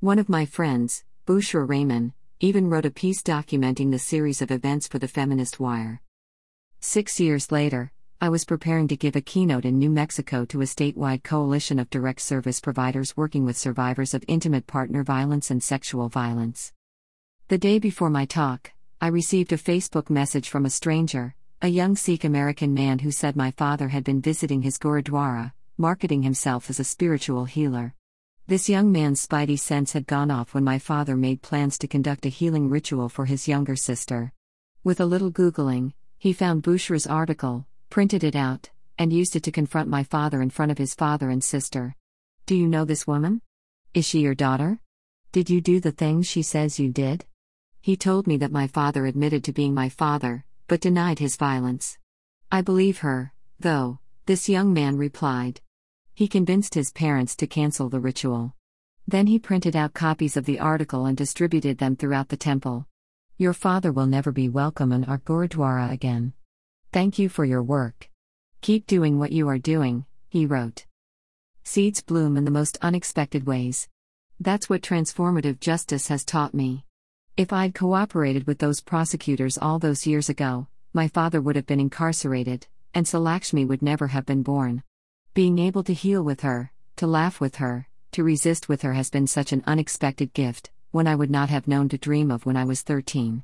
One 0.00 0.18
of 0.18 0.28
my 0.28 0.46
friends, 0.46 1.04
Bushra 1.28 1.64
Rehman, 1.64 2.12
even 2.40 2.68
wrote 2.68 2.86
a 2.86 2.90
piece 2.90 3.22
documenting 3.22 3.92
the 3.92 4.00
series 4.00 4.42
of 4.42 4.50
events 4.50 4.88
for 4.88 4.98
the 4.98 5.06
Feminist 5.06 5.60
Wire. 5.60 6.02
Six 6.80 7.20
years 7.20 7.52
later, 7.52 7.92
I 8.24 8.30
was 8.30 8.46
preparing 8.46 8.88
to 8.88 8.96
give 8.96 9.16
a 9.16 9.20
keynote 9.20 9.66
in 9.66 9.78
New 9.78 9.90
Mexico 9.90 10.46
to 10.46 10.62
a 10.62 10.64
statewide 10.64 11.22
coalition 11.24 11.78
of 11.78 11.90
direct 11.90 12.22
service 12.22 12.58
providers 12.58 13.18
working 13.18 13.44
with 13.44 13.58
survivors 13.58 14.14
of 14.14 14.24
intimate 14.26 14.66
partner 14.66 15.04
violence 15.04 15.50
and 15.50 15.62
sexual 15.62 16.08
violence. 16.08 16.72
The 17.48 17.58
day 17.58 17.78
before 17.78 18.08
my 18.08 18.24
talk, 18.24 18.72
I 18.98 19.08
received 19.08 19.52
a 19.52 19.58
Facebook 19.58 20.08
message 20.08 20.48
from 20.48 20.64
a 20.64 20.70
stranger, 20.70 21.34
a 21.60 21.68
young 21.68 21.96
Sikh 21.96 22.24
American 22.24 22.72
man 22.72 23.00
who 23.00 23.10
said 23.10 23.36
my 23.36 23.50
father 23.50 23.88
had 23.88 24.04
been 24.04 24.22
visiting 24.22 24.62
his 24.62 24.78
Gurudwara, 24.78 25.52
marketing 25.76 26.22
himself 26.22 26.70
as 26.70 26.80
a 26.80 26.84
spiritual 26.84 27.44
healer. 27.44 27.92
This 28.46 28.70
young 28.70 28.90
man's 28.90 29.26
spidey 29.26 29.58
sense 29.58 29.92
had 29.92 30.06
gone 30.06 30.30
off 30.30 30.54
when 30.54 30.64
my 30.64 30.78
father 30.78 31.14
made 31.14 31.42
plans 31.42 31.76
to 31.76 31.86
conduct 31.86 32.24
a 32.24 32.30
healing 32.30 32.70
ritual 32.70 33.10
for 33.10 33.26
his 33.26 33.46
younger 33.46 33.76
sister. 33.76 34.32
With 34.82 34.98
a 34.98 35.04
little 35.04 35.30
Googling, 35.30 35.92
he 36.16 36.32
found 36.32 36.62
Bushra's 36.62 37.06
article, 37.06 37.66
printed 37.94 38.24
it 38.24 38.34
out, 38.34 38.70
and 38.98 39.12
used 39.12 39.36
it 39.36 39.44
to 39.44 39.52
confront 39.52 39.88
my 39.88 40.02
father 40.02 40.42
in 40.42 40.50
front 40.50 40.72
of 40.72 40.78
his 40.78 40.96
father 40.96 41.30
and 41.30 41.44
sister. 41.44 41.94
Do 42.44 42.56
you 42.56 42.66
know 42.66 42.84
this 42.84 43.06
woman? 43.06 43.40
Is 43.94 44.04
she 44.04 44.18
your 44.18 44.34
daughter? 44.34 44.80
Did 45.30 45.48
you 45.48 45.60
do 45.60 45.78
the 45.78 45.92
things 45.92 46.26
she 46.26 46.42
says 46.42 46.80
you 46.80 46.90
did? 46.90 47.24
He 47.80 47.96
told 47.96 48.26
me 48.26 48.36
that 48.38 48.50
my 48.50 48.66
father 48.66 49.06
admitted 49.06 49.44
to 49.44 49.52
being 49.52 49.74
my 49.74 49.88
father, 49.88 50.44
but 50.66 50.80
denied 50.80 51.20
his 51.20 51.36
violence. 51.36 51.96
I 52.50 52.62
believe 52.62 52.98
her, 52.98 53.32
though, 53.60 54.00
this 54.26 54.48
young 54.48 54.72
man 54.72 54.98
replied. 54.98 55.60
He 56.14 56.26
convinced 56.26 56.74
his 56.74 56.90
parents 56.90 57.36
to 57.36 57.46
cancel 57.46 57.88
the 57.88 58.00
ritual. 58.00 58.56
Then 59.06 59.28
he 59.28 59.38
printed 59.38 59.76
out 59.76 59.94
copies 59.94 60.36
of 60.36 60.46
the 60.46 60.58
article 60.58 61.06
and 61.06 61.16
distributed 61.16 61.78
them 61.78 61.94
throughout 61.94 62.30
the 62.30 62.36
temple. 62.36 62.88
Your 63.38 63.52
father 63.52 63.92
will 63.92 64.08
never 64.08 64.32
be 64.32 64.48
welcome 64.48 64.90
in 64.90 65.04
our 65.04 65.18
Gurudwara 65.18 65.92
again. 65.92 66.32
Thank 66.94 67.18
you 67.18 67.28
for 67.28 67.44
your 67.44 67.60
work. 67.60 68.08
Keep 68.60 68.86
doing 68.86 69.18
what 69.18 69.32
you 69.32 69.48
are 69.48 69.58
doing, 69.58 70.04
he 70.28 70.46
wrote. 70.46 70.86
Seeds 71.64 72.00
bloom 72.00 72.36
in 72.36 72.44
the 72.44 72.52
most 72.52 72.78
unexpected 72.82 73.48
ways. 73.48 73.88
That's 74.38 74.70
what 74.70 74.80
transformative 74.80 75.58
justice 75.58 76.06
has 76.06 76.24
taught 76.24 76.54
me. 76.54 76.84
If 77.36 77.52
I'd 77.52 77.74
cooperated 77.74 78.46
with 78.46 78.60
those 78.60 78.80
prosecutors 78.80 79.58
all 79.58 79.80
those 79.80 80.06
years 80.06 80.28
ago, 80.28 80.68
my 80.92 81.08
father 81.08 81.40
would 81.40 81.56
have 81.56 81.66
been 81.66 81.80
incarcerated, 81.80 82.68
and 82.94 83.06
Salakshmi 83.06 83.66
would 83.66 83.82
never 83.82 84.06
have 84.06 84.24
been 84.24 84.44
born. 84.44 84.84
Being 85.34 85.58
able 85.58 85.82
to 85.82 85.94
heal 85.94 86.22
with 86.22 86.42
her, 86.42 86.70
to 86.98 87.08
laugh 87.08 87.40
with 87.40 87.56
her, 87.56 87.88
to 88.12 88.22
resist 88.22 88.68
with 88.68 88.82
her 88.82 88.92
has 88.92 89.10
been 89.10 89.26
such 89.26 89.50
an 89.50 89.64
unexpected 89.66 90.32
gift, 90.32 90.70
one 90.92 91.08
I 91.08 91.16
would 91.16 91.32
not 91.32 91.48
have 91.48 91.66
known 91.66 91.88
to 91.88 91.98
dream 91.98 92.30
of 92.30 92.46
when 92.46 92.56
I 92.56 92.62
was 92.62 92.82
13. 92.82 93.42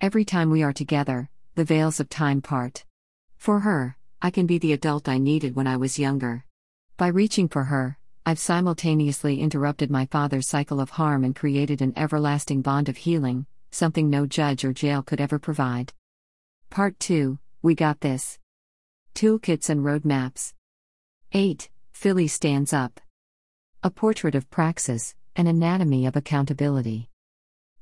Every 0.00 0.24
time 0.24 0.50
we 0.50 0.64
are 0.64 0.72
together, 0.72 1.30
the 1.54 1.62
veils 1.62 2.00
of 2.00 2.08
time 2.08 2.42
part. 2.42 2.84
For 3.38 3.60
her, 3.60 3.96
I 4.20 4.30
can 4.30 4.46
be 4.46 4.58
the 4.58 4.72
adult 4.72 5.08
I 5.08 5.18
needed 5.18 5.54
when 5.56 5.66
I 5.66 5.76
was 5.76 5.98
younger. 5.98 6.44
By 6.96 7.06
reaching 7.06 7.48
for 7.48 7.64
her, 7.64 7.96
I've 8.26 8.38
simultaneously 8.38 9.40
interrupted 9.40 9.90
my 9.90 10.06
father's 10.06 10.48
cycle 10.48 10.80
of 10.80 10.90
harm 10.90 11.24
and 11.24 11.34
created 11.34 11.80
an 11.80 11.94
everlasting 11.96 12.60
bond 12.60 12.88
of 12.88 12.98
healing, 12.98 13.46
something 13.70 14.10
no 14.10 14.26
judge 14.26 14.64
or 14.64 14.72
jail 14.72 15.02
could 15.02 15.20
ever 15.20 15.38
provide. 15.38 15.94
Part 16.68 16.98
2 17.00 17.38
We 17.62 17.74
Got 17.74 18.00
This. 18.00 18.38
Toolkits 19.14 19.70
and 19.70 19.80
Roadmaps. 19.80 20.52
8. 21.32 21.70
Philly 21.92 22.28
Stands 22.28 22.72
Up. 22.72 23.00
A 23.82 23.90
Portrait 23.90 24.34
of 24.34 24.50
Praxis, 24.50 25.14
An 25.36 25.46
Anatomy 25.46 26.06
of 26.06 26.16
Accountability. 26.16 27.08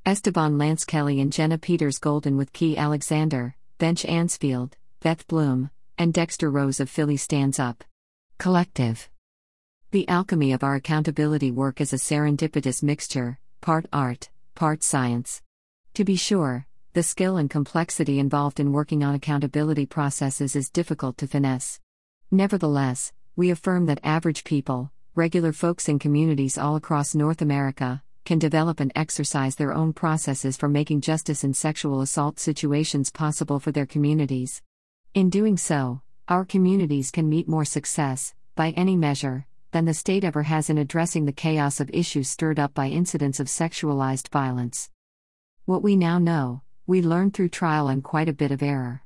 Esteban 0.04 0.58
Lance 0.58 0.84
Kelly 0.84 1.20
and 1.20 1.32
Jenna 1.32 1.58
Peters 1.58 1.98
Golden 1.98 2.36
with 2.36 2.52
Key 2.52 2.76
Alexander, 2.76 3.56
Bench 3.78 4.04
Ansfield, 4.04 4.76
Beth 5.06 5.28
Bloom, 5.28 5.70
and 5.96 6.12
Dexter 6.12 6.50
Rose 6.50 6.80
of 6.80 6.90
Philly 6.90 7.16
Stands 7.16 7.60
Up. 7.60 7.84
Collective. 8.38 9.08
The 9.92 10.08
alchemy 10.08 10.50
of 10.50 10.64
our 10.64 10.74
accountability 10.74 11.52
work 11.52 11.80
is 11.80 11.92
a 11.92 11.96
serendipitous 11.96 12.82
mixture, 12.82 13.38
part 13.60 13.86
art, 13.92 14.30
part 14.56 14.82
science. 14.82 15.42
To 15.94 16.04
be 16.04 16.16
sure, 16.16 16.66
the 16.92 17.04
skill 17.04 17.36
and 17.36 17.48
complexity 17.48 18.18
involved 18.18 18.58
in 18.58 18.72
working 18.72 19.04
on 19.04 19.14
accountability 19.14 19.86
processes 19.86 20.56
is 20.56 20.70
difficult 20.70 21.16
to 21.18 21.28
finesse. 21.28 21.78
Nevertheless, 22.32 23.12
we 23.36 23.52
affirm 23.52 23.86
that 23.86 24.00
average 24.02 24.42
people, 24.42 24.90
regular 25.14 25.52
folks 25.52 25.88
in 25.88 26.00
communities 26.00 26.58
all 26.58 26.74
across 26.74 27.14
North 27.14 27.40
America, 27.40 28.02
can 28.24 28.40
develop 28.40 28.80
and 28.80 28.90
exercise 28.96 29.54
their 29.54 29.72
own 29.72 29.92
processes 29.92 30.56
for 30.56 30.68
making 30.68 31.00
justice 31.00 31.44
in 31.44 31.54
sexual 31.54 32.00
assault 32.00 32.40
situations 32.40 33.12
possible 33.12 33.60
for 33.60 33.70
their 33.70 33.86
communities. 33.86 34.62
In 35.16 35.30
doing 35.30 35.56
so, 35.56 36.02
our 36.28 36.44
communities 36.44 37.10
can 37.10 37.26
meet 37.26 37.48
more 37.48 37.64
success, 37.64 38.34
by 38.54 38.72
any 38.72 38.96
measure, 38.96 39.46
than 39.70 39.86
the 39.86 39.94
state 39.94 40.24
ever 40.24 40.42
has 40.42 40.68
in 40.68 40.76
addressing 40.76 41.24
the 41.24 41.32
chaos 41.32 41.80
of 41.80 41.88
issues 41.90 42.28
stirred 42.28 42.58
up 42.58 42.74
by 42.74 42.88
incidents 42.88 43.40
of 43.40 43.46
sexualized 43.46 44.28
violence. 44.28 44.90
What 45.64 45.82
we 45.82 45.96
now 45.96 46.18
know, 46.18 46.60
we 46.86 47.00
learned 47.00 47.32
through 47.32 47.48
trial 47.48 47.88
and 47.88 48.04
quite 48.04 48.28
a 48.28 48.34
bit 48.34 48.50
of 48.50 48.62
error. 48.62 49.04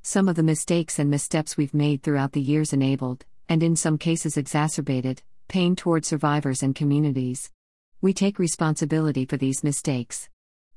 Some 0.00 0.30
of 0.30 0.36
the 0.36 0.42
mistakes 0.42 0.98
and 0.98 1.10
missteps 1.10 1.58
we've 1.58 1.74
made 1.74 2.02
throughout 2.02 2.32
the 2.32 2.40
years 2.40 2.72
enabled, 2.72 3.26
and 3.46 3.62
in 3.62 3.76
some 3.76 3.98
cases 3.98 4.38
exacerbated, 4.38 5.20
pain 5.48 5.76
toward 5.76 6.06
survivors 6.06 6.62
and 6.62 6.74
communities. 6.74 7.50
We 8.00 8.14
take 8.14 8.38
responsibility 8.38 9.26
for 9.26 9.36
these 9.36 9.62
mistakes. 9.62 10.30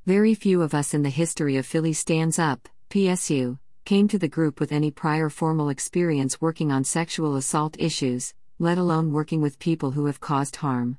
Very 0.06 0.36
few 0.36 0.62
of 0.62 0.74
us 0.74 0.94
in 0.94 1.04
the 1.04 1.10
history 1.10 1.56
of 1.56 1.66
Philly 1.66 1.94
Stands 1.94 2.38
Up, 2.38 2.68
PSU, 2.90 3.60
came 3.86 4.08
to 4.08 4.18
the 4.18 4.30
group 4.30 4.60
with 4.60 4.72
any 4.72 4.92
prior 4.92 5.30
formal 5.30 5.68
experience 5.68 6.40
working 6.40 6.72
on 6.72 6.84
sexual 6.86 7.36
assault 7.36 7.76
issues, 7.78 8.34
let 8.58 8.78
alone 8.78 9.12
working 9.12 9.42
with 9.42 9.60
people 9.60 9.92
who 9.92 10.06
have 10.06 10.22
caused 10.22 10.56
harm. 10.58 10.98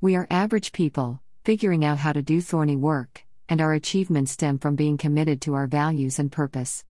We 0.00 0.16
are 0.16 0.26
average 0.30 0.72
people, 0.72 1.20
figuring 1.44 1.84
out 1.84 1.98
how 1.98 2.12
to 2.12 2.22
do 2.22 2.40
thorny 2.40 2.76
work, 2.76 3.24
and 3.50 3.60
our 3.60 3.74
achievements 3.74 4.32
stem 4.32 4.58
from 4.58 4.76
being 4.76 4.96
committed 4.96 5.42
to 5.42 5.54
our 5.54 5.66
values 5.66 6.18
and 6.18 6.32
purpose. 6.32 6.84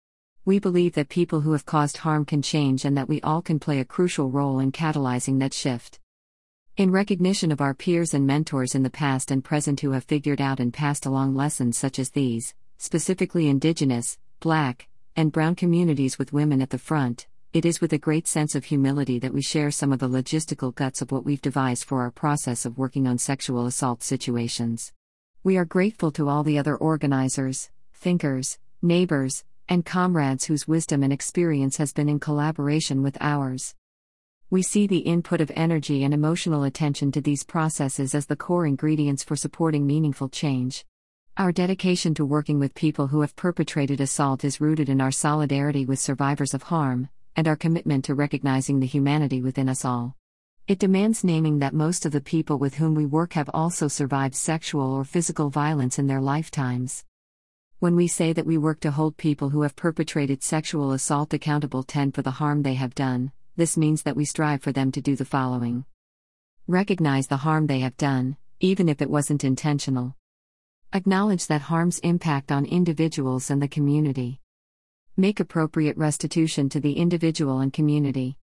We 0.46 0.60
believe 0.60 0.94
that 0.94 1.10
people 1.10 1.42
who 1.42 1.54
have 1.54 1.66
caused 1.66 1.98
harm 1.98 2.24
can 2.26 2.44
change 2.44 2.86
and 2.86 2.96
that 2.96 3.10
we 3.10 3.20
all 3.22 3.42
can 3.42 3.60
play 3.60 3.80
a 3.80 3.86
crucial 3.86 4.30
role 4.30 4.60
in 4.60 4.72
catalyzing 4.72 5.40
that 5.40 5.54
shift. 5.54 6.00
In 6.78 6.92
recognition 6.92 7.52
of 7.52 7.62
our 7.62 7.74
peers 7.74 8.14
and 8.14 8.28
mentors 8.28 8.76
in 8.76 8.84
the 8.84 8.90
past 8.90 9.32
and 9.32 9.44
present 9.44 9.80
who 9.80 9.92
have 9.92 10.04
figured 10.04 10.40
out 10.40 10.60
and 10.60 10.72
passed 10.72 11.06
along 11.06 11.36
lessons 11.36 11.78
such 11.78 11.98
as 11.98 12.12
these, 12.12 12.54
specifically 12.78 13.50
Indigenous, 13.50 14.18
Black, 14.40 14.88
and 15.16 15.32
Brown 15.32 15.56
communities 15.56 16.18
with 16.18 16.34
women 16.34 16.62
at 16.62 16.70
the 16.70 16.78
front, 16.78 17.28
it 17.54 17.66
is 17.66 17.82
with 17.82 17.92
a 17.92 17.98
great 17.98 18.28
sense 18.28 18.56
of 18.56 18.66
humility 18.66 19.20
that 19.20 19.34
we 19.34 19.42
share 19.42 19.72
some 19.72 19.92
of 19.92 20.00
the 20.00 20.08
logistical 20.08 20.74
guts 20.74 21.02
of 21.02 21.12
what 21.12 21.26
we've 21.26 21.42
devised 21.42 21.84
for 21.84 22.02
our 22.02 22.12
process 22.12 22.66
of 22.66 22.78
working 22.78 23.08
on 23.08 23.18
sexual 23.18 23.66
assault 23.66 24.04
situations. 24.04 24.94
We 25.44 25.58
are 25.58 25.66
grateful 25.66 26.12
to 26.14 26.30
all 26.30 26.44
the 26.44 26.58
other 26.58 26.78
organizers, 26.78 27.70
thinkers, 27.94 28.58
neighbors, 28.82 29.44
and 29.68 29.86
comrades 29.86 30.46
whose 30.46 30.68
wisdom 30.68 31.04
and 31.04 31.12
experience 31.12 31.78
has 31.78 31.92
been 31.92 32.08
in 32.08 32.20
collaboration 32.20 33.04
with 33.04 33.18
ours. 33.20 33.76
We 34.50 34.62
see 34.62 34.88
the 34.88 35.00
input 35.00 35.42
of 35.42 35.52
energy 35.56 36.04
and 36.04 36.14
emotional 36.14 36.64
attention 36.64 37.12
to 37.14 37.22
these 37.22 37.44
processes 37.44 38.14
as 38.14 38.26
the 38.26 38.36
core 38.36 38.66
ingredients 38.66 39.24
for 39.24 39.36
supporting 39.36 39.86
meaningful 39.86 40.30
change. 40.30 40.86
Our 41.42 41.52
dedication 41.52 42.14
to 42.14 42.24
working 42.24 42.60
with 42.60 42.76
people 42.76 43.08
who 43.08 43.22
have 43.22 43.36
perpetrated 43.36 44.00
assault 44.00 44.44
is 44.44 44.62
rooted 44.62 44.90
in 44.90 45.02
our 45.02 45.10
solidarity 45.10 45.88
with 45.88 45.98
survivors 45.98 46.54
of 46.54 46.62
harm, 46.62 47.10
and 47.36 47.48
our 47.48 47.56
commitment 47.56 48.06
to 48.06 48.14
recognizing 48.14 48.80
the 48.80 48.86
humanity 48.86 49.42
within 49.42 49.68
us 49.68 49.84
all. 49.84 50.16
It 50.68 50.78
demands 50.78 51.24
naming 51.24 51.58
that 51.58 51.74
most 51.74 52.06
of 52.06 52.12
the 52.12 52.22
people 52.22 52.60
with 52.60 52.76
whom 52.76 52.94
we 52.94 53.08
work 53.08 53.34
have 53.34 53.50
also 53.56 53.88
survived 53.88 54.36
sexual 54.36 54.94
or 54.94 55.04
physical 55.04 55.50
violence 55.50 55.98
in 55.98 56.06
their 56.06 56.22
lifetimes. 56.22 57.06
When 57.80 57.96
we 57.96 58.08
say 58.08 58.34
that 58.34 58.46
we 58.46 58.60
work 58.60 58.80
to 58.82 58.92
hold 58.92 59.18
people 59.18 59.50
who 59.50 59.64
have 59.64 59.76
perpetrated 59.76 60.44
sexual 60.44 60.92
assault 60.92 61.34
accountable 61.34 61.82
10 61.82 62.12
for 62.12 62.22
the 62.22 62.38
harm 62.38 62.62
they 62.62 62.76
have 62.76 62.94
done, 62.94 63.32
this 63.56 63.76
means 63.78 64.04
that 64.04 64.16
we 64.16 64.26
strive 64.26 64.62
for 64.62 64.72
them 64.72 64.92
to 64.92 65.02
do 65.02 65.16
the 65.16 65.26
following 65.26 65.86
Recognize 66.68 67.26
the 67.26 67.38
harm 67.38 67.66
they 67.66 67.80
have 67.80 67.98
done, 67.98 68.38
even 68.60 68.88
if 68.88 69.02
it 69.02 69.10
wasn't 69.10 69.44
intentional. 69.44 70.16
Acknowledge 70.94 71.48
that 71.48 71.62
harm's 71.62 72.00
impact 72.00 72.52
on 72.52 72.66
individuals 72.66 73.50
and 73.50 73.62
the 73.62 73.68
community. 73.70 74.42
Make 75.16 75.40
appropriate 75.40 75.96
restitution 75.96 76.68
to 76.68 76.82
the 76.82 76.92
individual 76.92 77.62
and 77.62 77.72
community. 77.72 78.36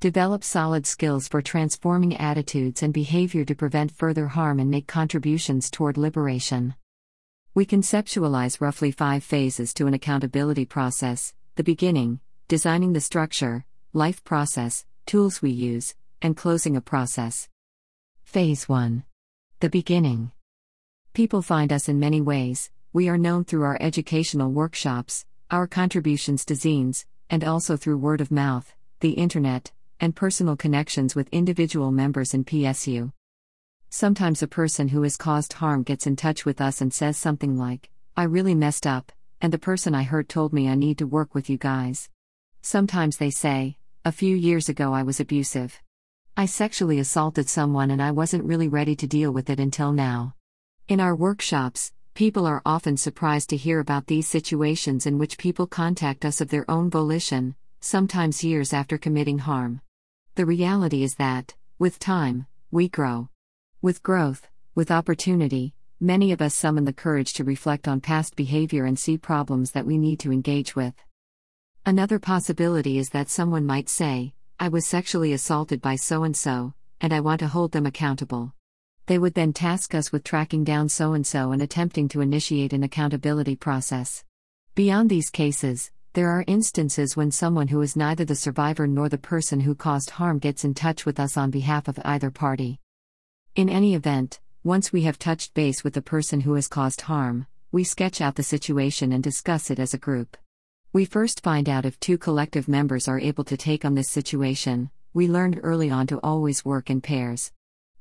Develop 0.00 0.42
solid 0.42 0.88
skills 0.88 1.28
for 1.28 1.40
transforming 1.40 2.16
attitudes 2.16 2.82
and 2.82 2.92
behavior 2.92 3.44
to 3.44 3.54
prevent 3.54 3.92
further 3.92 4.26
harm 4.26 4.58
and 4.58 4.68
make 4.68 4.88
contributions 4.88 5.70
toward 5.70 5.96
liberation. 5.96 6.74
We 7.54 7.64
conceptualize 7.64 8.60
roughly 8.60 8.90
five 8.90 9.22
phases 9.22 9.72
to 9.74 9.86
an 9.86 9.94
accountability 9.94 10.64
process 10.64 11.32
the 11.54 11.62
beginning, 11.62 12.18
designing 12.48 12.92
the 12.92 13.00
structure, 13.00 13.64
life 13.92 14.24
process, 14.24 14.84
tools 15.06 15.42
we 15.42 15.50
use, 15.50 15.94
and 16.20 16.36
closing 16.36 16.74
a 16.74 16.80
process. 16.80 17.48
Phase 18.24 18.68
1 18.68 19.04
The 19.60 19.70
beginning. 19.70 20.32
People 21.18 21.42
find 21.42 21.72
us 21.72 21.88
in 21.88 21.98
many 21.98 22.20
ways. 22.20 22.70
We 22.92 23.08
are 23.08 23.18
known 23.18 23.42
through 23.42 23.64
our 23.64 23.76
educational 23.80 24.52
workshops, 24.52 25.26
our 25.50 25.66
contributions 25.66 26.44
to 26.44 26.54
zines, 26.54 27.06
and 27.28 27.42
also 27.42 27.76
through 27.76 27.98
word 27.98 28.20
of 28.20 28.30
mouth, 28.30 28.72
the 29.00 29.14
internet, 29.14 29.72
and 29.98 30.14
personal 30.14 30.54
connections 30.54 31.16
with 31.16 31.28
individual 31.32 31.90
members 31.90 32.34
in 32.34 32.44
PSU. 32.44 33.12
Sometimes 33.90 34.44
a 34.44 34.46
person 34.46 34.86
who 34.86 35.02
has 35.02 35.16
caused 35.16 35.54
harm 35.54 35.82
gets 35.82 36.06
in 36.06 36.14
touch 36.14 36.44
with 36.44 36.60
us 36.60 36.80
and 36.80 36.94
says 36.94 37.16
something 37.16 37.58
like, 37.58 37.90
I 38.16 38.22
really 38.22 38.54
messed 38.54 38.86
up, 38.86 39.10
and 39.40 39.52
the 39.52 39.58
person 39.58 39.96
I 39.96 40.04
hurt 40.04 40.28
told 40.28 40.52
me 40.52 40.68
I 40.68 40.76
need 40.76 40.98
to 40.98 41.06
work 41.08 41.34
with 41.34 41.50
you 41.50 41.58
guys. 41.58 42.08
Sometimes 42.62 43.16
they 43.16 43.30
say, 43.30 43.76
A 44.04 44.12
few 44.12 44.36
years 44.36 44.68
ago 44.68 44.94
I 44.94 45.02
was 45.02 45.18
abusive. 45.18 45.80
I 46.36 46.46
sexually 46.46 47.00
assaulted 47.00 47.48
someone 47.48 47.90
and 47.90 48.00
I 48.00 48.12
wasn't 48.12 48.44
really 48.44 48.68
ready 48.68 48.94
to 48.94 49.08
deal 49.08 49.32
with 49.32 49.50
it 49.50 49.58
until 49.58 49.90
now. 49.90 50.36
In 50.88 51.00
our 51.00 51.14
workshops, 51.14 51.92
people 52.14 52.46
are 52.46 52.62
often 52.64 52.96
surprised 52.96 53.50
to 53.50 53.58
hear 53.58 53.78
about 53.78 54.06
these 54.06 54.26
situations 54.26 55.04
in 55.04 55.18
which 55.18 55.36
people 55.36 55.66
contact 55.66 56.24
us 56.24 56.40
of 56.40 56.48
their 56.48 56.64
own 56.70 56.88
volition, 56.88 57.56
sometimes 57.82 58.42
years 58.42 58.72
after 58.72 58.96
committing 58.96 59.40
harm. 59.40 59.82
The 60.36 60.46
reality 60.46 61.02
is 61.02 61.16
that, 61.16 61.54
with 61.78 61.98
time, 61.98 62.46
we 62.70 62.88
grow. 62.88 63.28
With 63.82 64.02
growth, 64.02 64.48
with 64.74 64.90
opportunity, 64.90 65.74
many 66.00 66.32
of 66.32 66.40
us 66.40 66.54
summon 66.54 66.86
the 66.86 66.94
courage 66.94 67.34
to 67.34 67.44
reflect 67.44 67.86
on 67.86 68.00
past 68.00 68.34
behavior 68.34 68.86
and 68.86 68.98
see 68.98 69.18
problems 69.18 69.72
that 69.72 69.84
we 69.84 69.98
need 69.98 70.18
to 70.20 70.32
engage 70.32 70.74
with. 70.74 70.94
Another 71.84 72.18
possibility 72.18 72.96
is 72.96 73.10
that 73.10 73.28
someone 73.28 73.66
might 73.66 73.90
say, 73.90 74.32
I 74.58 74.68
was 74.68 74.86
sexually 74.86 75.34
assaulted 75.34 75.82
by 75.82 75.96
so 75.96 76.24
and 76.24 76.34
so, 76.34 76.72
and 76.98 77.12
I 77.12 77.20
want 77.20 77.40
to 77.40 77.48
hold 77.48 77.72
them 77.72 77.84
accountable. 77.84 78.54
They 79.08 79.18
would 79.18 79.32
then 79.32 79.54
task 79.54 79.94
us 79.94 80.12
with 80.12 80.22
tracking 80.22 80.64
down 80.64 80.90
so 80.90 81.14
and 81.14 81.26
so 81.26 81.50
and 81.52 81.62
attempting 81.62 82.08
to 82.08 82.20
initiate 82.20 82.74
an 82.74 82.82
accountability 82.82 83.56
process. 83.56 84.22
Beyond 84.74 85.08
these 85.08 85.30
cases, 85.30 85.90
there 86.12 86.28
are 86.28 86.44
instances 86.46 87.16
when 87.16 87.30
someone 87.30 87.68
who 87.68 87.80
is 87.80 87.96
neither 87.96 88.26
the 88.26 88.34
survivor 88.34 88.86
nor 88.86 89.08
the 89.08 89.16
person 89.16 89.60
who 89.60 89.74
caused 89.74 90.10
harm 90.10 90.38
gets 90.38 90.62
in 90.62 90.74
touch 90.74 91.06
with 91.06 91.18
us 91.18 91.38
on 91.38 91.50
behalf 91.50 91.88
of 91.88 91.98
either 92.04 92.30
party. 92.30 92.80
In 93.56 93.70
any 93.70 93.94
event, 93.94 94.40
once 94.62 94.92
we 94.92 95.04
have 95.04 95.18
touched 95.18 95.54
base 95.54 95.82
with 95.82 95.94
the 95.94 96.02
person 96.02 96.42
who 96.42 96.52
has 96.52 96.68
caused 96.68 97.00
harm, 97.00 97.46
we 97.72 97.84
sketch 97.84 98.20
out 98.20 98.34
the 98.34 98.42
situation 98.42 99.10
and 99.12 99.24
discuss 99.24 99.70
it 99.70 99.78
as 99.78 99.94
a 99.94 99.98
group. 99.98 100.36
We 100.92 101.06
first 101.06 101.42
find 101.42 101.66
out 101.66 101.86
if 101.86 101.98
two 101.98 102.18
collective 102.18 102.68
members 102.68 103.08
are 103.08 103.18
able 103.18 103.44
to 103.44 103.56
take 103.56 103.86
on 103.86 103.94
this 103.94 104.10
situation. 104.10 104.90
We 105.14 105.28
learned 105.28 105.60
early 105.62 105.88
on 105.88 106.06
to 106.08 106.20
always 106.22 106.62
work 106.62 106.90
in 106.90 107.00
pairs. 107.00 107.52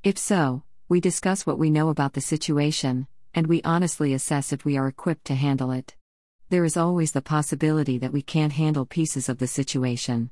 If 0.04 0.18
so, 0.18 0.64
we 0.90 1.02
discuss 1.02 1.46
what 1.46 1.60
we 1.60 1.70
know 1.70 1.90
about 1.90 2.14
the 2.14 2.22
situation, 2.22 3.08
and 3.34 3.46
we 3.46 3.62
honestly 3.64 4.14
assess 4.14 4.54
if 4.54 4.64
we 4.64 4.78
are 4.78 4.88
equipped 4.88 5.26
to 5.26 5.36
handle 5.36 5.70
it. 5.72 5.94
There 6.50 6.64
is 6.64 6.78
always 6.78 7.12
the 7.12 7.22
possibility 7.22 7.98
that 7.98 8.14
we 8.14 8.22
can't 8.22 8.54
handle 8.54 8.86
pieces 8.86 9.28
of 9.28 9.38
the 9.38 9.48
situation. 9.48 10.30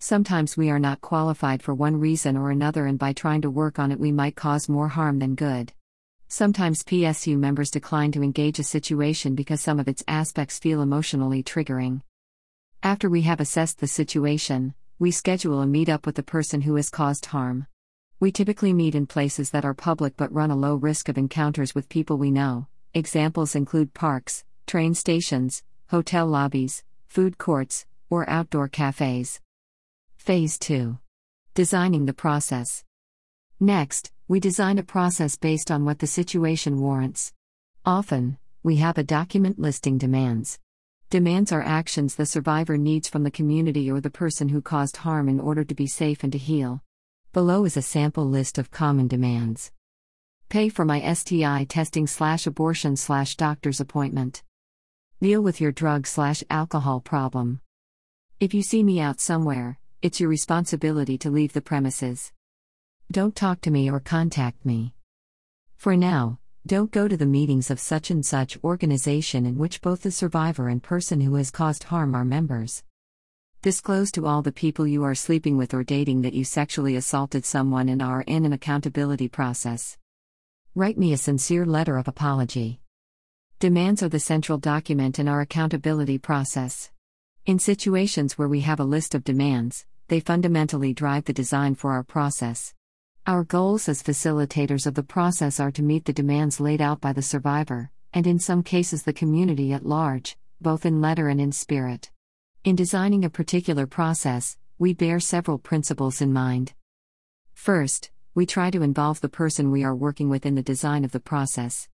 Sometimes 0.00 0.56
we 0.56 0.70
are 0.70 0.80
not 0.80 1.00
qualified 1.02 1.62
for 1.62 1.72
one 1.72 2.00
reason 2.00 2.36
or 2.36 2.50
another, 2.50 2.86
and 2.86 2.98
by 2.98 3.12
trying 3.12 3.42
to 3.42 3.50
work 3.50 3.78
on 3.78 3.92
it, 3.92 4.00
we 4.00 4.10
might 4.10 4.34
cause 4.34 4.68
more 4.68 4.88
harm 4.88 5.20
than 5.20 5.36
good. 5.36 5.72
Sometimes 6.26 6.82
PSU 6.82 7.38
members 7.38 7.70
decline 7.70 8.10
to 8.10 8.24
engage 8.24 8.58
a 8.58 8.64
situation 8.64 9.36
because 9.36 9.60
some 9.60 9.78
of 9.78 9.86
its 9.86 10.02
aspects 10.08 10.58
feel 10.58 10.82
emotionally 10.82 11.44
triggering. 11.44 12.02
After 12.82 13.08
we 13.08 13.22
have 13.22 13.38
assessed 13.38 13.78
the 13.78 13.86
situation, 13.86 14.74
we 14.98 15.12
schedule 15.12 15.62
a 15.62 15.66
meetup 15.66 16.06
with 16.06 16.16
the 16.16 16.24
person 16.24 16.62
who 16.62 16.74
has 16.74 16.90
caused 16.90 17.26
harm. 17.26 17.68
We 18.22 18.30
typically 18.30 18.72
meet 18.72 18.94
in 18.94 19.08
places 19.08 19.50
that 19.50 19.64
are 19.64 19.74
public 19.74 20.16
but 20.16 20.32
run 20.32 20.52
a 20.52 20.54
low 20.54 20.76
risk 20.76 21.08
of 21.08 21.18
encounters 21.18 21.74
with 21.74 21.88
people 21.88 22.18
we 22.18 22.30
know. 22.30 22.68
Examples 22.94 23.56
include 23.56 23.94
parks, 23.94 24.44
train 24.64 24.94
stations, 24.94 25.64
hotel 25.88 26.28
lobbies, 26.28 26.84
food 27.08 27.36
courts, 27.36 27.84
or 28.08 28.30
outdoor 28.30 28.68
cafes. 28.68 29.40
Phase 30.14 30.56
2 30.60 30.98
Designing 31.54 32.06
the 32.06 32.12
process. 32.12 32.84
Next, 33.58 34.12
we 34.28 34.38
design 34.38 34.78
a 34.78 34.84
process 34.84 35.34
based 35.34 35.72
on 35.72 35.84
what 35.84 35.98
the 35.98 36.06
situation 36.06 36.80
warrants. 36.80 37.32
Often, 37.84 38.38
we 38.62 38.76
have 38.76 38.98
a 38.98 39.02
document 39.02 39.58
listing 39.58 39.98
demands. 39.98 40.60
Demands 41.10 41.50
are 41.50 41.60
actions 41.60 42.14
the 42.14 42.24
survivor 42.24 42.78
needs 42.78 43.08
from 43.08 43.24
the 43.24 43.32
community 43.32 43.90
or 43.90 44.00
the 44.00 44.10
person 44.10 44.50
who 44.50 44.62
caused 44.62 44.98
harm 44.98 45.28
in 45.28 45.40
order 45.40 45.64
to 45.64 45.74
be 45.74 45.88
safe 45.88 46.22
and 46.22 46.30
to 46.30 46.38
heal. 46.38 46.84
Below 47.32 47.64
is 47.64 47.78
a 47.78 47.82
sample 47.82 48.28
list 48.28 48.58
of 48.58 48.70
common 48.70 49.08
demands. 49.08 49.72
Pay 50.50 50.68
for 50.68 50.84
my 50.84 51.14
STI 51.14 51.64
testing 51.64 52.06
slash 52.06 52.46
abortion 52.46 52.94
slash 52.94 53.36
doctor's 53.36 53.80
appointment. 53.80 54.42
Deal 55.18 55.40
with 55.40 55.58
your 55.58 55.72
drug 55.72 56.06
slash 56.06 56.44
alcohol 56.50 57.00
problem. 57.00 57.62
If 58.38 58.52
you 58.52 58.62
see 58.62 58.82
me 58.82 59.00
out 59.00 59.18
somewhere, 59.18 59.78
it's 60.02 60.20
your 60.20 60.28
responsibility 60.28 61.16
to 61.16 61.30
leave 61.30 61.54
the 61.54 61.62
premises. 61.62 62.32
Don't 63.10 63.34
talk 63.34 63.62
to 63.62 63.70
me 63.70 63.90
or 63.90 63.98
contact 63.98 64.66
me. 64.66 64.92
For 65.78 65.96
now, 65.96 66.38
don't 66.66 66.90
go 66.90 67.08
to 67.08 67.16
the 67.16 67.24
meetings 67.24 67.70
of 67.70 67.80
such 67.80 68.10
and 68.10 68.26
such 68.26 68.62
organization 68.62 69.46
in 69.46 69.56
which 69.56 69.80
both 69.80 70.02
the 70.02 70.10
survivor 70.10 70.68
and 70.68 70.82
person 70.82 71.22
who 71.22 71.36
has 71.36 71.50
caused 71.50 71.84
harm 71.84 72.14
are 72.14 72.26
members. 72.26 72.82
Disclose 73.62 74.10
to 74.12 74.26
all 74.26 74.42
the 74.42 74.50
people 74.50 74.88
you 74.88 75.04
are 75.04 75.14
sleeping 75.14 75.56
with 75.56 75.72
or 75.72 75.84
dating 75.84 76.22
that 76.22 76.34
you 76.34 76.42
sexually 76.42 76.96
assaulted 76.96 77.44
someone 77.44 77.88
and 77.88 78.02
are 78.02 78.22
in 78.22 78.44
an 78.44 78.52
accountability 78.52 79.28
process. 79.28 79.96
Write 80.74 80.98
me 80.98 81.12
a 81.12 81.16
sincere 81.16 81.64
letter 81.64 81.96
of 81.96 82.08
apology. 82.08 82.80
Demands 83.60 84.02
are 84.02 84.08
the 84.08 84.18
central 84.18 84.58
document 84.58 85.20
in 85.20 85.28
our 85.28 85.40
accountability 85.40 86.18
process. 86.18 86.90
In 87.46 87.60
situations 87.60 88.36
where 88.36 88.48
we 88.48 88.62
have 88.62 88.80
a 88.80 88.84
list 88.84 89.14
of 89.14 89.22
demands, 89.22 89.86
they 90.08 90.18
fundamentally 90.18 90.92
drive 90.92 91.26
the 91.26 91.32
design 91.32 91.76
for 91.76 91.92
our 91.92 92.02
process. 92.02 92.74
Our 93.28 93.44
goals 93.44 93.88
as 93.88 94.02
facilitators 94.02 94.88
of 94.88 94.94
the 94.94 95.04
process 95.04 95.60
are 95.60 95.70
to 95.70 95.84
meet 95.84 96.06
the 96.06 96.12
demands 96.12 96.58
laid 96.58 96.80
out 96.80 97.00
by 97.00 97.12
the 97.12 97.22
survivor, 97.22 97.92
and 98.12 98.26
in 98.26 98.40
some 98.40 98.64
cases 98.64 99.04
the 99.04 99.12
community 99.12 99.72
at 99.72 99.86
large, 99.86 100.36
both 100.60 100.84
in 100.84 101.00
letter 101.00 101.28
and 101.28 101.40
in 101.40 101.52
spirit. 101.52 102.10
In 102.64 102.76
designing 102.76 103.24
a 103.24 103.30
particular 103.30 103.88
process, 103.88 104.56
we 104.78 104.94
bear 104.94 105.18
several 105.18 105.58
principles 105.58 106.20
in 106.20 106.32
mind. 106.32 106.74
First, 107.54 108.12
we 108.36 108.46
try 108.46 108.70
to 108.70 108.82
involve 108.82 109.20
the 109.20 109.28
person 109.28 109.72
we 109.72 109.82
are 109.82 109.96
working 109.96 110.28
with 110.28 110.46
in 110.46 110.54
the 110.54 110.62
design 110.62 111.04
of 111.04 111.10
the 111.10 111.18
process. 111.18 111.88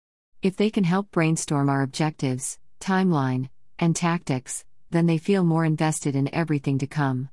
If 0.41 0.57
they 0.57 0.71
can 0.71 0.85
help 0.85 1.11
brainstorm 1.11 1.69
our 1.69 1.83
objectives, 1.83 2.59
timeline, 2.81 3.51
and 3.79 3.95
tactics, 3.95 4.65
then 4.89 5.05
they 5.05 5.19
feel 5.19 5.45
more 5.45 5.67
invested 5.67 6.17
in 6.17 6.35
everything 6.35 6.79
to 6.79 6.87
come. 6.87 7.29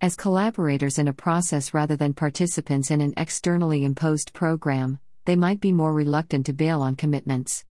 As 0.00 0.16
collaborators 0.16 0.98
in 0.98 1.06
a 1.06 1.12
process 1.12 1.74
rather 1.74 1.96
than 1.96 2.14
participants 2.14 2.90
in 2.90 3.02
an 3.02 3.12
externally 3.18 3.84
imposed 3.84 4.32
program, 4.32 5.00
they 5.26 5.36
might 5.36 5.60
be 5.60 5.70
more 5.70 5.92
reluctant 5.92 6.46
to 6.46 6.54
bail 6.54 6.80
on 6.80 6.96
commitments. 6.96 7.66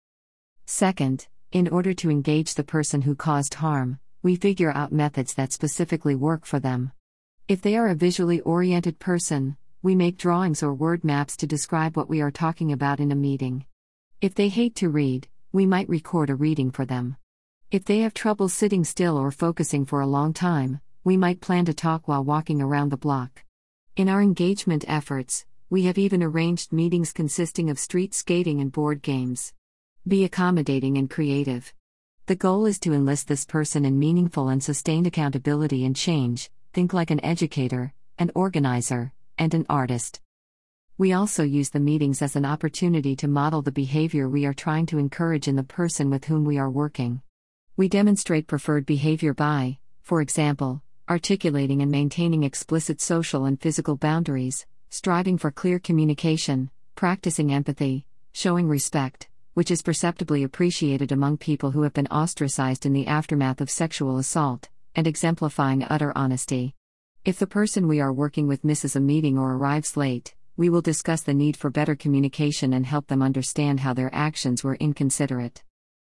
Second, 0.65 1.29
in 1.53 1.69
order 1.69 1.93
to 1.93 2.09
engage 2.09 2.55
the 2.55 2.65
person 2.65 3.03
who 3.03 3.15
caused 3.15 3.53
harm, 3.53 3.99
we 4.25 4.37
figure 4.37 4.73
out 4.73 4.91
methods 4.91 5.35
that 5.35 5.53
specifically 5.53 6.15
work 6.15 6.47
for 6.47 6.59
them. 6.59 6.91
If 7.47 7.61
they 7.61 7.77
are 7.77 7.89
a 7.89 7.95
visually 7.95 8.41
oriented 8.41 8.99
person, 8.99 9.59
we 9.83 9.95
make 9.95 10.17
drawings 10.17 10.63
or 10.63 10.73
word 10.73 11.05
maps 11.05 11.37
to 11.37 11.47
describe 11.47 11.95
what 11.95 12.09
we 12.09 12.23
are 12.23 12.31
talking 12.31 12.73
about 12.73 13.01
in 13.01 13.13
a 13.13 13.15
meeting. 13.15 13.67
If 14.23 14.35
they 14.35 14.49
hate 14.49 14.77
to 14.77 14.89
read, 14.89 15.29
we 15.53 15.67
might 15.67 15.91
record 15.91 16.31
a 16.31 16.35
reading 16.35 16.71
for 16.71 16.87
them. 16.87 17.19
If 17.71 17.85
they 17.85 17.99
have 17.99 18.15
trouble 18.15 18.49
sitting 18.49 18.83
still 18.83 19.19
or 19.19 19.31
focusing 19.31 19.85
for 19.85 20.01
a 20.01 20.07
long 20.07 20.33
time, 20.33 20.81
we 21.05 21.19
might 21.19 21.43
plan 21.43 21.67
to 21.67 21.75
talk 21.75 22.09
while 22.09 22.25
walking 22.25 22.63
around 22.63 22.89
the 22.89 22.97
block. 22.97 23.45
In 23.95 24.09
our 24.09 24.23
engagement 24.23 24.87
efforts, 24.89 25.45
we 25.69 25.85
have 25.85 25.99
even 25.99 26.23
arranged 26.23 26.73
meetings 26.73 27.13
consisting 27.13 27.69
of 27.69 27.79
street 27.79 28.15
skating 28.15 28.63
and 28.63 28.73
board 28.73 29.03
games. 29.03 29.53
Be 30.09 30.25
accommodating 30.25 30.97
and 30.97 31.11
creative. 31.11 31.75
The 32.27 32.37
goal 32.37 32.65
is 32.65 32.79
to 32.79 32.95
enlist 32.95 33.29
this 33.29 33.45
person 33.45 33.85
in 33.85 33.99
meaningful 33.99 34.49
and 34.49 34.63
sustained 34.63 35.07
accountability 35.07 35.85
and 35.85 35.95
change, 35.95 36.51
think 36.73 36.95
like 36.95 37.11
an 37.11 37.23
educator, 37.23 37.93
an 38.19 38.31
organizer, 38.35 39.13
and 39.37 39.53
an 39.53 39.67
artist. 39.69 40.23
We 40.97 41.13
also 41.13 41.43
use 41.43 41.69
the 41.69 41.81
meetings 41.81 42.23
as 42.23 42.35
an 42.35 42.47
opportunity 42.47 43.15
to 43.17 43.29
model 43.29 43.61
the 43.61 43.73
behavior 43.73 44.27
we 44.27 44.47
are 44.47 44.55
trying 44.55 44.87
to 44.87 44.97
encourage 44.97 45.49
in 45.49 45.57
the 45.57 45.65
person 45.65 46.09
with 46.09 46.25
whom 46.25 46.47
we 46.47 46.57
are 46.57 46.71
working. 46.71 47.21
We 47.77 47.91
demonstrate 47.91 48.47
preferred 48.47 48.87
behavior 48.87 49.35
by, 49.35 49.77
for 50.01 50.23
example, 50.23 50.81
articulating 51.11 51.83
and 51.83 51.91
maintaining 51.91 52.43
explicit 52.43 53.03
social 53.03 53.45
and 53.45 53.61
physical 53.61 53.97
boundaries, 53.97 54.65
striving 54.89 55.37
for 55.37 55.51
clear 55.51 55.79
communication, 55.79 56.71
practicing 56.95 57.53
empathy, 57.53 58.07
showing 58.33 58.67
respect, 58.67 59.29
which 59.55 59.71
is 59.71 59.83
perceptibly 59.83 60.43
appreciated 60.43 61.11
among 61.11 61.39
people 61.39 61.71
who 61.71 61.83
have 61.83 61.95
been 61.95 62.07
ostracized 62.09 62.85
in 62.85 62.93
the 62.93 63.07
aftermath 63.07 63.61
of 63.61 63.71
sexual 63.71 64.19
assault, 64.19 64.69
and 64.95 65.07
exemplifying 65.07 65.83
utter 65.85 66.13
honesty. 66.15 66.75
If 67.25 67.39
the 67.39 67.47
person 67.47 67.89
we 67.89 68.01
are 68.01 68.13
working 68.13 68.47
with 68.47 68.65
misses 68.65 68.97
a 68.97 69.01
meeting 69.01 69.39
or 69.39 69.55
arrives 69.55 69.97
late, 69.97 70.35
we 70.57 70.69
will 70.69 70.83
discuss 70.83 71.23
the 71.23 71.33
need 71.33 71.57
for 71.57 71.71
better 71.71 71.95
communication 71.95 72.75
and 72.75 72.85
help 72.85 73.07
them 73.07 73.23
understand 73.23 73.81
how 73.81 73.95
their 73.95 74.15
actions 74.15 74.63
were 74.63 74.77
inconsiderate. 74.77 75.63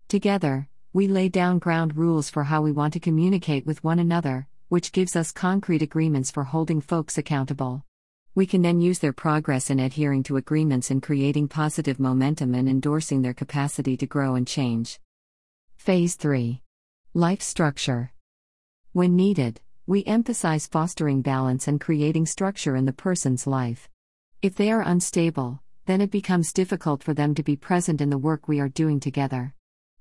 Together, 0.08 0.68
we 0.92 1.08
lay 1.08 1.28
down 1.28 1.58
ground 1.58 1.96
rules 1.96 2.28
for 2.28 2.44
how 2.44 2.62
we 2.62 2.72
want 2.72 2.92
to 2.92 3.00
communicate 3.00 3.64
with 3.64 3.82
one 3.82 3.98
another, 3.98 4.46
which 4.68 4.92
gives 4.92 5.16
us 5.16 5.32
concrete 5.32 5.82
agreements 5.82 6.30
for 6.30 6.44
holding 6.44 6.80
folks 6.80 7.16
accountable. 7.16 7.85
We 8.36 8.44
can 8.44 8.60
then 8.60 8.82
use 8.82 8.98
their 8.98 9.14
progress 9.14 9.70
in 9.70 9.80
adhering 9.80 10.22
to 10.24 10.36
agreements 10.36 10.90
in 10.90 11.00
creating 11.00 11.48
positive 11.48 11.98
momentum 11.98 12.54
and 12.54 12.68
endorsing 12.68 13.22
their 13.22 13.32
capacity 13.32 13.96
to 13.96 14.04
grow 14.04 14.34
and 14.34 14.46
change. 14.46 15.00
Phase 15.76 16.16
3 16.16 16.60
Life 17.14 17.40
Structure 17.40 18.12
When 18.92 19.16
needed, 19.16 19.62
we 19.86 20.04
emphasize 20.04 20.66
fostering 20.66 21.22
balance 21.22 21.66
and 21.66 21.80
creating 21.80 22.26
structure 22.26 22.76
in 22.76 22.84
the 22.84 22.92
person's 22.92 23.46
life. 23.46 23.88
If 24.42 24.54
they 24.54 24.70
are 24.70 24.82
unstable, 24.82 25.62
then 25.86 26.02
it 26.02 26.10
becomes 26.10 26.52
difficult 26.52 27.02
for 27.02 27.14
them 27.14 27.34
to 27.36 27.42
be 27.42 27.56
present 27.56 28.02
in 28.02 28.10
the 28.10 28.18
work 28.18 28.46
we 28.46 28.60
are 28.60 28.68
doing 28.68 29.00
together. 29.00 29.54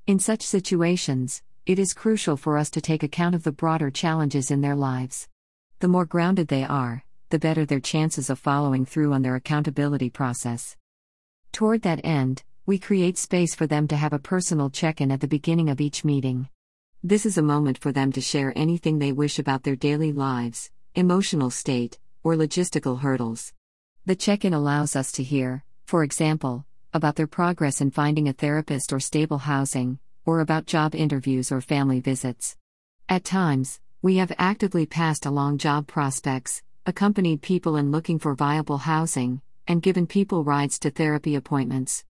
In 0.07 0.19
such 0.19 0.41
situations, 0.41 1.41
it 1.65 1.79
is 1.79 1.93
crucial 1.93 2.35
for 2.35 2.57
us 2.57 2.69
to 2.71 2.81
take 2.81 3.01
account 3.01 3.33
of 3.33 3.43
the 3.43 3.53
broader 3.53 3.89
challenges 3.89 4.51
in 4.51 4.59
their 4.59 4.75
lives. 4.75 5.29
The 5.79 5.87
more 5.87 6.05
grounded 6.05 6.49
they 6.49 6.65
are, 6.65 7.05
the 7.35 7.39
better 7.39 7.65
their 7.65 7.81
chances 7.81 8.29
of 8.29 8.39
following 8.39 8.85
through 8.85 9.11
on 9.11 9.21
their 9.21 9.35
accountability 9.35 10.09
process. 10.09 10.77
Toward 11.51 11.81
that 11.81 11.99
end, 12.05 12.43
we 12.65 12.79
create 12.79 13.17
space 13.17 13.53
for 13.53 13.67
them 13.67 13.89
to 13.89 13.97
have 13.97 14.13
a 14.13 14.19
personal 14.19 14.69
check 14.69 15.01
in 15.01 15.11
at 15.11 15.19
the 15.19 15.27
beginning 15.27 15.67
of 15.69 15.81
each 15.81 16.05
meeting. 16.05 16.47
This 17.03 17.25
is 17.25 17.37
a 17.37 17.41
moment 17.41 17.77
for 17.77 17.91
them 17.91 18.13
to 18.13 18.21
share 18.21 18.53
anything 18.55 18.99
they 18.99 19.11
wish 19.11 19.37
about 19.37 19.63
their 19.63 19.75
daily 19.75 20.13
lives, 20.13 20.71
emotional 20.93 21.49
state, 21.49 21.99
or 22.23 22.35
logistical 22.35 23.01
hurdles. 23.01 23.51
The 24.05 24.15
check 24.15 24.45
in 24.45 24.53
allows 24.53 24.95
us 24.95 25.11
to 25.11 25.21
hear, 25.21 25.65
for 25.83 26.05
example, 26.05 26.65
about 26.93 27.17
their 27.17 27.27
progress 27.27 27.81
in 27.81 27.91
finding 27.91 28.29
a 28.29 28.33
therapist 28.33 28.93
or 28.93 29.01
stable 29.01 29.39
housing, 29.39 29.99
or 30.25 30.39
about 30.39 30.67
job 30.67 30.95
interviews 30.95 31.51
or 31.51 31.59
family 31.59 31.99
visits. 31.99 32.55
At 33.09 33.25
times, 33.25 33.81
we 34.01 34.15
have 34.15 34.31
actively 34.37 34.85
passed 34.85 35.25
along 35.25 35.57
job 35.57 35.85
prospects, 35.85 36.61
accompanied 36.87 37.41
people 37.41 37.77
in 37.77 37.91
looking 37.91 38.19
for 38.19 38.35
viable 38.35 38.77
housing, 38.77 39.41
and 39.67 39.81
given 39.81 40.05
people 40.05 40.43
rides 40.43 40.77
to 40.77 40.91
therapy 40.91 41.33
appointments. 41.33 42.05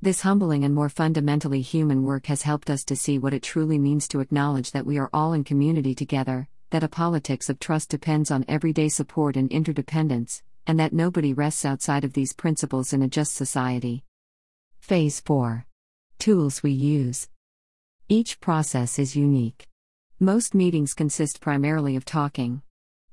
This 0.00 0.20
humbling 0.20 0.62
and 0.62 0.72
more 0.72 0.88
fundamentally 0.88 1.62
human 1.62 2.04
work 2.04 2.26
has 2.26 2.42
helped 2.42 2.70
us 2.70 2.84
to 2.84 2.94
see 2.94 3.18
what 3.18 3.34
it 3.34 3.42
truly 3.42 3.76
means 3.76 4.06
to 4.08 4.20
acknowledge 4.20 4.70
that 4.70 4.86
we 4.86 4.98
are 4.98 5.10
all 5.12 5.32
in 5.32 5.42
community 5.42 5.96
together, 5.96 6.48
that 6.70 6.84
a 6.84 6.88
politics 6.88 7.50
of 7.50 7.58
trust 7.58 7.90
depends 7.90 8.30
on 8.30 8.44
everyday 8.46 8.88
support 8.88 9.36
and 9.36 9.50
interdependence, 9.50 10.44
and 10.64 10.78
that 10.78 10.92
nobody 10.92 11.32
rests 11.32 11.64
outside 11.64 12.04
of 12.04 12.12
these 12.12 12.32
principles 12.32 12.92
in 12.92 13.02
a 13.02 13.08
just 13.08 13.34
society. 13.34 14.04
Phase 14.78 15.18
4 15.18 15.66
Tools 16.20 16.62
we 16.62 16.70
use. 16.70 17.28
Each 18.08 18.38
process 18.38 18.96
is 18.96 19.16
unique. 19.16 19.66
Most 20.20 20.54
meetings 20.54 20.94
consist 20.94 21.40
primarily 21.40 21.96
of 21.96 22.04
talking. 22.04 22.62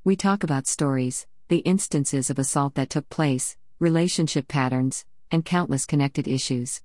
We 0.07 0.15
talk 0.15 0.41
about 0.45 0.67
stories, 0.67 1.27
the 1.49 1.57
instances 1.57 2.29
of 2.29 2.39
assault 2.39 2.75
that 2.75 2.89
took 2.89 3.09
place, 3.09 3.57
relationship 3.77 4.47
patterns, 4.47 5.03
and 5.31 5.43
countless 5.43 5.85
connected 5.85 6.29
issues. 6.29 6.81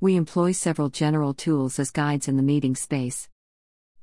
We 0.00 0.16
employ 0.16 0.50
several 0.50 0.88
general 0.88 1.34
tools 1.34 1.78
as 1.78 1.92
guides 1.92 2.26
in 2.26 2.36
the 2.36 2.42
meeting 2.42 2.74
space. 2.74 3.28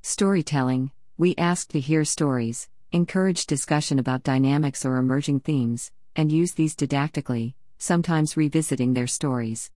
Storytelling 0.02 0.92
We 1.18 1.36
ask 1.36 1.68
to 1.74 1.82
hear 1.82 2.06
stories, 2.06 2.70
encourage 2.94 3.46
discussion 3.46 4.00
about 4.00 4.24
dynamics 4.24 4.86
or 4.86 4.96
emerging 4.96 5.42
themes, 5.42 5.92
and 6.16 6.32
use 6.32 6.54
these 6.54 6.74
didactically, 6.74 7.56
sometimes 7.78 8.38
revisiting 8.38 8.94
their 8.94 9.06
stories. 9.06 9.70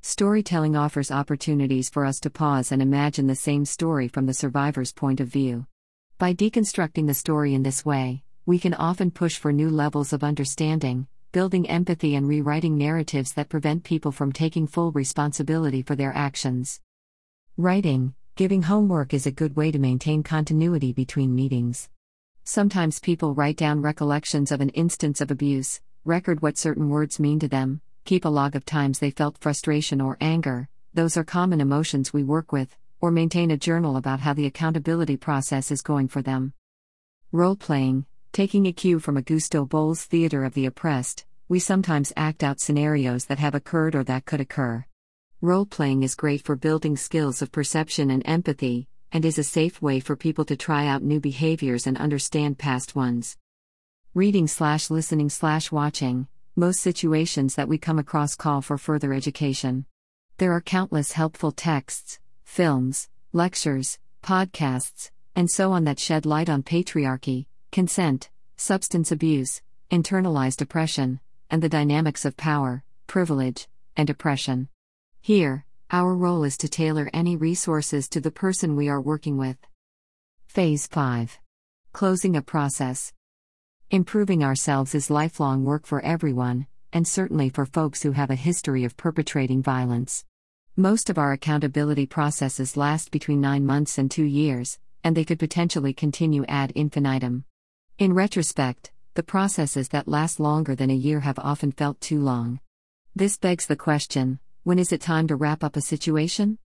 Storytelling 0.00 0.74
offers 0.74 1.12
opportunities 1.12 1.88
for 1.88 2.04
us 2.04 2.18
to 2.18 2.30
pause 2.30 2.72
and 2.72 2.82
imagine 2.82 3.28
the 3.28 3.36
same 3.36 3.64
story 3.64 4.08
from 4.08 4.26
the 4.26 4.34
survivor's 4.34 4.92
point 4.92 5.20
of 5.20 5.28
view. 5.28 5.68
By 6.18 6.34
deconstructing 6.34 7.06
the 7.06 7.14
story 7.14 7.54
in 7.54 7.62
this 7.62 7.84
way, 7.84 8.24
we 8.46 8.58
can 8.58 8.74
often 8.74 9.10
push 9.10 9.36
for 9.36 9.52
new 9.52 9.68
levels 9.68 10.12
of 10.12 10.24
understanding, 10.24 11.06
building 11.32 11.68
empathy 11.68 12.14
and 12.14 12.26
rewriting 12.26 12.76
narratives 12.76 13.32
that 13.34 13.48
prevent 13.48 13.84
people 13.84 14.10
from 14.10 14.32
taking 14.32 14.66
full 14.66 14.90
responsibility 14.92 15.82
for 15.82 15.94
their 15.94 16.12
actions. 16.16 16.80
Writing, 17.56 18.14
giving 18.36 18.62
homework 18.62 19.12
is 19.12 19.26
a 19.26 19.30
good 19.30 19.54
way 19.56 19.70
to 19.70 19.78
maintain 19.78 20.22
continuity 20.22 20.92
between 20.92 21.34
meetings. 21.34 21.88
Sometimes 22.44 22.98
people 22.98 23.34
write 23.34 23.56
down 23.56 23.82
recollections 23.82 24.50
of 24.50 24.60
an 24.60 24.70
instance 24.70 25.20
of 25.20 25.30
abuse, 25.30 25.80
record 26.04 26.40
what 26.40 26.56
certain 26.56 26.88
words 26.88 27.20
mean 27.20 27.38
to 27.38 27.48
them, 27.48 27.80
keep 28.04 28.24
a 28.24 28.28
log 28.28 28.56
of 28.56 28.64
times 28.64 28.98
they 28.98 29.10
felt 29.10 29.38
frustration 29.38 30.00
or 30.00 30.16
anger, 30.20 30.68
those 30.94 31.16
are 31.16 31.24
common 31.24 31.60
emotions 31.60 32.12
we 32.12 32.24
work 32.24 32.50
with, 32.50 32.76
or 33.00 33.10
maintain 33.10 33.50
a 33.50 33.56
journal 33.56 33.96
about 33.96 34.20
how 34.20 34.32
the 34.32 34.46
accountability 34.46 35.16
process 35.16 35.70
is 35.70 35.82
going 35.82 36.08
for 36.08 36.22
them. 36.22 36.52
Role 37.30 37.54
playing, 37.54 38.06
taking 38.32 38.66
a 38.66 38.72
cue 38.72 39.00
from 39.00 39.16
Augusto 39.16 39.68
Boal's 39.68 40.04
Theater 40.04 40.44
of 40.44 40.54
the 40.54 40.66
Oppressed, 40.66 41.24
we 41.48 41.58
sometimes 41.58 42.12
act 42.16 42.44
out 42.44 42.60
scenarios 42.60 43.24
that 43.24 43.40
have 43.40 43.56
occurred 43.56 43.96
or 43.96 44.04
that 44.04 44.24
could 44.24 44.40
occur. 44.40 44.84
Role 45.40 45.66
playing 45.66 46.04
is 46.04 46.14
great 46.14 46.42
for 46.44 46.54
building 46.54 46.96
skills 46.96 47.42
of 47.42 47.50
perception 47.50 48.08
and 48.08 48.22
empathy, 48.24 48.86
and 49.10 49.24
is 49.24 49.38
a 49.38 49.42
safe 49.42 49.82
way 49.82 49.98
for 49.98 50.14
people 50.14 50.44
to 50.44 50.56
try 50.56 50.86
out 50.86 51.02
new 51.02 51.18
behaviors 51.18 51.88
and 51.88 51.98
understand 51.98 52.56
past 52.56 52.94
ones. 52.94 53.36
Reading 54.14 54.46
slash 54.46 54.90
listening 54.90 55.28
slash 55.28 55.72
watching, 55.72 56.28
most 56.54 56.80
situations 56.80 57.56
that 57.56 57.68
we 57.68 57.78
come 57.78 57.98
across 57.98 58.36
call 58.36 58.62
for 58.62 58.78
further 58.78 59.12
education. 59.12 59.86
There 60.36 60.52
are 60.52 60.60
countless 60.60 61.12
helpful 61.12 61.50
texts, 61.50 62.20
films, 62.44 63.08
lectures, 63.32 63.98
podcasts, 64.22 65.10
and 65.34 65.50
so 65.50 65.72
on 65.72 65.82
that 65.84 65.98
shed 65.98 66.26
light 66.26 66.48
on 66.48 66.62
patriarchy, 66.62 67.46
consent, 67.70 68.30
substance 68.56 69.12
abuse, 69.12 69.62
internalized 69.90 70.60
oppression, 70.60 71.20
and 71.50 71.62
the 71.62 71.68
dynamics 71.68 72.24
of 72.24 72.36
power, 72.36 72.82
privilege, 73.06 73.68
and 73.96 74.10
oppression. 74.10 74.68
Here, 75.20 75.64
our 75.90 76.14
role 76.14 76.44
is 76.44 76.56
to 76.58 76.68
tailor 76.68 77.10
any 77.12 77.36
resources 77.36 78.08
to 78.10 78.20
the 78.20 78.30
person 78.30 78.76
we 78.76 78.88
are 78.88 79.00
working 79.00 79.36
with. 79.36 79.56
Phase 80.46 80.86
5 80.86 81.38
Closing 81.92 82.36
a 82.36 82.42
process. 82.42 83.12
Improving 83.90 84.44
ourselves 84.44 84.94
is 84.94 85.10
lifelong 85.10 85.64
work 85.64 85.86
for 85.86 86.00
everyone, 86.02 86.66
and 86.92 87.06
certainly 87.06 87.48
for 87.48 87.66
folks 87.66 88.02
who 88.02 88.12
have 88.12 88.30
a 88.30 88.36
history 88.36 88.84
of 88.84 88.96
perpetrating 88.96 89.62
violence. 89.62 90.24
Most 90.76 91.10
of 91.10 91.18
our 91.18 91.32
accountability 91.32 92.06
processes 92.06 92.76
last 92.76 93.10
between 93.10 93.40
nine 93.40 93.66
months 93.66 93.98
and 93.98 94.10
two 94.10 94.24
years, 94.24 94.78
and 95.02 95.16
they 95.16 95.24
could 95.24 95.38
potentially 95.38 95.92
continue 95.92 96.44
ad 96.46 96.70
infinitum. 96.72 97.44
In 98.00 98.14
retrospect, 98.14 98.92
the 99.12 99.22
processes 99.22 99.90
that 99.90 100.08
last 100.08 100.40
longer 100.40 100.74
than 100.74 100.88
a 100.88 100.94
year 100.94 101.20
have 101.20 101.38
often 101.38 101.70
felt 101.70 102.00
too 102.00 102.18
long. 102.18 102.58
This 103.14 103.36
begs 103.36 103.66
the 103.66 103.76
question 103.76 104.40
when 104.62 104.78
is 104.78 104.90
it 104.90 105.02
time 105.02 105.26
to 105.26 105.36
wrap 105.36 105.62
up 105.62 105.76
a 105.76 105.82
situation? 105.82 106.56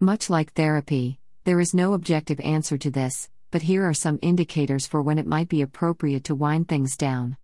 Much 0.00 0.30
like 0.30 0.54
therapy, 0.54 1.20
there 1.44 1.60
is 1.60 1.74
no 1.74 1.92
objective 1.92 2.40
answer 2.40 2.78
to 2.78 2.90
this, 2.90 3.28
but 3.50 3.60
here 3.60 3.86
are 3.86 3.92
some 3.92 4.18
indicators 4.22 4.86
for 4.86 5.02
when 5.02 5.18
it 5.18 5.26
might 5.26 5.50
be 5.50 5.60
appropriate 5.60 6.24
to 6.24 6.34
wind 6.34 6.68
things 6.68 6.96
down. 6.96 7.36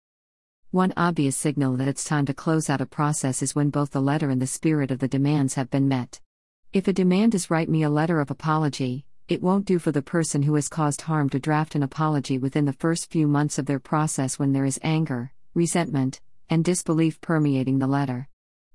One 0.71 0.95
obvious 0.97 1.37
signal 1.37 1.77
that 1.77 1.89
it's 1.89 2.03
time 2.03 2.25
to 2.25 2.33
close 2.33 2.71
out 2.71 2.81
a 2.81 2.87
process 2.87 3.43
is 3.43 3.55
when 3.55 3.69
both 3.69 3.91
the 3.91 4.01
letter 4.01 4.31
and 4.31 4.41
the 4.41 4.47
spirit 4.47 4.91
of 4.91 5.01
the 5.01 5.09
demands 5.17 5.53
have 5.53 5.69
been 5.69 5.87
met. 5.87 6.19
If 6.73 6.89
a 6.89 6.95
demand 6.95 7.35
is 7.35 7.51
write 7.51 7.69
me 7.69 7.83
a 7.83 7.91
letter 7.91 8.21
of 8.21 8.31
apology, 8.31 9.05
it 9.29 9.43
won't 9.43 9.65
do 9.65 9.79
for 9.79 9.93
the 9.93 10.03
person 10.03 10.43
who 10.43 10.55
has 10.55 10.69
caused 10.69 11.03
harm 11.03 11.29
to 11.31 11.39
draft 11.39 11.75
an 11.75 11.83
apology 11.83 12.39
within 12.39 12.65
the 12.65 12.73
first 12.73 13.11
few 13.11 13.27
months 13.27 13.59
of 13.59 13.67
their 13.67 13.81
process 13.81 14.39
when 14.39 14.53
there 14.53 14.65
is 14.65 14.81
anger, 14.83 15.33
resentment, 15.55 16.21
and 16.51 16.65
disbelief 16.65 17.21
permeating 17.21 17.79
the 17.79 17.87
letter. 17.87 18.29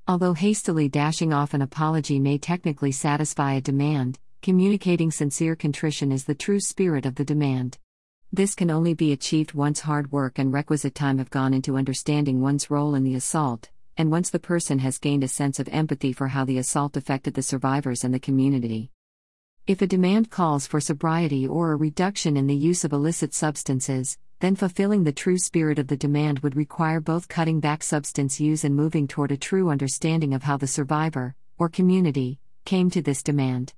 Although 0.07 0.33
hastily 0.33 0.89
dashing 0.89 1.33
off 1.33 1.53
an 1.53 1.61
apology 1.61 2.19
may 2.19 2.37
technically 2.37 2.91
satisfy 2.91 3.53
a 3.53 3.61
demand, 3.61 4.19
Communicating 4.41 5.11
sincere 5.11 5.53
contrition 5.53 6.13
is 6.13 6.23
the 6.23 6.33
true 6.33 6.61
spirit 6.61 7.05
of 7.05 7.15
the 7.15 7.25
demand. 7.25 7.77
This 8.31 8.55
can 8.55 8.71
only 8.71 8.93
be 8.93 9.11
achieved 9.11 9.53
once 9.53 9.81
hard 9.81 10.13
work 10.13 10.39
and 10.39 10.53
requisite 10.53 10.95
time 10.95 11.17
have 11.17 11.29
gone 11.29 11.53
into 11.53 11.75
understanding 11.75 12.39
one's 12.39 12.71
role 12.71 12.95
in 12.95 13.03
the 13.03 13.15
assault, 13.15 13.69
and 13.97 14.09
once 14.09 14.29
the 14.29 14.39
person 14.39 14.79
has 14.79 14.97
gained 14.97 15.25
a 15.25 15.27
sense 15.27 15.59
of 15.59 15.67
empathy 15.67 16.13
for 16.13 16.29
how 16.29 16.45
the 16.45 16.57
assault 16.57 16.95
affected 16.95 17.33
the 17.33 17.41
survivors 17.41 18.05
and 18.05 18.13
the 18.13 18.19
community. 18.19 18.91
If 19.67 19.81
a 19.81 19.87
demand 19.87 20.29
calls 20.29 20.67
for 20.67 20.79
sobriety 20.79 21.47
or 21.47 21.71
a 21.71 21.75
reduction 21.75 22.37
in 22.37 22.47
the 22.47 22.55
use 22.55 22.83
of 22.83 22.93
illicit 22.93 23.33
substances, 23.33 24.17
then 24.39 24.55
fulfilling 24.55 25.03
the 25.03 25.11
true 25.11 25.37
spirit 25.37 25.79
of 25.79 25.87
the 25.87 25.97
demand 25.97 26.39
would 26.39 26.55
require 26.55 26.99
both 26.99 27.27
cutting 27.27 27.59
back 27.59 27.83
substance 27.83 28.39
use 28.39 28.63
and 28.63 28.75
moving 28.75 29.07
toward 29.07 29.31
a 29.31 29.37
true 29.37 29.69
understanding 29.69 30.33
of 30.33 30.43
how 30.43 30.57
the 30.57 30.67
survivor, 30.67 31.35
or 31.57 31.69
community, 31.69 32.39
came 32.65 32.89
to 32.89 33.01
this 33.01 33.21
demand 33.21 33.73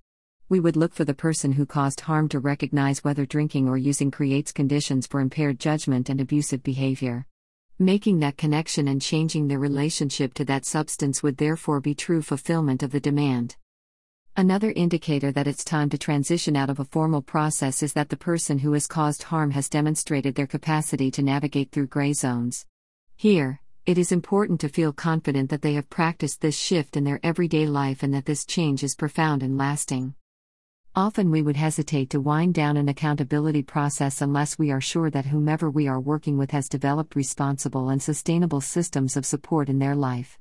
we 0.52 0.60
would 0.60 0.76
look 0.76 0.94
for 0.94 1.06
the 1.06 1.14
person 1.14 1.54
who 1.54 1.66
caused 1.66 2.02
harm 2.02 2.28
to 2.28 2.38
recognize 2.38 3.06
whether 3.06 3.26
drinking 3.26 3.70
or 3.70 3.78
using 3.78 4.12
creates 4.12 4.52
conditions 4.52 5.08
for 5.08 5.22
impaired 5.22 5.58
judgment 5.58 6.10
and 6.10 6.20
abusive 6.20 6.62
behavior. 6.62 7.26
Making 7.80 8.20
that 8.20 8.36
connection 8.36 8.90
and 8.90 9.02
changing 9.02 9.48
their 9.48 9.60
relationship 9.60 10.34
to 10.34 10.44
that 10.44 10.66
substance 10.66 11.24
would 11.24 11.38
therefore 11.38 11.80
be 11.80 11.96
true 11.96 12.22
fulfillment 12.22 12.84
of 12.84 12.92
the 12.92 13.00
demand. 13.00 13.56
Another 14.38 14.72
indicator 14.72 15.30
that 15.34 15.46
it's 15.46 15.66
time 15.66 15.90
to 15.90 15.98
transition 15.98 16.56
out 16.56 16.70
of 16.70 16.80
a 16.80 16.86
formal 16.86 17.22
process 17.22 17.84
is 17.84 17.92
that 17.94 18.08
the 18.08 18.16
person 18.16 18.60
who 18.60 18.72
has 18.72 18.88
caused 18.88 19.24
harm 19.24 19.52
has 19.52 19.68
demonstrated 19.68 20.36
their 20.36 20.48
capacity 20.48 21.12
to 21.12 21.22
navigate 21.22 21.72
through 21.72 21.88
gray 21.88 22.14
zones. 22.14 22.66
Here, 23.18 23.60
it 23.86 23.98
is 23.98 24.14
important 24.14 24.62
to 24.62 24.70
feel 24.70 24.94
confident 24.94 25.50
that 25.50 25.62
they 25.62 25.74
have 25.74 25.90
practiced 25.90 26.40
this 26.40 26.58
shift 26.58 26.96
in 26.96 27.04
their 27.04 27.20
everyday 27.24 27.66
life 27.66 28.04
and 28.04 28.14
that 28.14 28.26
this 28.26 28.46
change 28.46 28.84
is 28.84 28.96
profound 28.96 29.44
and 29.44 29.58
lasting. 29.58 30.16
Often 30.96 31.30
we 31.30 31.42
would 31.42 31.58
hesitate 31.58 32.10
to 32.12 32.22
wind 32.22 32.54
down 32.54 32.78
an 32.78 32.88
accountability 32.88 33.64
process 33.64 34.22
unless 34.22 34.58
we 34.58 34.72
are 34.72 34.82
sure 34.82 35.10
that 35.10 35.26
whomever 35.26 35.70
we 35.70 35.90
are 35.90 36.00
working 36.00 36.38
with 36.38 36.52
has 36.52 36.70
developed 36.70 37.18
responsible 37.18 37.90
and 37.90 38.02
sustainable 38.02 38.62
systems 38.62 39.18
of 39.18 39.26
support 39.26 39.68
in 39.68 39.80
their 39.80 39.96
life. 39.96 40.40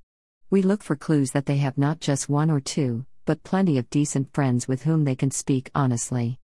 We 0.49 0.62
look 0.62 0.85
for 0.85 0.95
clues 0.95 1.33
that 1.33 1.47
they 1.47 1.57
have 1.57 1.77
not 1.77 1.99
just 1.99 2.29
one 2.29 2.51
or 2.53 2.61
two, 2.61 3.05
but 3.24 3.42
plenty 3.44 3.78
of 3.78 3.90
decent 3.90 4.32
friends 4.32 4.66
with 4.66 4.82
whom 4.82 5.05
they 5.05 5.14
can 5.14 5.30
speak 5.30 5.70
honestly. 5.74 6.38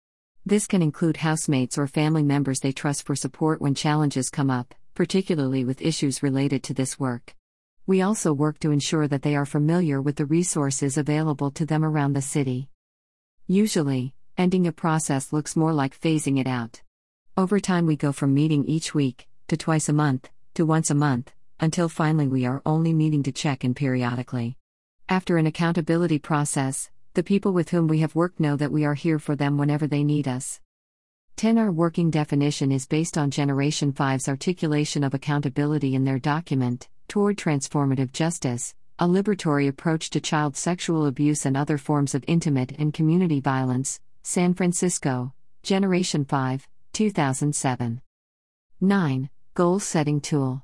This 0.45 0.67
can 0.67 0.81
include 0.81 1.17
housemates 1.17 1.77
or 1.77 1.87
family 1.87 2.21
members 2.21 2.59
they 2.59 2.71
trust 2.71 3.05
for 3.05 3.15
support 3.15 3.61
when 3.61 3.73
challenges 3.73 4.29
come 4.29 4.51
up, 4.51 4.75
particularly 4.93 5.65
with 5.65 5.81
issues 5.81 6.21
related 6.21 6.63
to 6.63 6.73
this 6.73 6.99
work. 6.99 7.35
We 7.87 8.01
also 8.01 8.33
work 8.33 8.59
to 8.59 8.71
ensure 8.71 9.07
that 9.07 9.21
they 9.21 9.35
are 9.35 9.45
familiar 9.45 10.01
with 10.01 10.15
the 10.15 10.25
resources 10.25 10.97
available 10.97 11.51
to 11.51 11.65
them 11.65 11.83
around 11.83 12.13
the 12.13 12.21
city. 12.21 12.69
Usually, 13.47 14.13
ending 14.37 14.67
a 14.67 14.71
process 14.71 15.31
looks 15.33 15.55
more 15.55 15.73
like 15.73 15.99
phasing 15.99 16.39
it 16.39 16.47
out. 16.47 16.81
Over 17.37 17.59
time, 17.59 17.85
we 17.85 17.95
go 17.95 18.11
from 18.11 18.33
meeting 18.33 18.65
each 18.65 18.93
week, 18.93 19.27
to 19.47 19.57
twice 19.57 19.89
a 19.89 19.93
month, 19.93 20.29
to 20.55 20.65
once 20.65 20.89
a 20.89 20.95
month, 20.95 21.31
until 21.59 21.89
finally 21.89 22.27
we 22.27 22.45
are 22.45 22.61
only 22.65 22.93
meeting 22.93 23.23
to 23.23 23.31
check 23.31 23.63
in 23.63 23.73
periodically. 23.73 24.57
After 25.07 25.37
an 25.37 25.45
accountability 25.45 26.17
process, 26.17 26.89
the 27.13 27.21
people 27.21 27.53
with 27.53 27.69
whom 27.69 27.87
we 27.87 27.99
have 27.99 28.15
worked 28.15 28.39
know 28.39 28.55
that 28.55 28.71
we 28.71 28.85
are 28.85 28.95
here 28.95 29.19
for 29.19 29.35
them 29.35 29.55
whenever 29.55 29.85
they 29.85 30.03
need 30.03 30.27
us. 30.27 30.59
10 31.35 31.59
Our 31.59 31.71
working 31.71 32.09
definition 32.09 32.71
is 32.71 32.87
based 32.87 33.15
on 33.15 33.29
Generation 33.29 33.93
5's 33.93 34.27
articulation 34.27 35.03
of 35.03 35.13
accountability 35.13 35.93
in 35.93 36.05
their 36.05 36.17
document, 36.17 36.89
Toward 37.07 37.37
Transformative 37.37 38.13
Justice, 38.13 38.73
a 38.97 39.07
liberatory 39.07 39.67
approach 39.67 40.09
to 40.09 40.19
child 40.19 40.57
sexual 40.57 41.05
abuse 41.05 41.45
and 41.45 41.55
other 41.55 41.77
forms 41.77 42.15
of 42.15 42.25
intimate 42.27 42.71
and 42.79 42.91
community 42.91 43.39
violence, 43.39 43.99
San 44.23 44.55
Francisco, 44.55 45.33
Generation 45.61 46.25
5, 46.25 46.67
2007. 46.93 48.01
9. 48.81 49.29
Goal 49.53 49.79
Setting 49.79 50.19
Tool 50.19 50.63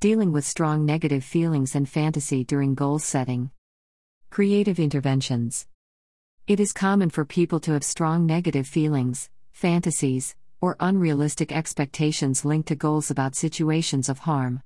Dealing 0.00 0.32
with 0.32 0.44
strong 0.44 0.84
negative 0.84 1.24
feelings 1.24 1.74
and 1.74 1.88
fantasy 1.88 2.44
during 2.44 2.74
goal 2.74 2.98
setting. 2.98 3.50
Creative 4.34 4.80
interventions. 4.80 5.68
It 6.48 6.58
is 6.58 6.72
common 6.72 7.08
for 7.08 7.24
people 7.24 7.60
to 7.60 7.70
have 7.70 7.84
strong 7.84 8.26
negative 8.26 8.66
feelings, 8.66 9.30
fantasies, 9.52 10.34
or 10.60 10.76
unrealistic 10.80 11.52
expectations 11.52 12.44
linked 12.44 12.66
to 12.66 12.74
goals 12.74 13.12
about 13.12 13.36
situations 13.36 14.08
of 14.08 14.18
harm. 14.18 14.60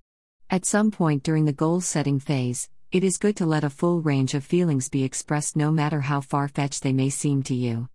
At 0.49 0.65
some 0.65 0.91
point 0.91 1.23
during 1.23 1.45
the 1.45 1.53
goal 1.53 1.83
setting 1.83 2.19
phase, 2.19 2.71
it 2.93 3.05
is 3.05 3.19
good 3.19 3.37
to 3.37 3.45
let 3.45 3.63
a 3.63 3.69
full 3.69 4.01
range 4.01 4.33
of 4.33 4.43
feelings 4.43 4.89
be 4.89 5.05
expressed 5.05 5.55
no 5.55 5.71
matter 5.71 6.01
how 6.01 6.23
far 6.23 6.49
fetched 6.49 6.83
they 6.83 6.95
may 6.95 7.11
seem 7.11 7.43
to 7.43 7.55
you. 7.55 7.91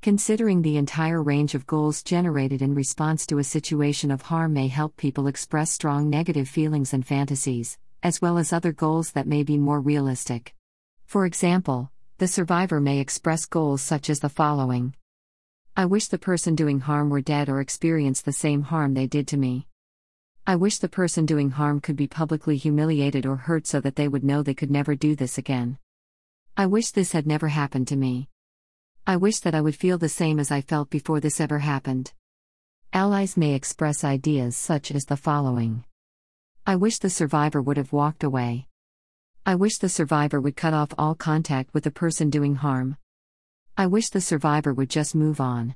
Considering 0.00 0.62
the 0.62 0.78
entire 0.78 1.22
range 1.22 1.54
of 1.54 1.66
goals 1.66 2.02
generated 2.02 2.62
in 2.62 2.74
response 2.74 3.26
to 3.26 3.36
a 3.36 3.44
situation 3.44 4.10
of 4.10 4.22
harm 4.22 4.54
may 4.54 4.68
help 4.68 4.96
people 4.96 5.26
express 5.26 5.72
strong 5.72 6.08
negative 6.08 6.48
feelings 6.48 6.94
and 6.94 7.06
fantasies, 7.06 7.76
as 8.02 8.22
well 8.22 8.38
as 8.38 8.50
other 8.50 8.72
goals 8.72 9.12
that 9.12 9.26
may 9.26 9.42
be 9.42 9.58
more 9.58 9.78
realistic. 9.78 10.54
For 11.08 11.24
example, 11.24 11.90
the 12.18 12.28
survivor 12.28 12.82
may 12.82 12.98
express 12.98 13.46
goals 13.46 13.80
such 13.80 14.10
as 14.10 14.20
the 14.20 14.28
following 14.28 14.94
I 15.74 15.86
wish 15.86 16.08
the 16.08 16.18
person 16.18 16.54
doing 16.54 16.80
harm 16.80 17.08
were 17.08 17.22
dead 17.22 17.48
or 17.48 17.62
experienced 17.62 18.26
the 18.26 18.32
same 18.34 18.60
harm 18.60 18.92
they 18.92 19.06
did 19.06 19.26
to 19.28 19.38
me. 19.38 19.66
I 20.46 20.56
wish 20.56 20.76
the 20.76 20.88
person 20.90 21.24
doing 21.24 21.52
harm 21.52 21.80
could 21.80 21.96
be 21.96 22.06
publicly 22.06 22.58
humiliated 22.58 23.24
or 23.24 23.36
hurt 23.36 23.66
so 23.66 23.80
that 23.80 23.96
they 23.96 24.06
would 24.06 24.22
know 24.22 24.42
they 24.42 24.52
could 24.52 24.70
never 24.70 24.94
do 24.94 25.16
this 25.16 25.38
again. 25.38 25.78
I 26.58 26.66
wish 26.66 26.90
this 26.90 27.12
had 27.12 27.26
never 27.26 27.48
happened 27.48 27.88
to 27.88 27.96
me. 27.96 28.28
I 29.06 29.16
wish 29.16 29.40
that 29.40 29.54
I 29.54 29.62
would 29.62 29.76
feel 29.76 29.96
the 29.96 30.10
same 30.10 30.38
as 30.38 30.50
I 30.50 30.60
felt 30.60 30.90
before 30.90 31.20
this 31.20 31.40
ever 31.40 31.60
happened. 31.60 32.12
Allies 32.92 33.34
may 33.34 33.54
express 33.54 34.04
ideas 34.04 34.58
such 34.58 34.90
as 34.90 35.06
the 35.06 35.16
following 35.16 35.86
I 36.66 36.76
wish 36.76 36.98
the 36.98 37.08
survivor 37.08 37.62
would 37.62 37.78
have 37.78 37.94
walked 37.94 38.24
away. 38.24 38.66
I 39.48 39.54
wish 39.54 39.78
the 39.78 39.88
survivor 39.88 40.42
would 40.42 40.56
cut 40.56 40.74
off 40.74 40.92
all 40.98 41.14
contact 41.14 41.72
with 41.72 41.84
the 41.84 41.90
person 41.90 42.28
doing 42.28 42.56
harm. 42.56 42.98
I 43.78 43.86
wish 43.86 44.10
the 44.10 44.20
survivor 44.20 44.74
would 44.74 44.90
just 44.90 45.14
move 45.14 45.40
on. 45.40 45.74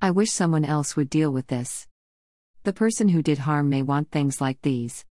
I 0.00 0.12
wish 0.12 0.30
someone 0.30 0.64
else 0.64 0.94
would 0.94 1.10
deal 1.10 1.32
with 1.32 1.48
this. 1.48 1.88
The 2.62 2.72
person 2.72 3.08
who 3.08 3.20
did 3.20 3.38
harm 3.38 3.68
may 3.68 3.82
want 3.82 4.12
things 4.12 4.40
like 4.40 4.62
these. 4.62 5.04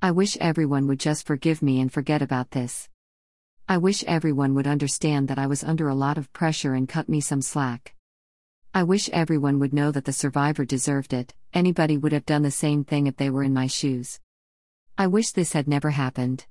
I 0.00 0.10
wish 0.10 0.38
everyone 0.40 0.86
would 0.86 1.00
just 1.00 1.26
forgive 1.26 1.60
me 1.60 1.82
and 1.82 1.92
forget 1.92 2.22
about 2.22 2.52
this. 2.52 2.88
I 3.68 3.76
wish 3.76 4.04
everyone 4.04 4.54
would 4.54 4.66
understand 4.66 5.28
that 5.28 5.38
I 5.38 5.46
was 5.46 5.62
under 5.62 5.88
a 5.88 5.94
lot 5.94 6.16
of 6.16 6.32
pressure 6.32 6.72
and 6.72 6.88
cut 6.88 7.10
me 7.10 7.20
some 7.20 7.42
slack. 7.42 7.94
I 8.72 8.84
wish 8.84 9.10
everyone 9.10 9.58
would 9.58 9.74
know 9.74 9.90
that 9.90 10.06
the 10.06 10.14
survivor 10.14 10.64
deserved 10.64 11.12
it, 11.12 11.34
anybody 11.52 11.98
would 11.98 12.12
have 12.12 12.24
done 12.24 12.40
the 12.40 12.50
same 12.50 12.84
thing 12.84 13.06
if 13.06 13.18
they 13.18 13.28
were 13.28 13.42
in 13.42 13.52
my 13.52 13.66
shoes. 13.66 14.18
I 14.96 15.08
wish 15.08 15.32
this 15.32 15.52
had 15.52 15.68
never 15.68 15.90
happened. 15.90 16.46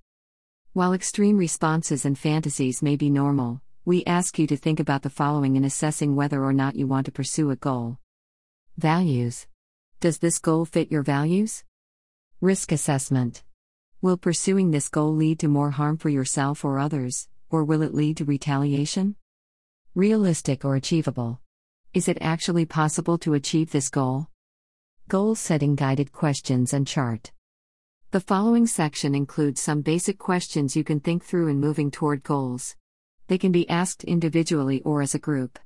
While 0.73 0.93
extreme 0.93 1.35
responses 1.35 2.05
and 2.05 2.17
fantasies 2.17 2.81
may 2.81 2.95
be 2.95 3.09
normal, 3.09 3.61
we 3.83 4.05
ask 4.05 4.39
you 4.39 4.47
to 4.47 4.55
think 4.55 4.79
about 4.79 5.01
the 5.01 5.09
following 5.09 5.57
in 5.57 5.65
assessing 5.65 6.15
whether 6.15 6.41
or 6.45 6.53
not 6.53 6.77
you 6.77 6.87
want 6.87 7.07
to 7.07 7.11
pursue 7.11 7.51
a 7.51 7.57
goal. 7.57 7.97
Values. 8.77 9.47
Does 9.99 10.19
this 10.19 10.39
goal 10.39 10.63
fit 10.63 10.89
your 10.89 11.03
values? 11.03 11.65
Risk 12.39 12.71
assessment. 12.71 13.43
Will 14.01 14.15
pursuing 14.15 14.71
this 14.71 14.87
goal 14.87 15.13
lead 15.13 15.39
to 15.39 15.49
more 15.49 15.71
harm 15.71 15.97
for 15.97 16.07
yourself 16.07 16.63
or 16.63 16.79
others, 16.79 17.27
or 17.49 17.65
will 17.65 17.81
it 17.81 17.93
lead 17.93 18.15
to 18.17 18.23
retaliation? 18.23 19.17
Realistic 19.93 20.63
or 20.63 20.77
achievable? 20.77 21.41
Is 21.93 22.07
it 22.07 22.17
actually 22.21 22.65
possible 22.65 23.17
to 23.17 23.33
achieve 23.33 23.73
this 23.73 23.89
goal? 23.89 24.29
Goal 25.09 25.35
setting 25.35 25.75
guided 25.75 26.13
questions 26.13 26.71
and 26.71 26.87
chart. 26.87 27.33
The 28.11 28.19
following 28.19 28.67
section 28.67 29.15
includes 29.15 29.61
some 29.61 29.79
basic 29.79 30.17
questions 30.17 30.75
you 30.75 30.83
can 30.83 30.99
think 30.99 31.23
through 31.23 31.47
in 31.47 31.61
moving 31.61 31.89
toward 31.89 32.23
goals. 32.23 32.75
They 33.27 33.37
can 33.37 33.53
be 33.53 33.69
asked 33.69 34.03
individually 34.03 34.81
or 34.81 35.01
as 35.01 35.15
a 35.15 35.19
group. 35.19 35.57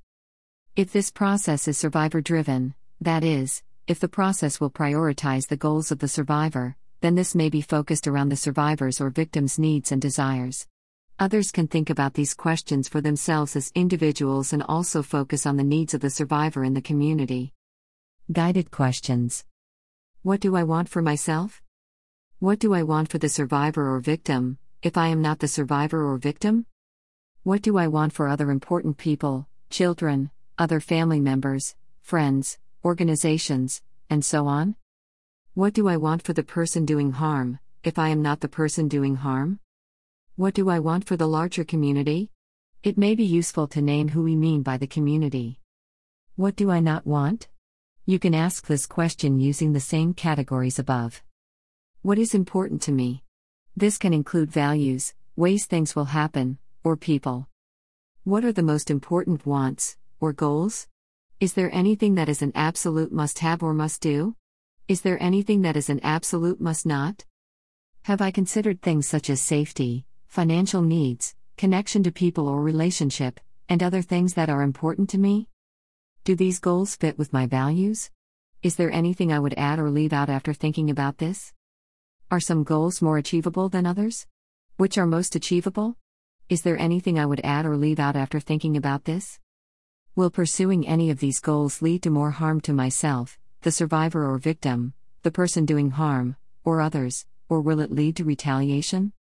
If 0.75 0.93
this 0.93 1.09
process 1.09 1.67
is 1.67 1.75
survivor 1.75 2.21
driven, 2.21 2.75
that 3.01 3.23
is, 3.23 3.63
if 3.87 3.99
the 3.99 4.07
process 4.07 4.59
will 4.59 4.69
prioritize 4.69 5.47
the 5.47 5.57
goals 5.57 5.91
of 5.91 5.97
the 5.97 6.07
survivor, 6.07 6.75
then 7.01 7.15
this 7.15 7.33
may 7.33 7.49
be 7.49 7.61
focused 7.61 8.05
around 8.05 8.29
the 8.29 8.35
survivor's 8.35 9.01
or 9.01 9.09
victim's 9.09 9.57
needs 9.57 9.91
and 9.91 9.99
desires. 9.99 10.67
Others 11.17 11.49
can 11.51 11.67
think 11.67 11.89
about 11.89 12.13
these 12.13 12.35
questions 12.35 12.87
for 12.87 13.01
themselves 13.01 13.55
as 13.55 13.71
individuals 13.73 14.53
and 14.53 14.61
also 14.61 15.01
focus 15.01 15.47
on 15.47 15.57
the 15.57 15.63
needs 15.63 15.95
of 15.95 16.01
the 16.01 16.11
survivor 16.11 16.63
in 16.63 16.75
the 16.75 16.79
community. 16.79 17.53
Guided 18.31 18.69
questions 18.69 19.45
What 20.21 20.41
do 20.41 20.55
I 20.55 20.61
want 20.61 20.89
for 20.89 21.01
myself? 21.01 21.63
What 22.45 22.59
do 22.59 22.75
I 22.75 22.83
want 22.83 23.09
for 23.09 23.17
the 23.17 23.27
survivor 23.27 23.91
or 23.91 23.99
victim, 23.99 24.59
if 24.83 24.97
I 24.97 25.07
am 25.07 25.19
not 25.19 25.39
the 25.39 25.47
survivor 25.47 26.07
or 26.07 26.19
victim? 26.19 26.67
What 27.41 27.63
do 27.63 27.79
I 27.79 27.87
want 27.87 28.13
for 28.13 28.27
other 28.27 28.51
important 28.51 28.99
people, 28.99 29.47
children, 29.71 30.29
other 30.55 30.79
family 30.79 31.19
members, 31.19 31.75
friends, 32.03 32.59
organizations, 32.83 33.81
and 34.11 34.23
so 34.23 34.45
on? 34.45 34.75
What 35.55 35.73
do 35.73 35.87
I 35.87 35.97
want 35.97 36.21
for 36.21 36.33
the 36.33 36.43
person 36.43 36.85
doing 36.85 37.13
harm, 37.13 37.57
if 37.83 37.97
I 37.97 38.09
am 38.09 38.21
not 38.21 38.41
the 38.41 38.47
person 38.47 38.87
doing 38.87 39.15
harm? 39.15 39.59
What 40.35 40.53
do 40.53 40.69
I 40.69 40.77
want 40.77 41.07
for 41.07 41.17
the 41.17 41.27
larger 41.27 41.63
community? 41.63 42.29
It 42.83 42.95
may 42.95 43.15
be 43.15 43.25
useful 43.25 43.67
to 43.69 43.81
name 43.81 44.09
who 44.09 44.21
we 44.21 44.35
mean 44.35 44.61
by 44.61 44.77
the 44.77 44.85
community. 44.85 45.61
What 46.35 46.55
do 46.55 46.69
I 46.69 46.79
not 46.79 47.07
want? 47.07 47.47
You 48.05 48.19
can 48.19 48.35
ask 48.35 48.67
this 48.67 48.85
question 48.85 49.39
using 49.39 49.73
the 49.73 49.79
same 49.79 50.13
categories 50.13 50.77
above. 50.77 51.23
What 52.05 52.19
is 52.19 52.35
important 52.35 52.83
to 52.83 52.91
me? 52.91 53.23
This 53.75 53.97
can 53.97 54.13
include 54.13 54.51
values, 54.51 55.15
ways 55.35 55.65
things 55.65 55.95
will 55.95 56.13
happen, 56.13 56.59
or 56.83 56.95
people. 56.95 57.49
What 58.23 58.45
are 58.45 58.51
the 58.51 58.61
most 58.61 58.91
important 58.91 59.43
wants, 59.43 59.97
or 60.19 60.31
goals? 60.31 60.87
Is 61.39 61.53
there 61.53 61.73
anything 61.73 62.13
that 62.13 62.29
is 62.29 62.43
an 62.43 62.51
absolute 62.53 63.11
must 63.11 63.39
have 63.39 63.63
or 63.63 63.73
must 63.73 64.01
do? 64.01 64.35
Is 64.87 65.01
there 65.01 65.17
anything 65.19 65.63
that 65.63 65.75
is 65.75 65.89
an 65.89 65.99
absolute 66.01 66.61
must 66.61 66.85
not? 66.85 67.25
Have 68.03 68.21
I 68.21 68.29
considered 68.29 68.83
things 68.83 69.07
such 69.07 69.27
as 69.31 69.41
safety, 69.41 70.05
financial 70.27 70.83
needs, 70.83 71.33
connection 71.57 72.03
to 72.03 72.11
people 72.11 72.47
or 72.47 72.61
relationship, 72.61 73.39
and 73.67 73.81
other 73.81 74.03
things 74.03 74.35
that 74.35 74.51
are 74.51 74.61
important 74.61 75.09
to 75.09 75.17
me? 75.17 75.49
Do 76.23 76.35
these 76.35 76.59
goals 76.59 76.95
fit 76.95 77.17
with 77.17 77.33
my 77.33 77.47
values? 77.47 78.11
Is 78.61 78.75
there 78.75 78.91
anything 78.91 79.33
I 79.33 79.39
would 79.39 79.55
add 79.57 79.79
or 79.79 79.89
leave 79.89 80.13
out 80.13 80.29
after 80.29 80.53
thinking 80.53 80.91
about 80.91 81.17
this? 81.17 81.54
Are 82.31 82.39
some 82.39 82.63
goals 82.63 83.03
more 83.03 83.19
achievable 83.19 83.69
than 83.69 83.85
others? 83.85 84.25
Which 84.77 84.97
are 84.97 85.05
most 85.05 85.35
achievable? 85.35 85.95
Is 86.49 86.63
there 86.63 86.77
anything 86.77 87.19
I 87.19 87.25
would 87.27 87.39
add 87.43 87.67
or 87.67 87.77
leave 87.77 87.99
out 87.99 88.15
after 88.15 88.39
thinking 88.39 88.75
about 88.75 89.05
this? 89.05 89.39
Will 90.15 90.31
pursuing 90.31 90.87
any 90.87 91.11
of 91.11 91.19
these 91.19 91.39
goals 91.39 91.83
lead 91.83 92.01
to 92.01 92.09
more 92.09 92.31
harm 92.31 92.61
to 92.61 92.73
myself, 92.73 93.37
the 93.61 93.71
survivor 93.71 94.27
or 94.27 94.39
victim, 94.39 94.93
the 95.21 95.29
person 95.29 95.65
doing 95.65 95.91
harm, 95.91 96.35
or 96.63 96.81
others, 96.81 97.27
or 97.47 97.61
will 97.61 97.79
it 97.79 97.91
lead 97.91 98.15
to 98.15 98.23
retaliation? 98.23 99.13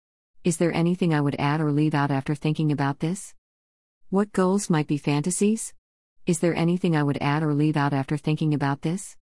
Is 0.43 0.57
there 0.57 0.73
anything 0.73 1.13
I 1.13 1.21
would 1.21 1.37
add 1.39 1.61
or 1.61 1.71
leave 1.73 1.95
out 1.95 2.11
after 2.11 2.35
thinking 2.35 2.73
about 2.73 3.01
this? 3.01 3.35
What 4.09 4.33
goals 4.33 4.71
might 4.71 4.87
be 4.87 4.97
fantasies? 4.97 5.75
Is 6.27 6.39
there 6.39 6.55
anything 6.55 6.97
I 6.97 7.03
would 7.03 7.19
add 7.21 7.43
or 7.43 7.53
leave 7.53 7.77
out 7.77 7.93
after 7.93 8.17
thinking 8.17 8.55
about 8.55 8.81
this? 8.81 9.19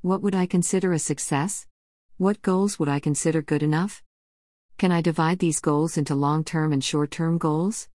What 0.00 0.20
would 0.20 0.34
I 0.34 0.46
consider 0.46 0.92
a 0.92 0.98
success? 0.98 1.68
What 2.16 2.42
goals 2.42 2.78
would 2.78 2.88
I 2.88 3.00
consider 3.00 3.42
good 3.42 3.64
enough? 3.64 4.00
Can 4.78 4.92
I 4.92 5.00
divide 5.00 5.40
these 5.40 5.58
goals 5.58 5.96
into 5.96 6.14
long 6.14 6.44
term 6.44 6.72
and 6.72 6.82
short 6.82 7.10
term 7.10 7.38
goals? 7.38 7.88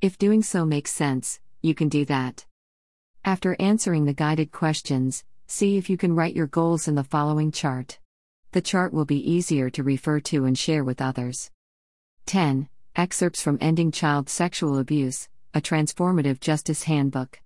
If 0.00 0.16
doing 0.16 0.44
so 0.44 0.64
makes 0.64 0.92
sense, 0.92 1.40
you 1.60 1.74
can 1.74 1.88
do 1.88 2.04
that. 2.04 2.46
After 3.24 3.56
answering 3.58 4.04
the 4.04 4.14
guided 4.14 4.52
questions, 4.52 5.24
see 5.48 5.76
if 5.76 5.90
you 5.90 5.96
can 5.96 6.14
write 6.14 6.36
your 6.36 6.46
goals 6.46 6.86
in 6.86 6.94
the 6.94 7.02
following 7.02 7.50
chart. 7.50 7.98
The 8.52 8.62
chart 8.62 8.92
will 8.92 9.06
be 9.06 9.28
easier 9.28 9.70
to 9.70 9.82
refer 9.82 10.20
to 10.20 10.44
and 10.44 10.56
share 10.56 10.84
with 10.84 11.02
others. 11.02 11.50
10. 12.26 12.68
Excerpts 12.94 13.42
from 13.42 13.58
Ending 13.60 13.90
Child 13.90 14.30
Sexual 14.30 14.78
Abuse, 14.78 15.28
a 15.52 15.60
Transformative 15.60 16.38
Justice 16.38 16.84
Handbook. 16.84 17.40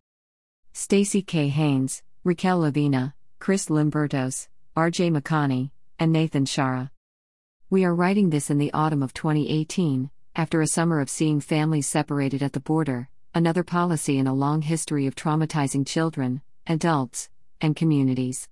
Staci 0.75 1.27
K. 1.27 1.49
Haines, 1.49 2.03
Raquel 2.23 2.61
Laviña, 2.61 3.15
Chris 3.39 3.71
Lymbertos, 3.71 4.49
R.J. 4.77 5.11
Maccani, 5.11 5.71
and 5.99 6.13
Nathan 6.13 6.45
Shara. 6.45 6.91
We 7.71 7.85
are 7.85 7.95
writing 7.95 8.31
this 8.31 8.51
in 8.51 8.59
the 8.59 8.73
autumn 8.73 9.03
of 9.03 9.13
2018, 9.13 10.11
after 10.37 10.61
a 10.61 10.67
summer 10.67 11.01
of 11.01 11.11
seeing 11.11 11.41
families 11.41 11.89
separated 11.89 12.43
at 12.43 12.53
the 12.53 12.61
border, 12.61 13.09
another 13.35 13.63
policy 13.63 14.19
in 14.19 14.27
a 14.27 14.35
long 14.35 14.63
history 14.63 15.07
of 15.07 15.15
traumatizing 15.15 15.87
children, 15.87 16.43
adults, 16.67 17.29
and 17.61 17.77
communities. 17.77 18.49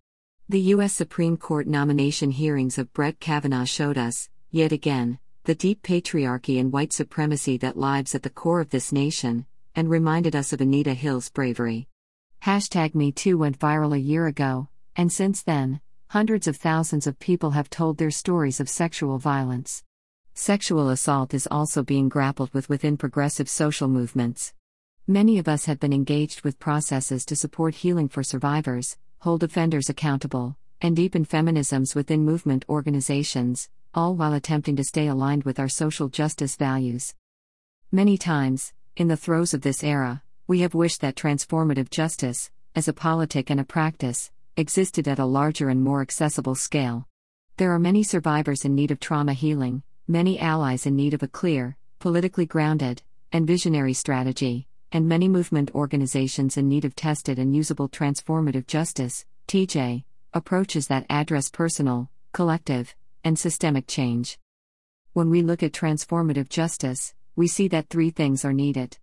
The 0.48 0.60
U.S. 0.60 0.93
Supreme 0.93 1.36
Court 1.36 1.66
nomination 1.66 2.31
hearings 2.31 2.78
of 2.78 2.93
Brett 2.93 3.20
Kavanaugh 3.20 3.64
showed 3.64 3.98
us, 3.98 4.28
yet 4.51 4.73
again, 4.73 5.18
the 5.44 5.55
deep 5.55 5.82
patriarchy 5.82 6.59
and 6.59 6.73
white 6.73 6.93
supremacy 6.93 7.56
that 7.59 7.77
lives 7.77 8.14
at 8.14 8.23
the 8.23 8.31
core 8.31 8.60
of 8.60 8.70
this 8.70 8.93
nation, 8.93 9.47
and 9.74 9.89
reminded 9.89 10.35
us 10.35 10.52
of 10.52 10.60
Anita 10.60 10.94
Hill's 10.94 11.31
bravery. 11.31 11.89
Hashtag 12.43 12.94
MeToo 12.94 13.36
went 13.36 13.59
viral 13.59 13.94
a 13.94 13.98
year 13.98 14.27
ago, 14.27 14.68
and 14.97 15.12
since 15.12 15.43
then, 15.43 15.81
hundreds 16.08 16.46
of 16.46 16.56
thousands 16.56 17.06
of 17.06 17.18
people 17.18 17.50
have 17.50 17.68
told 17.68 17.98
their 17.98 18.12
stories 18.12 18.60
of 18.60 18.68
sexual 18.68 19.18
violence. 19.18 19.82
Sexual 20.34 20.90
assault 20.90 21.34
is 21.34 21.48
also 21.50 21.82
being 21.82 22.08
grappled 22.08 22.52
with 22.54 22.68
within 22.68 22.96
progressive 22.96 23.48
social 23.48 23.88
movements. 23.88 24.52
Many 25.08 25.38
of 25.38 25.48
us 25.48 25.64
have 25.64 25.80
been 25.80 25.92
engaged 25.92 26.42
with 26.42 26.60
processes 26.60 27.24
to 27.26 27.36
support 27.36 27.76
healing 27.76 28.08
for 28.08 28.22
survivors, 28.22 28.96
hold 29.20 29.42
offenders 29.42 29.88
accountable, 29.88 30.56
and 30.80 30.94
deepen 30.94 31.24
feminisms 31.24 31.94
within 31.96 32.24
movement 32.24 32.64
organizations, 32.68 33.68
all 33.92 34.14
while 34.14 34.32
attempting 34.32 34.76
to 34.76 34.84
stay 34.84 35.08
aligned 35.08 35.42
with 35.42 35.58
our 35.58 35.68
social 35.68 36.08
justice 36.08 36.54
values. 36.54 37.14
Many 37.90 38.16
times, 38.16 38.72
in 38.96 39.08
the 39.08 39.16
throes 39.16 39.54
of 39.54 39.62
this 39.62 39.82
era, 39.82 40.22
we 40.46 40.60
have 40.60 40.74
wished 40.74 41.00
that 41.00 41.16
transformative 41.16 41.90
justice, 41.90 42.50
as 42.76 42.86
a 42.86 42.92
politic 42.92 43.50
and 43.50 43.58
a 43.58 43.64
practice, 43.64 44.30
existed 44.56 45.06
at 45.06 45.18
a 45.18 45.24
larger 45.24 45.68
and 45.68 45.82
more 45.82 46.00
accessible 46.00 46.54
scale. 46.54 47.06
There 47.56 47.72
are 47.72 47.78
many 47.78 48.02
survivors 48.02 48.64
in 48.64 48.74
need 48.74 48.90
of 48.90 49.00
trauma 49.00 49.32
healing, 49.32 49.82
many 50.08 50.38
allies 50.38 50.86
in 50.86 50.96
need 50.96 51.14
of 51.14 51.22
a 51.22 51.28
clear, 51.28 51.76
politically 51.98 52.46
grounded, 52.46 53.02
and 53.32 53.46
visionary 53.46 53.92
strategy 53.92 54.66
and 54.92 55.08
many 55.08 55.28
movement 55.28 55.70
organizations 55.74 56.56
in 56.56 56.68
need 56.68 56.84
of 56.84 56.94
tested 56.94 57.38
and 57.38 57.54
usable 57.54 57.88
transformative 57.88 58.66
justice, 58.66 59.26
TJ, 59.48 60.04
approaches 60.32 60.86
that 60.86 61.06
address 61.10 61.50
personal, 61.50 62.08
collective, 62.32 62.94
and 63.24 63.38
systemic 63.38 63.86
change. 63.86 64.38
When 65.12 65.28
we 65.28 65.42
look 65.42 65.62
at 65.62 65.72
transformative 65.72 66.48
justice, 66.48 67.14
we 67.34 67.48
see 67.48 67.68
that 67.68 67.88
three 67.88 68.10
things 68.10 68.44
are 68.44 68.52
needed 68.52 68.98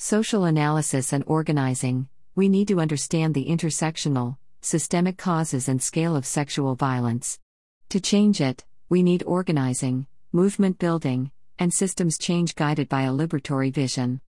social 0.00 0.44
analysis 0.44 1.12
and 1.12 1.24
organizing, 1.26 2.08
we 2.36 2.48
need 2.48 2.68
to 2.68 2.78
understand 2.78 3.34
the 3.34 3.46
intersectional, 3.46 4.36
systemic 4.68 5.16
causes 5.16 5.66
and 5.66 5.82
scale 5.82 6.14
of 6.14 6.26
sexual 6.26 6.74
violence. 6.74 7.40
To 7.88 8.00
change 8.00 8.40
it, 8.42 8.66
we 8.90 9.02
need 9.02 9.22
organizing, 9.26 10.06
movement 10.30 10.78
building, 10.78 11.30
and 11.58 11.72
systems 11.72 12.18
change 12.18 12.54
guided 12.54 12.88
by 12.88 13.02
a 13.02 13.10
liberatory 13.10 13.72
vision. 13.72 14.20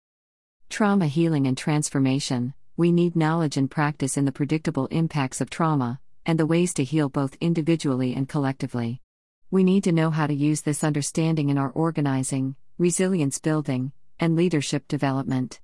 Trauma 0.69 1.09
healing 1.09 1.49
and 1.49 1.59
transformation. 1.59 2.55
We 2.77 2.93
need 2.93 3.17
knowledge 3.17 3.57
and 3.57 3.69
practice 3.69 4.17
in 4.17 4.27
the 4.27 4.33
predictable 4.33 4.87
impacts 4.87 5.41
of 5.41 5.51
trauma, 5.51 5.99
and 6.25 6.39
the 6.39 6.47
ways 6.47 6.73
to 6.75 6.85
heal 6.85 7.09
both 7.09 7.37
individually 7.41 8.15
and 8.15 8.29
collectively. 8.29 9.03
We 9.51 9.65
need 9.65 9.83
to 9.85 9.93
know 9.93 10.11
how 10.11 10.29
to 10.29 10.35
use 10.35 10.61
this 10.61 10.85
understanding 10.85 11.49
in 11.49 11.59
our 11.59 11.71
organizing, 11.71 12.55
resilience 12.79 13.41
building, 13.41 13.91
and 14.21 14.37
leadership 14.37 14.87
development. 14.87 15.59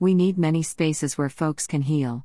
We 0.00 0.14
need 0.14 0.38
many 0.38 0.62
spaces 0.62 1.18
where 1.18 1.28
folks 1.28 1.66
can 1.66 1.82
heal. 1.82 2.24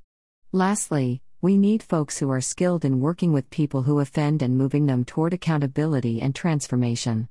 Lastly, 0.54 1.22
we 1.42 1.56
need 1.56 1.82
folks 1.82 2.20
who 2.20 2.30
are 2.30 2.42
skilled 2.42 2.84
in 2.84 3.00
working 3.00 3.32
with 3.32 3.50
people 3.50 3.84
who 3.84 4.02
offend 4.02 4.42
and 4.42 4.58
moving 4.58 4.88
them 4.88 5.06
toward 5.06 5.34
accountability 5.34 6.22
and 6.22 6.36
transformation. 6.36 7.30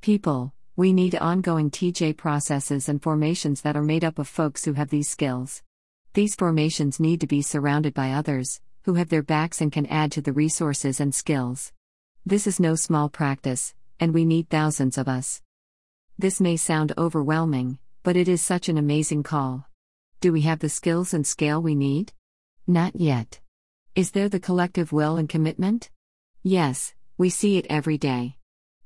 People, 0.00 0.54
we 0.76 0.92
need 0.92 1.16
ongoing 1.16 1.68
TJ 1.68 2.16
processes 2.16 2.88
and 2.88 3.02
formations 3.02 3.62
that 3.62 3.76
are 3.76 3.82
made 3.82 4.04
up 4.04 4.20
of 4.20 4.28
folks 4.28 4.64
who 4.64 4.74
have 4.74 4.90
these 4.90 5.08
skills. 5.08 5.64
These 6.12 6.36
formations 6.36 7.00
need 7.00 7.20
to 7.22 7.26
be 7.26 7.42
surrounded 7.42 7.92
by 7.92 8.12
others, 8.12 8.60
who 8.82 8.94
have 8.94 9.08
their 9.08 9.22
backs 9.22 9.60
and 9.60 9.72
can 9.72 9.86
add 9.86 10.12
to 10.12 10.22
the 10.22 10.32
resources 10.32 11.00
and 11.00 11.12
skills. 11.12 11.72
This 12.24 12.46
is 12.46 12.60
no 12.60 12.76
small 12.76 13.08
practice, 13.08 13.74
and 13.98 14.14
we 14.14 14.24
need 14.24 14.48
thousands 14.48 14.96
of 14.96 15.08
us. 15.08 15.42
This 16.16 16.40
may 16.40 16.56
sound 16.56 16.92
overwhelming, 16.96 17.78
but 18.04 18.16
it 18.16 18.28
is 18.28 18.42
such 18.42 18.68
an 18.68 18.78
amazing 18.78 19.24
call. 19.24 19.66
Do 20.20 20.32
we 20.32 20.42
have 20.42 20.60
the 20.60 20.68
skills 20.68 21.12
and 21.12 21.26
scale 21.26 21.60
we 21.60 21.74
need? 21.74 22.12
Not 22.66 22.96
yet. 22.96 23.40
Is 23.94 24.12
there 24.12 24.30
the 24.30 24.40
collective 24.40 24.90
will 24.90 25.18
and 25.18 25.28
commitment? 25.28 25.90
Yes, 26.42 26.94
we 27.18 27.28
see 27.28 27.58
it 27.58 27.66
every 27.68 27.98
day. 27.98 28.38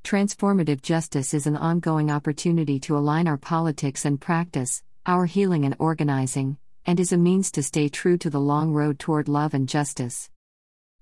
Transformative 0.02 0.82
justice 0.82 1.32
is 1.32 1.46
an 1.46 1.56
ongoing 1.56 2.10
opportunity 2.10 2.80
to 2.80 2.96
align 2.96 3.28
our 3.28 3.36
politics 3.36 4.04
and 4.04 4.20
practice, 4.20 4.82
our 5.06 5.26
healing 5.26 5.64
and 5.64 5.76
organizing, 5.78 6.58
and 6.86 6.98
is 6.98 7.12
a 7.12 7.16
means 7.16 7.52
to 7.52 7.62
stay 7.62 7.88
true 7.88 8.18
to 8.18 8.30
the 8.30 8.40
long 8.40 8.72
road 8.72 8.98
toward 8.98 9.28
love 9.28 9.54
and 9.54 9.68
justice. 9.68 10.28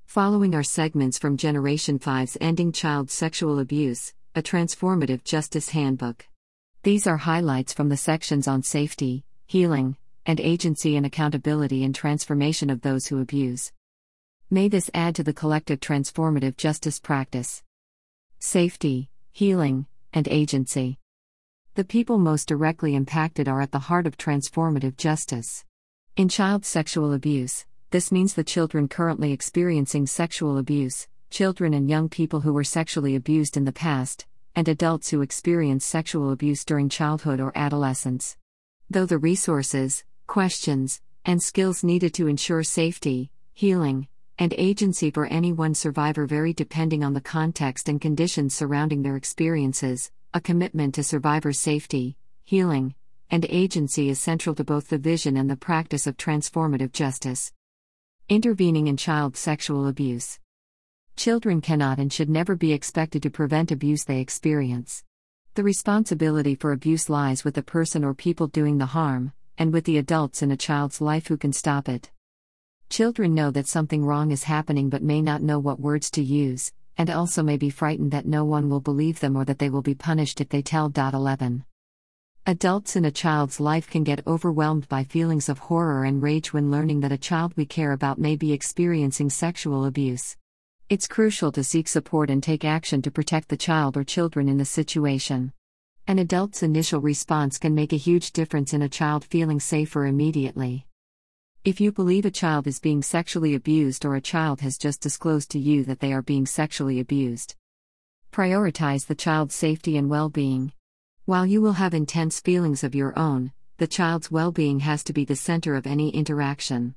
Following 0.04 0.54
are 0.54 0.62
segments 0.62 1.18
from 1.18 1.38
Generation 1.38 1.98
5's 1.98 2.36
Ending 2.42 2.72
Child 2.72 3.10
Sexual 3.10 3.58
Abuse, 3.58 4.12
a 4.34 4.42
Transformative 4.42 5.24
Justice 5.24 5.70
Handbook. 5.70 6.26
These 6.82 7.06
are 7.06 7.16
highlights 7.16 7.72
from 7.72 7.88
the 7.88 7.96
sections 7.96 8.46
on 8.46 8.62
safety, 8.62 9.24
healing, 9.46 9.96
and 10.26 10.40
agency 10.40 10.96
and 10.96 11.06
accountability 11.06 11.84
in 11.84 11.92
transformation 11.92 12.68
of 12.68 12.82
those 12.82 13.06
who 13.06 13.20
abuse. 13.20 13.72
May 14.50 14.68
this 14.68 14.90
add 14.92 15.14
to 15.14 15.22
the 15.22 15.32
collective 15.32 15.80
transformative 15.80 16.56
justice 16.56 16.98
practice 16.98 17.62
safety, 18.38 19.08
healing, 19.32 19.86
and 20.12 20.28
agency. 20.28 20.98
The 21.74 21.84
people 21.84 22.18
most 22.18 22.48
directly 22.48 22.94
impacted 22.94 23.48
are 23.48 23.60
at 23.60 23.72
the 23.72 23.78
heart 23.78 24.06
of 24.06 24.18
transformative 24.18 24.96
justice. 24.96 25.64
In 26.16 26.28
child 26.28 26.64
sexual 26.64 27.12
abuse, 27.12 27.64
this 27.90 28.10
means 28.10 28.34
the 28.34 28.44
children 28.44 28.88
currently 28.88 29.32
experiencing 29.32 30.06
sexual 30.06 30.58
abuse, 30.58 31.08
children 31.30 31.72
and 31.74 31.88
young 31.88 32.08
people 32.08 32.40
who 32.40 32.52
were 32.52 32.64
sexually 32.64 33.14
abused 33.14 33.56
in 33.56 33.64
the 33.64 33.72
past, 33.72 34.26
and 34.54 34.68
adults 34.68 35.10
who 35.10 35.22
experience 35.22 35.84
sexual 35.84 36.30
abuse 36.30 36.64
during 36.64 36.88
childhood 36.88 37.40
or 37.40 37.52
adolescence. 37.54 38.36
Though 38.88 39.06
the 39.06 39.18
resources, 39.18 40.04
questions, 40.26 41.00
and 41.24 41.42
skills 41.42 41.82
needed 41.82 42.14
to 42.14 42.26
ensure 42.26 42.62
safety, 42.62 43.30
healing, 43.54 44.08
and 44.38 44.54
agency 44.58 45.10
for 45.10 45.26
any 45.26 45.52
one 45.52 45.74
survivor 45.74 46.26
vary 46.26 46.52
depending 46.52 47.02
on 47.02 47.14
the 47.14 47.20
context 47.20 47.88
and 47.88 48.00
conditions 48.00 48.54
surrounding 48.54 49.02
their 49.02 49.16
experiences. 49.16 50.10
A 50.34 50.40
commitment 50.40 50.94
to 50.96 51.02
survivor 51.02 51.52
safety, 51.52 52.16
healing, 52.44 52.94
and 53.30 53.46
agency 53.48 54.10
is 54.10 54.20
central 54.20 54.54
to 54.54 54.64
both 54.64 54.88
the 54.88 54.98
vision 54.98 55.36
and 55.36 55.48
the 55.48 55.56
practice 55.56 56.06
of 56.06 56.16
transformative 56.16 56.92
justice. 56.92 57.52
Intervening 58.28 58.86
in 58.86 58.96
child 58.96 59.36
sexual 59.36 59.88
abuse. 59.88 60.38
Children 61.16 61.62
cannot 61.62 61.98
and 61.98 62.12
should 62.12 62.28
never 62.28 62.54
be 62.54 62.72
expected 62.74 63.22
to 63.22 63.30
prevent 63.30 63.72
abuse 63.72 64.04
they 64.04 64.20
experience. 64.20 65.02
The 65.54 65.62
responsibility 65.62 66.54
for 66.54 66.72
abuse 66.72 67.08
lies 67.08 67.42
with 67.42 67.54
the 67.54 67.62
person 67.62 68.04
or 68.04 68.12
people 68.12 68.48
doing 68.48 68.76
the 68.76 68.86
harm, 68.86 69.32
and 69.58 69.72
with 69.72 69.84
the 69.84 69.98
adults 69.98 70.42
in 70.42 70.50
a 70.50 70.56
child's 70.56 71.00
life 71.00 71.26
who 71.26 71.36
can 71.36 71.52
stop 71.52 71.88
it. 71.88 72.10
Children 72.88 73.34
know 73.34 73.50
that 73.50 73.66
something 73.66 74.04
wrong 74.04 74.30
is 74.30 74.44
happening 74.44 74.88
but 74.90 75.02
may 75.02 75.20
not 75.20 75.42
know 75.42 75.58
what 75.58 75.80
words 75.80 76.10
to 76.12 76.22
use, 76.22 76.72
and 76.96 77.10
also 77.10 77.42
may 77.42 77.56
be 77.56 77.70
frightened 77.70 78.10
that 78.12 78.26
no 78.26 78.44
one 78.44 78.68
will 78.68 78.80
believe 78.80 79.20
them 79.20 79.36
or 79.36 79.44
that 79.44 79.58
they 79.58 79.70
will 79.70 79.82
be 79.82 79.94
punished 79.94 80.40
if 80.40 80.48
they 80.48 80.62
tell. 80.62 80.92
11. 80.96 81.64
Adults 82.46 82.94
in 82.94 83.04
a 83.04 83.10
child's 83.10 83.58
life 83.58 83.90
can 83.90 84.04
get 84.04 84.24
overwhelmed 84.24 84.88
by 84.88 85.02
feelings 85.02 85.48
of 85.48 85.58
horror 85.58 86.04
and 86.04 86.22
rage 86.22 86.52
when 86.52 86.70
learning 86.70 87.00
that 87.00 87.10
a 87.10 87.18
child 87.18 87.52
we 87.56 87.66
care 87.66 87.90
about 87.90 88.20
may 88.20 88.36
be 88.36 88.52
experiencing 88.52 89.28
sexual 89.28 89.84
abuse. 89.84 90.36
It's 90.88 91.08
crucial 91.08 91.50
to 91.50 91.64
seek 91.64 91.88
support 91.88 92.30
and 92.30 92.40
take 92.40 92.64
action 92.64 93.02
to 93.02 93.10
protect 93.10 93.48
the 93.48 93.56
child 93.56 93.96
or 93.96 94.04
children 94.04 94.48
in 94.48 94.58
the 94.58 94.64
situation. 94.64 95.52
An 96.08 96.20
adult's 96.20 96.62
initial 96.62 97.00
response 97.00 97.58
can 97.58 97.74
make 97.74 97.92
a 97.92 97.96
huge 97.96 98.30
difference 98.30 98.72
in 98.72 98.80
a 98.80 98.88
child 98.88 99.24
feeling 99.24 99.58
safer 99.58 100.06
immediately. 100.06 100.86
If 101.64 101.80
you 101.80 101.90
believe 101.90 102.24
a 102.24 102.30
child 102.30 102.68
is 102.68 102.78
being 102.78 103.02
sexually 103.02 103.56
abused 103.56 104.04
or 104.04 104.14
a 104.14 104.20
child 104.20 104.60
has 104.60 104.78
just 104.78 105.00
disclosed 105.00 105.50
to 105.50 105.58
you 105.58 105.82
that 105.82 105.98
they 105.98 106.12
are 106.12 106.22
being 106.22 106.46
sexually 106.46 107.00
abused, 107.00 107.56
prioritize 108.30 109.06
the 109.06 109.16
child's 109.16 109.56
safety 109.56 109.96
and 109.96 110.08
well 110.08 110.28
being. 110.28 110.72
While 111.24 111.44
you 111.44 111.60
will 111.60 111.72
have 111.72 111.92
intense 111.92 112.38
feelings 112.38 112.84
of 112.84 112.94
your 112.94 113.18
own, 113.18 113.50
the 113.78 113.88
child's 113.88 114.30
well 114.30 114.52
being 114.52 114.78
has 114.80 115.02
to 115.04 115.12
be 115.12 115.24
the 115.24 115.34
center 115.34 115.74
of 115.74 115.88
any 115.88 116.10
interaction. 116.10 116.94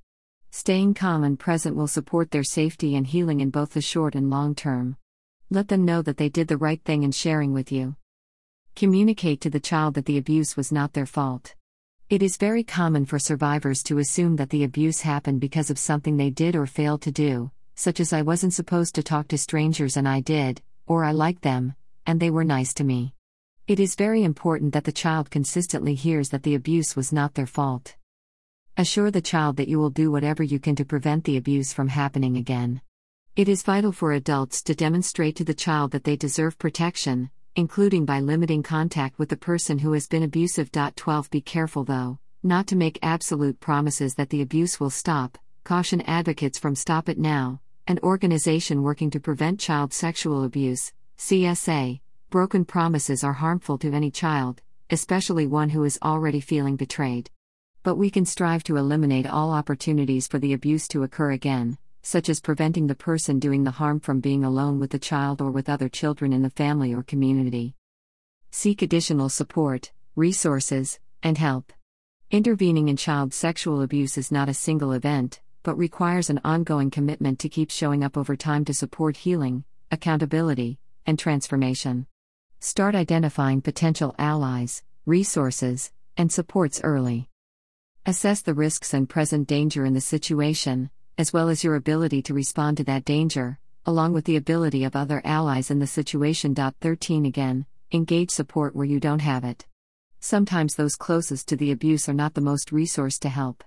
Staying 0.51 0.93
calm 0.93 1.23
and 1.23 1.39
present 1.39 1.75
will 1.75 1.87
support 1.87 2.29
their 2.29 2.43
safety 2.43 2.95
and 2.95 3.07
healing 3.07 3.39
in 3.39 3.49
both 3.49 3.71
the 3.71 3.81
short 3.81 4.13
and 4.13 4.29
long 4.29 4.53
term. 4.53 4.97
Let 5.49 5.67
them 5.67 5.83
know 5.83 6.03
that 6.03 6.17
they 6.17 6.29
did 6.29 6.47
the 6.47 6.57
right 6.57 6.83
thing 6.83 7.01
in 7.01 7.11
sharing 7.11 7.53
with 7.53 7.71
you. 7.71 7.95
Communicate 8.75 9.41
to 9.41 9.49
the 9.49 9.59
child 9.59 9.95
that 9.95 10.05
the 10.05 10.17
abuse 10.17 10.55
was 10.55 10.71
not 10.71 10.93
their 10.93 11.05
fault. 11.05 11.55
It 12.09 12.23
is 12.23 12.37
very 12.37 12.63
common 12.63 13.05
for 13.05 13.19
survivors 13.19 13.83
to 13.83 13.99
assume 13.99 14.37
that 14.37 14.49
the 14.49 14.63
abuse 14.63 15.01
happened 15.01 15.41
because 15.41 15.69
of 15.69 15.77
something 15.77 16.17
they 16.17 16.29
did 16.29 16.55
or 16.55 16.65
failed 16.65 17.01
to 17.03 17.11
do, 17.11 17.51
such 17.75 17.99
as 17.99 18.13
I 18.13 18.23
wasn't 18.23 18.53
supposed 18.53 18.95
to 18.95 19.03
talk 19.03 19.27
to 19.27 19.37
strangers 19.37 19.95
and 19.95 20.07
I 20.07 20.21
did, 20.21 20.61
or 20.87 21.03
I 21.03 21.11
liked 21.11 21.43
them, 21.43 21.75
and 22.05 22.19
they 22.19 22.31
were 22.31 22.43
nice 22.43 22.73
to 22.75 22.83
me. 22.83 23.13
It 23.67 23.79
is 23.79 23.93
very 23.93 24.23
important 24.23 24.73
that 24.73 24.85
the 24.85 24.91
child 24.91 25.29
consistently 25.29 25.93
hears 25.93 26.29
that 26.29 26.41
the 26.41 26.55
abuse 26.55 26.95
was 26.95 27.13
not 27.13 27.35
their 27.35 27.45
fault. 27.45 27.95
Assure 28.75 29.11
the 29.11 29.21
child 29.21 29.57
that 29.57 29.67
you 29.67 29.77
will 29.77 29.91
do 29.91 30.09
whatever 30.09 30.41
you 30.41 30.57
can 30.57 30.75
to 30.77 30.85
prevent 30.85 31.25
the 31.25 31.37
abuse 31.37 31.71
from 31.71 31.89
happening 31.89 32.37
again. 32.37 32.81
It 33.35 33.47
is 33.47 33.61
vital 33.61 33.91
for 33.91 34.13
adults 34.13 34.63
to 34.63 34.73
demonstrate 34.73 35.35
to 35.35 35.43
the 35.43 35.53
child 35.53 35.91
that 35.91 36.03
they 36.03 36.15
deserve 36.15 36.57
protection, 36.57 37.29
including 37.59 38.05
by 38.05 38.21
limiting 38.21 38.63
contact 38.63 39.19
with 39.19 39.27
the 39.27 39.35
person 39.35 39.79
who 39.79 39.91
has 39.91 40.07
been 40.07 40.23
abusive. 40.23 40.71
12 40.71 41.29
Be 41.29 41.41
careful, 41.41 41.83
though, 41.83 42.17
not 42.41 42.67
to 42.67 42.77
make 42.77 42.97
absolute 43.03 43.59
promises 43.59 44.15
that 44.15 44.29
the 44.29 44.41
abuse 44.41 44.79
will 44.79 44.89
stop. 44.89 45.37
Caution 45.65 45.99
advocates 46.03 46.57
from 46.57 46.73
Stop 46.73 47.09
It 47.09 47.19
Now, 47.19 47.59
an 47.85 47.99
organization 48.01 48.81
working 48.81 49.11
to 49.11 49.19
prevent 49.19 49.59
child 49.59 49.91
sexual 49.91 50.45
abuse. 50.45 50.93
CSA, 51.17 51.99
broken 52.29 52.63
promises 52.63 53.25
are 53.25 53.33
harmful 53.33 53.77
to 53.79 53.91
any 53.91 54.09
child, 54.09 54.61
especially 54.89 55.45
one 55.45 55.69
who 55.69 55.83
is 55.83 55.99
already 56.01 56.39
feeling 56.39 56.77
betrayed. 56.77 57.29
But 57.83 57.95
we 57.95 58.09
can 58.09 58.25
strive 58.25 58.63
to 58.63 58.77
eliminate 58.77 59.27
all 59.27 59.51
opportunities 59.51 60.29
for 60.29 60.39
the 60.39 60.53
abuse 60.53 60.87
to 60.87 61.03
occur 61.03 61.31
again, 61.31 61.77
such 62.01 62.29
as 62.29 62.39
preventing 62.39 62.87
the 62.87 62.95
person 62.95 63.39
doing 63.39 63.63
the 63.63 63.71
harm 63.71 63.99
from 63.99 64.19
being 64.19 64.43
alone 64.43 64.79
with 64.79 64.91
the 64.91 64.99
child 64.99 65.41
or 65.41 65.51
with 65.51 65.69
other 65.69 65.89
children 65.89 66.33
in 66.33 66.41
the 66.41 66.49
family 66.49 66.93
or 66.93 67.03
community. 67.03 67.75
Seek 68.51 68.81
additional 68.81 69.29
support, 69.29 69.91
resources, 70.15 70.99
and 71.21 71.37
help. 71.37 71.71
Intervening 72.31 72.89
in 72.89 72.97
child 72.97 73.33
sexual 73.33 73.81
abuse 73.81 74.17
is 74.17 74.31
not 74.31 74.49
a 74.49 74.53
single 74.53 74.91
event, 74.91 75.41
but 75.63 75.77
requires 75.77 76.29
an 76.29 76.39
ongoing 76.43 76.89
commitment 76.89 77.39
to 77.39 77.49
keep 77.49 77.71
showing 77.71 78.03
up 78.03 78.17
over 78.17 78.35
time 78.35 78.63
to 78.65 78.73
support 78.73 79.17
healing, 79.17 79.63
accountability, 79.91 80.79
and 81.05 81.19
transformation. 81.19 82.07
Start 82.59 82.95
identifying 82.95 83.61
potential 83.61 84.15
allies, 84.17 84.83
resources, 85.05 85.91
and 86.17 86.31
supports 86.31 86.81
early. 86.83 87.29
Assess 88.05 88.41
the 88.41 88.53
risks 88.53 88.93
and 88.93 89.09
present 89.09 89.47
danger 89.47 89.85
in 89.85 89.93
the 89.93 90.01
situation, 90.01 90.89
as 91.19 91.33
well 91.33 91.49
as 91.49 91.65
your 91.65 91.75
ability 91.75 92.21
to 92.21 92.33
respond 92.33 92.77
to 92.77 92.83
that 92.85 93.03
danger, 93.03 93.59
along 93.85 94.13
with 94.13 94.23
the 94.23 94.37
ability 94.37 94.85
of 94.85 94.95
other 94.95 95.21
allies 95.25 95.69
in 95.69 95.77
the 95.77 95.85
situation. 95.85 96.55
13 96.55 97.25
Again, 97.25 97.65
engage 97.91 98.31
support 98.31 98.73
where 98.73 98.85
you 98.85 99.01
don't 99.01 99.19
have 99.19 99.43
it. 99.43 99.67
Sometimes 100.21 100.75
those 100.75 100.95
closest 100.95 101.49
to 101.49 101.57
the 101.57 101.71
abuse 101.71 102.07
are 102.07 102.13
not 102.13 102.35
the 102.35 102.41
most 102.41 102.71
resourced 102.71 103.19
to 103.19 103.27
help. 103.27 103.65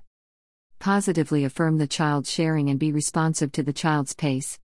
Positively 0.78 1.44
affirm 1.44 1.76
the 1.76 1.86
child's 1.86 2.30
sharing 2.30 2.70
and 2.70 2.80
be 2.80 2.90
responsive 2.90 3.52
to 3.52 3.62
the 3.62 3.72
child's 3.74 4.14
pace. 4.14 4.58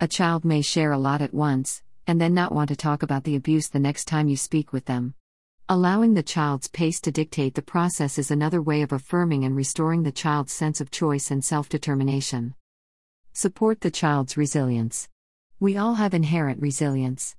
A 0.00 0.08
child 0.08 0.42
may 0.42 0.62
share 0.62 0.92
a 0.92 0.98
lot 0.98 1.20
at 1.20 1.34
once, 1.34 1.82
and 2.06 2.18
then 2.18 2.32
not 2.32 2.52
want 2.52 2.70
to 2.70 2.76
talk 2.76 3.02
about 3.02 3.24
the 3.24 3.36
abuse 3.36 3.68
the 3.68 3.78
next 3.78 4.06
time 4.06 4.28
you 4.28 4.36
speak 4.38 4.72
with 4.72 4.86
them. 4.86 5.12
Allowing 5.72 6.14
the 6.14 6.22
child's 6.24 6.66
pace 6.66 7.00
to 7.02 7.12
dictate 7.12 7.54
the 7.54 7.62
process 7.62 8.18
is 8.18 8.32
another 8.32 8.60
way 8.60 8.82
of 8.82 8.90
affirming 8.90 9.44
and 9.44 9.54
restoring 9.54 10.02
the 10.02 10.10
child's 10.10 10.52
sense 10.52 10.80
of 10.80 10.90
choice 10.90 11.30
and 11.30 11.44
self 11.44 11.68
determination. 11.68 12.56
Support 13.34 13.80
the 13.80 13.90
child's 13.92 14.36
resilience. 14.36 15.08
We 15.60 15.76
all 15.76 15.94
have 15.94 16.12
inherent 16.12 16.60
resilience. 16.60 17.36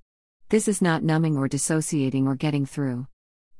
This 0.48 0.66
is 0.66 0.80
not 0.80 1.02
numbing 1.02 1.36
or 1.36 1.46
dissociating 1.46 2.26
or 2.26 2.34
getting 2.34 2.64
through. 2.64 3.06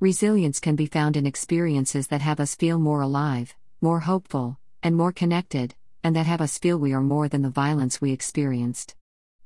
Resilience 0.01 0.59
can 0.59 0.74
be 0.74 0.86
found 0.86 1.19
in 1.19 1.27
experiences 1.27 2.07
that 2.07 2.23
have 2.23 2.40
us 2.40 2.55
feel 2.55 2.78
more 2.78 3.03
alive, 3.03 3.55
more 3.82 4.01
hopeful, 4.01 4.57
and 4.82 4.97
more 4.97 5.12
connected, 5.12 5.74
and 6.03 6.16
that 6.16 6.24
have 6.24 6.40
us 6.40 6.59
feel 6.59 6.78
we 6.78 6.94
are 6.94 7.03
more 7.03 7.28
than 7.28 7.43
the 7.43 7.51
violence 7.51 8.01
we 8.01 8.11
experienced. 8.11 8.97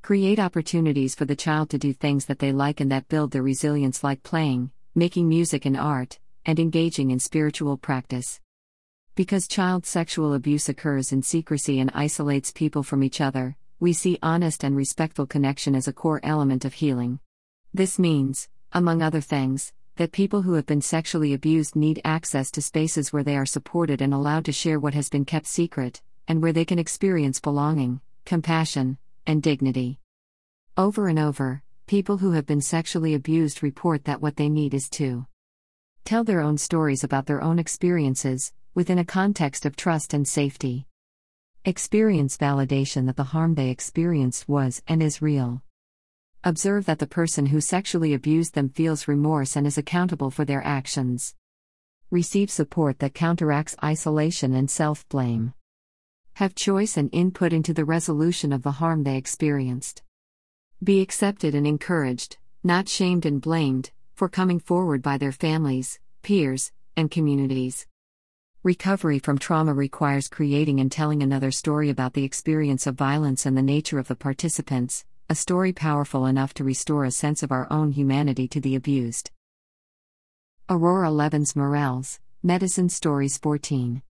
Create 0.02 0.38
opportunities 0.38 1.16
for 1.16 1.24
the 1.24 1.34
child 1.34 1.68
to 1.70 1.78
do 1.78 1.92
things 1.92 2.26
that 2.26 2.38
they 2.38 2.52
like 2.52 2.78
and 2.78 2.92
that 2.92 3.08
build 3.08 3.32
their 3.32 3.42
resilience, 3.42 4.04
like 4.04 4.22
playing, 4.22 4.70
making 4.98 5.28
music 5.28 5.66
and 5.66 5.76
art, 5.76 6.18
and 6.46 6.58
engaging 6.58 7.10
in 7.10 7.18
spiritual 7.18 7.76
practice. 7.76 8.40
Because 9.14 9.46
child 9.46 9.84
sexual 9.84 10.32
abuse 10.32 10.70
occurs 10.70 11.12
in 11.12 11.22
secrecy 11.22 11.80
and 11.80 11.90
isolates 11.92 12.50
people 12.50 12.82
from 12.82 13.04
each 13.04 13.20
other, 13.20 13.56
we 13.78 13.92
see 13.92 14.18
honest 14.22 14.64
and 14.64 14.74
respectful 14.74 15.26
connection 15.26 15.74
as 15.74 15.86
a 15.86 15.92
core 15.92 16.20
element 16.22 16.64
of 16.64 16.72
healing. 16.72 17.20
This 17.74 17.98
means, 17.98 18.48
among 18.72 19.02
other 19.02 19.20
things, 19.20 19.74
that 19.96 20.12
people 20.12 20.40
who 20.40 20.54
have 20.54 20.64
been 20.64 20.80
sexually 20.80 21.34
abused 21.34 21.76
need 21.76 22.00
access 22.02 22.50
to 22.52 22.62
spaces 22.62 23.12
where 23.12 23.22
they 23.22 23.36
are 23.36 23.44
supported 23.44 24.00
and 24.00 24.14
allowed 24.14 24.46
to 24.46 24.52
share 24.52 24.80
what 24.80 24.94
has 24.94 25.10
been 25.10 25.26
kept 25.26 25.46
secret, 25.46 26.00
and 26.26 26.40
where 26.40 26.54
they 26.54 26.64
can 26.64 26.78
experience 26.78 27.38
belonging, 27.38 28.00
compassion, 28.24 28.96
and 29.26 29.42
dignity. 29.42 30.00
Over 30.74 31.08
and 31.08 31.18
over, 31.18 31.62
people 31.86 32.16
who 32.18 32.32
have 32.32 32.46
been 32.46 32.60
sexually 32.60 33.14
abused 33.14 33.62
report 33.62 34.04
that 34.04 34.20
what 34.20 34.34
they 34.34 34.48
need 34.48 34.74
is 34.74 34.90
to 34.90 35.24
tell 36.04 36.24
their 36.24 36.40
own 36.40 36.58
stories 36.58 37.04
about 37.04 37.26
their 37.26 37.40
own 37.40 37.60
experiences, 37.60 38.52
within 38.74 38.98
a 38.98 39.04
context 39.04 39.64
of 39.64 39.76
trust 39.76 40.12
and 40.12 40.26
safety. 40.26 40.88
Experience 41.64 42.36
validation 42.36 43.06
that 43.06 43.14
the 43.14 43.22
harm 43.24 43.54
they 43.54 43.70
experienced 43.70 44.48
was 44.48 44.82
and 44.88 45.00
is 45.00 45.22
real. 45.22 45.62
Observe 46.42 46.86
that 46.86 46.98
the 46.98 47.06
person 47.06 47.46
who 47.46 47.60
sexually 47.60 48.14
abused 48.14 48.54
them 48.54 48.68
feels 48.68 49.06
remorse 49.06 49.54
and 49.54 49.64
is 49.64 49.78
accountable 49.78 50.32
for 50.32 50.44
their 50.44 50.64
actions. 50.64 51.36
Receive 52.10 52.50
support 52.50 52.98
that 52.98 53.14
counteracts 53.14 53.76
isolation 53.82 54.54
and 54.54 54.68
self 54.68 55.08
blame. 55.08 55.54
Have 56.34 56.56
choice 56.56 56.96
and 56.96 57.10
input 57.12 57.52
into 57.52 57.72
the 57.72 57.84
resolution 57.84 58.52
of 58.52 58.62
the 58.62 58.72
harm 58.72 59.04
they 59.04 59.16
experienced. 59.16 60.02
Be 60.84 61.00
accepted 61.00 61.54
and 61.54 61.66
encouraged, 61.66 62.36
not 62.62 62.86
shamed 62.86 63.24
and 63.24 63.40
blamed, 63.40 63.92
for 64.14 64.28
coming 64.28 64.60
forward 64.60 65.00
by 65.00 65.16
their 65.16 65.32
families, 65.32 65.98
peers, 66.20 66.70
and 66.94 67.10
communities. 67.10 67.86
Recovery 68.62 69.18
from 69.18 69.38
trauma 69.38 69.72
requires 69.72 70.28
creating 70.28 70.78
and 70.78 70.92
telling 70.92 71.22
another 71.22 71.50
story 71.50 71.88
about 71.88 72.12
the 72.12 72.24
experience 72.24 72.86
of 72.86 72.94
violence 72.94 73.46
and 73.46 73.56
the 73.56 73.62
nature 73.62 73.98
of 73.98 74.08
the 74.08 74.14
participants, 74.14 75.06
a 75.30 75.34
story 75.34 75.72
powerful 75.72 76.26
enough 76.26 76.52
to 76.52 76.64
restore 76.64 77.06
a 77.06 77.10
sense 77.10 77.42
of 77.42 77.50
our 77.50 77.66
own 77.72 77.92
humanity 77.92 78.46
to 78.46 78.60
the 78.60 78.74
abused. 78.74 79.30
Aurora 80.68 81.10
Levins 81.10 81.56
Morales, 81.56 82.20
Medicine 82.42 82.90
Stories 82.90 83.38
14. 83.38 84.02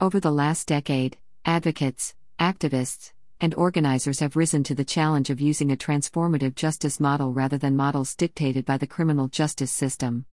Over 0.00 0.18
the 0.18 0.32
last 0.32 0.66
decade, 0.66 1.18
advocates, 1.44 2.16
activists, 2.40 3.12
and 3.40 3.54
organizers 3.54 4.20
have 4.20 4.36
risen 4.36 4.62
to 4.64 4.74
the 4.74 4.84
challenge 4.84 5.30
of 5.30 5.40
using 5.40 5.72
a 5.72 5.76
transformative 5.76 6.54
justice 6.54 7.00
model 7.00 7.32
rather 7.32 7.58
than 7.58 7.76
models 7.76 8.14
dictated 8.14 8.64
by 8.64 8.76
the 8.76 8.86
criminal 8.86 9.28
justice 9.28 9.72
system. 9.72 10.26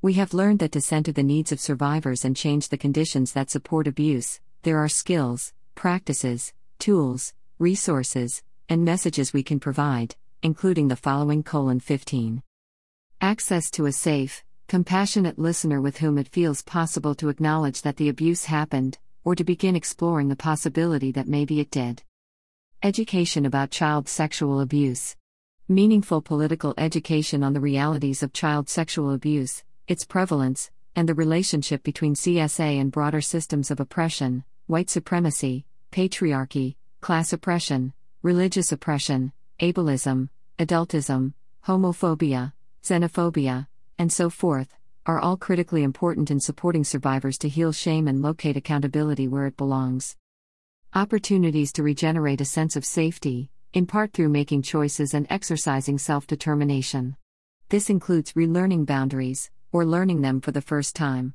We 0.00 0.14
have 0.14 0.34
learned 0.34 0.60
that 0.60 0.72
to 0.72 0.80
center 0.80 1.12
the 1.12 1.22
needs 1.22 1.50
of 1.52 1.60
survivors 1.60 2.24
and 2.24 2.36
change 2.36 2.68
the 2.68 2.78
conditions 2.78 3.32
that 3.32 3.50
support 3.50 3.86
abuse, 3.86 4.40
there 4.62 4.78
are 4.78 4.88
skills, 4.88 5.52
practices, 5.74 6.52
tools, 6.78 7.34
resources, 7.58 8.42
and 8.68 8.84
messages 8.84 9.32
we 9.32 9.42
can 9.42 9.58
provide, 9.58 10.14
including 10.42 10.88
the 10.88 10.96
following 10.96 11.42
colon 11.42 11.80
15. 11.80 12.42
Access 13.20 13.70
to 13.72 13.86
a 13.86 13.92
safe, 13.92 14.44
compassionate 14.68 15.38
listener 15.38 15.80
with 15.80 15.98
whom 15.98 16.18
it 16.18 16.28
feels 16.28 16.62
possible 16.62 17.14
to 17.16 17.28
acknowledge 17.28 17.82
that 17.82 17.96
the 17.96 18.08
abuse 18.08 18.44
happened, 18.44 18.98
or 19.24 19.34
to 19.34 19.42
begin 19.42 19.74
exploring 19.74 20.28
the 20.28 20.36
possibility 20.36 21.10
that 21.10 21.26
maybe 21.26 21.58
it 21.58 21.70
did. 21.70 22.02
Education 22.84 23.44
about 23.44 23.72
child 23.72 24.08
sexual 24.08 24.60
abuse. 24.60 25.16
Meaningful 25.66 26.22
political 26.22 26.74
education 26.78 27.42
on 27.42 27.52
the 27.52 27.60
realities 27.60 28.22
of 28.22 28.32
child 28.32 28.68
sexual 28.68 29.10
abuse, 29.10 29.64
its 29.88 30.04
prevalence, 30.04 30.70
and 30.94 31.08
the 31.08 31.14
relationship 31.14 31.82
between 31.82 32.14
CSA 32.14 32.80
and 32.80 32.92
broader 32.92 33.20
systems 33.20 33.72
of 33.72 33.80
oppression, 33.80 34.44
white 34.68 34.90
supremacy, 34.90 35.66
patriarchy, 35.90 36.76
class 37.00 37.32
oppression, 37.32 37.94
religious 38.22 38.70
oppression, 38.70 39.32
ableism, 39.60 40.28
adultism, 40.60 41.32
homophobia, 41.66 42.52
xenophobia, 42.84 43.66
and 43.98 44.12
so 44.12 44.30
forth, 44.30 44.72
are 45.04 45.18
all 45.18 45.36
critically 45.36 45.82
important 45.82 46.30
in 46.30 46.38
supporting 46.38 46.84
survivors 46.84 47.38
to 47.38 47.48
heal 47.48 47.72
shame 47.72 48.06
and 48.06 48.22
locate 48.22 48.56
accountability 48.56 49.26
where 49.26 49.46
it 49.46 49.56
belongs. 49.56 50.14
Opportunities 50.94 51.70
to 51.72 51.82
regenerate 51.82 52.40
a 52.40 52.46
sense 52.46 52.74
of 52.74 52.82
safety, 52.82 53.50
in 53.74 53.84
part 53.84 54.14
through 54.14 54.30
making 54.30 54.62
choices 54.62 55.12
and 55.12 55.26
exercising 55.28 55.98
self 55.98 56.26
determination. 56.26 57.14
This 57.68 57.90
includes 57.90 58.32
relearning 58.32 58.86
boundaries, 58.86 59.50
or 59.70 59.84
learning 59.84 60.22
them 60.22 60.40
for 60.40 60.50
the 60.50 60.62
first 60.62 60.96
time. 60.96 61.34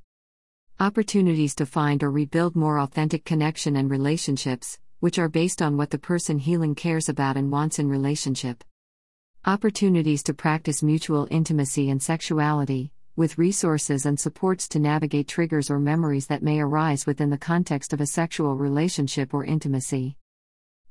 Opportunities 0.80 1.54
to 1.56 1.68
find 1.68 2.02
or 2.02 2.10
rebuild 2.10 2.56
more 2.56 2.80
authentic 2.80 3.26
connection 3.26 3.76
and 3.76 3.92
relationships, 3.92 4.80
which 5.02 5.20
are 5.20 5.30
based 5.30 5.62
on 5.62 5.78
what 5.78 5.92
the 5.92 6.00
person 6.00 6.40
healing 6.40 6.74
cares 6.74 7.08
about 7.08 7.38
and 7.38 7.52
wants 7.52 7.78
in 7.78 7.88
relationship. 7.88 8.64
Opportunities 9.46 10.24
to 10.24 10.34
practice 10.34 10.82
mutual 10.82 11.28
intimacy 11.30 11.92
and 11.92 12.02
sexuality, 12.02 12.92
with 13.16 13.38
resources 13.38 14.06
and 14.06 14.20
supports 14.20 14.68
to 14.70 14.80
navigate 14.80 15.28
triggers 15.28 15.70
or 15.70 15.80
memories 15.80 16.28
that 16.28 16.42
may 16.42 16.60
arise 16.60 17.06
within 17.06 17.30
the 17.30 17.38
context 17.38 17.94
of 17.94 18.02
a 18.02 18.08
sexual 18.08 18.56
relationship 18.56 19.34
or 19.34 19.46
intimacy. 19.46 20.18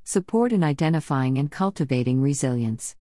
Support 0.05 0.53
in 0.53 0.63
identifying 0.63 1.37
and 1.37 1.51
cultivating 1.51 2.21
resilience. 2.21 2.95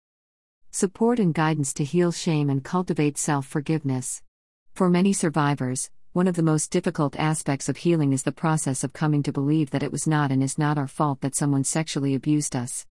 Support 0.72 1.20
and 1.20 1.32
guidance 1.32 1.72
to 1.74 1.84
heal 1.84 2.10
shame 2.10 2.50
and 2.50 2.64
cultivate 2.64 3.16
self 3.16 3.46
forgiveness. 3.46 4.22
For 4.74 4.88
many 4.88 5.12
survivors, 5.12 5.90
one 6.12 6.26
of 6.26 6.34
the 6.34 6.42
most 6.42 6.70
difficult 6.70 7.14
aspects 7.16 7.68
of 7.68 7.76
healing 7.76 8.12
is 8.12 8.22
the 8.24 8.32
process 8.32 8.82
of 8.82 8.92
coming 8.92 9.22
to 9.22 9.32
believe 9.32 9.70
that 9.70 9.82
it 9.82 9.92
was 9.92 10.06
not 10.06 10.30
and 10.30 10.42
is 10.42 10.58
not 10.58 10.78
our 10.78 10.88
fault 10.88 11.20
that 11.20 11.34
someone 11.34 11.64
sexually 11.64 12.14
abused 12.14 12.56
us. 12.56 12.86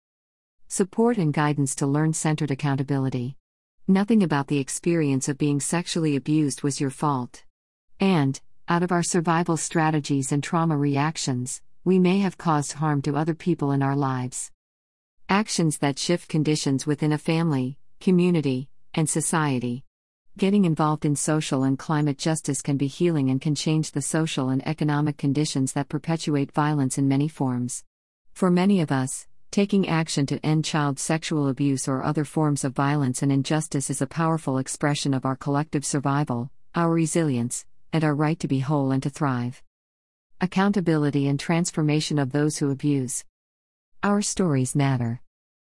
Support 0.69 1.17
and 1.17 1.33
guidance 1.33 1.75
to 1.77 1.87
learn 1.87 2.13
centered 2.13 2.51
accountability. 2.51 3.37
Nothing 3.91 4.23
about 4.23 4.49
the 4.49 4.59
experience 4.59 5.31
of 5.31 5.39
being 5.39 5.61
sexually 5.61 6.15
abused 6.15 6.63
was 6.63 6.79
your 6.79 6.91
fault. 6.91 7.45
And, 7.99 8.39
out 8.69 8.83
of 8.83 8.93
our 8.93 9.03
survival 9.03 9.57
strategies 9.57 10.31
and 10.31 10.45
trauma 10.45 10.77
reactions, 10.77 11.63
we 11.87 11.99
may 11.99 12.19
have 12.19 12.37
caused 12.37 12.75
harm 12.75 13.01
to 13.01 13.17
other 13.17 13.33
people 13.33 13.73
in 13.73 13.83
our 13.83 13.97
lives. 13.97 14.51
Actions 15.31 15.79
that 15.79 15.99
shift 15.99 16.29
conditions 16.29 16.87
within 16.87 17.13
a 17.13 17.17
family, 17.17 17.79
community, 17.99 18.69
and 18.93 19.09
society. 19.09 19.85
Getting 20.37 20.67
involved 20.67 21.07
in 21.07 21.17
social 21.17 21.63
and 21.63 21.79
climate 21.79 22.19
justice 22.19 22.61
can 22.61 22.77
be 22.77 22.89
healing 22.89 23.31
and 23.31 23.41
can 23.41 23.55
change 23.55 23.93
the 23.93 24.03
social 24.03 24.51
and 24.51 24.69
economic 24.69 25.17
conditions 25.17 25.73
that 25.73 25.89
perpetuate 25.89 26.53
violence 26.53 26.99
in 26.99 27.09
many 27.09 27.27
forms. 27.27 27.85
For 28.35 28.51
many 28.51 28.83
of 28.83 28.93
us, 28.93 29.28
taking 29.51 29.89
action 29.89 30.27
to 30.27 30.45
end 30.45 30.65
child 30.65 30.99
sexual 30.99 31.49
abuse 31.49 31.89
or 31.89 32.03
other 32.03 32.25
forms 32.25 32.65
of 32.65 32.75
violence 32.75 33.23
and 33.23 33.33
injustice 33.33 33.89
is 33.89 34.03
a 34.03 34.07
powerful 34.07 34.59
expression 34.59 35.15
of 35.15 35.25
our 35.25 35.37
collective 35.37 35.85
survival, 35.85 36.51
our 36.75 36.91
resilience, 36.91 37.65
and 37.93 38.05
our 38.05 38.15
right 38.15 38.39
to 38.39 38.49
be 38.49 38.61
whole 38.61 38.91
and 38.91 39.03
to 39.03 39.11
thrive. 39.11 39.63
Accountability 40.41 41.27
and 41.27 41.41
transformation 41.41 42.19
of 42.19 42.33
those 42.33 42.59
who 42.59 42.71
abuse. 42.71 43.25
Our 44.03 44.21
stories 44.21 44.77
matter. 44.77 45.23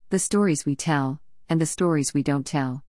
The 0.09 0.19
stories 0.19 0.65
we 0.65 0.75
tell, 0.75 1.19
and 1.49 1.59
the 1.59 1.65
stories 1.65 2.13
we 2.13 2.23
don't 2.23 2.45
tell. 2.45 2.83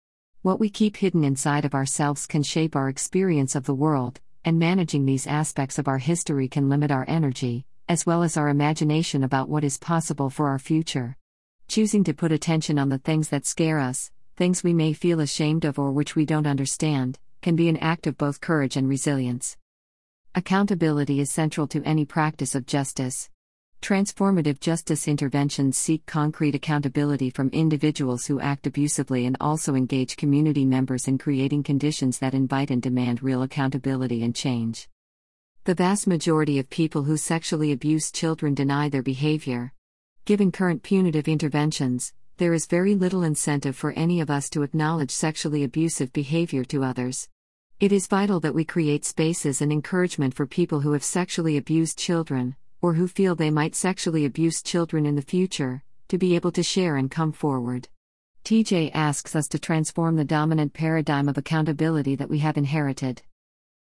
What 0.42 0.60
we 0.60 0.70
keep 0.70 0.98
hidden 0.98 1.24
inside 1.24 1.66
of 1.66 1.74
ourselves 1.74 2.28
can 2.28 2.44
shape 2.44 2.76
our 2.76 2.90
experience 2.90 3.56
of 3.56 3.66
the 3.66 3.74
world, 3.74 4.20
and 4.44 4.60
managing 4.60 5.06
these 5.06 5.26
aspects 5.26 5.80
of 5.80 5.88
our 5.88 6.00
history 6.00 6.48
can 6.48 6.68
limit 6.68 6.92
our 6.92 7.06
energy, 7.08 7.66
as 7.92 8.06
well 8.06 8.24
as 8.24 8.38
our 8.38 8.48
imagination 8.48 9.22
about 9.22 9.50
what 9.50 9.66
is 9.66 9.78
possible 9.78 10.30
for 10.30 10.48
our 10.48 10.58
future. 10.58 11.18
Choosing 11.68 12.06
to 12.06 12.14
put 12.14 12.32
attention 12.32 12.80
on 12.80 12.88
the 12.88 12.98
things 12.98 13.28
that 13.28 13.46
scare 13.46 13.80
us, 13.80 14.12
things 14.38 14.64
we 14.64 14.74
may 14.74 14.94
feel 14.94 15.20
ashamed 15.20 15.66
of 15.66 15.78
or 15.78 15.92
which 15.92 16.16
we 16.16 16.26
don't 16.26 16.48
understand, 16.48 17.20
can 17.42 17.58
be 17.58 17.68
an 17.68 17.76
act 17.76 18.08
of 18.08 18.18
both 18.18 18.40
courage 18.40 18.78
and 18.78 18.88
resilience. 18.88 19.58
Accountability 20.34 21.20
is 21.20 21.30
central 21.30 21.68
to 21.68 21.84
any 21.84 22.06
practice 22.06 22.56
of 22.56 22.66
justice. 22.66 23.30
Transformative 23.82 24.62
justice 24.62 25.06
interventions 25.06 25.78
seek 25.78 26.06
concrete 26.06 26.56
accountability 26.56 27.30
from 27.30 27.50
individuals 27.50 28.26
who 28.26 28.40
act 28.40 28.66
abusively 28.68 29.26
and 29.26 29.36
also 29.42 29.76
engage 29.76 30.16
community 30.16 30.64
members 30.64 31.10
in 31.10 31.18
creating 31.18 31.64
conditions 31.64 32.20
that 32.20 32.34
invite 32.34 32.72
and 32.72 32.82
demand 32.82 33.22
real 33.22 33.44
accountability 33.44 34.24
and 34.24 34.34
change. 34.34 34.88
The 35.64 35.76
vast 35.76 36.08
majority 36.08 36.58
of 36.58 36.72
people 36.72 37.04
who 37.04 37.18
sexually 37.18 37.72
abuse 37.72 38.12
children 38.12 38.56
deny 38.56 38.90
their 38.90 39.04
behavior. 39.04 39.74
Given 40.26 40.52
current 40.52 40.82
punitive 40.82 41.28
interventions, 41.28 42.14
there 42.38 42.56
is 42.56 42.66
very 42.66 42.96
little 42.96 43.22
incentive 43.22 43.76
for 43.76 43.92
any 43.92 44.22
of 44.22 44.32
us 44.32 44.50
to 44.50 44.64
acknowledge 44.64 45.12
sexually 45.12 45.64
abusive 45.64 46.12
behavior 46.14 46.64
to 46.64 46.84
others. 46.84 47.30
It 47.80 47.92
is 47.92 48.08
vital 48.08 48.40
that 48.40 48.56
we 48.56 48.66
create 48.66 49.06
spaces 49.06 49.62
and 49.62 49.72
encouragement 49.72 50.34
for 50.34 50.48
people 50.48 50.80
who 50.80 50.94
have 50.94 51.04
sexually 51.04 51.58
abused 51.58 51.96
children, 51.96 52.56
or 52.82 52.96
who 52.96 53.08
feel 53.08 53.36
they 53.36 53.52
might 53.52 53.76
sexually 53.76 54.26
abuse 54.26 54.64
children 54.64 55.06
in 55.06 55.16
the 55.16 55.22
future, 55.22 55.84
to 56.08 56.18
be 56.18 56.34
able 56.34 56.52
to 56.54 56.64
share 56.64 56.96
and 56.96 57.12
come 57.12 57.32
forward. 57.32 57.88
TJ 58.44 58.90
asks 58.96 59.36
us 59.36 59.48
to 59.50 59.60
transform 59.60 60.16
the 60.16 60.26
dominant 60.26 60.74
paradigm 60.74 61.30
of 61.30 61.38
accountability 61.38 62.16
that 62.16 62.32
we 62.32 62.40
have 62.40 62.58
inherited. 62.58 63.22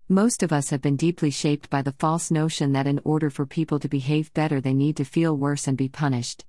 Most 0.09 0.43
of 0.43 0.53
us 0.53 0.69
have 0.69 0.83
been 0.83 0.97
deeply 0.97 1.31
shaped 1.31 1.71
by 1.71 1.81
the 1.81 1.93
false 1.93 2.29
notion 2.29 2.73
that 2.73 2.85
in 2.85 3.01
order 3.03 3.31
for 3.31 3.47
people 3.47 3.79
to 3.79 3.89
behave 3.89 4.31
better, 4.35 4.61
they 4.61 4.73
need 4.73 4.97
to 4.97 5.03
feel 5.03 5.35
worse 5.35 5.67
and 5.67 5.75
be 5.75 5.89
punished. 5.89 6.45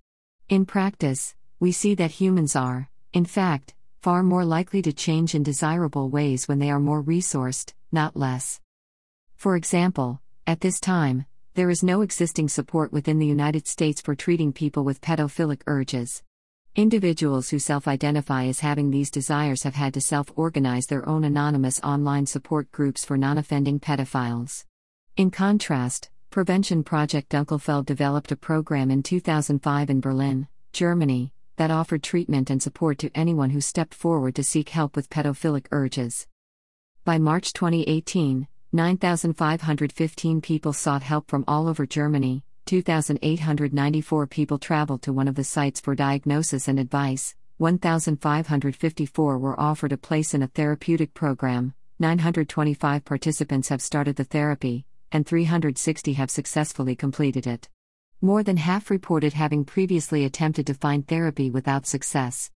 In 0.51 0.67
practice, 0.67 1.35
we 1.59 1.73
see 1.73 1.95
that 1.95 2.11
humans 2.11 2.55
are, 2.55 2.91
in 3.15 3.25
fact, 3.25 3.75
far 4.03 4.23
more 4.23 4.45
likely 4.45 4.83
to 4.83 4.93
change 4.93 5.35
in 5.35 5.43
desirable 5.43 6.11
ways 6.11 6.47
when 6.47 6.59
they 6.59 6.71
are 6.71 6.79
more 6.79 7.03
resourced, 7.03 7.73
not 7.91 8.15
less. 8.15 8.61
For 9.37 9.57
example, 9.57 10.21
at 10.47 10.61
this 10.61 10.79
time, 10.79 11.25
there 11.55 11.71
is 11.71 11.83
no 11.83 12.03
existing 12.03 12.51
support 12.51 12.93
within 12.93 13.19
the 13.19 13.27
United 13.27 13.67
States 13.67 14.03
for 14.03 14.15
treating 14.15 14.53
people 14.53 14.85
with 14.85 15.01
pedophilic 15.01 15.63
urges. 15.67 16.23
Individuals 16.77 17.49
who 17.49 17.59
self 17.59 17.89
identify 17.89 18.45
as 18.45 18.61
having 18.61 18.91
these 18.91 19.11
desires 19.11 19.63
have 19.63 19.75
had 19.75 19.95
to 19.95 20.01
self 20.03 20.31
organize 20.37 20.87
their 20.87 21.09
own 21.09 21.25
anonymous 21.25 21.81
online 21.81 22.27
support 22.27 22.71
groups 22.71 23.03
for 23.03 23.17
non 23.17 23.39
offending 23.39 23.81
pedophiles. 23.81 24.67
In 25.17 25.31
contrast, 25.31 26.11
Prevention 26.29 26.85
Project 26.85 27.31
Dunkelfeld 27.31 27.87
developed 27.87 28.31
a 28.31 28.37
program 28.37 28.91
in 28.91 29.03
2005 29.03 29.89
in 29.89 30.01
Berlin, 30.03 30.49
Germany, 30.75 31.33
that 31.57 31.71
offered 31.71 32.03
treatment 32.03 32.51
and 32.51 32.63
support 32.63 32.99
to 32.99 33.11
anyone 33.15 33.49
who 33.49 33.63
stepped 33.63 33.95
forward 33.95 34.35
to 34.35 34.45
seek 34.45 34.69
help 34.69 34.97
with 34.97 35.09
pedophilic 35.09 35.69
urges. 35.73 36.27
By 37.07 37.17
March 37.17 37.55
2018, 37.55 38.49
9,515 38.73 40.43
people 40.43 40.75
sought 40.75 41.03
help 41.03 41.31
from 41.31 41.45
all 41.49 41.69
over 41.69 41.87
Germany, 41.87 42.45
2,894 42.67 44.27
people 44.27 44.59
traveled 44.59 45.01
to 45.01 45.13
one 45.13 45.29
of 45.29 45.37
the 45.37 45.45
sites 45.45 45.79
for 45.79 45.95
diagnosis 45.95 46.67
and 46.67 46.81
advice, 46.81 47.37
1,554 47.59 49.39
were 49.39 49.61
offered 49.61 49.93
a 49.93 49.97
place 49.97 50.35
in 50.35 50.43
a 50.43 50.49
therapeutic 50.49 51.15
program, 51.15 51.75
925 52.01 53.05
participants 53.05 53.69
have 53.69 53.81
started 53.81 54.17
the 54.17 54.25
therapy, 54.25 54.85
and 55.13 55.25
360 55.25 56.15
have 56.15 56.29
successfully 56.29 56.97
completed 56.97 57.47
it. 57.47 57.69
More 58.21 58.43
than 58.43 58.57
half 58.57 58.91
reported 58.91 59.35
having 59.35 59.65
previously 59.65 60.25
attempted 60.25 60.67
to 60.67 60.75
find 60.75 61.07
therapy 61.07 61.51
without 61.51 61.87
success. 61.87 62.51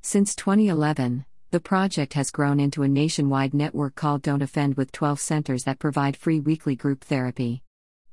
Since 0.00 0.36
2011, 0.36 1.24
the 1.50 1.58
project 1.58 2.14
has 2.14 2.30
grown 2.30 2.60
into 2.60 2.84
a 2.84 2.88
nationwide 2.88 3.52
network 3.52 3.96
called 3.96 4.22
Don't 4.22 4.42
Offend 4.42 4.76
with 4.76 4.92
12 4.92 5.18
centers 5.18 5.64
that 5.64 5.80
provide 5.80 6.16
free 6.16 6.38
weekly 6.38 6.76
group 6.76 7.02
therapy. 7.02 7.64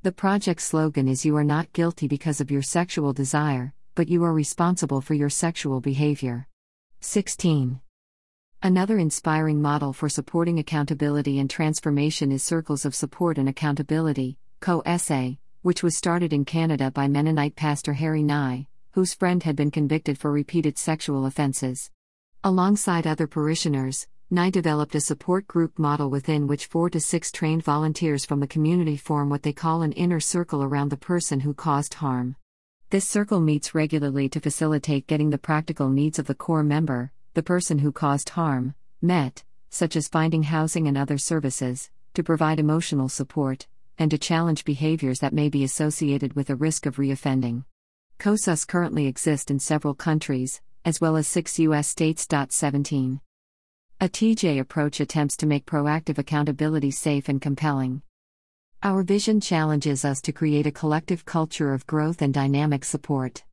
The 0.03 0.11
project's 0.11 0.65
slogan 0.65 1.07
is 1.07 1.23
You 1.23 1.37
are 1.37 1.45
not 1.45 1.71
guilty 1.71 2.09
because 2.09 2.41
of 2.41 2.51
your 2.51 2.61
sexual 2.61 3.13
desire, 3.13 3.73
but 3.95 4.09
you 4.09 4.25
are 4.25 4.33
responsible 4.33 4.99
for 4.99 5.13
your 5.13 5.29
sexual 5.29 5.79
behavior. 5.79 6.49
16. 6.99 7.79
Another 8.61 8.99
inspiring 8.99 9.61
model 9.61 9.93
for 9.93 10.09
supporting 10.09 10.59
accountability 10.59 11.39
and 11.39 11.49
transformation 11.49 12.33
is 12.33 12.43
Circles 12.43 12.83
of 12.83 12.93
Support 12.93 13.37
and 13.37 13.47
Accountability, 13.47 14.37
COSA, 14.59 15.37
which 15.61 15.83
was 15.83 15.95
started 15.95 16.33
in 16.33 16.43
Canada 16.43 16.91
by 16.91 17.07
Mennonite 17.07 17.55
pastor 17.55 17.93
Harry 17.93 18.23
Nigh, 18.23 18.67
whose 18.91 19.13
friend 19.13 19.41
had 19.43 19.55
been 19.55 19.71
convicted 19.71 20.17
for 20.17 20.33
repeated 20.33 20.77
sexual 20.77 21.25
offenses. 21.25 21.89
Alongside 22.43 23.07
other 23.07 23.25
parishioners, 23.25 24.05
Nigh 24.33 24.49
developed 24.49 24.95
a 24.95 24.99
support 24.99 25.45
group 25.45 25.77
model 25.77 26.09
within 26.09 26.47
which 26.47 26.65
four 26.65 26.89
to 26.89 26.99
six 26.99 27.31
trained 27.31 27.61
volunteers 27.61 28.25
from 28.25 28.39
the 28.39 28.47
community 28.47 28.97
form 28.97 29.29
what 29.29 29.43
they 29.43 29.53
call 29.53 29.83
an 29.83 29.91
inner 29.91 30.19
circle 30.19 30.63
around 30.63 30.89
the 30.89 30.97
person 30.97 31.41
who 31.41 31.53
caused 31.53 31.93
harm. 31.93 32.35
This 32.89 33.07
circle 33.07 33.39
meets 33.39 33.75
regularly 33.75 34.27
to 34.29 34.39
facilitate 34.39 35.05
getting 35.05 35.29
the 35.29 35.37
practical 35.37 35.87
needs 35.87 36.17
of 36.17 36.25
the 36.25 36.33
core 36.33 36.63
member, 36.63 37.11
the 37.35 37.43
person 37.43 37.77
who 37.77 37.91
caused 37.91 38.29
harm, 38.29 38.73
met, 39.03 39.43
such 39.69 39.95
as 39.95 40.07
finding 40.07 40.41
housing 40.41 40.87
and 40.87 40.97
other 40.97 41.19
services, 41.19 41.91
to 42.15 42.23
provide 42.23 42.59
emotional 42.59 43.09
support, 43.09 43.67
and 43.99 44.09
to 44.09 44.17
challenge 44.17 44.65
behaviors 44.65 45.19
that 45.19 45.33
may 45.33 45.47
be 45.47 45.63
associated 45.63 46.33
with 46.33 46.49
a 46.49 46.55
risk 46.55 46.87
of 46.87 46.95
reoffending. 46.95 47.65
COSAs 48.17 48.65
currently 48.65 49.05
exist 49.05 49.51
in 49.51 49.59
several 49.59 49.93
countries, 49.93 50.59
as 50.83 50.99
well 50.99 51.17
as 51.17 51.27
six 51.27 51.59
U.S. 51.59 51.87
states. 51.87 52.25
17. 52.49 53.21
A 54.03 54.09
TJ 54.09 54.59
approach 54.59 54.99
attempts 54.99 55.37
to 55.37 55.45
make 55.45 55.65
proactive 55.65 56.17
accountability 56.17 56.91
safe 56.91 57.29
and 57.29 57.41
compelling. 57.41 58.01
Our 58.83 59.01
vision 59.01 59.39
challenges 59.39 60.03
us 60.03 60.21
to 60.23 60.33
create 60.33 60.67
a 60.67 60.73
collective 60.73 61.23
culture 61.23 61.73
of 61.73 61.87
growth 61.87 62.21
and 62.21 62.33
dynamic 62.33 62.83
support. 62.83 63.45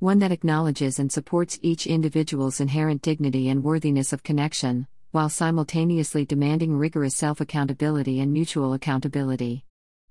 One 0.00 0.18
that 0.18 0.30
acknowledges 0.30 0.98
and 0.98 1.10
supports 1.10 1.58
each 1.62 1.86
individual's 1.86 2.60
inherent 2.60 3.00
dignity 3.00 3.48
and 3.48 3.64
worthiness 3.64 4.12
of 4.12 4.22
connection, 4.22 4.88
while 5.12 5.30
simultaneously 5.30 6.26
demanding 6.26 6.76
rigorous 6.76 7.16
self 7.16 7.40
accountability 7.40 8.20
and 8.20 8.30
mutual 8.30 8.74
accountability. 8.74 9.64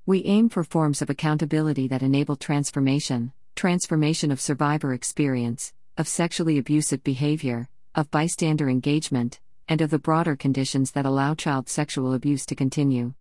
We 0.08 0.26
aim 0.26 0.50
for 0.50 0.64
forms 0.64 1.04
of 1.04 1.12
accountability 1.12 1.88
that 1.90 2.02
enable 2.02 2.36
transformation, 2.36 3.32
transformation 3.54 4.32
of 4.32 4.42
survivor 4.42 4.92
experience, 4.92 5.72
of 6.00 6.08
sexually 6.08 6.58
abusive 6.58 7.04
behavior, 7.04 7.70
of 7.94 8.10
bystander 8.10 8.70
engagement, 8.70 9.40
and 9.68 9.82
of 9.82 9.90
the 9.90 10.00
broader 10.00 10.36
conditions 10.36 10.92
that 10.92 11.06
allow 11.06 11.34
child 11.34 11.70
sexual 11.70 12.14
abuse 12.14 12.46
to 12.46 12.56
continue. 12.56 13.14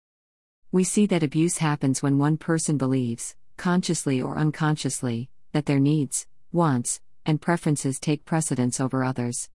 We 0.70 0.84
see 0.84 1.06
that 1.06 1.22
abuse 1.22 1.58
happens 1.58 2.02
when 2.02 2.18
one 2.18 2.36
person 2.36 2.78
believes, 2.78 3.36
consciously 3.56 4.20
or 4.20 4.38
unconsciously, 4.38 5.28
that 5.52 5.66
their 5.66 5.78
needs, 5.80 6.26
wants, 6.50 7.00
and 7.24 7.40
preferences 7.40 8.00
take 8.00 8.24
precedence 8.24 8.80
over 8.80 9.04
others. 9.04 9.48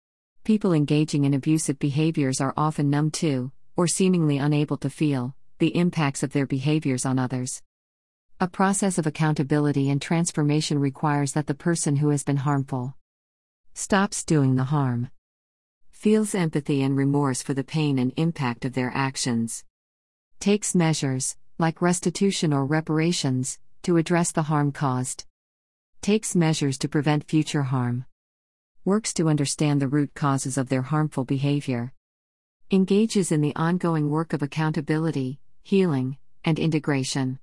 People 0.45 0.73
engaging 0.73 1.25
in 1.25 1.35
abusive 1.35 1.79
behaviors 1.79 2.41
are 2.41 2.55
often 2.57 2.91
numb 2.91 3.11
to, 3.11 3.51
or 3.77 3.87
seemingly 3.87 4.39
unable 4.39 4.77
to 4.77 4.91
feel, 4.91 5.35
the 5.59 5.77
impacts 5.77 6.23
of 6.23 6.33
their 6.33 6.47
behaviors 6.47 7.05
on 7.05 7.19
others. 7.19 7.63
A 8.39 8.47
process 8.47 8.99
of 8.99 9.07
accountability 9.07 9.89
and 9.89 10.01
transformation 10.01 10.79
requires 10.79 11.33
that 11.33 11.47
the 11.47 11.55
person 11.55 11.97
who 11.97 12.11
has 12.11 12.23
been 12.23 12.37
harmful 12.37 12.95
stops 13.73 14.25
doing 14.25 14.57
the 14.57 14.65
harm, 14.65 15.11
feels 15.97 16.35
empathy 16.35 16.83
and 16.83 16.95
remorse 16.95 17.41
for 17.41 17.55
the 17.55 17.65
pain 17.65 17.99
and 17.99 18.13
impact 18.19 18.67
of 18.67 18.75
their 18.75 18.93
actions, 18.95 19.65
takes 20.41 20.75
measures, 20.75 21.37
like 21.59 21.81
restitution 21.81 22.53
or 22.53 22.67
reparations, 22.67 23.59
to 23.83 23.97
address 23.97 24.31
the 24.31 24.43
harm 24.43 24.71
caused, 24.71 25.25
takes 26.03 26.37
measures 26.37 26.77
to 26.77 26.87
prevent 26.87 27.25
future 27.25 27.63
harm, 27.63 28.05
works 28.85 29.15
to 29.15 29.31
understand 29.31 29.81
the 29.81 29.89
root 29.89 30.13
causes 30.15 30.59
of 30.59 30.69
their 30.69 30.83
harmful 30.83 31.25
behavior, 31.25 31.95
engages 32.71 33.33
in 33.33 33.41
the 33.41 33.57
ongoing 33.57 34.11
work 34.11 34.35
of 34.35 34.43
accountability, 34.43 35.41
healing, 35.63 36.19
and 36.45 36.59
integration 36.59 37.39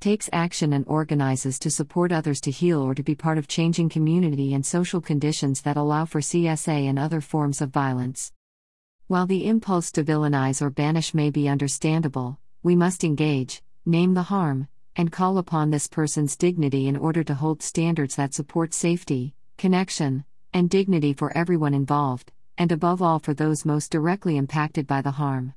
takes 0.00 0.30
action 0.32 0.72
and 0.72 0.86
organizes 0.88 1.58
to 1.58 1.70
support 1.70 2.10
others 2.10 2.40
to 2.40 2.50
heal 2.50 2.80
or 2.80 2.94
to 2.94 3.02
be 3.02 3.14
part 3.14 3.36
of 3.36 3.46
changing 3.46 3.90
community 3.90 4.54
and 4.54 4.64
social 4.64 5.00
conditions 5.02 5.60
that 5.60 5.76
allow 5.76 6.06
for 6.06 6.22
CSA 6.22 6.88
and 6.88 6.98
other 6.98 7.20
forms 7.20 7.60
of 7.60 7.68
violence. 7.68 8.32
While 9.08 9.26
the 9.26 9.46
impulse 9.46 9.92
to 9.92 10.02
villainize 10.02 10.62
or 10.62 10.70
banish 10.70 11.12
may 11.12 11.28
be 11.28 11.48
understandable, 11.48 12.38
we 12.62 12.76
must 12.76 13.04
engage, 13.04 13.62
name 13.84 14.14
the 14.14 14.22
harm, 14.22 14.68
and 14.96 15.12
call 15.12 15.36
upon 15.36 15.68
this 15.68 15.86
person's 15.86 16.34
dignity 16.34 16.88
in 16.88 16.96
order 16.96 17.22
to 17.24 17.34
hold 17.34 17.62
standards 17.62 18.16
that 18.16 18.32
support 18.32 18.72
safety, 18.72 19.34
connection, 19.58 20.24
and 20.54 20.70
dignity 20.70 21.12
for 21.12 21.36
everyone 21.36 21.74
involved, 21.74 22.32
and 22.56 22.72
above 22.72 23.02
all 23.02 23.18
for 23.18 23.34
those 23.34 23.66
most 23.66 23.90
directly 23.90 24.38
impacted 24.38 24.86
by 24.86 25.02
the 25.02 25.12
harm. 25.12 25.52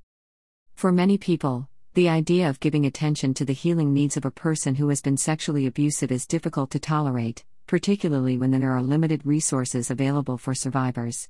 For 0.76 0.92
many 0.92 1.18
people, 1.18 1.70
the 1.94 2.10
idea 2.10 2.50
of 2.50 2.60
giving 2.60 2.88
attention 2.88 3.36
to 3.36 3.46
the 3.46 3.54
healing 3.54 3.94
needs 3.94 4.18
of 4.18 4.26
a 4.26 4.32
person 4.32 4.74
who 4.74 4.90
has 4.90 5.00
been 5.00 5.16
sexually 5.16 5.68
abusive 5.68 6.12
is 6.12 6.26
difficult 6.26 6.72
to 6.72 6.80
tolerate, 6.80 7.46
particularly 7.68 8.36
when 8.36 8.50
there 8.50 8.72
are 8.72 8.82
limited 8.82 9.24
resources 9.24 9.92
available 9.92 10.40
for 10.40 10.56
survivors. 10.56 11.30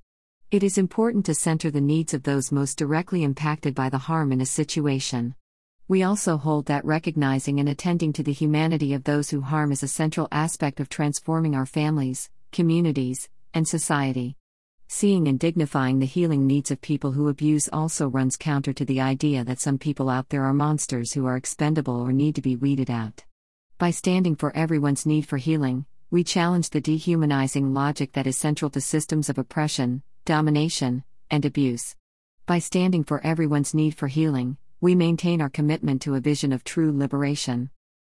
It 0.52 0.64
is 0.64 0.78
important 0.78 1.26
to 1.26 1.36
center 1.36 1.70
the 1.70 1.82
needs 1.82 2.14
of 2.14 2.24
those 2.24 2.50
most 2.50 2.78
directly 2.78 3.24
impacted 3.24 3.76
by 3.76 3.90
the 3.90 3.98
harm 3.98 4.32
in 4.32 4.40
a 4.40 4.46
situation. 4.46 5.36
We 5.90 6.02
also 6.02 6.38
hold 6.38 6.68
that 6.68 6.86
recognizing 6.86 7.60
and 7.60 7.68
attending 7.68 8.14
to 8.14 8.24
the 8.24 8.32
humanity 8.32 8.94
of 8.94 9.04
those 9.04 9.32
who 9.32 9.42
harm 9.42 9.74
is 9.74 9.84
a 9.84 9.88
central 9.90 10.30
aspect 10.32 10.80
of 10.80 10.88
transforming 10.88 11.56
our 11.56 11.66
families, 11.66 12.30
communities, 12.54 13.28
and 13.54 13.68
society. 13.68 14.38
Seeing 14.96 15.28
and 15.28 15.40
dignifying 15.40 15.98
the 15.98 16.06
healing 16.06 16.46
needs 16.46 16.70
of 16.70 16.80
people 16.80 17.14
who 17.14 17.28
abuse 17.28 17.68
also 17.74 18.08
runs 18.08 18.38
counter 18.38 18.74
to 18.74 18.86
the 18.86 19.02
idea 19.02 19.44
that 19.44 19.60
some 19.60 19.80
people 19.80 20.08
out 20.08 20.30
there 20.30 20.44
are 20.44 20.54
monsters 20.54 21.14
who 21.14 21.26
are 21.26 21.36
expendable 21.36 22.00
or 22.00 22.14
need 22.14 22.36
to 22.36 22.44
be 22.44 22.56
weeded 22.56 22.92
out. 22.92 23.24
By 23.80 23.90
standing 23.90 24.36
for 24.36 24.56
everyone's 24.56 25.08
need 25.08 25.26
for 25.26 25.38
healing, 25.38 25.88
we 26.12 26.24
challenge 26.24 26.70
the 26.70 26.80
dehumanizing 26.80 27.74
logic 27.74 28.12
that 28.12 28.28
is 28.28 28.38
central 28.38 28.70
to 28.70 28.82
systems 28.82 29.30
of 29.30 29.40
oppression, 29.40 30.04
domination, 30.26 31.04
and 31.32 31.44
abuse. 31.44 31.96
By 32.46 32.60
standing 32.60 33.04
for 33.04 33.20
everyone's 33.26 33.74
need 33.74 33.96
for 33.96 34.08
healing, 34.08 34.58
we 34.80 34.94
maintain 34.94 35.42
our 35.42 35.50
commitment 35.50 36.04
to 36.04 36.14
a 36.14 36.22
vision 36.22 36.54
of 36.54 36.64
true 36.64 36.96
liberation. 36.96 37.72